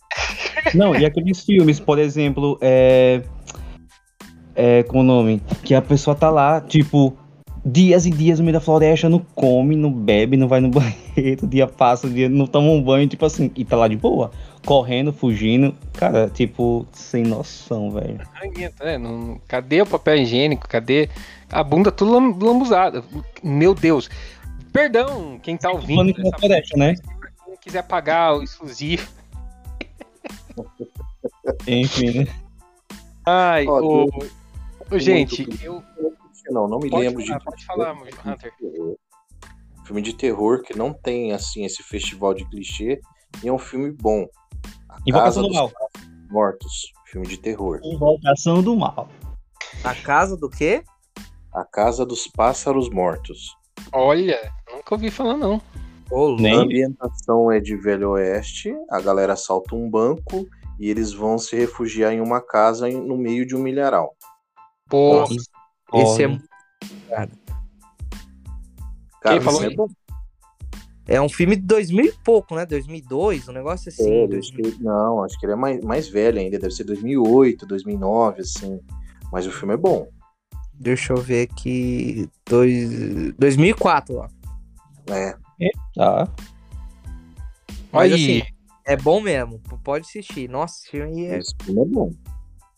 Não, 0.74 0.94
e 0.96 1.04
aqueles 1.04 1.44
filmes, 1.44 1.78
por 1.78 1.98
exemplo, 1.98 2.58
é. 2.62 3.22
É, 4.56 4.84
com 4.84 5.00
o 5.00 5.02
nome? 5.02 5.42
Que 5.64 5.74
a 5.74 5.82
pessoa 5.82 6.14
tá 6.14 6.30
lá, 6.30 6.60
tipo, 6.60 7.16
dias 7.65 8.05
e 8.05 8.11
dias 8.11 8.39
no 8.39 8.45
meio 8.45 8.53
da 8.53 8.61
floresta, 8.61 9.09
não 9.09 9.20
come, 9.35 9.74
não 9.74 9.91
bebe, 9.91 10.36
não 10.36 10.47
vai 10.47 10.61
no 10.61 10.69
banheiro, 10.70 11.47
dia 11.47 11.66
passa, 11.66 12.09
dia 12.09 12.28
não 12.28 12.47
toma 12.47 12.69
um 12.69 12.82
banho, 12.82 13.09
tipo 13.09 13.24
assim, 13.24 13.51
e 13.57 13.65
tá 13.65 13.77
lá 13.77 13.89
de 13.89 13.97
boa, 13.97 14.31
correndo, 14.66 15.12
fugindo, 15.12 15.74
cara, 15.95 16.28
tipo, 16.28 16.86
sem 16.93 17.24
noção, 17.24 17.91
velho. 17.91 18.20
É, 18.81 18.99
não, 18.99 19.41
cadê 19.49 19.81
o 19.81 19.86
papel 19.86 20.16
higiênico? 20.16 20.69
Cadê 20.69 21.09
a 21.51 21.62
bunda 21.62 21.91
tudo 21.91 22.12
lambuzada? 22.12 23.03
Meu 23.43 23.74
Deus. 23.74 24.11
Perdão, 24.73 25.39
quem 25.43 25.57
tá 25.57 25.70
ouvindo. 25.70 26.15
Floresta, 26.39 26.77
né? 26.77 26.95
Quem 27.45 27.57
quiser 27.61 27.82
pagar 27.85 28.36
o 28.36 28.43
exclusivo. 28.43 29.09
Enfim, 31.66 32.11
né? 32.19 32.27
Ai, 33.24 33.66
o... 33.66 34.09
o... 34.91 34.99
gente, 34.99 35.47
eu 35.62 35.82
não, 36.50 36.68
não 36.68 36.78
me 36.78 36.90
pode 36.90 37.04
lembro 37.04 37.24
falar, 37.24 37.38
de. 37.38 37.44
Pode 37.44 37.64
falar, 37.64 37.92
Hunter. 37.92 38.52
Filme 39.84 40.00
de 40.00 40.14
terror 40.14 40.62
que 40.62 40.76
não 40.76 40.92
tem 40.92 41.32
assim 41.32 41.64
esse 41.64 41.82
festival 41.82 42.32
de 42.32 42.48
clichê 42.48 43.00
e 43.42 43.48
é 43.48 43.52
um 43.52 43.58
filme 43.58 43.90
bom. 43.90 44.26
A 44.88 44.98
Invocação 45.06 45.42
do 45.42 45.52
Mal. 45.52 45.70
Mortos, 46.30 46.92
filme 47.06 47.26
de 47.26 47.38
terror. 47.38 47.80
Invocação 47.82 48.62
do 48.62 48.74
Mal. 48.76 49.08
A 49.82 49.94
casa 49.94 50.36
do 50.36 50.48
quê? 50.48 50.82
A 51.52 51.64
Casa 51.64 52.04
dos 52.04 52.26
Pássaros 52.26 52.88
Mortos. 52.88 53.54
Olha, 53.92 54.52
nunca 54.72 54.94
ouvi 54.94 55.10
falar 55.10 55.36
não. 55.36 55.60
Oh, 56.10 56.36
a 56.36 56.54
ambientação 56.56 57.50
é 57.50 57.60
de 57.60 57.76
Velho 57.76 58.10
Oeste, 58.10 58.74
a 58.90 59.00
galera 59.00 59.36
salta 59.36 59.74
um 59.74 59.88
banco 59.88 60.46
e 60.78 60.88
eles 60.90 61.12
vão 61.12 61.38
se 61.38 61.56
refugiar 61.56 62.12
em 62.12 62.20
uma 62.20 62.40
casa 62.40 62.88
no 62.88 63.16
meio 63.16 63.46
de 63.46 63.56
um 63.56 63.60
milharal. 63.60 64.16
Pô, 64.88 65.24
esse 66.02 66.24
é. 66.24 66.38
Cara, 69.24 69.38
Quem 69.38 69.40
falou? 69.40 69.62
É, 71.06 71.16
é, 71.16 71.20
um 71.20 71.28
filme 71.28 71.56
de 71.56 71.62
2000 71.62 72.04
e 72.04 72.12
pouco, 72.24 72.54
né? 72.54 72.66
2002, 72.66 73.48
um 73.48 73.52
negócio 73.52 73.88
assim. 73.88 74.10
É, 74.10 74.26
2000... 74.26 74.78
Não, 74.80 75.22
acho 75.22 75.38
que 75.38 75.46
ele 75.46 75.52
é 75.52 75.56
mais, 75.56 75.80
mais 75.82 76.08
velho 76.08 76.38
ainda. 76.38 76.58
Deve 76.58 76.74
ser 76.74 76.84
2008, 76.84 77.66
2009, 77.66 78.40
assim. 78.40 78.80
Mas 79.32 79.46
o 79.46 79.50
filme 79.50 79.74
é 79.74 79.76
bom. 79.76 80.08
Deixa 80.74 81.12
eu 81.12 81.16
ver 81.16 81.48
aqui. 81.50 82.28
Dois... 82.46 83.32
2004, 83.38 84.16
ó. 84.16 84.28
É. 85.12 85.36
Tá. 85.94 86.28
Mas 87.92 88.12
Aí. 88.12 88.40
assim, 88.40 88.54
é 88.84 88.96
bom 88.96 89.20
mesmo. 89.20 89.60
Pode 89.82 90.06
assistir. 90.06 90.48
Nossa, 90.48 90.80
esse 90.80 90.90
filme 90.90 91.26
é. 91.26 91.38
Esse 91.38 91.54
filme 91.62 91.80
é 91.80 91.84
bom. 91.84 92.10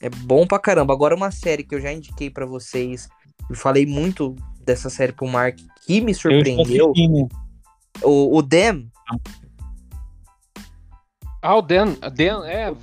É 0.00 0.08
bom 0.08 0.46
pra 0.46 0.58
caramba. 0.58 0.92
Agora, 0.92 1.14
uma 1.14 1.30
série 1.30 1.64
que 1.64 1.74
eu 1.74 1.80
já 1.80 1.92
indiquei 1.92 2.30
para 2.30 2.44
vocês, 2.46 3.08
eu 3.48 3.56
falei 3.56 3.86
muito 3.86 4.34
dessa 4.60 4.90
série 4.90 5.12
pro 5.12 5.26
Mark, 5.26 5.58
que 5.86 6.00
me 6.00 6.14
surpreendeu. 6.14 6.92
O, 8.02 8.36
o 8.36 8.42
Dem. 8.42 8.90
Ah, 11.40 11.56
o 11.56 11.62
Dem, 11.62 11.96
Dem 12.12 12.44
é. 12.44 12.74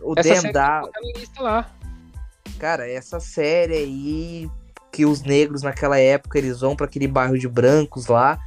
O 0.00 0.14
Dem 0.14 0.52
da. 0.52 0.82
Tá 1.34 1.70
Cara, 2.58 2.88
essa 2.88 3.20
série 3.20 3.74
aí 3.74 4.50
que 4.92 5.04
os 5.04 5.22
negros 5.22 5.62
naquela 5.62 5.98
época 5.98 6.38
eles 6.38 6.60
vão 6.60 6.76
para 6.76 6.86
aquele 6.86 7.08
bairro 7.08 7.36
de 7.36 7.48
brancos 7.48 8.06
lá 8.06 8.38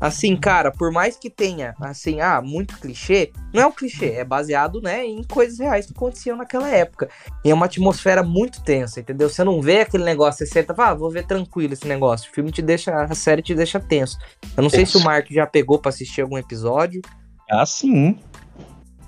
Assim, 0.00 0.36
cara, 0.36 0.72
por 0.72 0.90
mais 0.90 1.16
que 1.16 1.30
tenha, 1.30 1.74
assim, 1.80 2.20
ah, 2.20 2.42
muito 2.42 2.78
clichê, 2.78 3.32
não 3.52 3.62
é 3.62 3.66
um 3.66 3.72
clichê, 3.72 4.06
é 4.14 4.24
baseado, 4.24 4.80
né, 4.82 5.06
em 5.06 5.22
coisas 5.22 5.58
reais 5.60 5.86
que 5.86 5.92
aconteciam 5.92 6.36
naquela 6.36 6.68
época. 6.68 7.08
E 7.44 7.50
é 7.50 7.54
uma 7.54 7.66
atmosfera 7.66 8.22
muito 8.22 8.60
tensa, 8.62 9.00
entendeu? 9.00 9.28
Você 9.28 9.44
não 9.44 9.62
vê 9.62 9.82
aquele 9.82 10.04
negócio, 10.04 10.44
você 10.44 10.52
senta, 10.52 10.74
ah, 10.76 10.94
vou 10.94 11.10
ver 11.10 11.26
tranquilo 11.26 11.72
esse 11.72 11.86
negócio. 11.86 12.28
O 12.30 12.34
filme 12.34 12.50
te 12.50 12.60
deixa, 12.60 13.04
a 13.04 13.14
série 13.14 13.40
te 13.40 13.54
deixa 13.54 13.78
tenso. 13.78 14.18
Eu 14.56 14.64
não 14.64 14.70
sei 14.70 14.84
se 14.84 14.96
o 14.96 15.00
Mark 15.00 15.30
já 15.30 15.46
pegou 15.46 15.78
para 15.78 15.90
assistir 15.90 16.22
algum 16.22 16.36
episódio. 16.36 17.00
Ah, 17.48 17.64
sim. 17.64 18.18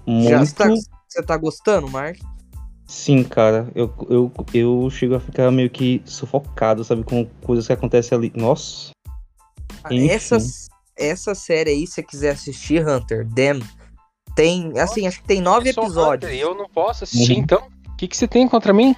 Muito... 0.06 0.30
Já 0.30 0.46
tá, 0.46 0.68
você 1.08 1.22
tá 1.22 1.36
gostando, 1.36 1.90
Mark? 1.90 2.16
Sim, 2.86 3.24
cara, 3.24 3.68
eu, 3.74 3.92
eu, 4.08 4.32
eu 4.54 4.88
chego 4.90 5.16
a 5.16 5.20
ficar 5.20 5.50
meio 5.50 5.68
que 5.68 6.00
sufocado, 6.04 6.84
sabe, 6.84 7.02
com 7.02 7.26
coisas 7.42 7.66
que 7.66 7.72
acontecem 7.72 8.16
ali. 8.16 8.32
Nossa. 8.36 8.92
Enfim. 9.90 10.08
Essas, 10.08 10.68
essa 10.97 11.35
série 11.35 11.70
aí, 11.70 11.86
se 11.86 11.94
você 11.94 12.02
quiser 12.02 12.31
assistir, 12.31 12.86
Hunter, 12.86 13.24
Dem, 13.24 13.60
tem, 14.35 14.78
assim, 14.78 15.06
acho 15.06 15.20
que 15.20 15.28
tem 15.28 15.40
nove 15.40 15.70
episódios. 15.70 16.31
Hunter, 16.31 16.40
eu 16.40 16.55
não 16.55 16.68
posso 16.68 17.05
assistir, 17.05 17.35
uhum. 17.35 17.40
então? 17.40 17.68
O 17.89 17.97
que, 17.97 18.06
que 18.09 18.16
você 18.16 18.28
tem 18.28 18.47
contra 18.48 18.73
mim? 18.73 18.94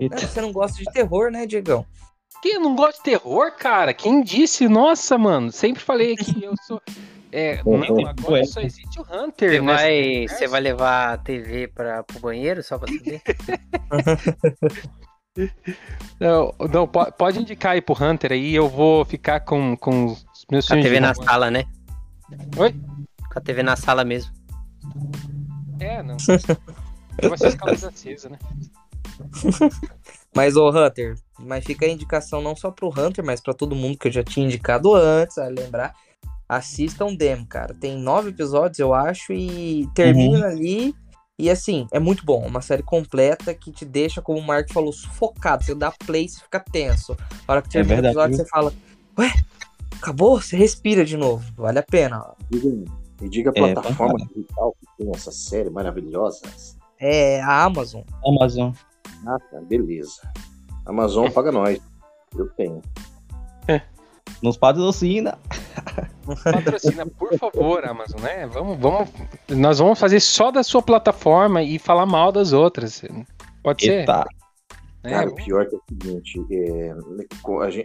Não, 0.00 0.18
você 0.18 0.40
não 0.40 0.52
gosta 0.52 0.78
de 0.78 0.92
terror, 0.92 1.30
né, 1.30 1.46
Diegão? 1.46 1.84
Que 2.42 2.50
eu 2.50 2.60
não 2.60 2.74
gosto 2.74 2.98
de 2.98 3.04
terror, 3.04 3.52
cara? 3.52 3.92
Quem 3.92 4.22
disse? 4.22 4.68
Nossa, 4.68 5.18
mano, 5.18 5.50
sempre 5.50 5.82
falei 5.82 6.14
que 6.16 6.42
eu 6.42 6.54
sou. 6.66 6.80
É, 7.32 7.62
não, 7.66 8.06
agora 8.06 8.44
só 8.44 8.60
existe 8.60 9.00
o 9.00 9.02
Hunter. 9.02 9.50
Você 9.50 9.60
vai, 9.60 10.28
você 10.28 10.46
vai 10.46 10.60
levar 10.60 11.14
a 11.14 11.18
TV 11.18 11.68
para 11.68 12.04
o 12.16 12.20
banheiro 12.20 12.62
só 12.62 12.78
para 12.78 12.92
saber? 12.92 13.22
não, 16.20 16.54
não, 16.72 16.86
pode 16.86 17.40
indicar 17.40 17.72
aí 17.72 17.80
pro 17.80 17.96
Hunter 18.02 18.32
aí, 18.32 18.54
eu 18.54 18.68
vou 18.68 19.04
ficar 19.04 19.40
com, 19.40 19.76
com 19.76 20.16
meu 20.50 20.62
Com 20.62 20.74
a 20.74 20.82
TV 20.82 21.00
na 21.00 21.14
sala, 21.14 21.50
né? 21.50 21.64
Oi? 22.56 22.72
Com 22.72 23.38
a 23.38 23.40
TV 23.40 23.62
na 23.62 23.76
sala 23.76 24.04
mesmo. 24.04 24.32
É, 25.78 26.02
não. 26.02 26.16
Vai 27.28 27.38
ser 27.38 27.46
as 27.46 27.54
calças 27.54 27.84
acesas, 27.84 28.30
né? 28.30 28.38
Mas, 30.34 30.56
ô 30.56 30.68
Hunter, 30.70 31.16
mas 31.40 31.64
fica 31.64 31.84
a 31.86 31.88
indicação 31.88 32.40
não 32.40 32.54
só 32.54 32.70
pro 32.70 32.90
Hunter, 32.90 33.24
mas 33.24 33.40
para 33.40 33.54
todo 33.54 33.74
mundo 33.74 33.98
que 33.98 34.06
eu 34.06 34.12
já 34.12 34.22
tinha 34.22 34.46
indicado 34.46 34.94
antes, 34.94 35.36
a 35.38 35.48
lembrar. 35.48 35.94
Assistam 36.48 37.14
Dem, 37.14 37.44
cara. 37.44 37.74
Tem 37.74 37.96
nove 37.96 38.30
episódios, 38.30 38.78
eu 38.78 38.94
acho, 38.94 39.32
e 39.32 39.88
termina 39.94 40.38
uhum. 40.38 40.44
ali. 40.44 40.94
E 41.38 41.50
assim, 41.50 41.88
é 41.92 41.98
muito 41.98 42.24
bom. 42.24 42.46
Uma 42.46 42.60
série 42.60 42.82
completa 42.82 43.52
que 43.54 43.72
te 43.72 43.84
deixa, 43.84 44.22
como 44.22 44.38
o 44.38 44.46
Mark 44.46 44.72
falou, 44.72 44.92
sufocado. 44.92 45.64
Você 45.64 45.74
dá 45.74 45.92
play 46.06 46.26
e 46.26 46.28
fica 46.28 46.60
tenso. 46.60 47.16
A 47.46 47.52
hora 47.52 47.62
que 47.62 47.70
termina 47.70 47.98
é 47.98 48.02
o 48.02 48.06
episódio, 48.06 48.36
você 48.36 48.44
fala, 48.46 48.72
ué, 49.18 49.32
acabou, 49.98 50.40
você 50.40 50.56
respira 50.56 51.04
de 51.04 51.16
novo. 51.16 51.44
Vale 51.56 51.78
a 51.78 51.82
pena. 51.82 52.34
Me 53.20 53.28
diga 53.28 53.50
a 53.50 53.58
é, 53.58 53.72
plataforma 53.74 54.18
digital 54.26 54.74
que 54.80 54.86
tem 55.04 55.10
essa 55.14 55.30
série 55.30 55.70
maravilhosa. 55.70 56.42
É 56.98 57.40
a 57.42 57.64
Amazon. 57.64 58.02
Amazon. 58.24 58.72
Ah, 59.26 59.38
tá, 59.50 59.60
beleza. 59.60 60.20
Amazon 60.86 61.30
paga 61.30 61.52
nós. 61.52 61.80
Eu 62.36 62.48
tenho. 62.50 62.80
É. 63.66 63.82
Nos 64.42 64.56
patrocina. 64.56 65.38
Patrocina, 66.44 67.06
por 67.06 67.36
favor, 67.38 67.84
Amazon, 67.84 68.20
né? 68.20 68.46
Vamos, 68.46 68.78
vamos, 68.78 69.08
nós 69.48 69.78
vamos 69.78 69.98
fazer 69.98 70.20
só 70.20 70.50
da 70.50 70.62
sua 70.62 70.82
plataforma 70.82 71.62
e 71.62 71.78
falar 71.78 72.06
mal 72.06 72.30
das 72.30 72.52
outras. 72.52 73.02
Pode 73.62 73.88
Eita. 73.88 74.22
ser? 74.22 74.37
É, 75.08 75.10
Cara, 75.10 75.30
o 75.30 75.34
pior 75.34 75.66
que 75.66 75.74
é 75.74 75.78
o 75.78 75.82
seguinte, 75.88 76.46
é, 76.52 76.94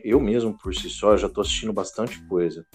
eu 0.04 0.20
mesmo 0.20 0.58
por 0.58 0.76
si 0.76 0.90
só 0.90 1.16
já 1.16 1.30
tô 1.30 1.40
assistindo 1.40 1.72
bastante 1.72 2.22
coisa, 2.28 2.66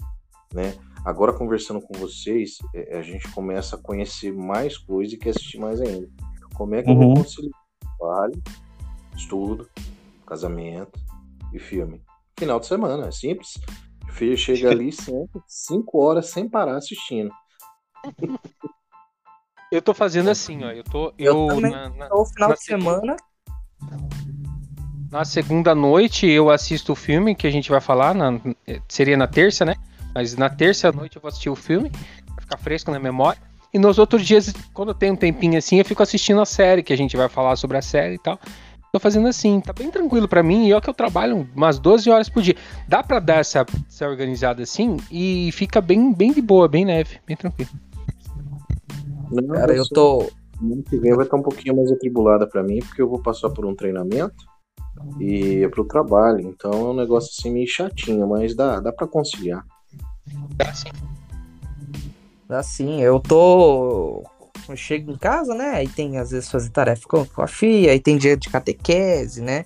né? 0.51 0.73
Agora 1.05 1.31
conversando 1.31 1.79
com 1.79 1.93
vocês, 1.99 2.57
é, 2.73 2.97
a 2.97 3.01
gente 3.03 3.31
começa 3.31 3.75
a 3.75 3.79
conhecer 3.79 4.33
mais 4.33 4.75
coisas 4.75 5.13
e 5.13 5.17
quer 5.17 5.29
assistir 5.29 5.59
mais 5.59 5.79
ainda. 5.79 6.09
Como 6.55 6.73
é 6.73 6.81
que 6.81 6.89
uhum. 6.89 6.95
eu 6.95 6.99
vou 6.99 7.07
uhum. 7.09 7.15
conciliar 7.15 7.61
trabalho, 7.97 8.43
estudo, 9.15 9.69
casamento 10.25 10.99
e 11.53 11.59
filme? 11.59 12.01
Final 12.37 12.59
de 12.59 12.65
semana, 12.65 13.07
é 13.07 13.11
simples. 13.11 13.53
Filho 14.09 14.35
chega 14.35 14.71
ali 14.71 14.89
sempre, 14.91 15.41
cinco 15.47 16.03
horas 16.03 16.25
sem 16.25 16.49
parar 16.49 16.77
assistindo. 16.77 17.31
Eu 19.71 19.81
tô 19.83 19.93
fazendo 19.93 20.31
assim, 20.31 20.63
ó. 20.63 20.71
Eu 20.71 20.83
tô. 20.83 21.13
Eu, 21.19 21.49
eu 21.49 21.61
na, 21.61 21.89
na, 21.89 22.09
no 22.09 22.25
final 22.25 22.53
de 22.53 22.63
semana 22.63 23.15
na 25.11 25.25
segunda 25.25 25.73
noite 25.73 26.27
eu 26.27 26.49
assisto 26.49 26.93
o 26.93 26.95
filme 26.95 27.33
que 27.33 27.47
a 27.47 27.51
gente 27.51 27.69
vai 27.69 27.81
falar, 27.81 28.13
na, 28.13 28.39
seria 28.87 29.17
na 29.17 29.27
terça, 29.27 29.65
né? 29.65 29.75
Mas 30.13 30.35
na 30.35 30.49
terça 30.49 30.91
noite 30.91 31.15
eu 31.15 31.21
vou 31.21 31.29
assistir 31.29 31.49
o 31.49 31.55
filme, 31.55 31.91
pra 32.35 32.41
ficar 32.41 32.57
fresco 32.57 32.91
na 32.91 32.99
memória. 32.99 33.41
E 33.73 33.77
nos 33.77 33.99
outros 33.99 34.25
dias, 34.25 34.53
quando 34.73 34.89
eu 34.89 34.95
tenho 34.95 35.13
um 35.13 35.15
tempinho 35.15 35.57
assim, 35.57 35.77
eu 35.77 35.85
fico 35.85 36.01
assistindo 36.01 36.41
a 36.41 36.45
série, 36.45 36.81
que 36.81 36.93
a 36.93 36.97
gente 36.97 37.15
vai 37.15 37.29
falar 37.29 37.55
sobre 37.55 37.77
a 37.77 37.81
série 37.81 38.15
e 38.15 38.19
tal. 38.19 38.39
Tô 38.91 38.99
fazendo 38.99 39.27
assim, 39.27 39.61
tá 39.61 39.71
bem 39.71 39.91
tranquilo 39.91 40.27
para 40.27 40.41
mim, 40.41 40.67
e 40.67 40.73
é 40.73 40.81
que 40.81 40.89
eu 40.89 40.93
trabalho 40.93 41.47
umas 41.55 41.77
12 41.77 42.09
horas 42.09 42.27
por 42.27 42.41
dia. 42.41 42.55
Dá 42.87 43.03
para 43.03 43.19
dar 43.19 43.37
essa, 43.37 43.63
essa 43.87 44.07
organizada 44.07 44.63
assim 44.63 44.97
e 45.11 45.51
fica 45.53 45.79
bem, 45.79 46.11
bem 46.11 46.33
de 46.33 46.41
boa, 46.41 46.67
bem 46.67 46.85
leve, 46.85 47.19
bem 47.27 47.37
tranquilo. 47.37 47.69
Não, 49.31 49.47
Cara, 49.55 49.75
eu 49.75 49.87
tô. 49.87 50.31
Ano 50.61 50.83
que 50.83 50.97
vem 50.97 51.13
vai 51.13 51.23
estar 51.23 51.37
um 51.37 51.43
pouquinho 51.43 51.75
mais 51.75 51.91
atribulada 51.91 52.47
para 52.47 52.63
mim, 52.63 52.79
porque 52.79 53.01
eu 53.01 53.07
vou 53.07 53.21
passar 53.21 53.49
por 53.51 53.65
um 53.65 53.75
treinamento 53.75 54.48
e 55.19 55.63
é 55.63 55.67
pro 55.69 55.85
trabalho. 55.85 56.41
Então 56.41 56.71
é 56.71 56.75
um 56.75 56.93
negócio 56.93 57.31
assim 57.37 57.51
meio 57.51 57.67
chatinho, 57.67 58.27
mas 58.27 58.55
dá, 58.55 58.79
dá 58.79 58.91
para 58.91 59.07
conciliar. 59.07 59.65
Dá 60.55 60.73
sim. 60.73 60.89
Dá 62.47 62.63
sim. 62.63 63.01
Eu 63.01 63.19
tô 63.19 64.23
eu 64.67 64.77
chego 64.77 65.11
em 65.11 65.17
casa, 65.17 65.55
né? 65.55 65.71
Aí 65.71 65.87
tem 65.87 66.17
às 66.17 66.31
vezes 66.31 66.49
fazer 66.49 66.69
tarefa 66.69 67.07
com, 67.07 67.25
com 67.25 67.41
a 67.41 67.47
filha, 67.47 67.91
aí 67.91 67.99
tem 67.99 68.17
dia 68.17 68.37
de 68.37 68.49
catequese, 68.49 69.41
né? 69.41 69.65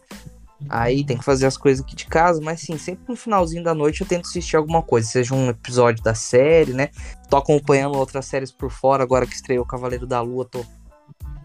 Aí 0.69 1.03
tem 1.03 1.17
que 1.17 1.25
fazer 1.25 1.45
as 1.45 1.57
coisas 1.57 1.83
aqui 1.83 1.95
de 1.95 2.05
casa, 2.05 2.39
mas 2.41 2.61
sim, 2.61 2.77
sempre 2.77 3.03
no 3.07 3.15
finalzinho 3.15 3.63
da 3.63 3.73
noite 3.73 4.01
eu 4.01 4.07
tento 4.07 4.27
assistir 4.27 4.55
alguma 4.55 4.81
coisa, 4.81 5.07
seja 5.07 5.35
um 5.35 5.49
episódio 5.49 6.01
da 6.03 6.13
série, 6.13 6.73
né? 6.73 6.89
Tô 7.29 7.37
acompanhando 7.37 7.97
outras 7.97 8.25
séries 8.25 8.51
por 8.51 8.71
fora, 8.71 9.03
agora 9.03 9.25
que 9.25 9.35
estreou 9.35 9.65
Cavaleiro 9.65 10.07
da 10.07 10.21
Lua, 10.21 10.45
tô, 10.45 10.63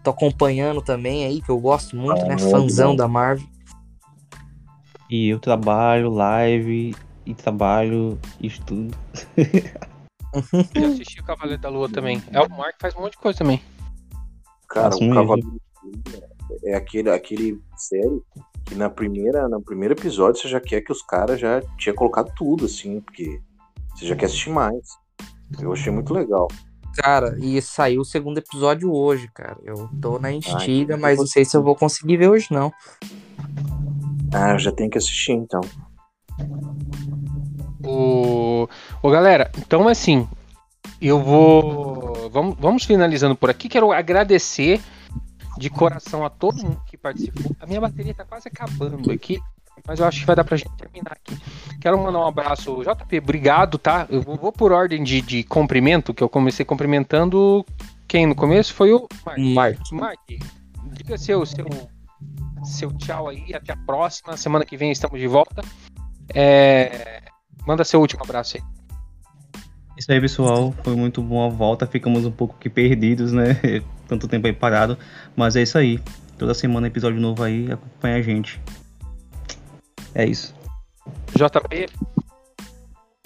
tô 0.03 0.11
acompanhando 0.11 0.81
também 0.81 1.25
aí, 1.25 1.41
que 1.41 1.49
eu 1.49 1.59
gosto 1.59 1.97
muito, 1.97 2.25
né? 2.25 2.37
Fanzão 2.37 2.95
da 2.95 3.07
Marvel. 3.07 3.45
E 5.09 5.29
eu 5.29 5.39
trabalho, 5.39 6.09
live, 6.09 6.95
e 7.25 7.33
trabalho, 7.33 8.19
estudo. 8.41 8.95
E 10.75 10.83
assisti 10.83 11.19
o 11.21 11.23
Cavaleiro 11.23 11.61
da 11.61 11.69
Lua 11.69 11.89
também. 11.89 12.21
É 12.31 12.39
o 12.39 12.49
Mark 12.49 12.75
faz 12.79 12.95
um 12.95 13.01
monte 13.01 13.13
de 13.13 13.17
coisa 13.17 13.39
também. 13.39 13.61
Cara, 14.67 14.95
o 14.95 15.13
Cavaleiro 15.13 15.59
é 16.63 16.75
aquele, 16.75 17.09
aquele 17.09 17.59
série 17.75 18.21
que 18.65 18.75
na 18.75 18.89
primeira, 18.89 19.47
no 19.49 19.61
primeiro 19.61 19.95
episódio 19.95 20.39
você 20.39 20.47
já 20.47 20.59
quer 20.59 20.81
que 20.81 20.91
os 20.91 21.01
caras 21.01 21.39
já 21.39 21.61
tinha 21.77 21.95
colocado 21.95 22.31
tudo, 22.35 22.65
assim, 22.65 23.01
porque 23.01 23.41
você 23.95 24.05
já 24.05 24.15
quer 24.15 24.25
assistir 24.25 24.51
mais. 24.51 24.85
Eu 25.59 25.73
achei 25.73 25.91
muito 25.91 26.13
legal. 26.13 26.47
Cara, 26.95 27.35
e 27.39 27.59
saiu 27.61 28.01
o 28.01 28.05
segundo 28.05 28.37
episódio 28.37 28.93
hoje, 28.93 29.27
cara. 29.33 29.57
Eu 29.63 29.89
tô 30.01 30.19
na 30.19 30.31
instiga, 30.31 30.97
mas 30.97 31.17
não 31.17 31.25
sei 31.25 31.45
se 31.45 31.55
eu 31.55 31.63
vou 31.63 31.75
conseguir 31.75 32.17
ver 32.17 32.29
hoje, 32.29 32.47
não. 32.51 32.71
Ah, 34.33 34.57
já 34.57 34.71
tem 34.71 34.89
que 34.89 34.97
assistir, 34.97 35.33
então. 35.33 35.61
O... 37.83 38.67
o 39.01 39.09
galera, 39.09 39.51
então 39.57 39.87
assim, 39.87 40.27
eu 41.01 41.21
vou. 41.21 42.29
Vamos, 42.29 42.55
vamos 42.59 42.83
finalizando 42.83 43.35
por 43.35 43.49
aqui. 43.49 43.69
Quero 43.69 43.91
agradecer 43.91 44.81
de 45.57 45.69
coração 45.69 46.25
a 46.25 46.29
todo 46.29 46.63
mundo 46.63 46.81
que 46.85 46.97
participou. 46.97 47.55
A 47.59 47.65
minha 47.65 47.81
bateria 47.81 48.13
tá 48.13 48.23
quase 48.23 48.47
acabando 48.47 49.11
aqui, 49.11 49.39
mas 49.85 49.99
eu 49.99 50.05
acho 50.05 50.21
que 50.21 50.25
vai 50.25 50.35
dar 50.35 50.43
pra 50.43 50.57
gente 50.57 50.71
terminar 50.77 51.13
aqui. 51.13 51.37
Quero 51.81 51.97
mandar 51.97 52.19
um 52.19 52.27
abraço, 52.27 52.81
JP, 52.83 53.17
obrigado, 53.17 53.77
tá? 53.77 54.05
Eu 54.09 54.21
vou 54.21 54.51
por 54.51 54.71
ordem 54.71 55.03
de, 55.03 55.21
de 55.21 55.43
cumprimento, 55.43 56.13
que 56.13 56.23
eu 56.23 56.29
comecei 56.29 56.65
cumprimentando 56.65 57.65
quem 58.07 58.25
no 58.25 58.35
começo 58.35 58.73
foi 58.73 58.93
o 58.93 59.07
Mark. 59.53 59.79
Mark, 59.91 60.19
diga 60.93 61.17
seu, 61.17 61.45
seu, 61.45 61.65
seu 62.63 62.91
tchau 62.93 63.27
aí, 63.27 63.53
até 63.53 63.73
a 63.73 63.77
próxima. 63.77 64.37
Semana 64.37 64.65
que 64.65 64.77
vem 64.77 64.91
estamos 64.91 65.19
de 65.19 65.27
volta. 65.27 65.61
É, 66.33 67.23
Manda 67.69 67.83
seu 67.83 67.99
último 67.99 68.23
abraço 68.23 68.57
aí. 68.57 68.63
Isso 69.97 70.11
aí, 70.11 70.19
pessoal. 70.19 70.73
Foi 70.83 70.95
muito 70.95 71.21
bom 71.21 71.45
a 71.45 71.49
volta. 71.49 71.85
Ficamos 71.85 72.25
um 72.25 72.31
pouco 72.31 72.57
que 72.57 72.69
perdidos, 72.69 73.31
né? 73.31 73.59
Tanto 74.07 74.27
tempo 74.27 74.47
aí 74.47 74.53
parado. 74.53 74.97
Mas 75.35 75.55
é 75.55 75.61
isso 75.61 75.77
aí. 75.77 75.99
Toda 76.37 76.53
semana 76.55 76.87
episódio 76.87 77.19
novo 77.19 77.43
aí. 77.43 77.71
Acompanha 77.71 78.15
a 78.15 78.21
gente. 78.23 78.59
É 80.15 80.25
isso. 80.25 80.55
JP. 81.35 81.89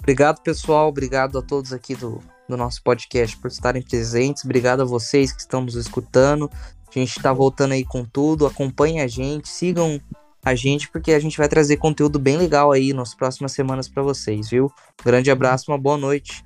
Obrigado, 0.02 0.42
pessoal. 0.42 0.88
Obrigado 0.88 1.38
a 1.38 1.42
todos 1.42 1.72
aqui 1.72 1.94
do, 1.94 2.20
do 2.46 2.56
nosso 2.56 2.82
podcast 2.82 3.38
por 3.38 3.48
estarem 3.48 3.80
presentes. 3.80 4.44
Obrigado 4.44 4.82
a 4.82 4.84
vocês 4.84 5.32
que 5.32 5.40
estão 5.40 5.62
nos 5.62 5.76
escutando. 5.76 6.50
A 6.94 7.02
gente 7.02 7.16
está 7.16 7.32
voltando 7.32 7.72
aí 7.72 7.84
com 7.84 8.04
tudo. 8.04 8.46
Acompanhe 8.46 9.00
a 9.00 9.06
gente. 9.06 9.48
Sigam 9.48 10.00
a 10.44 10.54
gente, 10.54 10.90
porque 10.90 11.12
a 11.12 11.18
gente 11.18 11.38
vai 11.38 11.48
trazer 11.48 11.78
conteúdo 11.78 12.18
bem 12.18 12.36
legal 12.36 12.70
aí 12.70 12.92
nas 12.92 13.14
próximas 13.14 13.52
semanas 13.52 13.88
para 13.88 14.02
vocês, 14.02 14.50
viu? 14.50 14.70
grande 15.02 15.30
abraço, 15.30 15.70
uma 15.70 15.78
boa 15.78 15.96
noite. 15.96 16.44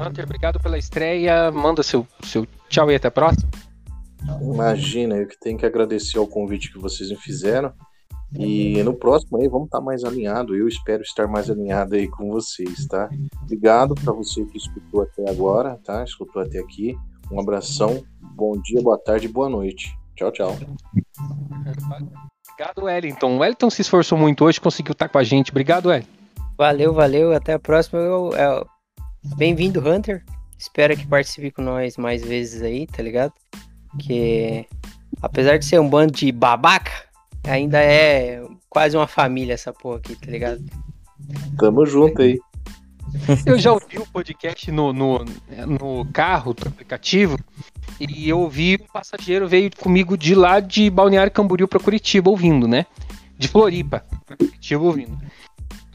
Hunter, 0.00 0.24
obrigado 0.24 0.60
pela 0.60 0.78
estreia. 0.78 1.50
Manda 1.50 1.82
seu, 1.82 2.06
seu 2.22 2.46
tchau 2.68 2.90
e 2.90 2.94
até 2.94 3.08
a 3.08 3.10
próxima. 3.10 3.48
Imagina, 4.40 5.16
eu 5.16 5.26
que 5.26 5.38
tenho 5.38 5.58
que 5.58 5.66
agradecer 5.66 6.18
ao 6.18 6.26
convite 6.26 6.72
que 6.72 6.78
vocês 6.78 7.10
me 7.10 7.16
fizeram. 7.16 7.72
E 8.34 8.82
no 8.82 8.92
próximo 8.92 9.38
aí 9.38 9.48
vamos 9.48 9.66
estar 9.66 9.80
mais 9.80 10.04
alinhado. 10.04 10.54
Eu 10.54 10.68
espero 10.68 11.02
estar 11.02 11.26
mais 11.26 11.48
alinhado 11.48 11.94
aí 11.94 12.08
com 12.08 12.30
vocês, 12.30 12.86
tá? 12.86 13.08
Obrigado 13.42 13.94
para 13.94 14.12
você 14.12 14.44
que 14.44 14.58
escutou 14.58 15.02
até 15.02 15.28
agora, 15.30 15.78
tá? 15.84 16.02
Escutou 16.04 16.42
até 16.42 16.58
aqui. 16.58 16.96
Um 17.30 17.40
abração, 17.40 18.04
bom 18.20 18.52
dia, 18.60 18.80
boa 18.82 18.98
tarde, 18.98 19.28
boa 19.28 19.48
noite. 19.48 19.96
Tchau, 20.14 20.30
tchau. 20.32 20.56
Obrigado, 22.48 22.84
Wellington. 22.84 23.36
O 23.36 23.38
Wellington 23.38 23.70
se 23.70 23.82
esforçou 23.82 24.16
muito 24.16 24.44
hoje, 24.44 24.60
conseguiu 24.60 24.92
estar 24.92 25.08
com 25.08 25.18
a 25.18 25.24
gente. 25.24 25.50
Obrigado, 25.50 25.86
Wellington. 25.86 26.10
Valeu, 26.56 26.94
valeu. 26.94 27.32
Até 27.32 27.54
a 27.54 27.58
próxima. 27.58 28.00
Eu... 28.00 28.66
Bem-vindo, 29.36 29.86
Hunter. 29.86 30.24
Espero 30.58 30.96
que 30.96 31.06
participe 31.06 31.50
com 31.50 31.60
nós 31.60 31.96
mais 31.96 32.24
vezes 32.24 32.62
aí, 32.62 32.86
tá 32.86 33.02
ligado? 33.02 33.32
Que 33.98 34.66
apesar 35.20 35.58
de 35.58 35.66
ser 35.66 35.80
um 35.80 35.88
bando 35.88 36.12
de 36.12 36.32
babaca, 36.32 36.92
ainda 37.44 37.82
é 37.82 38.42
quase 38.70 38.96
uma 38.96 39.06
família 39.06 39.54
essa 39.54 39.72
porra 39.72 39.98
aqui, 39.98 40.16
tá 40.16 40.30
ligado? 40.30 40.64
Tamo 41.58 41.84
junto 41.84 42.22
aí. 42.22 42.38
Eu 43.46 43.58
já 43.58 43.72
ouvi 43.72 43.98
o 43.98 44.06
podcast 44.06 44.70
no, 44.70 44.92
no, 44.92 45.24
no 45.66 46.04
carro 46.12 46.54
do 46.54 46.68
aplicativo 46.68 47.38
e 47.98 48.28
eu 48.28 48.40
ouvi 48.40 48.78
um 48.80 48.92
passageiro 48.92 49.48
veio 49.48 49.70
comigo 49.76 50.16
de 50.16 50.34
lá 50.34 50.60
de 50.60 50.90
Balneário 50.90 51.32
Camboriú 51.32 51.66
para 51.66 51.80
Curitiba 51.80 52.28
ouvindo, 52.30 52.68
né? 52.68 52.84
De 53.38 53.48
Floripa 53.48 54.04
para 54.26 54.36
Curitiba 54.36 54.82
ouvindo. 54.82 55.18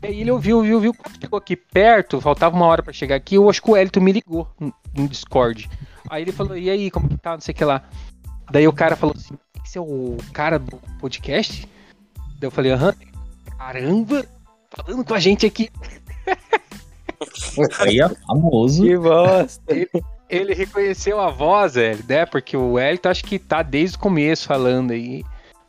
E 0.02 0.08
aí 0.08 0.22
ele 0.22 0.32
ouviu, 0.32 0.58
ouviu, 0.58 0.76
ouviu. 0.76 0.94
Quando 0.94 1.22
chegou 1.22 1.38
aqui 1.38 1.56
perto, 1.56 2.20
faltava 2.20 2.56
uma 2.56 2.66
hora 2.66 2.82
para 2.82 2.92
chegar 2.92 3.16
aqui, 3.16 3.36
eu 3.36 3.50
acho 3.50 3.62
que 3.62 3.70
o 3.70 3.78
Elton 3.78 4.00
me 4.00 4.12
ligou 4.12 4.48
no 4.60 5.08
Discord. 5.08 5.70
Aí 6.10 6.24
ele 6.24 6.32
falou, 6.32 6.58
e 6.58 6.70
aí, 6.70 6.90
como 6.90 7.08
que 7.08 7.18
tá? 7.18 7.34
Não 7.34 7.42
sei 7.42 7.54
o 7.54 7.56
que 7.56 7.64
lá. 7.64 7.84
Daí 8.50 8.68
o 8.68 8.74
cara 8.74 8.96
falou 8.96 9.16
assim, 9.16 9.38
esse 9.64 9.78
é 9.78 9.82
o 9.82 10.18
cara 10.34 10.58
do 10.58 10.78
podcast? 11.00 11.70
Daí 12.40 12.48
eu 12.48 12.52
falei, 12.52 12.72
aham. 12.72 12.94
Caramba, 13.58 14.26
falando 14.72 15.06
com 15.06 15.14
a 15.14 15.20
gente 15.20 15.46
aqui. 15.46 15.70
Aí 17.80 18.00
é 18.00 18.10
famoso. 18.10 18.84
Que 18.84 18.98
bosta. 18.98 19.62
Ele, 19.68 19.90
ele, 20.30 20.54
reconheceu 20.54 21.20
a 21.20 21.30
voz, 21.30 21.76
velho, 21.76 22.04
né? 22.08 22.26
Porque 22.26 22.56
o 22.56 22.80
Elton 22.80 23.10
acho 23.10 23.24
que 23.24 23.38
tá 23.38 23.62
desde 23.62 23.98
o 23.98 24.00
começo 24.00 24.48
falando 24.48 24.92
aí. 24.92 25.24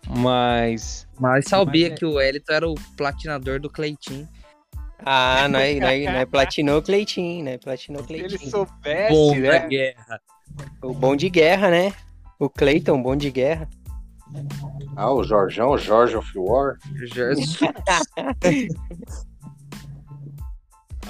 Mas. 0.08 1.06
Mas 1.18 1.46
sabia 1.46 1.88
mas, 1.88 1.92
é 1.92 1.96
que 1.96 2.04
o 2.04 2.20
Elton 2.20 2.52
era 2.52 2.68
o 2.68 2.74
platinador 2.96 3.60
do 3.60 3.70
Cleitinho. 3.70 4.28
Ah, 5.04 5.48
não 5.48 5.58
é, 5.58 5.74
não 5.74 5.88
é, 5.88 6.04
não 6.04 6.12
é 6.12 6.26
platinou 6.26 6.78
o 6.78 6.82
Cleitinho, 6.82 7.44
né? 7.44 7.58
Platinou 7.58 8.02
o 8.02 8.06
Cleitinho. 8.06 8.40
ele 8.40 8.50
soubesse, 8.50 9.12
bom 9.12 9.34
né? 9.34 9.48
Da 9.48 9.58
guerra. 9.66 10.20
O 10.82 10.94
bom 10.94 11.16
de 11.16 11.28
guerra, 11.28 11.70
né? 11.70 11.92
O 12.38 12.48
Cleiton, 12.48 13.02
bom 13.02 13.16
de 13.16 13.30
guerra. 13.30 13.68
Ah, 14.96 15.12
o 15.12 15.22
Jorjão, 15.24 15.76
George 15.76 16.16
of 16.16 16.30
War. 16.36 16.76
Jorge. 17.12 17.58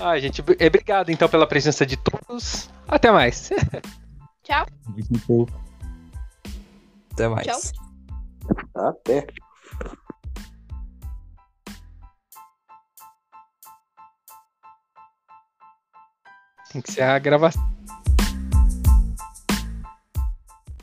Ah, 0.00 0.18
gente, 0.18 0.40
obrigado 0.40 1.10
então 1.10 1.28
pela 1.28 1.46
presença 1.46 1.86
de 1.86 1.96
todos. 1.96 2.68
Até 2.88 3.10
mais. 3.10 3.50
Tchau. 4.42 4.66
Até 7.12 7.28
mais. 7.28 7.46
Tchau. 7.46 7.60
Até. 8.74 9.26
Tem 16.72 16.80
que 16.80 16.90
ser 16.90 17.02
a 17.02 17.18
gravação. 17.18 17.71